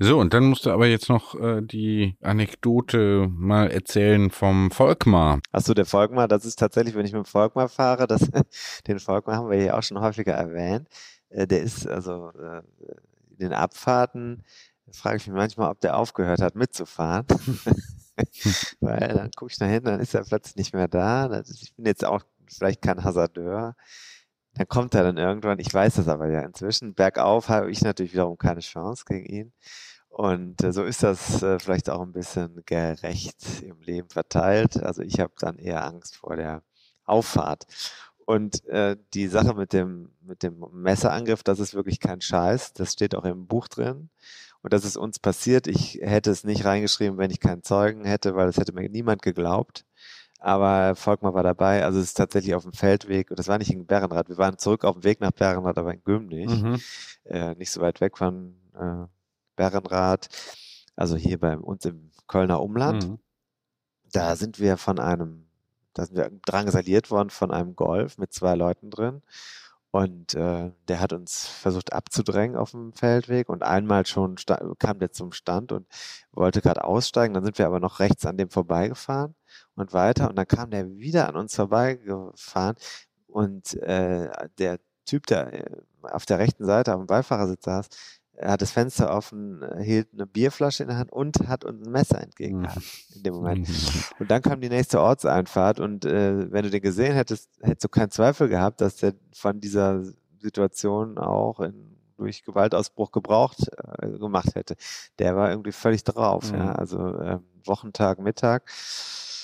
So, 0.00 0.18
und 0.18 0.34
dann 0.34 0.46
musst 0.46 0.66
du 0.66 0.70
aber 0.70 0.86
jetzt 0.86 1.08
noch 1.08 1.36
äh, 1.36 1.62
die 1.62 2.16
Anekdote 2.20 3.28
mal 3.30 3.70
erzählen 3.70 4.30
vom 4.30 4.72
Volkmar. 4.72 5.38
Achso, 5.52 5.72
der 5.72 5.86
Volkmar, 5.86 6.26
das 6.26 6.44
ist 6.44 6.58
tatsächlich, 6.58 6.96
wenn 6.96 7.06
ich 7.06 7.12
mit 7.12 7.24
dem 7.24 7.30
Volkmar 7.30 7.68
fahre, 7.68 8.08
das, 8.08 8.28
den 8.88 8.98
Volkmar 8.98 9.36
haben 9.36 9.50
wir 9.50 9.58
hier 9.58 9.78
auch 9.78 9.82
schon 9.84 10.00
häufiger 10.00 10.32
erwähnt. 10.32 10.88
Äh, 11.28 11.46
der 11.46 11.62
ist 11.62 11.86
also 11.86 12.30
äh, 12.30 12.62
in 13.30 13.38
den 13.38 13.52
Abfahrten, 13.52 14.42
frage 14.90 15.18
ich 15.18 15.26
mich 15.28 15.36
manchmal, 15.36 15.70
ob 15.70 15.80
der 15.80 15.96
aufgehört 15.96 16.42
hat 16.42 16.56
mitzufahren. 16.56 17.26
Weil 18.80 19.08
dann 19.08 19.30
gucke 19.32 19.52
ich 19.52 19.60
nach 19.60 19.68
hinten, 19.68 19.86
dann 19.86 20.00
ist 20.00 20.14
er 20.14 20.24
plötzlich 20.24 20.56
nicht 20.56 20.74
mehr 20.74 20.88
da. 20.88 21.42
Ich 21.42 21.74
bin 21.74 21.86
jetzt 21.86 22.04
auch 22.04 22.22
vielleicht 22.48 22.82
kein 22.82 23.02
Hasardeur. 23.02 23.76
Dann 24.54 24.68
kommt 24.68 24.94
er 24.94 25.02
dann 25.02 25.16
irgendwann, 25.16 25.58
ich 25.58 25.72
weiß 25.72 25.96
das 25.96 26.08
aber 26.08 26.28
ja 26.28 26.42
inzwischen, 26.42 26.94
bergauf 26.94 27.48
habe 27.48 27.70
ich 27.70 27.82
natürlich 27.82 28.12
wiederum 28.12 28.38
keine 28.38 28.60
Chance 28.60 29.04
gegen 29.06 29.26
ihn. 29.26 29.52
Und 30.08 30.62
äh, 30.62 30.72
so 30.72 30.84
ist 30.84 31.02
das 31.02 31.42
äh, 31.42 31.58
vielleicht 31.58 31.90
auch 31.90 32.00
ein 32.00 32.12
bisschen 32.12 32.62
gerecht 32.66 33.62
im 33.62 33.80
Leben 33.80 34.08
verteilt. 34.08 34.80
Also 34.80 35.02
ich 35.02 35.18
habe 35.18 35.32
dann 35.40 35.58
eher 35.58 35.84
Angst 35.84 36.16
vor 36.16 36.36
der 36.36 36.62
Auffahrt. 37.04 37.66
Und 38.24 38.64
äh, 38.66 38.96
die 39.12 39.26
Sache 39.26 39.54
mit 39.54 39.72
dem, 39.72 40.12
mit 40.22 40.44
dem 40.44 40.64
Messerangriff, 40.72 41.42
das 41.42 41.58
ist 41.58 41.74
wirklich 41.74 41.98
kein 41.98 42.20
Scheiß. 42.20 42.74
Das 42.74 42.92
steht 42.92 43.14
auch 43.16 43.24
im 43.24 43.46
Buch 43.48 43.66
drin. 43.66 44.08
Und 44.64 44.72
das 44.72 44.86
ist 44.86 44.96
uns 44.96 45.18
passiert. 45.18 45.66
Ich 45.66 46.00
hätte 46.00 46.30
es 46.30 46.42
nicht 46.42 46.64
reingeschrieben, 46.64 47.18
wenn 47.18 47.30
ich 47.30 47.38
keinen 47.38 47.62
Zeugen 47.62 48.06
hätte, 48.06 48.34
weil 48.34 48.48
es 48.48 48.56
hätte 48.56 48.72
mir 48.72 48.88
niemand 48.88 49.20
geglaubt. 49.20 49.84
Aber 50.38 50.96
Volkmar 50.96 51.34
war 51.34 51.42
dabei. 51.42 51.84
Also 51.84 51.98
es 51.98 52.06
ist 52.06 52.14
tatsächlich 52.14 52.54
auf 52.54 52.62
dem 52.62 52.72
Feldweg. 52.72 53.30
Und 53.30 53.38
das 53.38 53.46
war 53.46 53.58
nicht 53.58 53.70
in 53.70 53.84
Bärenrad. 53.84 54.30
Wir 54.30 54.38
waren 54.38 54.56
zurück 54.56 54.84
auf 54.84 54.94
dem 54.94 55.04
Weg 55.04 55.20
nach 55.20 55.32
Bärenrad, 55.32 55.76
aber 55.76 55.92
in 55.92 56.02
Gümnich. 56.02 56.48
Mhm. 56.48 56.80
Äh, 57.24 57.54
nicht 57.56 57.72
so 57.72 57.82
weit 57.82 58.00
weg 58.00 58.16
von 58.16 58.56
äh, 58.74 59.04
Bärenrad. 59.54 60.30
Also 60.96 61.16
hier 61.16 61.38
bei 61.38 61.58
uns 61.58 61.84
im 61.84 62.10
Kölner 62.26 62.62
Umland. 62.62 63.06
Mhm. 63.06 63.18
Da 64.12 64.34
sind 64.34 64.60
wir 64.60 64.78
von 64.78 64.98
einem, 64.98 65.46
da 65.92 66.06
sind 66.06 66.16
wir 66.16 66.30
drangsaliert 66.46 67.10
worden 67.10 67.28
von 67.28 67.50
einem 67.50 67.76
Golf 67.76 68.16
mit 68.16 68.32
zwei 68.32 68.54
Leuten 68.54 68.88
drin. 68.88 69.20
Und 69.94 70.34
äh, 70.34 70.72
der 70.88 70.98
hat 70.98 71.12
uns 71.12 71.46
versucht 71.46 71.92
abzudrängen 71.92 72.56
auf 72.56 72.72
dem 72.72 72.92
Feldweg 72.94 73.48
und 73.48 73.62
einmal 73.62 74.04
schon 74.06 74.34
kam 74.80 74.98
der 74.98 75.12
zum 75.12 75.30
Stand 75.30 75.70
und 75.70 75.86
wollte 76.32 76.60
gerade 76.62 76.82
aussteigen. 76.82 77.32
Dann 77.32 77.44
sind 77.44 77.58
wir 77.58 77.66
aber 77.66 77.78
noch 77.78 78.00
rechts 78.00 78.26
an 78.26 78.36
dem 78.36 78.50
vorbeigefahren 78.50 79.36
und 79.76 79.92
weiter 79.92 80.28
und 80.28 80.34
dann 80.34 80.48
kam 80.48 80.70
der 80.72 80.90
wieder 80.98 81.28
an 81.28 81.36
uns 81.36 81.54
vorbeigefahren 81.54 82.74
und 83.28 83.74
äh, 83.74 84.30
der 84.58 84.80
Typ, 85.06 85.28
der 85.28 85.52
äh, 85.52 85.82
auf 86.02 86.26
der 86.26 86.40
rechten 86.40 86.64
Seite 86.64 86.92
auf 86.92 87.00
dem 87.00 87.06
Beifahrersitz 87.06 87.64
saß, 87.64 87.88
er 88.36 88.52
hat 88.52 88.62
das 88.62 88.72
Fenster 88.72 89.14
offen, 89.14 89.62
äh, 89.62 89.82
hielt 89.82 90.08
eine 90.12 90.26
Bierflasche 90.26 90.82
in 90.82 90.88
der 90.88 90.98
Hand 90.98 91.12
und 91.12 91.46
hat 91.48 91.64
uns 91.64 91.86
ein 91.86 91.92
Messer 91.92 92.20
entgegengehalten 92.20 92.82
in 93.14 93.22
dem 93.22 93.34
Moment. 93.34 93.68
Und 94.18 94.30
dann 94.30 94.42
kam 94.42 94.60
die 94.60 94.68
nächste 94.68 95.00
Ortseinfahrt 95.00 95.80
und 95.80 96.04
äh, 96.04 96.50
wenn 96.52 96.64
du 96.64 96.70
den 96.70 96.82
gesehen 96.82 97.14
hättest, 97.14 97.48
hättest 97.60 97.84
du 97.84 97.88
keinen 97.88 98.10
Zweifel 98.10 98.48
gehabt, 98.48 98.80
dass 98.80 98.96
der 98.96 99.14
von 99.34 99.60
dieser 99.60 100.02
Situation 100.40 101.18
auch 101.18 101.60
in, 101.60 101.96
durch 102.16 102.44
Gewaltausbruch 102.44 103.10
gebraucht 103.12 103.68
äh, 104.00 104.08
gemacht 104.18 104.54
hätte. 104.54 104.76
Der 105.18 105.36
war 105.36 105.50
irgendwie 105.50 105.72
völlig 105.72 106.04
drauf, 106.04 106.52
Mhm. 106.52 106.58
ja, 106.58 106.72
also 106.72 106.98
äh, 107.18 107.38
Wochentag, 107.64 108.18
Mittag. 108.18 108.70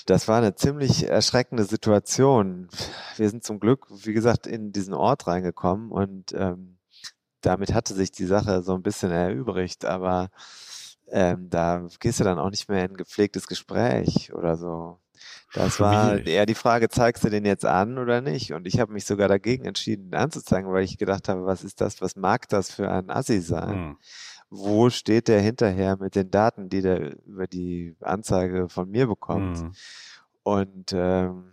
Das 0.07 0.29
war 0.29 0.39
eine 0.39 0.55
ziemlich 0.55 1.09
erschreckende 1.09 1.65
Situation. 1.65 2.69
Wir 3.17 3.29
sind 3.31 3.45
zum 3.45 3.61
Glück, 3.61 3.87
wie 4.05 4.13
gesagt, 4.13 4.47
in 4.47 4.73
diesen 4.73 4.95
Ort 4.95 5.27
reingekommen 5.27 5.91
und 5.91 6.33
ähm, 6.35 6.77
damit 7.41 7.75
hatte 7.75 7.95
sich 7.95 8.11
die 8.11 8.27
Sache 8.27 8.63
so 8.63 8.75
ein 8.75 8.83
bisschen 8.83 9.11
erübrigt, 9.11 9.85
aber 9.85 10.31
ähm, 11.11 11.49
da 11.51 11.87
gehst 11.99 12.21
du 12.21 12.25
dann 12.25 12.39
auch 12.39 12.51
nicht 12.51 12.69
mehr 12.69 12.85
in 12.85 12.93
ein 12.93 12.97
gepflegtes 12.97 13.47
Gespräch 13.47 14.33
oder 14.33 14.57
so. 14.57 14.99
Das 15.53 15.81
war 15.81 16.25
eher 16.25 16.47
die 16.47 16.55
Frage, 16.55 16.89
zeigst 16.89 17.25
du 17.25 17.29
den 17.29 17.45
jetzt 17.45 17.65
an 17.65 17.99
oder 17.99 18.21
nicht? 18.21 18.53
Und 18.53 18.67
ich 18.67 18.79
habe 18.79 18.93
mich 18.93 19.05
sogar 19.05 19.29
dagegen 19.29 19.65
entschieden, 19.65 20.07
ihn 20.07 20.15
anzuzeigen, 20.15 20.71
weil 20.73 20.85
ich 20.85 20.97
gedacht 20.97 21.29
habe, 21.29 21.45
was 21.45 21.65
ist 21.65 21.81
das, 21.81 22.01
was 22.01 22.15
mag 22.15 22.49
das 22.49 22.71
für 22.71 22.91
ein 22.91 23.11
Assi 23.11 23.41
sein? 23.41 23.81
Mhm. 23.81 23.97
Wo 24.49 24.91
steht 24.91 25.29
der 25.29 25.41
hinterher 25.41 25.97
mit 25.97 26.15
den 26.15 26.31
Daten, 26.31 26.69
die 26.69 26.83
der 26.83 27.17
über 27.27 27.47
die 27.47 27.97
Anzeige 28.01 28.69
von 28.69 28.89
mir 28.91 29.07
bekommt? 29.07 29.61
Mhm. 29.61 29.73
Und 30.43 30.93
ähm, 30.93 31.53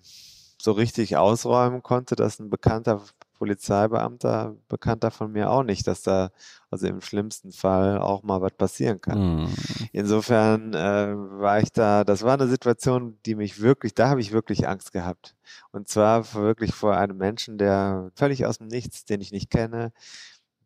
so 0.61 0.71
richtig 0.71 1.17
ausräumen 1.17 1.83
konnte 1.83 2.15
das 2.15 2.39
ein 2.39 2.49
bekannter 2.49 3.01
Polizeibeamter, 3.37 4.55
Bekannter 4.67 5.11
von 5.11 5.31
mir 5.31 5.49
auch 5.51 5.63
nicht, 5.63 5.87
dass 5.87 6.01
da 6.01 6.29
also 6.69 6.87
im 6.87 7.01
schlimmsten 7.01 7.51
Fall 7.51 7.99
auch 7.99 8.23
mal 8.23 8.41
was 8.41 8.53
passieren 8.53 8.99
kann. 8.99 9.43
Mhm. 9.43 9.55
Insofern 9.93 10.73
äh, 10.73 11.13
war 11.15 11.59
ich 11.59 11.71
da, 11.71 12.03
das 12.03 12.23
war 12.23 12.33
eine 12.33 12.47
Situation, 12.47 13.17
die 13.25 13.35
mich 13.35 13.61
wirklich, 13.61 13.93
da 13.93 14.09
habe 14.09 14.21
ich 14.21 14.31
wirklich 14.31 14.67
Angst 14.67 14.91
gehabt. 14.91 15.35
Und 15.71 15.87
zwar 15.87 16.33
wirklich 16.33 16.73
vor 16.73 16.97
einem 16.97 17.17
Menschen, 17.17 17.57
der 17.57 18.11
völlig 18.15 18.45
aus 18.45 18.57
dem 18.57 18.67
Nichts, 18.67 19.05
den 19.05 19.21
ich 19.21 19.31
nicht 19.31 19.49
kenne, 19.49 19.91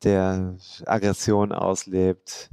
der 0.04 0.58
Aggression 0.86 1.52
auslebt, 1.52 2.50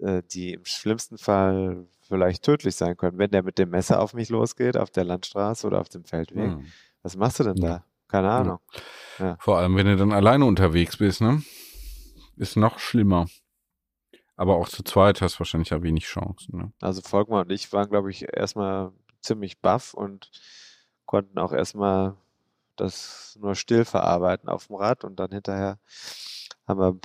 äh, 0.00 0.22
die 0.32 0.52
im 0.54 0.64
schlimmsten 0.64 1.18
Fall 1.18 1.86
vielleicht 2.06 2.42
tödlich 2.44 2.76
sein 2.76 2.96
können. 2.96 3.18
Wenn 3.18 3.30
der 3.30 3.42
mit 3.42 3.58
dem 3.58 3.70
Messer 3.70 4.00
auf 4.00 4.14
mich 4.14 4.28
losgeht, 4.28 4.76
auf 4.76 4.90
der 4.90 5.04
Landstraße 5.04 5.66
oder 5.66 5.80
auf 5.80 5.88
dem 5.88 6.04
Feldweg, 6.04 6.52
Hm. 6.52 6.66
was 7.02 7.16
machst 7.16 7.40
du 7.40 7.44
denn 7.44 7.56
da? 7.56 7.84
Keine 8.08 8.30
Ahnung. 8.30 8.58
Ja. 9.18 9.36
Vor 9.40 9.58
allem, 9.58 9.76
wenn 9.76 9.86
du 9.86 9.96
dann 9.96 10.12
alleine 10.12 10.44
unterwegs 10.44 10.96
bist, 10.96 11.20
ne? 11.20 11.42
Ist 12.36 12.56
noch 12.56 12.78
schlimmer. 12.78 13.26
Aber 14.36 14.56
auch 14.56 14.68
zu 14.68 14.82
zweit 14.82 15.20
hast 15.20 15.36
du 15.36 15.40
wahrscheinlich 15.40 15.70
ja 15.70 15.82
wenig 15.82 16.04
Chancen. 16.04 16.58
Ne? 16.58 16.72
Also 16.80 17.02
Volkmar 17.02 17.42
und 17.42 17.52
ich 17.52 17.72
waren, 17.72 17.88
glaube 17.88 18.10
ich, 18.10 18.26
erstmal 18.32 18.92
ziemlich 19.20 19.60
baff 19.60 19.94
und 19.94 20.30
konnten 21.04 21.38
auch 21.38 21.52
erstmal 21.52 22.16
das 22.76 23.38
nur 23.40 23.54
still 23.54 23.84
verarbeiten 23.84 24.48
auf 24.48 24.66
dem 24.66 24.76
Rad 24.76 25.04
und 25.04 25.20
dann 25.20 25.30
hinterher 25.30 25.78
haben 26.66 26.80
wir 26.80 26.98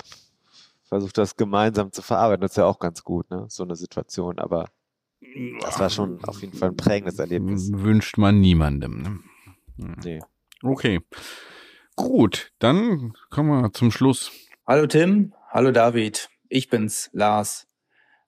versucht, 0.84 1.18
das 1.18 1.36
gemeinsam 1.36 1.92
zu 1.92 2.02
verarbeiten. 2.02 2.40
Das 2.40 2.52
ist 2.52 2.56
ja 2.56 2.64
auch 2.64 2.78
ganz 2.78 3.04
gut, 3.04 3.30
ne? 3.30 3.46
So 3.48 3.62
eine 3.62 3.76
Situation. 3.76 4.38
Aber 4.38 4.66
das 5.60 5.78
war 5.78 5.90
schon 5.90 6.24
auf 6.24 6.40
jeden 6.40 6.56
Fall 6.56 6.70
ein 6.70 6.76
prägendes 6.76 7.18
Erlebnis. 7.18 7.70
Wünscht 7.72 8.16
man 8.16 8.40
niemandem. 8.40 9.02
Ne? 9.02 9.20
Nee. 10.02 10.20
Okay. 10.62 11.00
Gut, 11.98 12.52
dann 12.60 13.12
kommen 13.28 13.60
wir 13.60 13.72
zum 13.72 13.90
Schluss. 13.90 14.30
Hallo 14.68 14.86
Tim, 14.86 15.34
hallo 15.50 15.72
David, 15.72 16.30
ich 16.48 16.70
bin's, 16.70 17.10
Lars. 17.12 17.66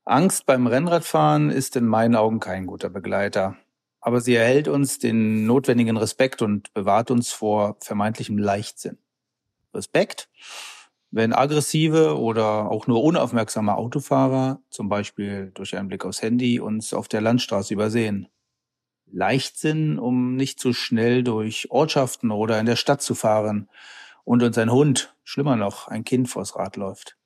Angst 0.04 0.44
beim 0.44 0.66
Rennradfahren 0.66 1.50
ist 1.50 1.76
in 1.76 1.86
meinen 1.86 2.16
Augen 2.16 2.40
kein 2.40 2.66
guter 2.66 2.90
Begleiter, 2.90 3.56
aber 4.00 4.20
sie 4.20 4.34
erhält 4.34 4.66
uns 4.66 4.98
den 4.98 5.46
notwendigen 5.46 5.96
Respekt 5.96 6.42
und 6.42 6.74
bewahrt 6.74 7.12
uns 7.12 7.30
vor 7.30 7.76
vermeintlichem 7.80 8.38
Leichtsinn. 8.38 8.98
Respekt, 9.72 10.28
wenn 11.12 11.32
aggressive 11.32 12.18
oder 12.18 12.68
auch 12.72 12.88
nur 12.88 13.04
unaufmerksame 13.04 13.76
Autofahrer, 13.76 14.60
zum 14.70 14.88
Beispiel 14.88 15.52
durch 15.54 15.76
einen 15.76 15.86
Blick 15.86 16.04
aufs 16.04 16.22
Handy, 16.22 16.58
uns 16.58 16.92
auf 16.92 17.06
der 17.06 17.20
Landstraße 17.20 17.72
übersehen. 17.72 18.26
Leichtsinn, 19.12 19.98
um 19.98 20.36
nicht 20.36 20.60
zu 20.60 20.72
schnell 20.72 21.22
durch 21.22 21.70
Ortschaften 21.70 22.30
oder 22.30 22.58
in 22.60 22.66
der 22.66 22.76
Stadt 22.76 23.02
zu 23.02 23.14
fahren 23.14 23.68
und 24.24 24.42
uns 24.42 24.58
ein 24.58 24.70
Hund, 24.70 25.14
schlimmer 25.24 25.56
noch, 25.56 25.88
ein 25.88 26.04
Kind 26.04 26.28
vors 26.28 26.56
Rad 26.56 26.76
läuft. 26.76 27.16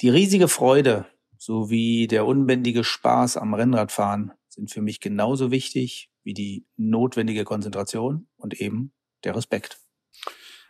Die 0.00 0.08
riesige 0.08 0.48
Freude 0.48 1.06
sowie 1.38 2.06
der 2.06 2.26
unbändige 2.26 2.84
Spaß 2.84 3.36
am 3.36 3.54
Rennradfahren 3.54 4.32
sind 4.48 4.70
für 4.70 4.82
mich 4.82 5.00
genauso 5.00 5.50
wichtig 5.50 6.10
wie 6.22 6.34
die 6.34 6.66
notwendige 6.76 7.44
Konzentration 7.44 8.26
und 8.36 8.60
eben 8.60 8.92
der 9.24 9.36
Respekt. 9.36 9.78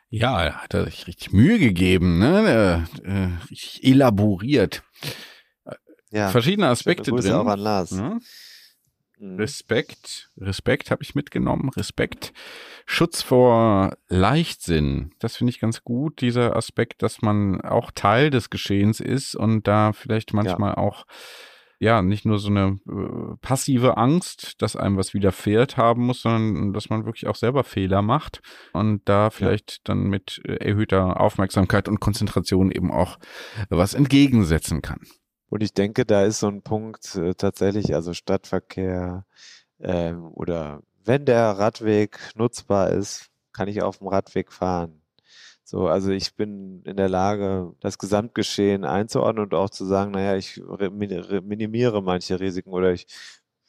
Ja, 0.09 0.45
er 0.45 0.62
hat 0.62 0.74
er 0.74 0.84
sich 0.84 1.07
richtig 1.07 1.32
Mühe 1.32 1.59
gegeben, 1.59 2.18
ne? 2.18 2.87
Äh, 3.05 3.09
äh, 3.09 3.30
richtig 3.51 3.84
elaboriert. 3.84 4.82
Ja, 6.11 6.28
Verschiedene 6.28 6.68
Aspekte 6.68 7.11
drin. 7.11 7.32
auch 7.32 7.47
an 7.47 7.59
Lars. 7.59 7.91
Ne? 7.91 8.20
Mhm. 9.19 9.37
Respekt, 9.37 10.31
Respekt 10.39 10.91
habe 10.91 11.03
ich 11.03 11.14
mitgenommen. 11.14 11.71
Respekt, 11.71 12.33
Schutz 12.85 13.23
vor 13.23 13.97
Leichtsinn. 14.09 15.12
Das 15.19 15.37
finde 15.37 15.51
ich 15.51 15.61
ganz 15.61 15.83
gut, 15.83 16.21
dieser 16.21 16.57
Aspekt, 16.57 17.03
dass 17.03 17.23
man 17.23 17.61
auch 17.62 17.91
Teil 17.91 18.31
des 18.31 18.51
Geschehens 18.51 19.01
ist 19.01 19.35
und 19.35 19.67
da 19.67 19.93
vielleicht 19.93 20.35
manchmal 20.35 20.75
auch 20.75 21.07
ja 21.79 22.03
nicht 22.03 22.25
nur 22.25 22.39
so 22.39 22.49
eine 22.49 22.79
äh, 22.89 23.37
passive 23.41 23.97
Angst, 23.97 24.62
dass 24.62 24.77
einem 24.77 24.97
was 24.97 25.14
widerfährt 25.14 25.77
haben 25.77 26.07
muss, 26.07 26.23
sondern 26.23 26.73
dass 26.73 26.89
man 26.89 27.05
wirklich 27.05 27.27
auch 27.27 27.37
selber 27.37 27.64
Fehler 27.64 28.03
macht 28.03 28.41
und 28.73 29.03
da 29.07 29.31
vielleicht 29.31 29.89
dann 29.89 30.05
mit 30.05 30.41
äh, 30.45 30.55
erhöhter 30.55 31.21
Aufmerksamkeit 31.21 31.89
und 31.89 32.01
Konzentration 32.01 32.71
eben 32.71 32.91
auch 32.91 33.19
was 33.69 33.95
entgegensetzen 33.95 34.81
kann. 34.83 35.01
Und 35.49 35.62
ich 35.62 35.72
denke, 35.74 36.05
da 36.05 36.24
ist 36.24 36.40
so 36.40 36.49
ein 36.49 36.62
Punkt 36.62 37.14
äh, 37.16 37.34
tatsächlich, 37.34 37.94
also 37.94 38.12
Stadtverkehr 38.14 39.24
ähm, 39.80 40.26
oder 40.34 40.82
wenn 41.05 41.24
der 41.24 41.53
Radweg 41.59 42.18
nutzbar 42.36 42.90
ist, 42.90 43.30
kann 43.53 43.68
ich 43.68 43.82
auf 43.82 43.99
dem 43.99 44.09
Radweg 44.09 44.53
fahren. 44.53 45.01
So, 45.64 45.88
also 45.88 46.11
ich 46.12 46.36
bin 46.36 46.82
in 46.84 46.97
der 46.97 47.09
Lage, 47.09 47.74
das 47.80 47.99
Gesamtgeschehen 47.99 48.84
einzuordnen 48.84 49.47
und 49.47 49.55
auch 49.55 49.70
zu 49.70 49.84
sagen, 49.84 50.12
naja, 50.12 50.36
ich 50.36 50.61
re- 50.64 50.90
min- 50.90 51.12
re- 51.12 51.40
minimiere 51.42 52.03
manche 52.03 52.38
Risiken 52.40 52.70
oder 52.72 52.92
ich 52.92 53.07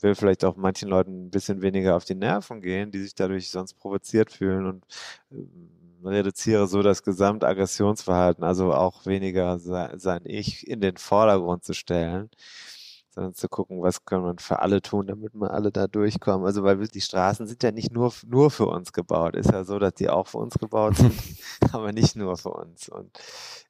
will 0.01 0.15
vielleicht 0.15 0.45
auch 0.45 0.55
manchen 0.57 0.89
Leuten 0.89 1.25
ein 1.27 1.29
bisschen 1.31 1.61
weniger 1.61 1.95
auf 1.95 2.05
die 2.05 2.15
Nerven 2.15 2.61
gehen, 2.61 2.91
die 2.91 2.99
sich 3.01 3.15
dadurch 3.15 3.49
sonst 3.49 3.75
provoziert 3.75 4.31
fühlen 4.31 4.67
und 4.67 4.85
ähm, 5.31 5.71
reduziere 6.03 6.67
so 6.67 6.81
das 6.81 7.03
Gesamtaggressionsverhalten, 7.03 8.43
also 8.43 8.73
auch 8.73 9.05
weniger 9.05 9.59
se- 9.59 9.93
sein 9.97 10.21
Ich 10.25 10.67
in 10.67 10.81
den 10.81 10.97
Vordergrund 10.97 11.63
zu 11.63 11.73
stellen, 11.73 12.29
sondern 13.09 13.33
zu 13.33 13.49
gucken, 13.49 13.81
was 13.81 14.05
kann 14.05 14.21
man 14.21 14.37
für 14.37 14.59
alle 14.59 14.81
tun, 14.81 15.07
damit 15.07 15.33
wir 15.33 15.51
alle 15.51 15.71
da 15.71 15.87
durchkommen. 15.87 16.45
Also 16.45 16.63
weil 16.63 16.87
die 16.87 17.01
Straßen 17.01 17.47
sind 17.47 17.63
ja 17.63 17.71
nicht 17.71 17.91
nur, 17.91 18.13
nur 18.27 18.51
für 18.51 18.67
uns 18.67 18.93
gebaut. 18.93 19.35
Ist 19.35 19.51
ja 19.51 19.63
so, 19.63 19.79
dass 19.79 19.95
die 19.95 20.09
auch 20.09 20.27
für 20.27 20.37
uns 20.37 20.59
gebaut 20.59 20.97
sind, 20.97 21.13
aber 21.73 21.91
nicht 21.93 22.15
nur 22.15 22.37
für 22.37 22.51
uns. 22.51 22.89
Und 22.89 23.17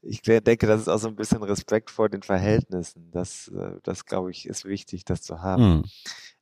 ich 0.01 0.21
denke, 0.21 0.67
das 0.67 0.81
ist 0.81 0.89
auch 0.89 0.99
so 0.99 1.07
ein 1.07 1.15
bisschen 1.15 1.43
Respekt 1.43 1.89
vor 1.91 2.09
den 2.09 2.23
Verhältnissen. 2.23 3.09
Das, 3.11 3.47
äh, 3.49 3.79
das 3.83 4.05
glaube 4.05 4.31
ich, 4.31 4.47
ist 4.47 4.65
wichtig, 4.65 5.05
das 5.05 5.21
zu 5.21 5.41
haben. 5.41 5.77
Mhm. 5.77 5.83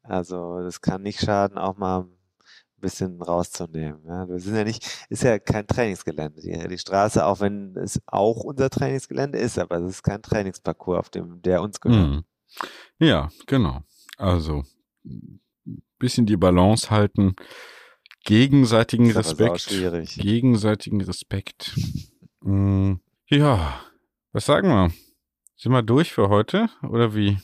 Also 0.02 0.60
das 0.62 0.82
kann 0.82 1.02
nicht 1.04 1.20
schaden, 1.20 1.58
auch 1.58 1.78
mal 1.78 2.08
bisschen 2.86 3.22
rauszunehmen. 3.22 4.02
Ja, 4.08 4.28
wir 4.28 4.40
sind 4.40 4.56
ja 4.56 4.64
nicht, 4.64 4.86
ist 5.10 5.24
ja 5.24 5.40
kein 5.40 5.66
Trainingsgelände. 5.68 6.42
Die, 6.42 6.68
die 6.68 6.78
Straße, 6.78 7.26
auch 7.26 7.40
wenn 7.40 7.76
es 7.76 8.00
auch 8.06 8.44
unser 8.44 8.70
Trainingsgelände 8.70 9.38
ist, 9.38 9.58
aber 9.60 9.78
es 9.78 9.90
ist 9.96 10.04
kein 10.04 10.22
Trainingsparcours, 10.22 11.00
auf 11.00 11.10
dem 11.10 11.42
der 11.42 11.62
uns 11.62 11.80
gehört. 11.82 12.10
Mhm. 12.10 12.24
Ja, 13.00 13.30
genau. 13.48 13.82
Also 14.18 14.64
ein 15.06 15.40
bisschen 16.00 16.26
die 16.26 16.38
Balance 16.38 16.90
halten, 16.90 17.36
gegenseitigen 18.24 19.12
Respekt, 19.12 19.68
gegenseitigen 20.18 21.02
Respekt. 21.02 21.76
Mm, 22.42 22.94
Ja, 23.28 23.82
was 24.32 24.46
sagen 24.46 24.70
wir? 24.70 24.92
Sind 25.58 25.72
wir 25.72 25.82
durch 25.84 26.12
für 26.12 26.30
heute 26.30 26.70
oder 26.84 27.16
wie? 27.16 27.38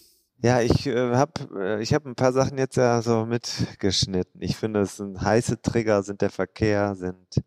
Ja, 0.43 0.59
ich 0.61 0.87
äh, 0.87 1.15
habe 1.15 1.33
äh, 1.59 1.81
ich 1.83 1.93
hab 1.93 2.05
ein 2.05 2.15
paar 2.15 2.33
Sachen 2.33 2.57
jetzt 2.57 2.75
ja 2.75 3.01
so 3.03 3.25
mitgeschnitten. 3.27 4.41
Ich 4.41 4.57
finde, 4.57 4.81
es 4.81 4.97
sind 4.97 5.21
heiße 5.21 5.61
Trigger, 5.61 6.01
sind 6.01 6.21
der 6.21 6.31
Verkehr, 6.31 6.95
sind, 6.95 7.43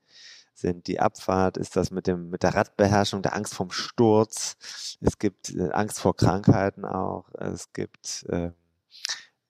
sind 0.55 0.87
die 0.87 1.01
Abfahrt, 1.01 1.57
ist 1.57 1.75
das 1.75 1.91
mit 1.91 2.07
dem, 2.07 2.31
mit 2.31 2.45
der 2.45 2.55
Radbeherrschung, 2.55 3.21
der 3.23 3.35
Angst 3.35 3.55
vorm 3.55 3.73
Sturz. 3.73 4.57
Es 5.01 5.19
gibt 5.19 5.51
äh, 5.55 5.71
Angst 5.73 5.99
vor 6.01 6.15
Krankheiten 6.17 6.85
auch. 6.85 7.25
Es 7.35 7.73
gibt, 7.73 8.27
äh, 8.29 8.53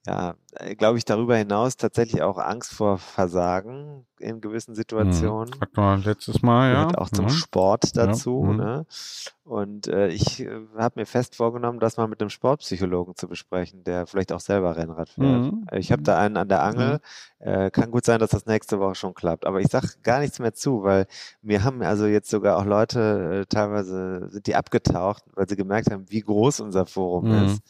ja, 0.06 0.34
glaube 0.76 0.98
ich, 0.98 1.04
darüber 1.06 1.34
hinaus 1.36 1.76
tatsächlich 1.78 2.22
auch 2.22 2.36
Angst 2.38 2.74
vor 2.74 2.98
Versagen 2.98 4.04
in 4.18 4.40
gewissen 4.40 4.74
Situationen. 4.74 5.54
Hm, 5.54 5.60
hatten 5.60 5.76
wir 5.76 5.96
letztes 5.98 6.42
Mal, 6.42 6.72
ja. 6.72 6.80
Gehört 6.82 6.98
auch 6.98 7.08
zum 7.10 7.24
Mhm. 7.26 7.30
Sport 7.30 7.96
Ja, 7.96 8.06
dazu. 8.06 8.42
mhm. 8.42 8.56
Ne? 8.56 8.86
Und 9.44 9.86
äh, 9.88 10.08
ich 10.08 10.40
äh, 10.40 10.60
habe 10.78 11.00
mir 11.00 11.06
fest 11.06 11.36
vorgenommen, 11.36 11.80
das 11.80 11.96
mal 11.96 12.06
mit 12.06 12.20
einem 12.20 12.30
Sportpsychologen 12.30 13.16
zu 13.16 13.28
besprechen, 13.28 13.82
der 13.84 14.06
vielleicht 14.06 14.32
auch 14.32 14.40
selber 14.40 14.76
Rennrad 14.76 15.08
fährt. 15.08 15.52
Mhm. 15.52 15.66
Ich 15.72 15.90
habe 15.90 16.02
da 16.02 16.18
einen 16.18 16.36
an 16.36 16.48
der 16.48 16.62
Angel. 16.62 17.00
Äh, 17.38 17.70
kann 17.70 17.90
gut 17.90 18.04
sein, 18.04 18.20
dass 18.20 18.30
das 18.30 18.46
nächste 18.46 18.78
Woche 18.80 18.94
schon 18.94 19.14
klappt. 19.14 19.46
Aber 19.46 19.60
ich 19.60 19.68
sag 19.68 20.02
gar 20.02 20.20
nichts 20.20 20.38
mehr 20.38 20.54
zu, 20.54 20.82
weil 20.82 21.06
mir 21.42 21.64
haben 21.64 21.82
also 21.82 22.06
jetzt 22.06 22.30
sogar 22.30 22.56
auch 22.58 22.64
Leute, 22.64 23.42
äh, 23.42 23.46
teilweise 23.46 24.28
sind 24.30 24.46
die 24.46 24.54
abgetaucht, 24.54 25.24
weil 25.34 25.48
sie 25.48 25.56
gemerkt 25.56 25.90
haben, 25.90 26.06
wie 26.10 26.20
groß 26.20 26.60
unser 26.60 26.86
Forum 26.86 27.28
Mhm. 27.28 27.44
ist. 27.46 27.62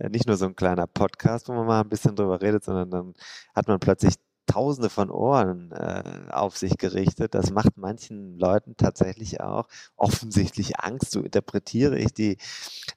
Äh, 0.00 0.08
nicht 0.08 0.26
nur 0.26 0.36
so 0.36 0.46
ein 0.46 0.56
kleiner 0.56 0.86
Podcast, 0.86 1.48
wo 1.48 1.52
man 1.52 1.66
mal 1.66 1.80
ein 1.82 1.88
bisschen 1.88 2.16
drüber 2.16 2.40
redet, 2.40 2.64
sondern 2.64 2.90
dann 2.90 3.14
hat 3.54 3.68
man 3.68 3.78
plötzlich 3.78 4.14
Tausende 4.50 4.90
von 4.90 5.10
Ohren 5.10 5.70
äh, 5.70 6.02
auf 6.32 6.56
sich 6.56 6.76
gerichtet. 6.76 7.34
Das 7.34 7.52
macht 7.52 7.76
manchen 7.76 8.36
Leuten 8.36 8.76
tatsächlich 8.76 9.40
auch 9.40 9.68
offensichtlich 9.96 10.80
Angst. 10.80 11.12
So 11.12 11.20
interpretiere 11.20 11.96
ich 11.96 12.12
die, 12.12 12.36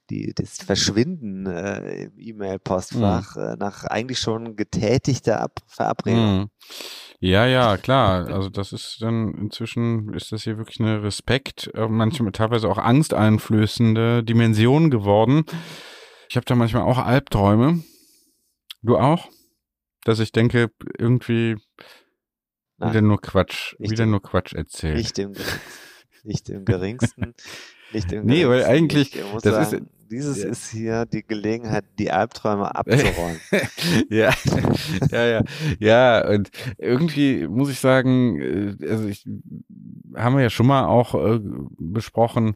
die, 0.10 0.34
das 0.34 0.58
Verschwinden 0.58 1.46
äh, 1.46 2.06
im 2.06 2.18
E-Mail-Postfach 2.18 3.36
äh, 3.36 3.56
nach 3.58 3.84
eigentlich 3.84 4.18
schon 4.18 4.56
getätigter 4.56 5.42
Ab 5.42 5.60
Verabredung. 5.68 6.40
Mhm. 6.40 6.50
Ja, 7.20 7.46
ja, 7.46 7.78
klar. 7.78 8.28
Also 8.30 8.50
das 8.50 8.74
ist 8.74 8.98
dann 9.02 9.36
inzwischen 9.36 10.12
ist 10.16 10.32
das 10.32 10.44
hier 10.44 10.58
wirklich 10.58 10.80
eine 10.80 11.04
Respekt, 11.04 11.70
äh, 11.76 11.88
manchmal 11.88 12.32
teilweise 12.32 12.68
auch 12.68 12.80
angsteinflößende 12.80 14.24
Dimension 14.24 14.90
geworden. 14.90 15.46
Ich 16.34 16.36
habe 16.36 16.46
da 16.46 16.56
manchmal 16.56 16.82
auch 16.82 16.98
Albträume. 16.98 17.84
Du 18.82 18.98
auch? 18.98 19.30
Dass 20.04 20.18
ich 20.18 20.32
denke, 20.32 20.72
irgendwie 20.98 21.58
Nein. 22.78 22.90
wieder 22.90 23.02
nur 23.04 23.22
Quatsch, 23.22 23.76
wieder 23.78 24.08
nur 24.08 24.20
Quatsch 24.20 24.54
erzählt. 24.54 24.96
Nicht 24.98 25.20
im, 25.20 25.34
geringsten. 25.34 25.60
nicht 26.24 26.50
im 26.50 26.66
geringsten. 26.66 27.36
Nicht 27.94 28.12
im 28.12 28.26
Nee, 28.26 28.48
weil 28.48 28.62
geringsten. 28.64 28.72
eigentlich, 28.74 29.12
das 29.44 29.74
ist- 29.74 29.84
dieses 30.14 30.44
ist 30.44 30.70
hier 30.70 31.06
die 31.06 31.24
Gelegenheit, 31.24 31.86
die 31.98 32.12
Albträume 32.12 32.76
abzuräumen. 32.76 33.40
ja, 34.10 34.34
ja, 35.12 35.26
ja, 35.26 35.44
ja. 35.80 36.30
Und 36.30 36.50
irgendwie 36.78 37.48
muss 37.48 37.70
ich 37.70 37.80
sagen, 37.80 38.40
äh, 38.40 38.90
also 38.90 39.08
ich 39.08 39.26
haben 40.16 40.36
wir 40.36 40.44
ja 40.44 40.50
schon 40.50 40.68
mal 40.68 40.86
auch 40.86 41.16
äh, 41.16 41.40
besprochen. 41.78 42.56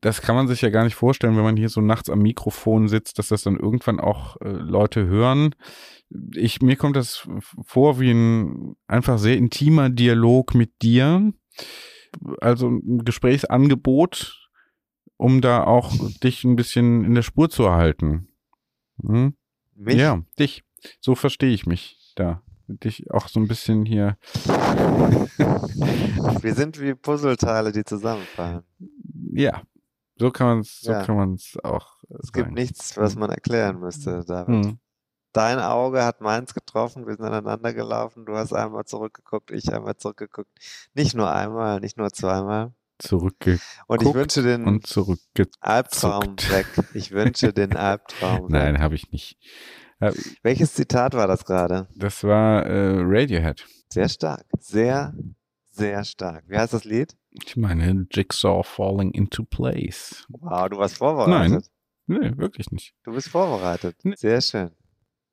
Das 0.00 0.22
kann 0.22 0.36
man 0.36 0.46
sich 0.46 0.60
ja 0.60 0.70
gar 0.70 0.84
nicht 0.84 0.94
vorstellen, 0.94 1.36
wenn 1.36 1.42
man 1.42 1.56
hier 1.56 1.68
so 1.68 1.80
nachts 1.80 2.08
am 2.08 2.20
Mikrofon 2.20 2.88
sitzt, 2.88 3.18
dass 3.18 3.28
das 3.28 3.42
dann 3.42 3.58
irgendwann 3.58 4.00
auch 4.00 4.40
äh, 4.40 4.48
Leute 4.48 5.06
hören. 5.06 5.54
Ich, 6.34 6.62
mir 6.62 6.76
kommt 6.76 6.96
das 6.96 7.28
vor 7.66 7.98
wie 7.98 8.12
ein 8.12 8.76
einfach 8.86 9.18
sehr 9.18 9.36
intimer 9.36 9.90
Dialog 9.90 10.54
mit 10.54 10.82
dir. 10.82 11.32
Also 12.40 12.68
ein 12.68 13.04
Gesprächsangebot, 13.04 14.43
um 15.16 15.40
da 15.40 15.64
auch 15.64 15.92
dich 16.22 16.44
ein 16.44 16.56
bisschen 16.56 17.04
in 17.04 17.14
der 17.14 17.22
Spur 17.22 17.50
zu 17.50 17.64
erhalten. 17.64 18.28
Hm? 19.02 19.34
Mich? 19.74 19.96
Ja, 19.96 20.22
dich. 20.38 20.62
So 21.00 21.14
verstehe 21.14 21.52
ich 21.52 21.66
mich 21.66 22.12
da. 22.16 22.42
Dich 22.66 23.10
auch 23.10 23.28
so 23.28 23.40
ein 23.40 23.48
bisschen 23.48 23.84
hier. 23.84 24.16
Wir 26.40 26.54
sind 26.54 26.80
wie 26.80 26.94
Puzzleteile, 26.94 27.72
die 27.72 27.84
zusammenfallen. 27.84 28.62
Ja, 29.32 29.62
so 30.16 30.30
kann 30.30 30.46
man 30.46 30.58
es 30.60 30.80
so 30.80 30.92
Ja. 30.92 31.02
kann 31.02 31.16
man's 31.16 31.58
auch. 31.62 31.98
Es 32.22 32.32
gibt 32.32 32.46
sagen. 32.46 32.54
nichts, 32.54 32.96
was 32.96 33.16
man 33.16 33.30
erklären 33.30 33.80
müsste, 33.80 34.24
David. 34.24 34.64
Hm. 34.66 34.78
Dein 35.32 35.58
Auge 35.58 36.04
hat 36.04 36.20
meins 36.20 36.54
getroffen, 36.54 37.06
wir 37.06 37.16
sind 37.16 37.24
aneinander 37.24 37.74
gelaufen, 37.74 38.24
du 38.24 38.36
hast 38.36 38.52
einmal 38.52 38.84
zurückgeguckt, 38.84 39.50
ich 39.50 39.72
einmal 39.72 39.96
zurückgeguckt. 39.96 40.50
Nicht 40.94 41.14
nur 41.16 41.32
einmal, 41.32 41.80
nicht 41.80 41.96
nur 41.98 42.12
zweimal. 42.12 42.72
Zurückgeguckt 42.98 43.62
Und 43.86 44.02
ich 44.02 44.14
wünsche 44.14 44.42
den 44.42 44.64
und 44.64 44.86
zurückgezuckt. 44.86 45.56
Albtraum 45.60 46.36
weg. 46.50 46.66
Ich 46.94 47.10
wünsche 47.12 47.52
den 47.52 47.74
Albtraum 47.76 48.44
weg. 48.44 48.50
Nein, 48.50 48.78
habe 48.80 48.94
ich 48.94 49.10
nicht. 49.10 49.36
Äh, 50.00 50.12
Welches 50.42 50.74
Zitat 50.74 51.14
war 51.14 51.26
das 51.26 51.44
gerade? 51.44 51.88
Das 51.96 52.22
war 52.24 52.64
äh, 52.66 53.00
Radiohead. 53.00 53.64
Sehr 53.92 54.08
stark. 54.08 54.44
Sehr, 54.60 55.14
sehr 55.70 56.04
stark. 56.04 56.44
Wie 56.48 56.56
heißt 56.56 56.72
das 56.72 56.84
Lied? 56.84 57.16
Ich 57.30 57.56
meine, 57.56 58.06
Jigsaw 58.10 58.62
Falling 58.62 59.10
into 59.10 59.44
Place. 59.44 60.24
Wow, 60.28 60.68
du 60.68 60.78
warst 60.78 60.98
vorbereitet. 60.98 61.68
Nein, 62.06 62.20
nee, 62.20 62.36
wirklich 62.38 62.70
nicht. 62.70 62.94
Du 63.02 63.12
bist 63.12 63.28
vorbereitet. 63.28 63.96
Sehr 64.16 64.40
schön. 64.40 64.70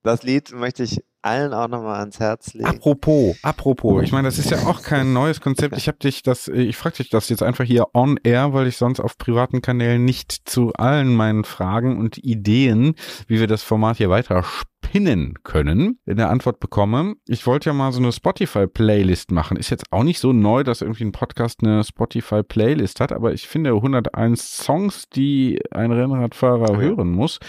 Das 0.04 0.24
Lied 0.24 0.52
möchte 0.52 0.84
ich 0.84 1.04
allen 1.22 1.54
auch 1.54 1.68
nochmal 1.68 2.00
ans 2.00 2.20
Herz 2.20 2.54
legen. 2.54 2.66
Apropos, 2.66 3.36
apropos, 3.44 4.04
ich 4.04 4.12
meine, 4.12 4.28
das 4.28 4.38
ist 4.38 4.50
ja 4.50 4.60
auch 4.66 4.82
kein 4.82 5.14
neues 5.14 5.42
Konzept. 5.42 5.78
Ich 5.78 5.88
habe 5.88 5.98
dich 5.98 6.24
das, 6.24 6.48
äh, 6.48 6.62
ich 6.62 6.78
frage 6.78 6.98
dich 6.98 7.10
das 7.10 7.30
jetzt 7.30 7.44
einfach 7.44 7.64
hier 7.64 7.88
on 7.94 8.20
air, 8.24 8.54
weil 8.54 8.68
ich 8.68 8.78
sonst 8.78 9.00
auf 9.00 9.18
privaten 9.18 9.62
Kanälen 9.62 10.04
nicht 10.06 10.50
zu 10.50 10.74
allen 10.74 11.16
meinen 11.16 11.44
Fragen 11.44 12.00
und 12.00 12.18
Ideen, 12.18 12.96
wie 13.28 13.40
wir 13.40 13.48
das 13.48 13.64
Format 13.64 13.98
hier 13.98 14.10
weiter 14.10 14.44
spinnen 14.92 15.36
können, 15.44 16.00
eine 16.06 16.28
Antwort 16.28 16.60
bekomme. 16.60 17.16
Ich 17.26 17.48
wollte 17.48 17.70
ja 17.70 17.74
mal 17.74 17.94
so 17.94 18.00
eine 18.00 18.12
Spotify-Playlist 18.12 19.32
machen. 19.32 19.56
Ist 19.56 19.70
jetzt 19.70 19.86
auch 19.90 20.04
nicht 20.04 20.20
so 20.20 20.34
neu, 20.34 20.64
dass 20.64 20.82
irgendwie 20.82 21.06
ein 21.06 21.14
Podcast 21.14 21.62
eine 21.64 21.86
Spotify-Playlist 21.86 23.00
hat, 23.00 23.14
aber 23.14 23.32
ich 23.32 23.48
finde 23.48 23.72
101 23.72 24.58
Songs, 24.58 25.08
die 25.08 25.62
ein 25.72 25.94
Rennradfahrer 25.94 26.76
hören 26.76 27.10
muss, 27.10 27.40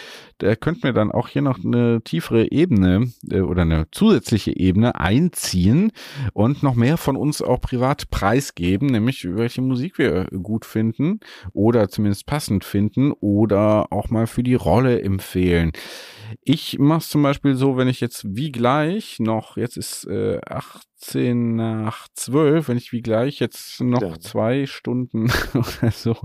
der 0.40 0.55
könnte 0.55 0.86
mir 0.86 0.93
dann 0.93 1.10
auch 1.10 1.27
hier 1.27 1.43
noch 1.43 1.59
eine 1.64 2.02
tiefere 2.02 2.52
Ebene 2.52 3.10
äh, 3.28 3.40
oder 3.40 3.62
eine 3.62 3.86
zusätzliche 3.90 4.56
Ebene 4.56 5.01
einziehen 5.01 5.90
und 6.35 6.62
noch 6.62 6.77
mehr 6.77 6.97
von 6.97 7.16
uns 7.16 7.43
auch 7.43 7.60
privat 7.60 8.09
preisgeben, 8.10 8.86
nämlich 8.86 9.27
welche 9.28 9.62
Musik 9.62 9.98
wir 9.98 10.27
gut 10.27 10.64
finden 10.64 11.19
oder 11.52 11.89
zumindest 11.89 12.24
passend 12.27 12.64
finden 12.64 13.10
oder 13.10 13.90
auch 13.90 14.10
mal 14.10 14.28
für 14.28 14.44
die 14.44 14.55
Rolle 14.55 15.02
empfehlen. 15.02 15.73
Ich 16.42 16.78
mache 16.78 16.98
es 16.98 17.09
zum 17.09 17.22
Beispiel 17.22 17.54
so, 17.54 17.76
wenn 17.76 17.88
ich 17.88 18.00
jetzt 18.00 18.24
wie 18.36 18.50
gleich 18.52 19.18
noch, 19.20 19.56
jetzt 19.56 19.76
ist 19.76 20.04
äh, 20.06 20.40
18 20.46 21.56
nach 21.56 22.09
12, 22.14 22.68
wenn 22.68 22.76
ich 22.76 22.92
wie 22.92 23.02
gleich 23.02 23.38
jetzt 23.40 23.80
noch 23.80 24.00
Ja. 24.02 24.18
zwei 24.20 24.66
Stunden 24.66 25.30
oder 25.54 25.90
so 25.90 26.16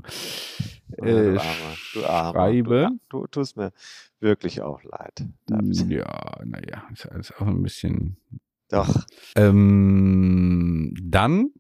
äh, 0.98 1.34
du 1.34 1.40
Armer, 1.40 1.76
du 1.94 2.06
Armer. 2.06 2.32
schreibe. 2.34 2.90
Du, 3.10 3.22
du 3.22 3.28
tust 3.28 3.58
mir 3.58 3.72
wirklich 4.20 4.62
auch 4.62 4.82
leid. 4.84 5.26
Ja, 5.50 5.62
naja, 6.46 6.84
ist 6.94 7.06
alles 7.08 7.32
auch 7.34 7.48
ein 7.48 7.62
bisschen. 7.62 8.18
Doch. 8.70 9.06
Ähm, 9.36 10.94
dann. 11.02 11.52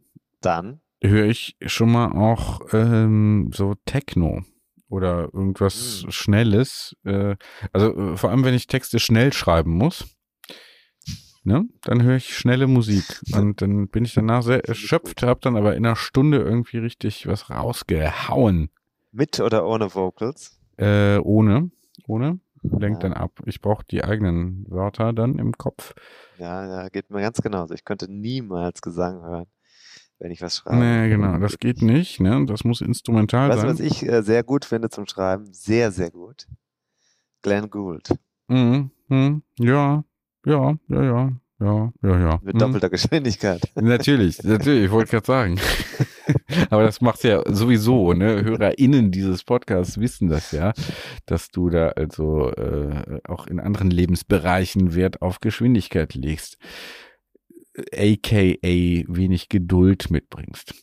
Dann. 0.41 0.81
Höre 1.01 1.27
ich 1.27 1.55
schon 1.65 1.91
mal 1.91 2.11
auch 2.11 2.61
ähm, 2.73 3.51
so 3.53 3.75
Techno 3.85 4.43
oder 4.89 5.30
irgendwas 5.34 6.03
Hm. 6.03 6.11
Schnelles. 6.11 6.95
Äh, 7.03 7.35
also 7.73 7.95
äh, 7.95 8.18
vor 8.18 8.30
allem, 8.30 8.43
wenn 8.43 8.53
ich 8.53 8.68
Texte 8.68 8.99
schnell 8.99 9.34
schreiben 9.34 9.72
muss. 9.72 10.05
Ne? 11.43 11.65
Dann 11.84 12.03
höre 12.03 12.18
ich 12.18 12.35
schnelle 12.35 12.68
Musik 12.68 13.05
und 13.34 13.61
dann 13.61 13.88
bin 13.88 14.03
ich 14.03 14.14
danach 14.14 14.43
sehr 14.43 14.68
erschöpft, 14.68 15.23
habe 15.23 15.39
dann 15.41 15.55
aber 15.55 15.77
in 15.77 15.85
einer 15.85 15.95
Stunde 15.95 16.39
irgendwie 16.39 16.77
richtig 16.77 17.26
was 17.26 17.49
rausgehauen. 17.49 18.69
Mit 19.14 19.39
oder 19.39 19.65
ohne 19.65 19.95
Vocals? 19.95 20.59
Äh, 20.76 21.19
ohne, 21.19 21.72
ohne, 22.05 22.41
lenkt 22.61 23.03
dann 23.05 23.14
ab. 23.14 23.31
Ich 23.45 23.61
brauche 23.61 23.85
die 23.89 24.03
eigenen 24.03 24.65
Wörter 24.69 25.14
dann 25.14 25.39
im 25.39 25.53
Kopf. 25.53 25.93
Ja, 26.38 26.68
ja, 26.68 26.89
geht 26.89 27.09
mir 27.09 27.22
ganz 27.22 27.41
genauso. 27.41 27.73
Ich 27.73 27.85
könnte 27.85 28.11
niemals 28.11 28.81
Gesang 28.81 29.22
hören, 29.22 29.47
wenn 30.19 30.31
ich 30.31 30.41
was 30.41 30.57
schreibe. 30.57 30.77
Nee, 30.77 31.10
genau, 31.10 31.38
das 31.38 31.60
geht 31.60 31.81
nicht, 31.81 32.19
ne? 32.19 32.45
Das 32.45 32.64
muss 32.64 32.81
instrumental 32.81 33.49
du, 33.49 33.57
sein. 33.57 33.68
was 33.68 33.80
ich 33.80 34.07
äh, 34.07 34.22
sehr 34.23 34.44
gut 34.44 34.65
finde 34.65 34.89
zum 34.89 35.07
Schreiben? 35.07 35.48
Sehr, 35.52 35.91
sehr 35.91 36.11
gut. 36.11 36.48
Glenn 37.41 37.69
Gould. 37.69 38.10
Mhm, 38.48 38.91
mhm, 39.07 39.44
ja, 39.60 40.03
ja, 40.45 40.76
ja, 40.88 41.03
ja, 41.03 41.31
ja, 41.60 41.91
ja, 42.03 42.19
ja. 42.19 42.39
Mit 42.44 42.56
mhm. 42.56 42.60
doppelter 42.60 42.89
Geschwindigkeit. 42.89 43.61
Natürlich, 43.76 44.44
natürlich, 44.44 44.85
ich 44.85 44.91
wollte 44.91 45.11
gerade 45.11 45.26
sagen. 45.26 45.60
Aber 46.69 46.84
das 46.84 47.02
macht 47.02 47.23
ja 47.23 47.41
sowieso, 47.48 48.14
ne? 48.14 48.44
HörerInnen 48.44 49.11
dieses 49.11 49.44
Podcasts 49.44 49.99
wissen 49.99 50.30
das 50.30 50.52
ja, 50.52 50.73
dass 51.26 51.49
du 51.49 51.69
da 51.69 51.89
also 51.89 52.52
äh, 52.52 53.22
auch 53.27 53.48
in 53.48 53.60
anderen 53.60 53.89
Lebensbereichen 53.89 54.94
Wert 54.94 55.22
auf 55.22 55.39
Geschwindigkeit 55.39 56.14
legst. 56.14 56.57
AKA 57.93 59.03
wenig 59.07 59.49
Geduld 59.49 60.09
mitbringst. 60.11 60.73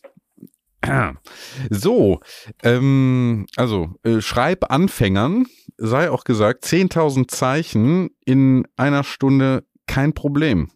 So, 1.71 2.19
ähm, 2.61 3.47
also 3.55 3.95
äh, 4.03 4.21
Schreibanfängern 4.21 5.47
sei 5.77 6.11
auch 6.11 6.23
gesagt, 6.25 6.63
10.000 6.63 7.27
Zeichen 7.27 8.11
in 8.23 8.67
einer 8.75 9.03
Stunde 9.03 9.65
kein 9.87 10.13
Problem. 10.13 10.69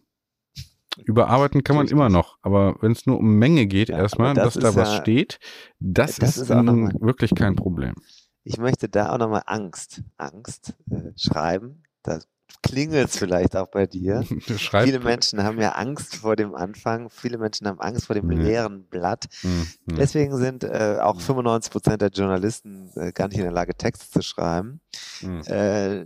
Überarbeiten 1.04 1.62
kann 1.62 1.76
man 1.76 1.86
immer 1.86 2.08
noch, 2.08 2.38
aber 2.42 2.76
wenn 2.80 2.90
es 2.92 3.06
nur 3.06 3.18
um 3.18 3.36
Menge 3.38 3.66
geht, 3.66 3.88
erstmal, 3.88 4.34
das 4.34 4.54
dass 4.54 4.74
da 4.74 4.80
was 4.80 4.94
ja- 4.94 5.00
steht, 5.00 5.38
das, 5.78 6.16
das 6.16 6.36
ist, 6.36 6.42
ist 6.42 6.48
mal- 6.50 6.92
wirklich 7.00 7.34
kein 7.36 7.54
Problem. 7.54 7.94
Ich 8.42 8.58
möchte 8.58 8.88
da 8.88 9.12
auch 9.12 9.18
nochmal 9.18 9.42
Angst, 9.46 10.02
Angst 10.16 10.74
äh, 10.90 11.12
schreiben. 11.16 11.84
Da 12.02 12.18
klingelt 12.62 13.08
es 13.08 13.16
vielleicht 13.16 13.56
auch 13.56 13.68
bei 13.68 13.86
dir. 13.86 14.22
Viele 14.46 15.00
Menschen 15.00 15.42
haben 15.42 15.60
ja 15.60 15.72
Angst 15.72 16.16
vor 16.16 16.36
dem 16.36 16.54
Anfang. 16.54 17.10
Viele 17.10 17.38
Menschen 17.38 17.66
haben 17.66 17.80
Angst 17.80 18.06
vor 18.06 18.14
dem 18.14 18.26
Mhm. 18.26 18.40
leeren 18.40 18.84
Blatt. 18.88 19.26
Mhm. 19.42 19.66
Deswegen 19.86 20.36
sind 20.36 20.64
äh, 20.64 20.98
auch 21.00 21.20
95 21.20 21.70
Prozent 21.72 22.02
der 22.02 22.10
Journalisten 22.10 22.90
äh, 22.96 23.12
gar 23.12 23.28
nicht 23.28 23.38
in 23.38 23.44
der 23.44 23.52
Lage, 23.52 23.74
Texte 23.74 24.10
zu 24.10 24.22
schreiben. 24.22 24.80
Mhm. 25.22 25.42
Äh, 25.46 26.00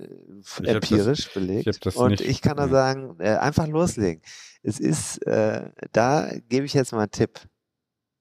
empirisch 0.65 1.25
das- 1.27 1.35
belegt. 1.35 1.67
ich 1.87 1.97
Und 1.97 2.11
nicht, 2.13 2.21
ich 2.23 2.41
kann 2.43 2.57
nur 2.57 2.67
ja. 2.67 2.73
sagen, 2.73 3.17
äh, 3.21 3.37
einfach 3.37 3.67
loslegen. 3.67 4.23
Es 4.63 4.81
ist, 4.81 5.19
äh, 5.27 5.71
da 5.93 6.31
gebe 6.49 6.65
ich 6.67 6.75
jetzt 6.75 6.93
mal 6.93 7.01
einen 7.01 7.11
Tipp. 7.11 7.41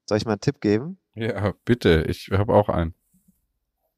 Soll 0.08 0.18
ich 0.18 0.26
mal 0.26 0.34
einen 0.34 0.42
Tipp 0.42 0.60
geben? 0.60 0.98
Ja, 1.16 1.54
bitte, 1.64 2.06
ich 2.10 2.30
habe 2.32 2.54
auch 2.54 2.70
einen. 2.70 2.94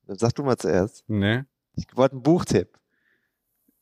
Dann 0.06 0.18
sag 0.18 0.34
du 0.36 0.44
mal 0.44 0.58
zuerst. 0.58 1.04
Ne? 1.10 1.48
Ich 1.76 1.86
wollte 1.96 2.14
einen 2.14 2.24
Buchtipp 2.24 2.78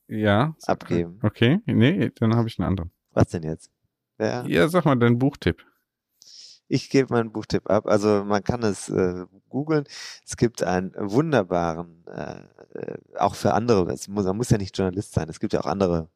Ja. 0.08 0.54
abgeben. 0.66 1.18
Okay, 1.22 1.60
nee, 1.66 2.10
dann 2.16 2.34
habe 2.36 2.48
ich 2.48 2.58
einen 2.58 2.68
anderen. 2.68 2.90
Was 3.12 3.28
denn 3.28 3.42
jetzt? 3.42 3.70
Wer? 4.16 4.44
Ja, 4.46 4.68
sag 4.68 4.84
mal 4.84 4.96
deinen 4.96 5.18
Buchtipp. 5.18 5.64
Ich 6.66 6.88
gebe 6.88 7.12
meinen 7.12 7.32
Buchtipp 7.32 7.68
ab. 7.70 7.86
Also 7.86 8.24
man 8.24 8.42
kann 8.42 8.62
es 8.62 8.88
äh, 8.88 9.26
googeln. 9.48 9.84
Es 10.26 10.36
gibt 10.36 10.62
einen 10.62 10.92
wunderbaren, 10.96 12.04
äh, 12.06 12.40
äh, 12.78 12.98
auch 13.18 13.34
für 13.34 13.54
andere, 13.54 13.92
es 13.92 14.08
muss, 14.08 14.24
man 14.24 14.36
muss 14.36 14.50
ja 14.50 14.58
nicht 14.58 14.76
Journalist 14.76 15.12
sein, 15.12 15.28
es 15.28 15.40
gibt 15.40 15.52
ja 15.52 15.60
auch 15.60 15.66
andere 15.66 16.08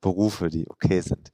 Berufe, 0.00 0.48
die 0.48 0.68
okay 0.68 1.00
sind. 1.00 1.32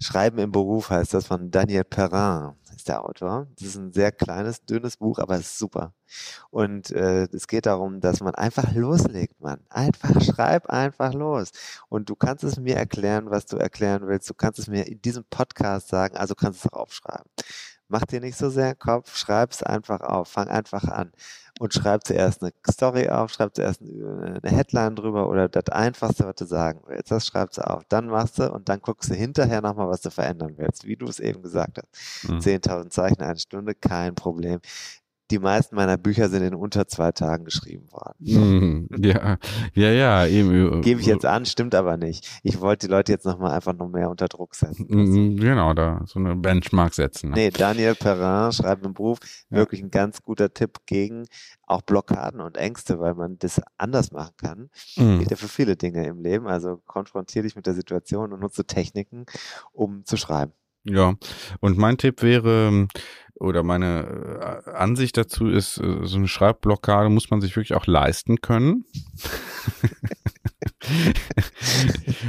Schreiben 0.00 0.38
im 0.38 0.52
Beruf 0.52 0.90
heißt 0.90 1.14
das 1.14 1.26
von 1.26 1.50
Daniel 1.50 1.84
Perrin, 1.84 2.54
ist 2.74 2.88
der 2.88 3.04
Autor. 3.04 3.46
Das 3.56 3.68
ist 3.68 3.76
ein 3.76 3.92
sehr 3.92 4.12
kleines, 4.12 4.64
dünnes 4.64 4.96
Buch, 4.96 5.18
aber 5.18 5.36
es 5.36 5.42
ist 5.42 5.58
super. 5.58 5.94
Und 6.50 6.90
äh, 6.90 7.24
es 7.32 7.46
geht 7.46 7.66
darum, 7.66 8.00
dass 8.00 8.20
man 8.20 8.34
einfach 8.34 8.72
loslegt, 8.74 9.40
Mann. 9.40 9.60
Einfach 9.70 10.20
schreib 10.22 10.66
einfach 10.66 11.14
los. 11.14 11.50
Und 11.88 12.10
du 12.10 12.16
kannst 12.16 12.44
es 12.44 12.58
mir 12.58 12.76
erklären, 12.76 13.30
was 13.30 13.46
du 13.46 13.56
erklären 13.56 14.06
willst. 14.06 14.28
Du 14.28 14.34
kannst 14.34 14.58
es 14.58 14.68
mir 14.68 14.86
in 14.86 15.00
diesem 15.00 15.24
Podcast 15.30 15.88
sagen, 15.88 16.16
also 16.16 16.34
kannst 16.34 16.64
es 16.64 16.72
auch 16.72 16.80
aufschreiben. 16.80 17.30
Mach 17.88 18.04
dir 18.06 18.20
nicht 18.20 18.36
so 18.36 18.48
sehr 18.50 18.74
Kopf, 18.74 19.16
schreib's 19.16 19.62
einfach 19.62 20.00
auf, 20.00 20.28
fang 20.28 20.48
einfach 20.48 20.84
an 20.84 21.12
und 21.60 21.72
schreib 21.72 22.04
zuerst 22.06 22.42
eine 22.42 22.52
Story 22.68 23.08
auf, 23.08 23.32
schreib 23.32 23.54
zuerst 23.54 23.80
eine 23.82 24.40
Headline 24.44 24.96
drüber 24.96 25.28
oder 25.28 25.48
das 25.48 25.68
Einfachste, 25.68 26.26
was 26.26 26.36
du 26.36 26.46
sagen 26.46 26.80
willst. 26.86 27.10
Das 27.10 27.26
schreibst 27.26 27.58
du 27.58 27.62
auf. 27.62 27.84
Dann 27.88 28.08
machst 28.08 28.38
du 28.38 28.50
und 28.50 28.68
dann 28.68 28.80
guckst 28.80 29.10
du 29.10 29.14
hinterher 29.14 29.60
nochmal, 29.60 29.88
was 29.88 30.00
du 30.00 30.10
verändern 30.10 30.54
willst, 30.56 30.84
wie 30.84 30.96
du 30.96 31.06
es 31.06 31.20
eben 31.20 31.42
gesagt 31.42 31.78
hast. 31.78 32.28
Mhm. 32.28 32.38
10.000 32.38 32.90
Zeichen, 32.90 33.22
eine 33.22 33.38
Stunde, 33.38 33.74
kein 33.74 34.14
Problem 34.14 34.60
die 35.30 35.38
meisten 35.38 35.74
meiner 35.76 35.96
Bücher 35.96 36.28
sind 36.28 36.42
in 36.42 36.54
unter 36.54 36.86
zwei 36.86 37.12
Tagen 37.12 37.44
geschrieben 37.44 37.90
worden. 37.90 38.88
Mm, 38.90 39.02
ja, 39.02 39.38
ja, 39.72 39.90
ja, 39.90 40.26
eben. 40.26 40.78
Äh, 40.78 40.80
Gebe 40.82 41.00
ich 41.00 41.06
jetzt 41.06 41.24
an, 41.24 41.46
stimmt 41.46 41.74
aber 41.74 41.96
nicht. 41.96 42.40
Ich 42.42 42.60
wollte 42.60 42.86
die 42.86 42.90
Leute 42.90 43.12
jetzt 43.12 43.24
nochmal 43.24 43.52
einfach 43.52 43.72
noch 43.72 43.88
mehr 43.88 44.10
unter 44.10 44.28
Druck 44.28 44.54
setzen. 44.54 44.86
Mm, 44.88 45.36
genau, 45.36 45.72
da 45.72 46.02
so 46.06 46.18
eine 46.18 46.36
Benchmark 46.36 46.94
setzen. 46.94 47.30
Ne? 47.30 47.36
Nee, 47.36 47.50
Daniel 47.50 47.94
Perrin 47.94 48.52
schreibt 48.52 48.84
im 48.84 48.92
Buch 48.92 49.18
wirklich 49.48 49.82
ein 49.82 49.90
ganz 49.90 50.22
guter 50.22 50.52
Tipp 50.52 50.80
gegen 50.86 51.26
auch 51.66 51.82
Blockaden 51.82 52.40
und 52.40 52.58
Ängste, 52.58 53.00
weil 53.00 53.14
man 53.14 53.38
das 53.38 53.60
anders 53.78 54.12
machen 54.12 54.34
kann. 54.36 54.70
Mm. 54.96 55.20
Geht 55.20 55.30
ja 55.30 55.36
für 55.36 55.48
viele 55.48 55.76
Dinge 55.76 56.06
im 56.06 56.20
Leben. 56.20 56.46
Also 56.46 56.82
konfrontiere 56.86 57.44
dich 57.44 57.56
mit 57.56 57.66
der 57.66 57.74
Situation 57.74 58.32
und 58.32 58.40
nutze 58.40 58.66
Techniken, 58.66 59.24
um 59.72 60.04
zu 60.04 60.18
schreiben. 60.18 60.52
Ja, 60.86 61.14
und 61.60 61.78
mein 61.78 61.96
Tipp 61.96 62.20
wäre, 62.20 62.88
oder 63.36 63.62
meine 63.62 64.62
äh, 64.66 64.70
Ansicht 64.70 65.16
dazu 65.16 65.48
ist, 65.48 65.78
äh, 65.78 66.00
so 66.02 66.16
eine 66.16 66.28
Schreibblockade 66.28 67.08
muss 67.08 67.30
man 67.30 67.40
sich 67.40 67.56
wirklich 67.56 67.74
auch 67.74 67.86
leisten 67.86 68.40
können. 68.40 68.84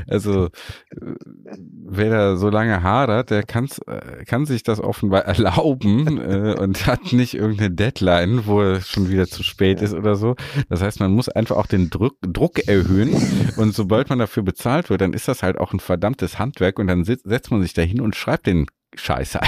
also 0.08 0.50
wer 0.98 2.10
da 2.10 2.36
so 2.38 2.50
lange 2.50 2.82
hadert, 2.84 3.30
der 3.30 3.44
kann's, 3.44 3.80
äh, 3.80 4.26
kann 4.26 4.46
sich 4.46 4.64
das 4.64 4.80
offenbar 4.80 5.26
erlauben 5.26 6.20
äh, 6.20 6.56
und 6.60 6.88
hat 6.88 7.14
nicht 7.14 7.36
irgendeine 7.36 7.72
Deadline, 7.72 8.46
wo 8.46 8.62
es 8.62 8.88
schon 8.90 9.10
wieder 9.10 9.28
zu 9.28 9.44
spät 9.44 9.82
ist 9.82 9.94
oder 9.94 10.16
so. 10.16 10.36
Das 10.70 10.82
heißt, 10.82 11.00
man 11.00 11.12
muss 11.12 11.30
einfach 11.30 11.58
auch 11.58 11.68
den 11.68 11.90
Druck, 11.90 12.18
Druck 12.22 12.68
erhöhen 12.68 13.14
und 13.58 13.74
sobald 13.74 14.10
man 14.10 14.20
dafür 14.20 14.44
bezahlt 14.44 14.90
wird, 14.90 15.02
dann 15.02 15.14
ist 15.14 15.28
das 15.28 15.44
halt 15.44 15.58
auch 15.58 15.74
ein 15.74 15.80
verdammtes 15.80 16.40
Handwerk 16.40 16.80
und 16.80 16.88
dann 16.88 17.04
setzt 17.04 17.52
man 17.52 17.62
sich 17.62 17.74
da 17.74 17.82
hin 17.82 18.02
und 18.02 18.16
schreibt 18.16 18.48
den 18.48 18.66
Scheiße 18.96 19.40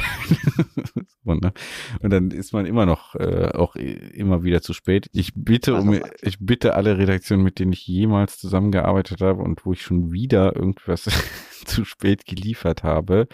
und, 1.24 1.42
ne? 1.42 1.54
und 2.02 2.12
dann 2.12 2.32
ist 2.32 2.54
man 2.54 2.66
immer 2.66 2.86
noch 2.86 3.16
äh, 3.16 3.52
auch 3.54 3.76
immer 3.76 4.44
wieder 4.44 4.62
zu 4.62 4.74
spät. 4.74 5.10
Ich 5.14 5.32
bitte 5.36 5.76
um 5.76 6.00
ich 6.22 6.38
bitte 6.40 6.74
alle 6.76 6.98
Redaktionen, 6.98 7.44
mit 7.44 7.60
denen 7.60 7.74
ich 7.74 7.88
jemals 7.88 8.38
zusammengearbeitet 8.38 9.22
habe 9.22 9.42
und 9.42 9.66
wo 9.66 9.74
ich 9.74 9.82
schon 9.82 10.12
wieder 10.12 10.56
irgendwas 10.56 11.06
zu 11.66 11.86
spät 11.86 12.26
geliefert 12.26 12.84
habe, 12.84 13.28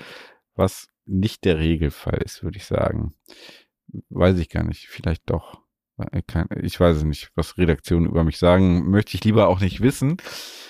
was 0.56 0.88
nicht 1.06 1.46
der 1.46 1.58
Regelfall 1.58 2.22
ist, 2.24 2.44
würde 2.44 2.58
ich 2.58 2.66
sagen. 2.66 3.14
Weiß 4.10 4.38
ich 4.40 4.50
gar 4.50 4.64
nicht, 4.64 4.88
vielleicht 4.88 5.30
doch. 5.30 5.62
Äh, 5.98 6.22
ich 6.62 6.80
weiß 6.80 6.98
es 6.98 7.04
nicht, 7.04 7.32
was 7.36 7.58
Redaktionen 7.58 8.08
über 8.08 8.24
mich 8.24 8.38
sagen, 8.38 8.90
möchte 8.90 9.16
ich 9.16 9.24
lieber 9.24 9.48
auch 9.48 9.60
nicht 9.60 9.82
wissen, 9.82 10.18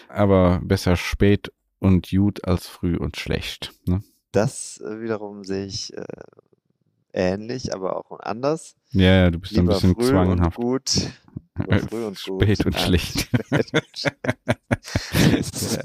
aber 0.09 0.61
besser 0.63 0.95
spät 0.95 1.51
und 1.79 2.09
gut 2.09 2.45
als 2.45 2.67
früh 2.67 2.95
und 2.95 3.17
schlecht. 3.17 3.73
Ne? 3.85 4.03
Das 4.33 4.81
äh, 4.81 4.99
wiederum 4.99 5.43
sehe 5.45 5.65
ich 5.67 5.95
äh, 5.95 6.03
ähnlich, 7.13 7.73
aber 7.73 7.95
auch 7.95 8.19
anders. 8.19 8.75
Ja, 8.91 9.23
ja 9.23 9.31
du 9.31 9.39
bist 9.39 9.53
Lieber 9.53 9.73
ein 9.73 9.75
bisschen 9.75 9.95
früh 9.95 10.09
zwanghaft. 10.09 10.57
Und 11.55 11.69
gut. 11.69 11.87
früh 11.87 12.03
und 12.03 12.17
Spät 12.19 12.57
gut. 12.57 12.65
und 12.65 12.79
schlecht. 12.79 13.29
ist, 15.37 15.79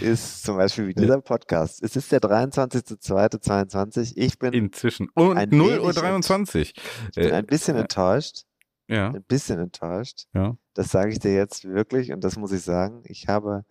ist 0.00 0.42
zum 0.42 0.56
Beispiel 0.56 0.88
wie 0.88 0.94
dieser 0.94 1.20
Podcast. 1.20 1.80
Es 1.84 1.94
ist 1.94 2.10
der 2.10 2.18
23.02.22. 2.18 4.14
Ich 4.16 4.40
bin 4.40 4.52
inzwischen 4.52 5.08
und 5.14 5.52
0 5.52 5.78
Uhr 5.78 5.92
23. 5.92 6.74
Ich 6.74 7.14
bin 7.14 7.30
ein 7.30 7.46
bisschen 7.46 7.76
äh, 7.76 7.82
enttäuscht. 7.82 8.42
Ja. 8.88 9.10
Ein 9.10 9.22
bisschen 9.22 9.60
enttäuscht. 9.60 10.24
Ja. 10.34 10.56
Das 10.74 10.90
sage 10.90 11.12
ich 11.12 11.20
dir 11.20 11.32
jetzt 11.32 11.64
wirklich 11.64 12.10
und 12.10 12.24
das 12.24 12.36
muss 12.36 12.50
ich 12.50 12.62
sagen. 12.62 13.04
Ich 13.04 13.28
habe 13.28 13.64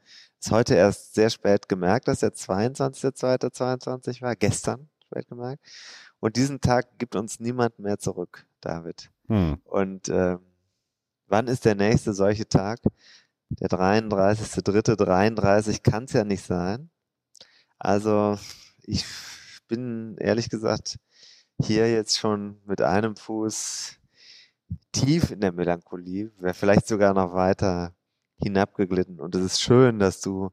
es 0.43 0.51
heute 0.51 0.75
erst 0.75 1.13
sehr 1.13 1.29
spät 1.29 1.69
gemerkt, 1.69 2.07
dass 2.07 2.19
der 2.19 2.33
22.02.22 2.33 4.21
war. 4.21 4.35
Gestern 4.35 4.89
spät 5.05 5.27
gemerkt. 5.27 5.63
Und 6.19 6.35
diesen 6.35 6.61
Tag 6.61 6.99
gibt 6.99 7.15
uns 7.15 7.39
niemand 7.39 7.79
mehr 7.79 7.97
zurück, 7.97 8.45
David. 8.61 9.09
Hm. 9.27 9.57
Und 9.63 10.09
äh, 10.09 10.37
wann 11.27 11.47
ist 11.47 11.65
der 11.65 11.75
nächste 11.75 12.13
solche 12.13 12.47
Tag? 12.47 12.79
Der 13.49 13.69
33.3.33 13.69 15.81
kann 15.81 16.05
es 16.05 16.13
ja 16.13 16.23
nicht 16.23 16.43
sein. 16.43 16.89
Also 17.77 18.37
ich 18.81 19.05
bin 19.67 20.17
ehrlich 20.17 20.49
gesagt 20.49 20.97
hier 21.61 21.91
jetzt 21.91 22.17
schon 22.17 22.59
mit 22.65 22.81
einem 22.81 23.15
Fuß 23.15 23.99
tief 24.91 25.31
in 25.31 25.39
der 25.39 25.51
Melancholie, 25.51 26.31
wäre 26.39 26.53
vielleicht 26.53 26.87
sogar 26.87 27.13
noch 27.13 27.33
weiter 27.33 27.93
hinabgeglitten. 28.41 29.19
Und 29.19 29.35
es 29.35 29.43
ist 29.43 29.61
schön, 29.61 29.99
dass 29.99 30.21
du 30.21 30.51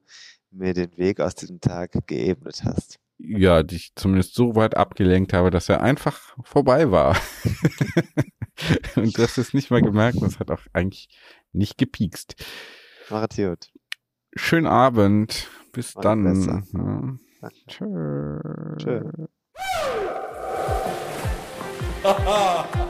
mir 0.51 0.74
den 0.74 0.97
Weg 0.97 1.20
aus 1.20 1.35
diesem 1.35 1.61
Tag 1.61 1.93
geebnet 2.07 2.62
hast 2.65 3.01
ja, 3.23 3.62
dich 3.62 3.93
zumindest 3.94 4.35
so 4.35 4.57
weit 4.57 4.77
abgelenkt 4.77 5.32
habe, 5.32 5.51
dass 5.51 5.69
er 5.69 5.82
einfach 5.82 6.36
vorbei 6.43 6.90
war. 6.90 7.16
und 8.97 9.19
das 9.19 9.39
ist 9.39 9.55
nicht 9.55 9.70
mal 9.70 9.82
gemerkt, 9.82 10.23
das 10.23 10.39
hat 10.39 10.51
auch 10.51 10.62
eigentlich 10.73 11.09
nicht 11.52 11.78
gepiekst. 11.78 12.35
Macht 13.11 13.36
gut. 13.36 13.70
Schönen 14.35 14.66
Abend. 14.66 15.48
Bis 15.73 15.94
Mach 15.94 16.02
dann. 16.02 16.65
Ja. 16.73 17.48
Tschö. 17.69 18.39
Tschö. 18.77 19.11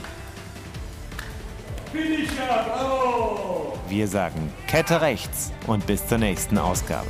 Wir 3.89 4.07
sagen 4.07 4.51
Kette 4.67 5.01
rechts 5.01 5.51
und 5.67 5.85
bis 5.85 6.07
zur 6.07 6.17
nächsten 6.17 6.57
Ausgabe. 6.57 7.07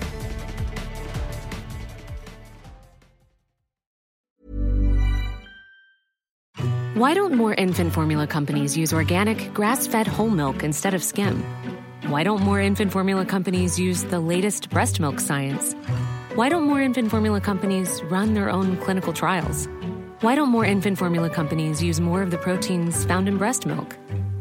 Why 6.95 7.15
don't 7.15 7.33
more 7.33 7.53
infant 7.53 7.93
formula 7.93 8.27
companies 8.27 8.77
use 8.77 8.93
organic, 8.93 9.53
grass 9.53 9.87
fed 9.87 10.07
whole 10.07 10.29
milk 10.29 10.63
instead 10.63 10.93
of 10.93 11.03
skim? 11.03 11.43
Why 12.07 12.23
don't 12.23 12.41
more 12.41 12.59
infant 12.59 12.91
formula 12.91 13.25
companies 13.25 13.79
use 13.79 14.03
the 14.03 14.19
latest 14.19 14.69
breast 14.69 14.99
milk 14.99 15.19
science? 15.19 15.73
Why 16.35 16.49
don't 16.49 16.63
more 16.63 16.81
infant 16.81 17.09
formula 17.09 17.41
companies 17.41 18.01
run 18.11 18.33
their 18.33 18.49
own 18.49 18.77
clinical 18.77 19.13
trials? 19.13 19.67
Why 20.21 20.35
don't 20.35 20.49
more 20.49 20.65
infant 20.65 20.97
formula 20.97 21.29
companies 21.29 21.81
use 21.81 21.99
more 21.99 22.21
of 22.21 22.29
the 22.29 22.37
proteins 22.37 23.05
found 23.05 23.27
in 23.27 23.37
breast 23.37 23.65
milk? 23.65 23.97